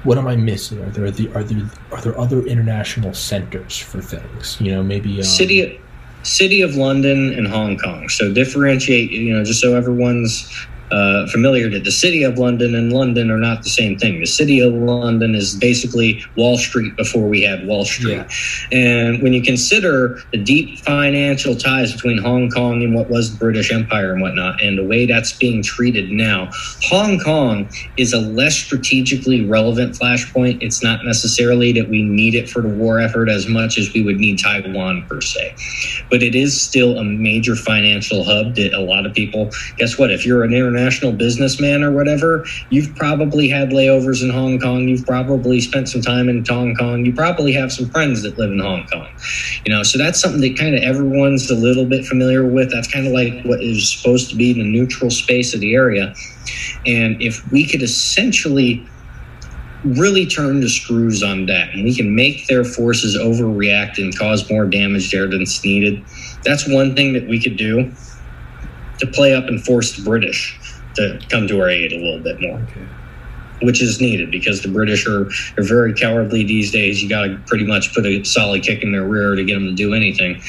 [0.04, 0.82] What am I missing?
[0.82, 4.56] Are there the are there are there other international centers for things?
[4.60, 5.80] You know, maybe um, city
[6.26, 8.08] City of London and Hong Kong.
[8.08, 10.50] So differentiate, you know, just so everyone's
[10.90, 14.20] uh, familiar to the city of London and London are not the same thing.
[14.20, 18.12] The city of London is basically Wall Street before we had Wall Street.
[18.12, 18.28] Yeah.
[18.72, 23.38] And when you consider the deep financial ties between Hong Kong and what was the
[23.38, 26.50] British Empire and whatnot, and the way that's being treated now,
[26.84, 30.62] Hong Kong is a less strategically relevant flashpoint.
[30.62, 34.02] It's not necessarily that we need it for the war effort as much as we
[34.02, 35.54] would need Taiwan per se.
[36.10, 40.10] But it is still a major financial hub that a lot of people, guess what?
[40.12, 44.88] If you're an international international businessman or whatever, you've probably had layovers in Hong Kong.
[44.88, 47.04] You've probably spent some time in Hong Kong.
[47.04, 49.08] You probably have some friends that live in Hong Kong.
[49.64, 52.70] You know, so that's something that kind of everyone's a little bit familiar with.
[52.70, 56.14] That's kind of like what is supposed to be the neutral space of the area.
[56.86, 58.86] And if we could essentially
[59.84, 64.50] really turn the screws on that and we can make their forces overreact and cause
[64.50, 66.02] more damage there than's needed
[66.44, 67.92] that's one thing that we could do
[68.98, 70.58] to play up and force the british
[70.96, 72.58] to come to our aid a little bit more.
[72.58, 72.86] Okay.
[73.62, 77.02] Which is needed because the British are, are very cowardly these days.
[77.02, 79.64] You got to pretty much put a solid kick in their rear to get them
[79.64, 80.42] to do anything.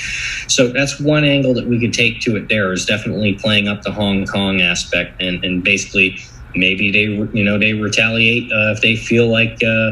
[0.50, 2.50] So that's one angle that we could take to it.
[2.50, 6.18] There is definitely playing up the Hong Kong aspect and, and basically
[6.58, 9.92] maybe they you know they retaliate uh, if they feel like uh,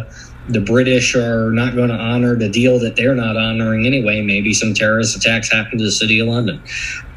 [0.49, 4.21] the British are not going to honor the deal that they're not honoring anyway.
[4.21, 6.61] Maybe some terrorist attacks happen to the city of London.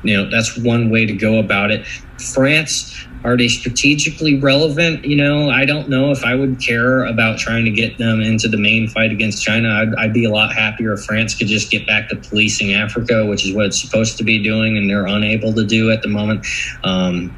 [0.02, 1.86] You know that's one way to go about it.
[2.32, 5.04] France are they strategically relevant?
[5.04, 8.48] You know, I don't know if I would care about trying to get them into
[8.48, 9.68] the main fight against China.
[9.68, 13.26] I'd, I'd, be a lot happier if France could just get back to policing Africa,
[13.26, 16.08] which is what it's supposed to be doing, and they're unable to do at the
[16.08, 16.46] moment.
[16.84, 17.36] Um,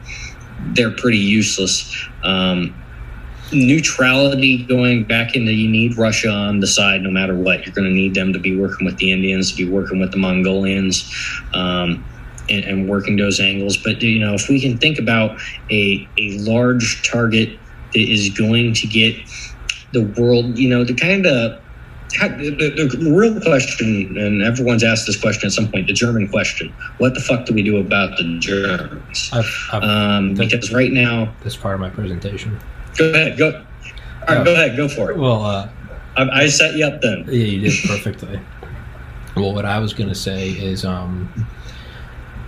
[0.74, 2.08] they're pretty useless.
[2.22, 2.74] Um,
[3.52, 7.64] neutrality going back into you need Russia on the side no matter what.
[7.64, 10.12] You're going to need them to be working with the Indians, to be working with
[10.12, 11.12] the Mongolians.
[11.54, 12.04] Um,
[12.50, 13.76] and, and working those angles.
[13.76, 17.58] But you know, if we can think about a a large target
[17.92, 19.16] that is going to get
[19.92, 21.60] the world, you know, the kind of
[22.10, 26.72] the, the, real question, and everyone's asked this question at some point, the German question:
[26.98, 29.30] What the fuck do we do about the Germans?
[29.32, 32.58] I've, I've, um, because right now, this part of my presentation.
[32.96, 33.64] Go ahead, go.
[34.28, 35.16] All right, uh, go ahead, go for it.
[35.16, 35.68] Well, uh,
[36.16, 37.24] I, I, set you up then.
[37.26, 38.40] Yeah, you did perfectly.
[39.36, 41.32] well, what I was going to say is, um,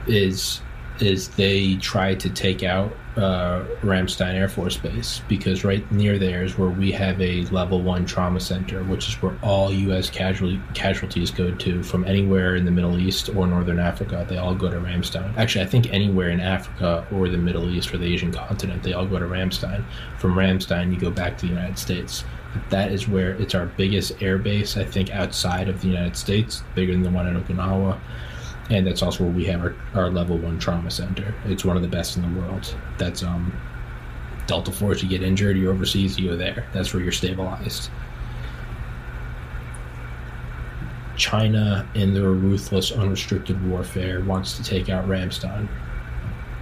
[0.07, 0.61] is
[1.01, 6.45] is they try to take out uh, Ramstein Air Force Base because right near there
[6.45, 10.09] is where we have a level one trauma center, which is where all U.S.
[10.09, 14.25] casualty casualties go to from anywhere in the Middle East or Northern Africa.
[14.29, 15.37] They all go to Ramstein.
[15.37, 18.93] Actually, I think anywhere in Africa or the Middle East or the Asian continent, they
[18.93, 19.85] all go to Ramstein.
[20.19, 22.25] From Ramstein, you go back to the United States.
[22.71, 26.63] That is where it's our biggest air base, I think, outside of the United States,
[26.75, 27.99] bigger than the one in Okinawa
[28.71, 31.35] and that's also where we have our, our level one trauma center.
[31.47, 32.75] It's one of the best in the world.
[32.99, 33.53] That's um,
[34.47, 35.03] Delta Force.
[35.03, 36.67] You get injured, you're overseas, you're there.
[36.73, 37.91] That's where you're stabilized.
[41.17, 45.69] China, in their ruthless, unrestricted warfare, wants to take out Ramstein.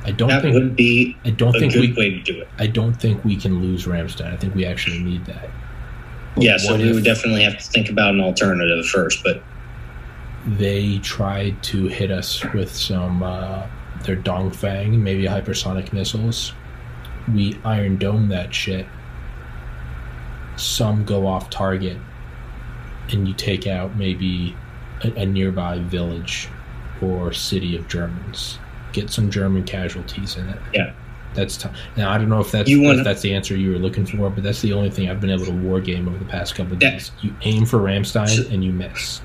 [0.04, 2.40] I don't that think would be I don't a think good we way to do
[2.40, 2.48] it.
[2.58, 4.32] I don't think we can lose Ramstein.
[4.32, 5.50] I think we actually need that.
[6.34, 9.22] But Yeah, so we would definitely have to think about an alternative first.
[9.22, 9.42] But
[10.46, 13.66] they tried to hit us with some uh,
[14.04, 16.52] their Dongfang, maybe hypersonic missiles.
[17.32, 18.86] We Iron Dome that shit.
[20.56, 21.96] Some go off target,
[23.10, 24.54] and you take out maybe
[25.04, 26.48] a, a nearby village
[27.00, 28.58] or city of Germans.
[28.92, 30.58] Get some German casualties in it.
[30.74, 30.92] Yeah.
[31.32, 33.78] That's t- now I don't know if that's wanna- if that's the answer you were
[33.78, 36.24] looking for, but that's the only thing I've been able to war game over the
[36.24, 36.90] past couple of Yeah.
[36.90, 37.12] days.
[37.22, 39.22] You aim for Ramstein So- and you miss.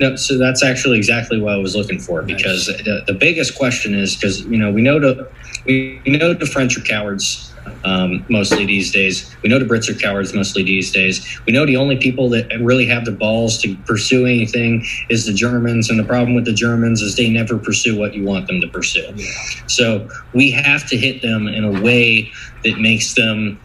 [0.00, 2.36] No, so that's actually exactly what I was looking for Nice.
[2.36, 5.28] because the, the biggest question is because you know we know the
[5.66, 7.52] we, we know the French are cowards
[7.84, 9.34] um, mostly these days.
[9.42, 11.40] We know the Brits are cowards mostly these days.
[11.46, 15.32] We know the only people that really have the balls to pursue anything is the
[15.32, 18.60] Germans, and the problem with the Germans is they never pursue what you want them
[18.60, 19.12] to pursue.
[19.14, 19.26] Yeah.
[19.66, 22.30] So we have to hit them in a way
[22.64, 23.60] that makes them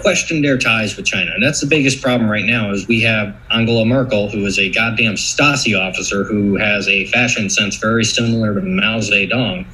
[0.00, 1.32] question their ties with China.
[1.34, 4.70] And that's the biggest problem right now is we have Angela Merkel, who is a
[4.70, 9.66] goddamn Stasi officer who has a fashion sense very similar to Mao Zedong,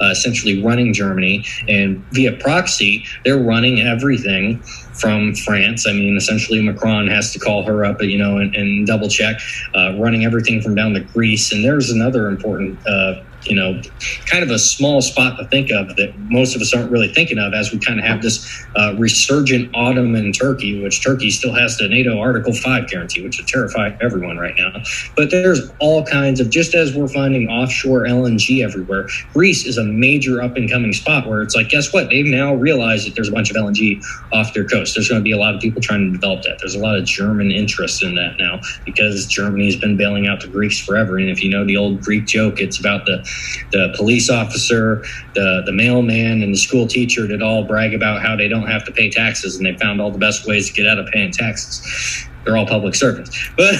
[0.00, 1.44] uh, essentially running Germany.
[1.68, 4.62] And via proxy, they're running everything
[4.94, 5.86] from France.
[5.86, 9.40] I mean, essentially Macron has to call her up, you know, and, and double check,
[9.74, 11.52] uh, running everything from down to Greece.
[11.52, 13.80] And there's another important uh, you know,
[14.26, 17.38] kind of a small spot to think of that most of us aren't really thinking
[17.38, 21.76] of as we kind of have this uh, resurgent in Turkey, which Turkey still has
[21.78, 24.82] the NATO Article 5 guarantee, which would terrify everyone right now.
[25.16, 29.84] But there's all kinds of, just as we're finding offshore LNG everywhere, Greece is a
[29.84, 32.10] major up and coming spot where it's like, guess what?
[32.10, 34.94] They've now realized that there's a bunch of LNG off their coast.
[34.94, 36.58] There's going to be a lot of people trying to develop that.
[36.60, 40.40] There's a lot of German interest in that now because Germany has been bailing out
[40.40, 41.18] the Greeks forever.
[41.18, 43.28] And if you know the old Greek joke, it's about the
[43.70, 45.04] the police officer,
[45.34, 48.84] the the mailman, and the school teacher that all brag about how they don't have
[48.84, 51.32] to pay taxes and they found all the best ways to get out of paying
[51.32, 52.26] taxes.
[52.44, 53.74] They're all public servants, but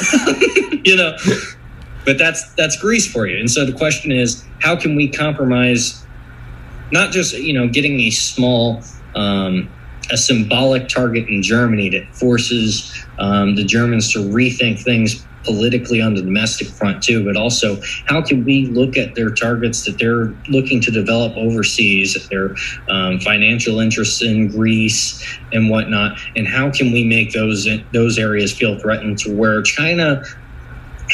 [0.84, 1.16] you know,
[2.04, 3.38] but that's that's Greece for you.
[3.38, 6.04] And so the question is, how can we compromise?
[6.90, 8.82] Not just you know getting a small.
[9.14, 9.70] Um,
[10.10, 16.14] a symbolic target in Germany that forces um, the Germans to rethink things politically on
[16.14, 20.34] the domestic front too, but also how can we look at their targets that they're
[20.48, 22.54] looking to develop overseas, their
[22.88, 25.22] um, financial interests in Greece
[25.52, 30.22] and whatnot, and how can we make those those areas feel threatened to where China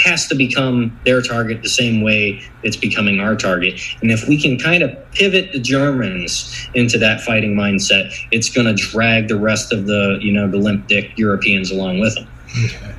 [0.05, 3.81] has to become their target the same way it's becoming our target.
[4.00, 8.66] And if we can kind of pivot the Germans into that fighting mindset, it's going
[8.66, 12.28] to drag the rest of the, you know, the limp dick Europeans along with them.
[12.65, 12.94] Okay.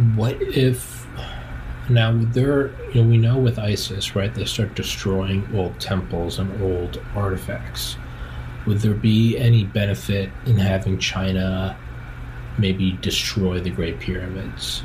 [0.00, 1.06] What if
[1.90, 6.62] now there you know we know with ISIS, right, they start destroying old temples and
[6.62, 7.96] old artifacts.
[8.66, 11.76] Would there be any benefit in having China
[12.56, 14.82] maybe destroy the Great Pyramids?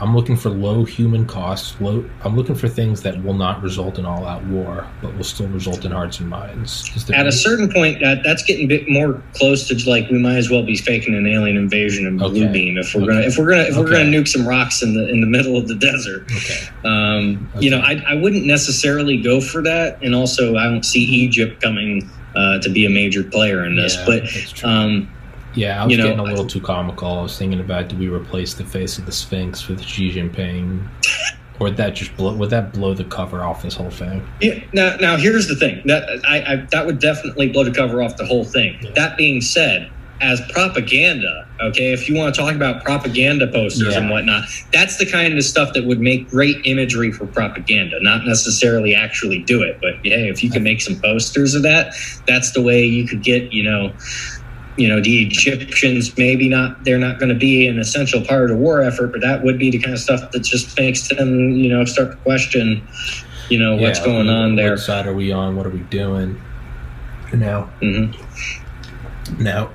[0.00, 1.80] I'm looking for low human costs.
[1.80, 2.04] Low.
[2.22, 5.84] I'm looking for things that will not result in all-out war, but will still result
[5.84, 6.90] in hearts and minds.
[7.14, 10.36] At a certain point, that that's getting a bit more close to like we might
[10.36, 12.52] as well be faking an alien invasion of blue Okay.
[12.52, 13.12] beam if we're Okay.
[13.12, 15.56] gonna if we're gonna if we're gonna nuke some rocks in the in the middle
[15.56, 16.24] of the desert.
[16.30, 16.60] okay.
[16.84, 21.00] Um, You know, I, I wouldn't necessarily go for that, and also I don't see
[21.04, 23.94] Egypt coming uh, to be a major player in this.
[23.96, 25.08] Yeah, but um,
[25.56, 27.18] Yeah, I was You know, getting a little too comical.
[27.18, 30.86] I was thinking about do we replace the face of the Sphinx with Xi Jinping,
[31.58, 32.34] or would that just blow?
[32.34, 34.26] Would that blow the cover off this whole thing?
[34.40, 38.02] Yeah, now, now here's the thing that I, I that would definitely blow the cover
[38.02, 38.78] off the whole thing.
[38.82, 38.90] Yeah.
[38.94, 44.00] That being said, as propaganda, okay, if you want to talk about propaganda posters Yeah.
[44.00, 48.02] and whatnot, that's the kind of stuff that would make great imagery for propaganda.
[48.02, 51.94] Not necessarily actually do it, but hey, if you can make some posters of that,
[52.26, 53.92] that's the way you could get you know
[54.76, 58.50] you know the Egyptians maybe not they're not going to be an essential part of
[58.50, 61.50] the war effort, but that would be the kind of stuff that just makes them
[61.52, 62.86] you know start to question
[63.48, 64.72] you know what's going on there.
[64.72, 65.56] What side are we on?
[65.56, 66.40] What are we doing?
[67.32, 68.12] Now, hmm
[69.42, 69.70] now,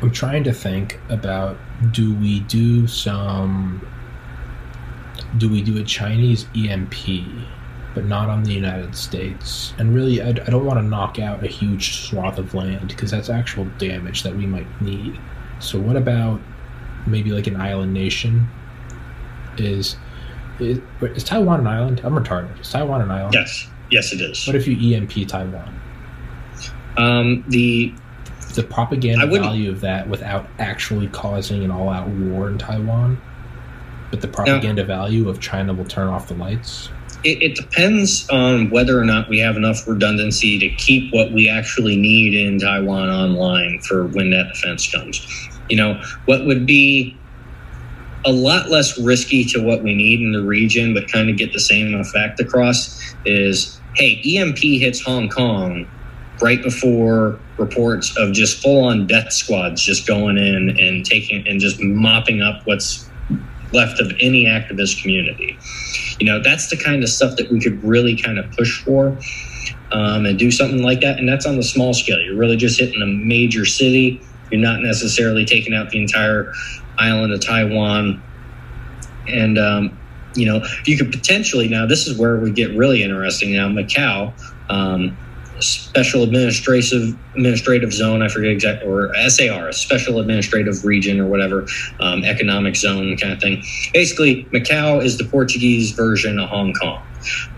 [0.00, 1.56] I'm trying to think about:
[1.92, 3.86] do we do some?
[5.38, 6.94] Do we do a Chinese EMP,
[7.94, 9.74] but not on the United States?
[9.78, 13.10] And really, I, I don't want to knock out a huge swath of land because
[13.10, 15.18] that's actual damage that we might need.
[15.60, 16.40] So, what about
[17.06, 18.48] maybe like an island nation?
[19.58, 19.96] Is
[20.58, 22.00] is, is Taiwan an island?
[22.04, 22.60] I'm retarded.
[22.60, 23.34] Is Taiwan an island?
[23.34, 24.46] Yes, yes, it is.
[24.46, 25.80] What if you EMP Taiwan?
[26.96, 27.94] Um, the
[28.54, 33.20] The propaganda value of that without actually causing an all-out war in Taiwan,
[34.10, 36.90] but the propaganda value of China will turn off the lights.
[37.24, 41.48] It, it depends on whether or not we have enough redundancy to keep what we
[41.48, 45.26] actually need in Taiwan online for when that defense comes.
[45.68, 47.16] You know, what would be
[48.24, 51.52] a lot less risky to what we need in the region, but kind of get
[51.52, 55.86] the same effect across is hey, EMP hits Hong Kong
[56.40, 61.60] right before reports of just full on death squads just going in and taking and
[61.60, 63.08] just mopping up what's
[63.72, 65.58] left of any activist community.
[66.18, 69.18] You know, that's the kind of stuff that we could really kind of push for
[69.92, 71.18] um, and do something like that.
[71.18, 72.20] And that's on the small scale.
[72.20, 74.20] You're really just hitting a major city.
[74.50, 76.52] You're not necessarily taking out the entire
[76.98, 78.22] island of Taiwan.
[79.28, 79.98] And, um,
[80.34, 84.32] you know, you could potentially, now this is where we get really interesting now, Macau.
[84.70, 85.16] Um,
[85.62, 91.66] special administrative administrative zone i forget exactly or sar a special administrative region or whatever
[92.00, 93.62] um, economic zone kind of thing.
[93.92, 97.02] Basically macau is the portuguese version of hong kong.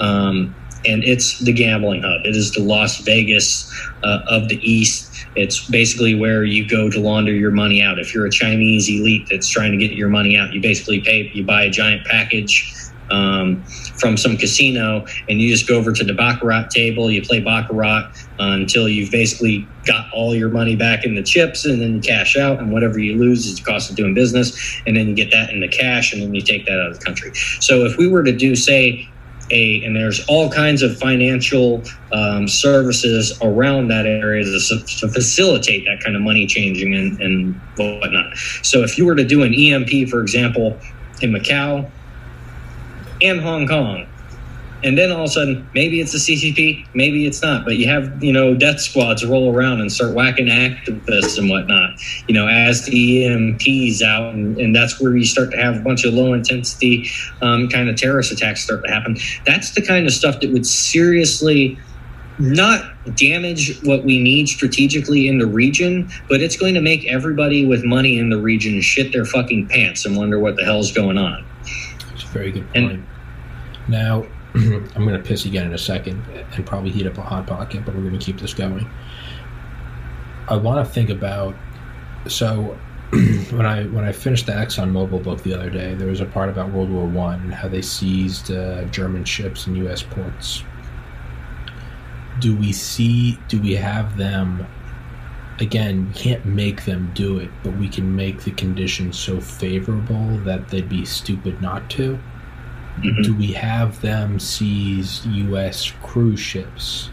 [0.00, 0.55] Um,
[0.86, 2.26] and it's the gambling hub.
[2.26, 5.10] It is the las vegas uh, of the east.
[5.34, 7.99] It's basically where you go to launder your money out.
[7.99, 11.31] If you're a chinese elite that's trying to get your money out you basically pay
[11.34, 12.73] you buy a giant package
[13.10, 13.65] um,
[13.99, 18.10] from some casino and you just go over to the baccarat table you play baccarat
[18.41, 22.00] uh, until you've basically got all your money back in the chips and then you
[22.00, 25.15] cash out and whatever you lose is the cost of doing business and then you
[25.15, 27.33] get that in the cash and then you take that out of the country.
[27.60, 29.08] So if we were to do say
[29.50, 35.84] a and there's all kinds of financial um, services around that area to, to facilitate
[35.84, 38.36] that kind of money changing and, and whatnot.
[38.62, 40.81] So if you were to do an emp for example
[41.20, 41.91] in macau
[43.25, 44.07] and Hong Kong.
[44.83, 47.65] And then all of a sudden, maybe it's the CCP, maybe it's not.
[47.65, 51.93] But you have, you know, death squads roll around and start whacking activists and whatnot,
[52.28, 54.35] you know, as the EMPs out.
[54.35, 57.09] And, and that's where you start to have a bunch of low intensity
[57.41, 59.17] um, kind of terrorist attacks start to happen.
[59.47, 61.78] That's the kind of stuff that would seriously
[62.39, 67.65] not damage what we need strategically in the region, but it's going to make everybody
[67.65, 71.17] with money in the region shit their fucking pants and wonder what the hell's going
[71.17, 71.43] on.
[72.12, 73.05] It's a very good And- point.
[73.89, 77.47] Now, I'm going to piss again in a second and probably heat up a hot
[77.47, 78.89] pocket, but we're going to keep this going.
[80.49, 81.55] I want to think about
[82.29, 82.79] so
[83.51, 86.27] when I when I finished the Exxon Mobil book the other day, there was a
[86.27, 90.03] part about World War One and how they seized uh, German ships in U.S.
[90.03, 90.65] ports.
[92.41, 93.39] Do we see?
[93.49, 94.67] Do we have them?
[95.61, 100.39] Again, we can't make them do it, but we can make the conditions so favorable
[100.39, 102.19] that they'd be stupid not to.
[103.02, 103.23] Mhm.
[103.24, 105.92] Do we have them seize U.S.
[106.02, 107.10] cruise ships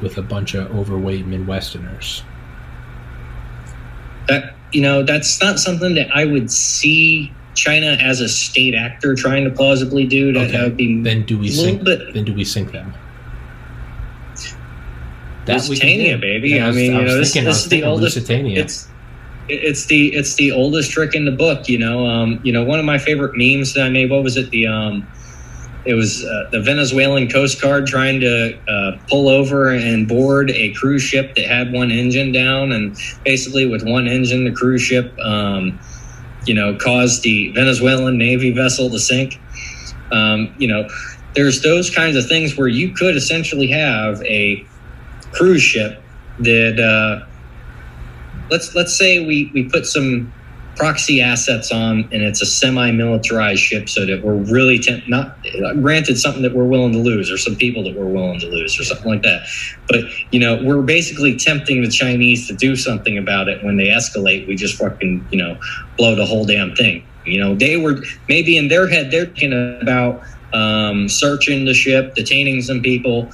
[0.00, 2.22] with a bunch of overweight Midwesterners?
[4.28, 9.14] that you know that's not something that I would see China as a state actor
[9.14, 10.32] trying to plausibly do.
[10.32, 11.84] That, that would be Then do we sink?
[11.84, 12.92] bit Then do we sink them?
[15.46, 16.50] That Lusitania, baby.
[16.50, 18.16] Yeah, I was- mean, you know, this, thinking- I this is the oldest.
[18.16, 18.60] Lusitania.
[18.60, 18.88] It's
[19.48, 21.68] it's the it's the oldest trick in the book.
[21.68, 24.10] You know, um, you know, one of my favorite memes that I made.
[24.10, 24.50] What was it?
[24.50, 25.06] The um,
[25.86, 30.72] it was uh, the Venezuelan Coast Guard trying to uh, pull over and board a
[30.74, 35.16] cruise ship that had one engine down, and basically with one engine, the cruise ship,
[35.20, 35.78] um,
[36.44, 39.40] you know, caused the Venezuelan Navy vessel to sink.
[40.12, 40.88] Um, you know,
[41.34, 44.66] there's those kinds of things where you could essentially have a
[45.32, 46.02] cruise ship
[46.40, 47.26] that uh,
[48.50, 50.32] let's let's say we we put some
[50.76, 55.38] proxy assets on and it's a semi-militarized ship so that we're really not
[55.80, 58.78] granted something that we're willing to lose or some people that we're willing to lose
[58.78, 59.46] or something like that.
[59.88, 63.64] But you know we're basically tempting the chinese to do something about it.
[63.64, 65.58] When they escalate we just fucking you know
[65.96, 67.04] blow the whole damn thing.
[67.24, 70.22] You know they were maybe in their head they're thinking about
[70.52, 73.30] um, searching the ship detaining some people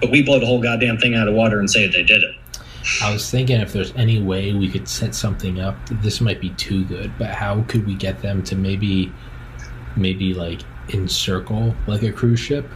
[0.00, 2.34] but we blow the whole goddamn thing out of water and say they did it.
[3.02, 5.76] I was thinking if there's any way we could set something up.
[6.02, 9.12] This might be too good, but how could we get them to maybe,
[9.96, 10.62] maybe like
[10.92, 12.68] encircle like a cruise ship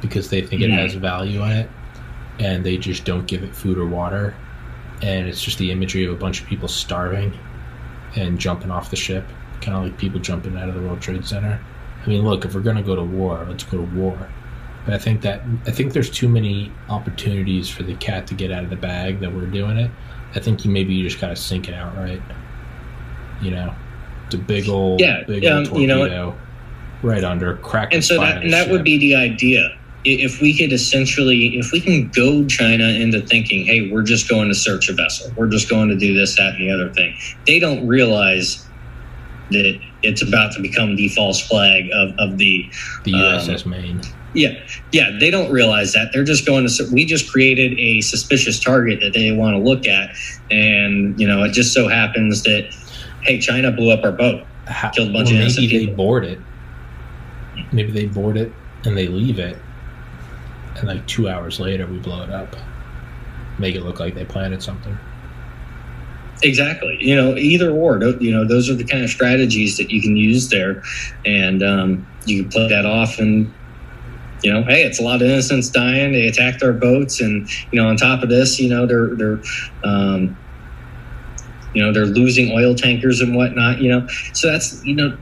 [0.00, 0.78] because they think it Mhm.
[0.78, 1.70] has value on it,
[2.38, 4.34] and they just don't give it food or water,
[5.02, 7.32] and it's just the imagery of a bunch of people starving
[8.16, 9.26] and jumping off the ship,
[9.60, 11.60] kind of like people jumping out of the World Trade Center.
[12.04, 14.16] I mean, look, if we're gonna go to war, let's go to war.
[14.90, 18.50] But I think that I think there's too many opportunities for the cat to get
[18.50, 19.88] out of the bag that we're doing it.
[20.34, 22.20] I think you maybe you just gotta sink it out, right?
[23.40, 23.72] You know,
[24.26, 26.38] it's a big old, Yeah, big yeah, old you know torpedo,
[27.04, 27.94] right under, crack.
[27.94, 31.70] and so that and the that would be the idea if we could essentially if
[31.70, 35.46] we can goad china into thinking hey we're just going to search a vessel we're
[35.46, 37.14] just going to do this that and the other thing
[37.46, 38.66] they don't realize
[39.50, 42.68] that it's about to become the false flag of, of the
[43.04, 44.00] the um, USS Maine.
[44.34, 44.52] Yeah
[44.92, 49.00] yeah they don't realize that they're just going to we just created a suspicious target
[49.00, 50.14] that they want to look at
[50.50, 52.72] and you know it just so happens that
[53.22, 55.94] hey china blew up our boat How, killed a bunch or of maybe they people.
[55.96, 56.38] board it.
[57.72, 58.52] Maybe they board it
[58.84, 59.58] and they leave it,
[60.76, 62.56] and like two hours later we blow it up,
[63.58, 64.96] make it look like they planted something.
[66.42, 66.96] Exactly.
[67.00, 68.02] You know, either or.
[68.02, 70.82] You know, those are the kind of strategies that you can use there,
[71.26, 73.18] and um, you can play that off.
[73.18, 73.52] And
[74.42, 76.12] you know, hey, it's a lot of innocents dying.
[76.12, 79.40] They attacked our boats, and you know, on top of this, you know, they're they're.
[79.84, 80.36] Um,
[81.72, 85.16] you know they're losing oil tankers and whatnot you know so that's you know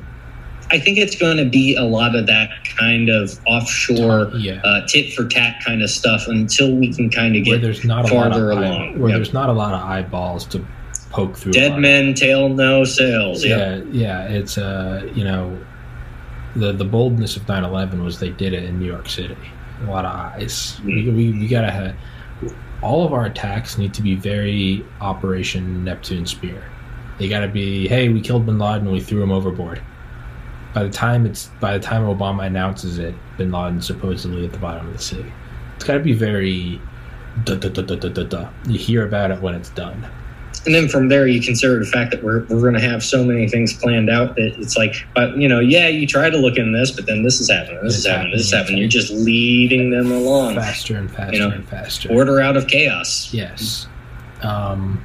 [0.71, 2.49] i think it's going to be a lot of that
[2.79, 7.37] kind of offshore yeah, uh, tit for tat kind of stuff until we can kind
[7.37, 8.99] of where get there's not a lot farther of along.
[8.99, 9.19] where Yep.
[9.19, 10.65] there's not a lot of eyeballs to
[11.11, 11.53] poke through.
[11.53, 14.29] dead men tail no sails yeah Yeah, yeah.
[14.29, 15.55] It's uh, you know,
[16.59, 19.37] the the boldness of 9/11 was they did it in New York City.
[19.83, 20.81] A lot of eyes.
[20.85, 21.17] We, mm.
[21.17, 21.95] we, we gotta have
[22.83, 26.63] all of our attacks need to be very Operation Neptune Spear.
[27.19, 29.83] They gotta be, hey, we killed Bin Laden, we threw him overboard.
[30.75, 34.59] By the time it's by the time Obama announces it, Bin Laden's supposedly at the
[34.59, 35.25] bottom of the sea.
[35.77, 36.81] It's gotta be very.
[37.45, 38.51] Duh, duh, duh, duh, duh, duh, duh.
[38.67, 40.09] You hear about it when it's done.
[40.69, 43.25] And then from there you consider the fact that we're, we're going to have so
[43.25, 46.59] many things planned out that it's like but you know yeah you try to look
[46.59, 48.65] in this but then this is happening this It's is happening this is happening.
[48.67, 52.13] happening you're just leading them along Faster and faster You know, and faster.
[52.13, 53.87] order out of chaos Yes.
[54.43, 55.03] Um,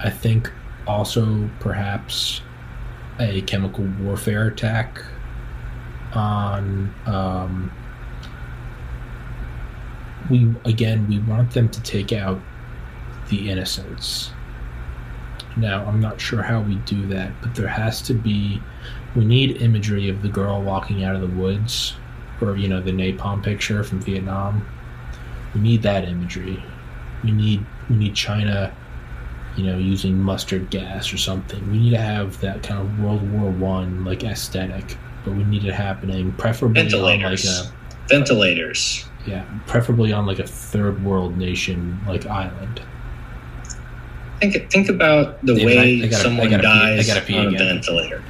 [0.00, 0.50] I think
[0.86, 2.40] also perhaps
[3.20, 5.00] a chemical warfare attack
[6.12, 6.92] on.
[7.06, 7.70] Um,
[10.30, 12.40] we again we want them to take out
[13.30, 14.30] the innocents.
[15.56, 18.60] Now I'm not sure how we do that, but there has to be.
[19.14, 21.94] We need imagery of the girl walking out of the woods,
[22.40, 24.66] or you know the napalm picture from Vietnam.
[25.54, 26.62] We need that imagery
[27.22, 28.74] we need we need China,
[29.56, 31.70] you know, using mustard gas or something.
[31.70, 35.64] We need to have that kind of World War One like aesthetic, but we need
[35.64, 37.44] it happening preferably on like Ventilators.
[37.46, 37.72] a
[38.08, 42.82] ventilators yeah, preferably on like a third world nation like island.
[44.50, 47.36] Think think about the Yeah, way I- I gotta- someone gotta pee- I dies pee
[47.36, 48.22] on a ventilator.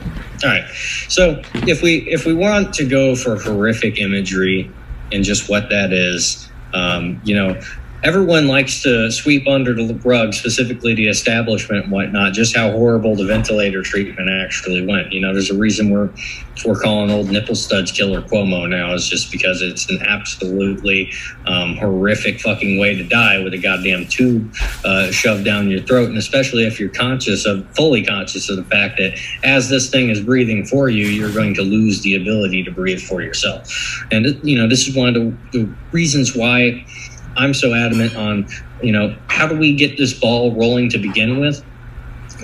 [0.45, 0.65] All right.
[1.09, 4.71] So if we if we want to go for horrific imagery
[5.13, 7.59] and just what that is um, you know
[8.03, 13.15] everyone likes to sweep under the rug specifically the establishment and whatnot just how horrible
[13.15, 16.11] the ventilator treatment actually went you know there's a reason we're
[16.67, 21.11] we're calling old nipple studs killer cuomo now is just because it's an absolutely
[21.47, 24.53] um, horrific fucking way to die with a goddamn tube
[24.85, 28.65] uh, shoved down your throat, and especially if you're conscious of, fully conscious of the
[28.65, 32.63] fact that as this thing is breathing for you, you're going to lose the ability
[32.63, 33.71] to breathe for yourself.
[34.11, 36.85] And you know, this is one of the, the reasons why
[37.37, 38.47] I'm so adamant on,
[38.83, 41.65] you know, how do we get this ball rolling to begin with?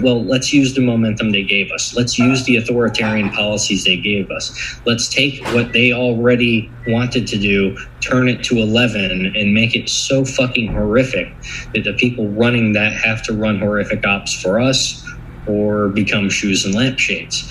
[0.03, 1.95] Well, let's use the momentum they gave us.
[1.97, 4.81] Let's use the authoritarian policies they gave us.
[4.87, 9.89] Let's take what they already wanted to do, turn it to 11, and make it
[9.89, 11.35] so fucking horrific
[11.75, 15.05] that the people running that have to run horrific ops for us
[15.49, 17.49] or become shoes and lampshades.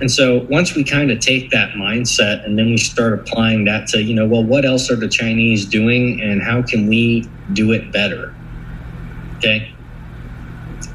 [0.00, 3.86] And so once we kind of take that mindset and then we start applying that
[3.88, 7.72] to, you know, well, what else are the Chinese doing and how can we do
[7.72, 8.34] it better?
[9.36, 9.74] Okay.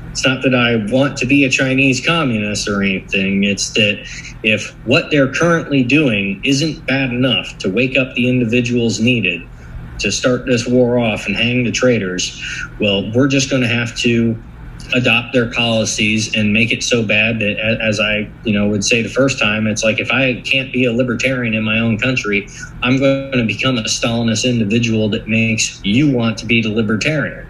[0.09, 3.43] It's not that I want to be a Chinese communist or anything.
[3.43, 4.07] It's that
[4.43, 9.41] if what they're currently doing isn't bad enough to wake up the individuals needed
[9.99, 12.41] to start this war off and hang the traitors,
[12.79, 14.41] well, we're just going to have to
[14.93, 19.01] adopt their policies and make it so bad that as i you know would say
[19.01, 22.47] the first time it's like if i can't be a libertarian in my own country
[22.83, 27.47] i'm going to become a stalinist individual that makes you want to be the libertarian.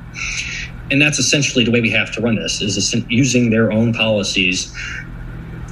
[0.92, 4.72] And that's essentially the way we have to run this is using their own policies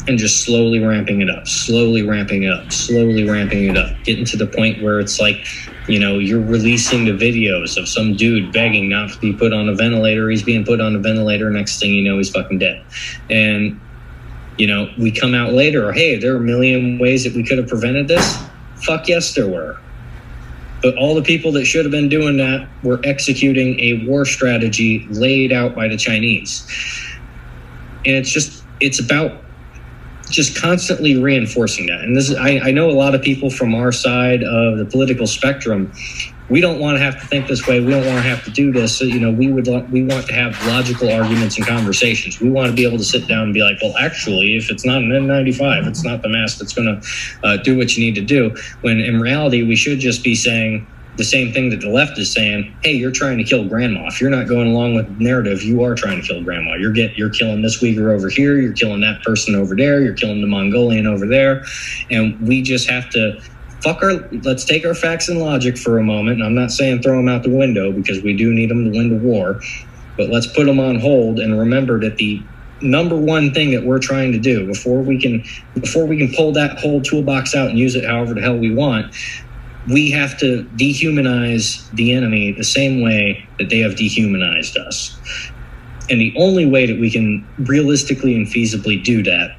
[0.07, 4.25] and just slowly ramping it up slowly ramping it up slowly ramping it up getting
[4.25, 5.45] to the point where it's like
[5.87, 9.67] you know you're releasing the videos of some dude begging not to be put on
[9.67, 10.29] a ventilator.
[10.29, 11.49] He's being put on a ventilator.
[11.49, 12.83] Next thing you know he's fucking dead.
[13.29, 13.79] And
[14.57, 17.57] you know we come out later hey there are a million ways that we could
[17.57, 18.37] have prevented this.
[18.85, 19.79] Fuck yes there were.
[20.81, 25.07] But all the people that should have been doing that were executing a war strategy
[25.09, 26.65] laid out by the chinese.
[28.05, 29.43] And it's just it's about
[30.33, 32.01] just constantly reinforcing that.
[32.01, 34.85] And this is, I, I know a lot of people from our side of the
[34.85, 35.91] political spectrum.
[36.49, 37.79] We don't want to have to think this way.
[37.79, 38.97] We don't want to have to do this.
[38.97, 42.41] So, you know, we would we want to have logical arguments and conversations.
[42.41, 44.85] We want to be able to sit down and be like, well, actually, if it's
[44.85, 47.07] not an N95, it's not the mask that's going to
[47.47, 48.55] uh, do what you need to do.
[48.81, 52.31] When in reality, we should just be saying, the same thing that the left is
[52.31, 54.07] saying, hey, you're trying to kill grandma.
[54.07, 56.75] If you're not going along with the narrative, you are trying to kill grandma.
[56.75, 60.15] You're get you're killing this Uyghur over here, you're killing that person over there, you're
[60.15, 61.63] killing the Mongolian over there.
[62.09, 63.39] And we just have to
[63.81, 66.37] fuck our let's take our facts and logic for a moment.
[66.37, 68.97] And I'm not saying throw them out the window because we do need them to
[68.97, 69.61] win the war,
[70.17, 72.41] but let's put them on hold and remember that the
[72.81, 75.43] number one thing that we're trying to do before we can
[75.79, 78.73] before we can pull that whole toolbox out and use it however the hell we
[78.73, 79.15] want
[79.87, 85.19] we have to dehumanize the enemy the same way that they have dehumanized us.
[86.09, 89.51] And the only way that we can realistically and feasibly do that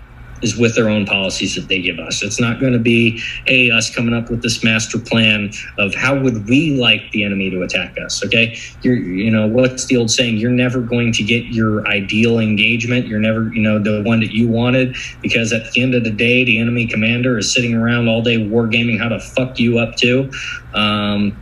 [0.43, 2.23] is with their own policies that they give us.
[2.23, 6.19] It's not going to be, hey, us coming up with this master plan of how
[6.19, 8.25] would we like the enemy to attack us.
[8.25, 8.57] Okay.
[8.83, 10.37] You're, you know, what's the old saying?
[10.37, 13.07] You're never going to get your ideal engagement.
[13.07, 16.11] You're never, you know, the one that you wanted because at the end of the
[16.11, 19.97] day, the enemy commander is sitting around all day wargaming how to fuck you up
[19.97, 20.31] too.
[20.75, 21.41] Um,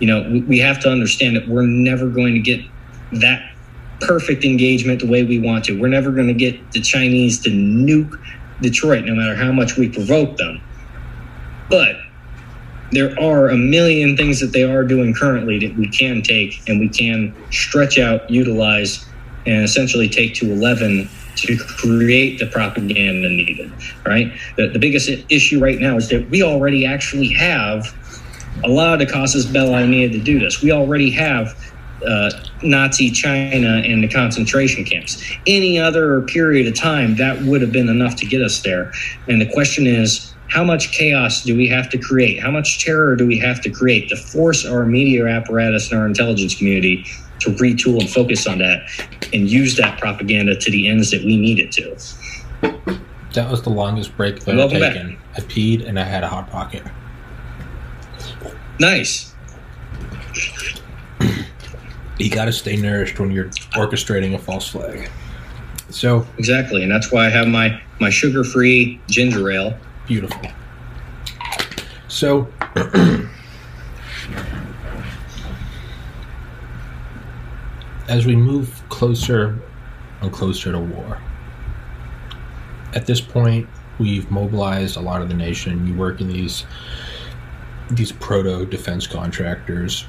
[0.00, 2.60] you know, we, we have to understand that we're never going to get
[3.12, 3.54] that
[4.00, 5.78] perfect engagement the way we want to.
[5.78, 8.18] We're never going to get the Chinese to nuke
[8.60, 10.60] Detroit, no matter how much we provoke them.
[11.70, 11.96] But
[12.90, 16.80] there are a million things that they are doing currently that we can take and
[16.80, 19.06] we can stretch out, utilize,
[19.46, 23.72] and essentially take to 11 to create the propaganda needed.
[24.04, 24.32] Right.
[24.56, 27.94] The, the biggest issue right now is that we already actually have
[28.64, 30.62] a lot of the casus belli needed to do this.
[30.62, 31.56] We already have
[32.06, 32.30] uh,
[32.62, 35.22] Nazi China and the concentration camps.
[35.46, 38.92] Any other period of time, that would have been enough to get us there.
[39.26, 42.40] And the question is, how much chaos do we have to create?
[42.40, 46.06] How much terror do we have to create to force our media apparatus and our
[46.06, 47.04] intelligence community
[47.40, 48.80] to retool and focus on that
[49.32, 52.98] and use that propaganda to the ends that we need it to?
[53.34, 55.16] That was the longest break that I've taken.
[55.16, 55.18] Back.
[55.36, 56.82] I peed and I had a hot pocket.
[58.80, 59.27] Nice
[62.18, 65.10] you got to stay nourished when you're orchestrating a false flag.
[65.90, 69.78] So exactly, and that's why I have my my sugar free ginger ale.
[70.06, 70.50] Beautiful.
[72.08, 72.48] So.
[78.08, 79.58] as we move closer
[80.22, 81.20] and closer to war,
[82.94, 85.86] at this point, we've mobilized a lot of the nation.
[85.86, 86.64] You work in these
[87.90, 90.06] these proto defense contractors.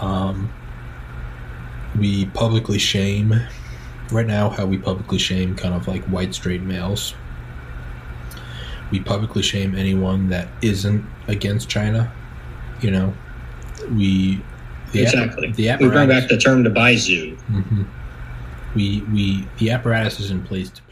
[0.00, 0.52] Um,
[1.98, 3.34] we publicly shame
[4.10, 7.14] right now how we publicly shame kind of like white straight males.
[8.90, 12.12] We publicly shame anyone that isn't against china
[12.82, 13.14] you know?
[13.94, 14.42] We
[14.92, 15.52] the exactly.
[15.52, 17.82] the apparatus, we bring back the term to baizuo mm-hmm.
[18.74, 20.82] we we the apparatus is in place to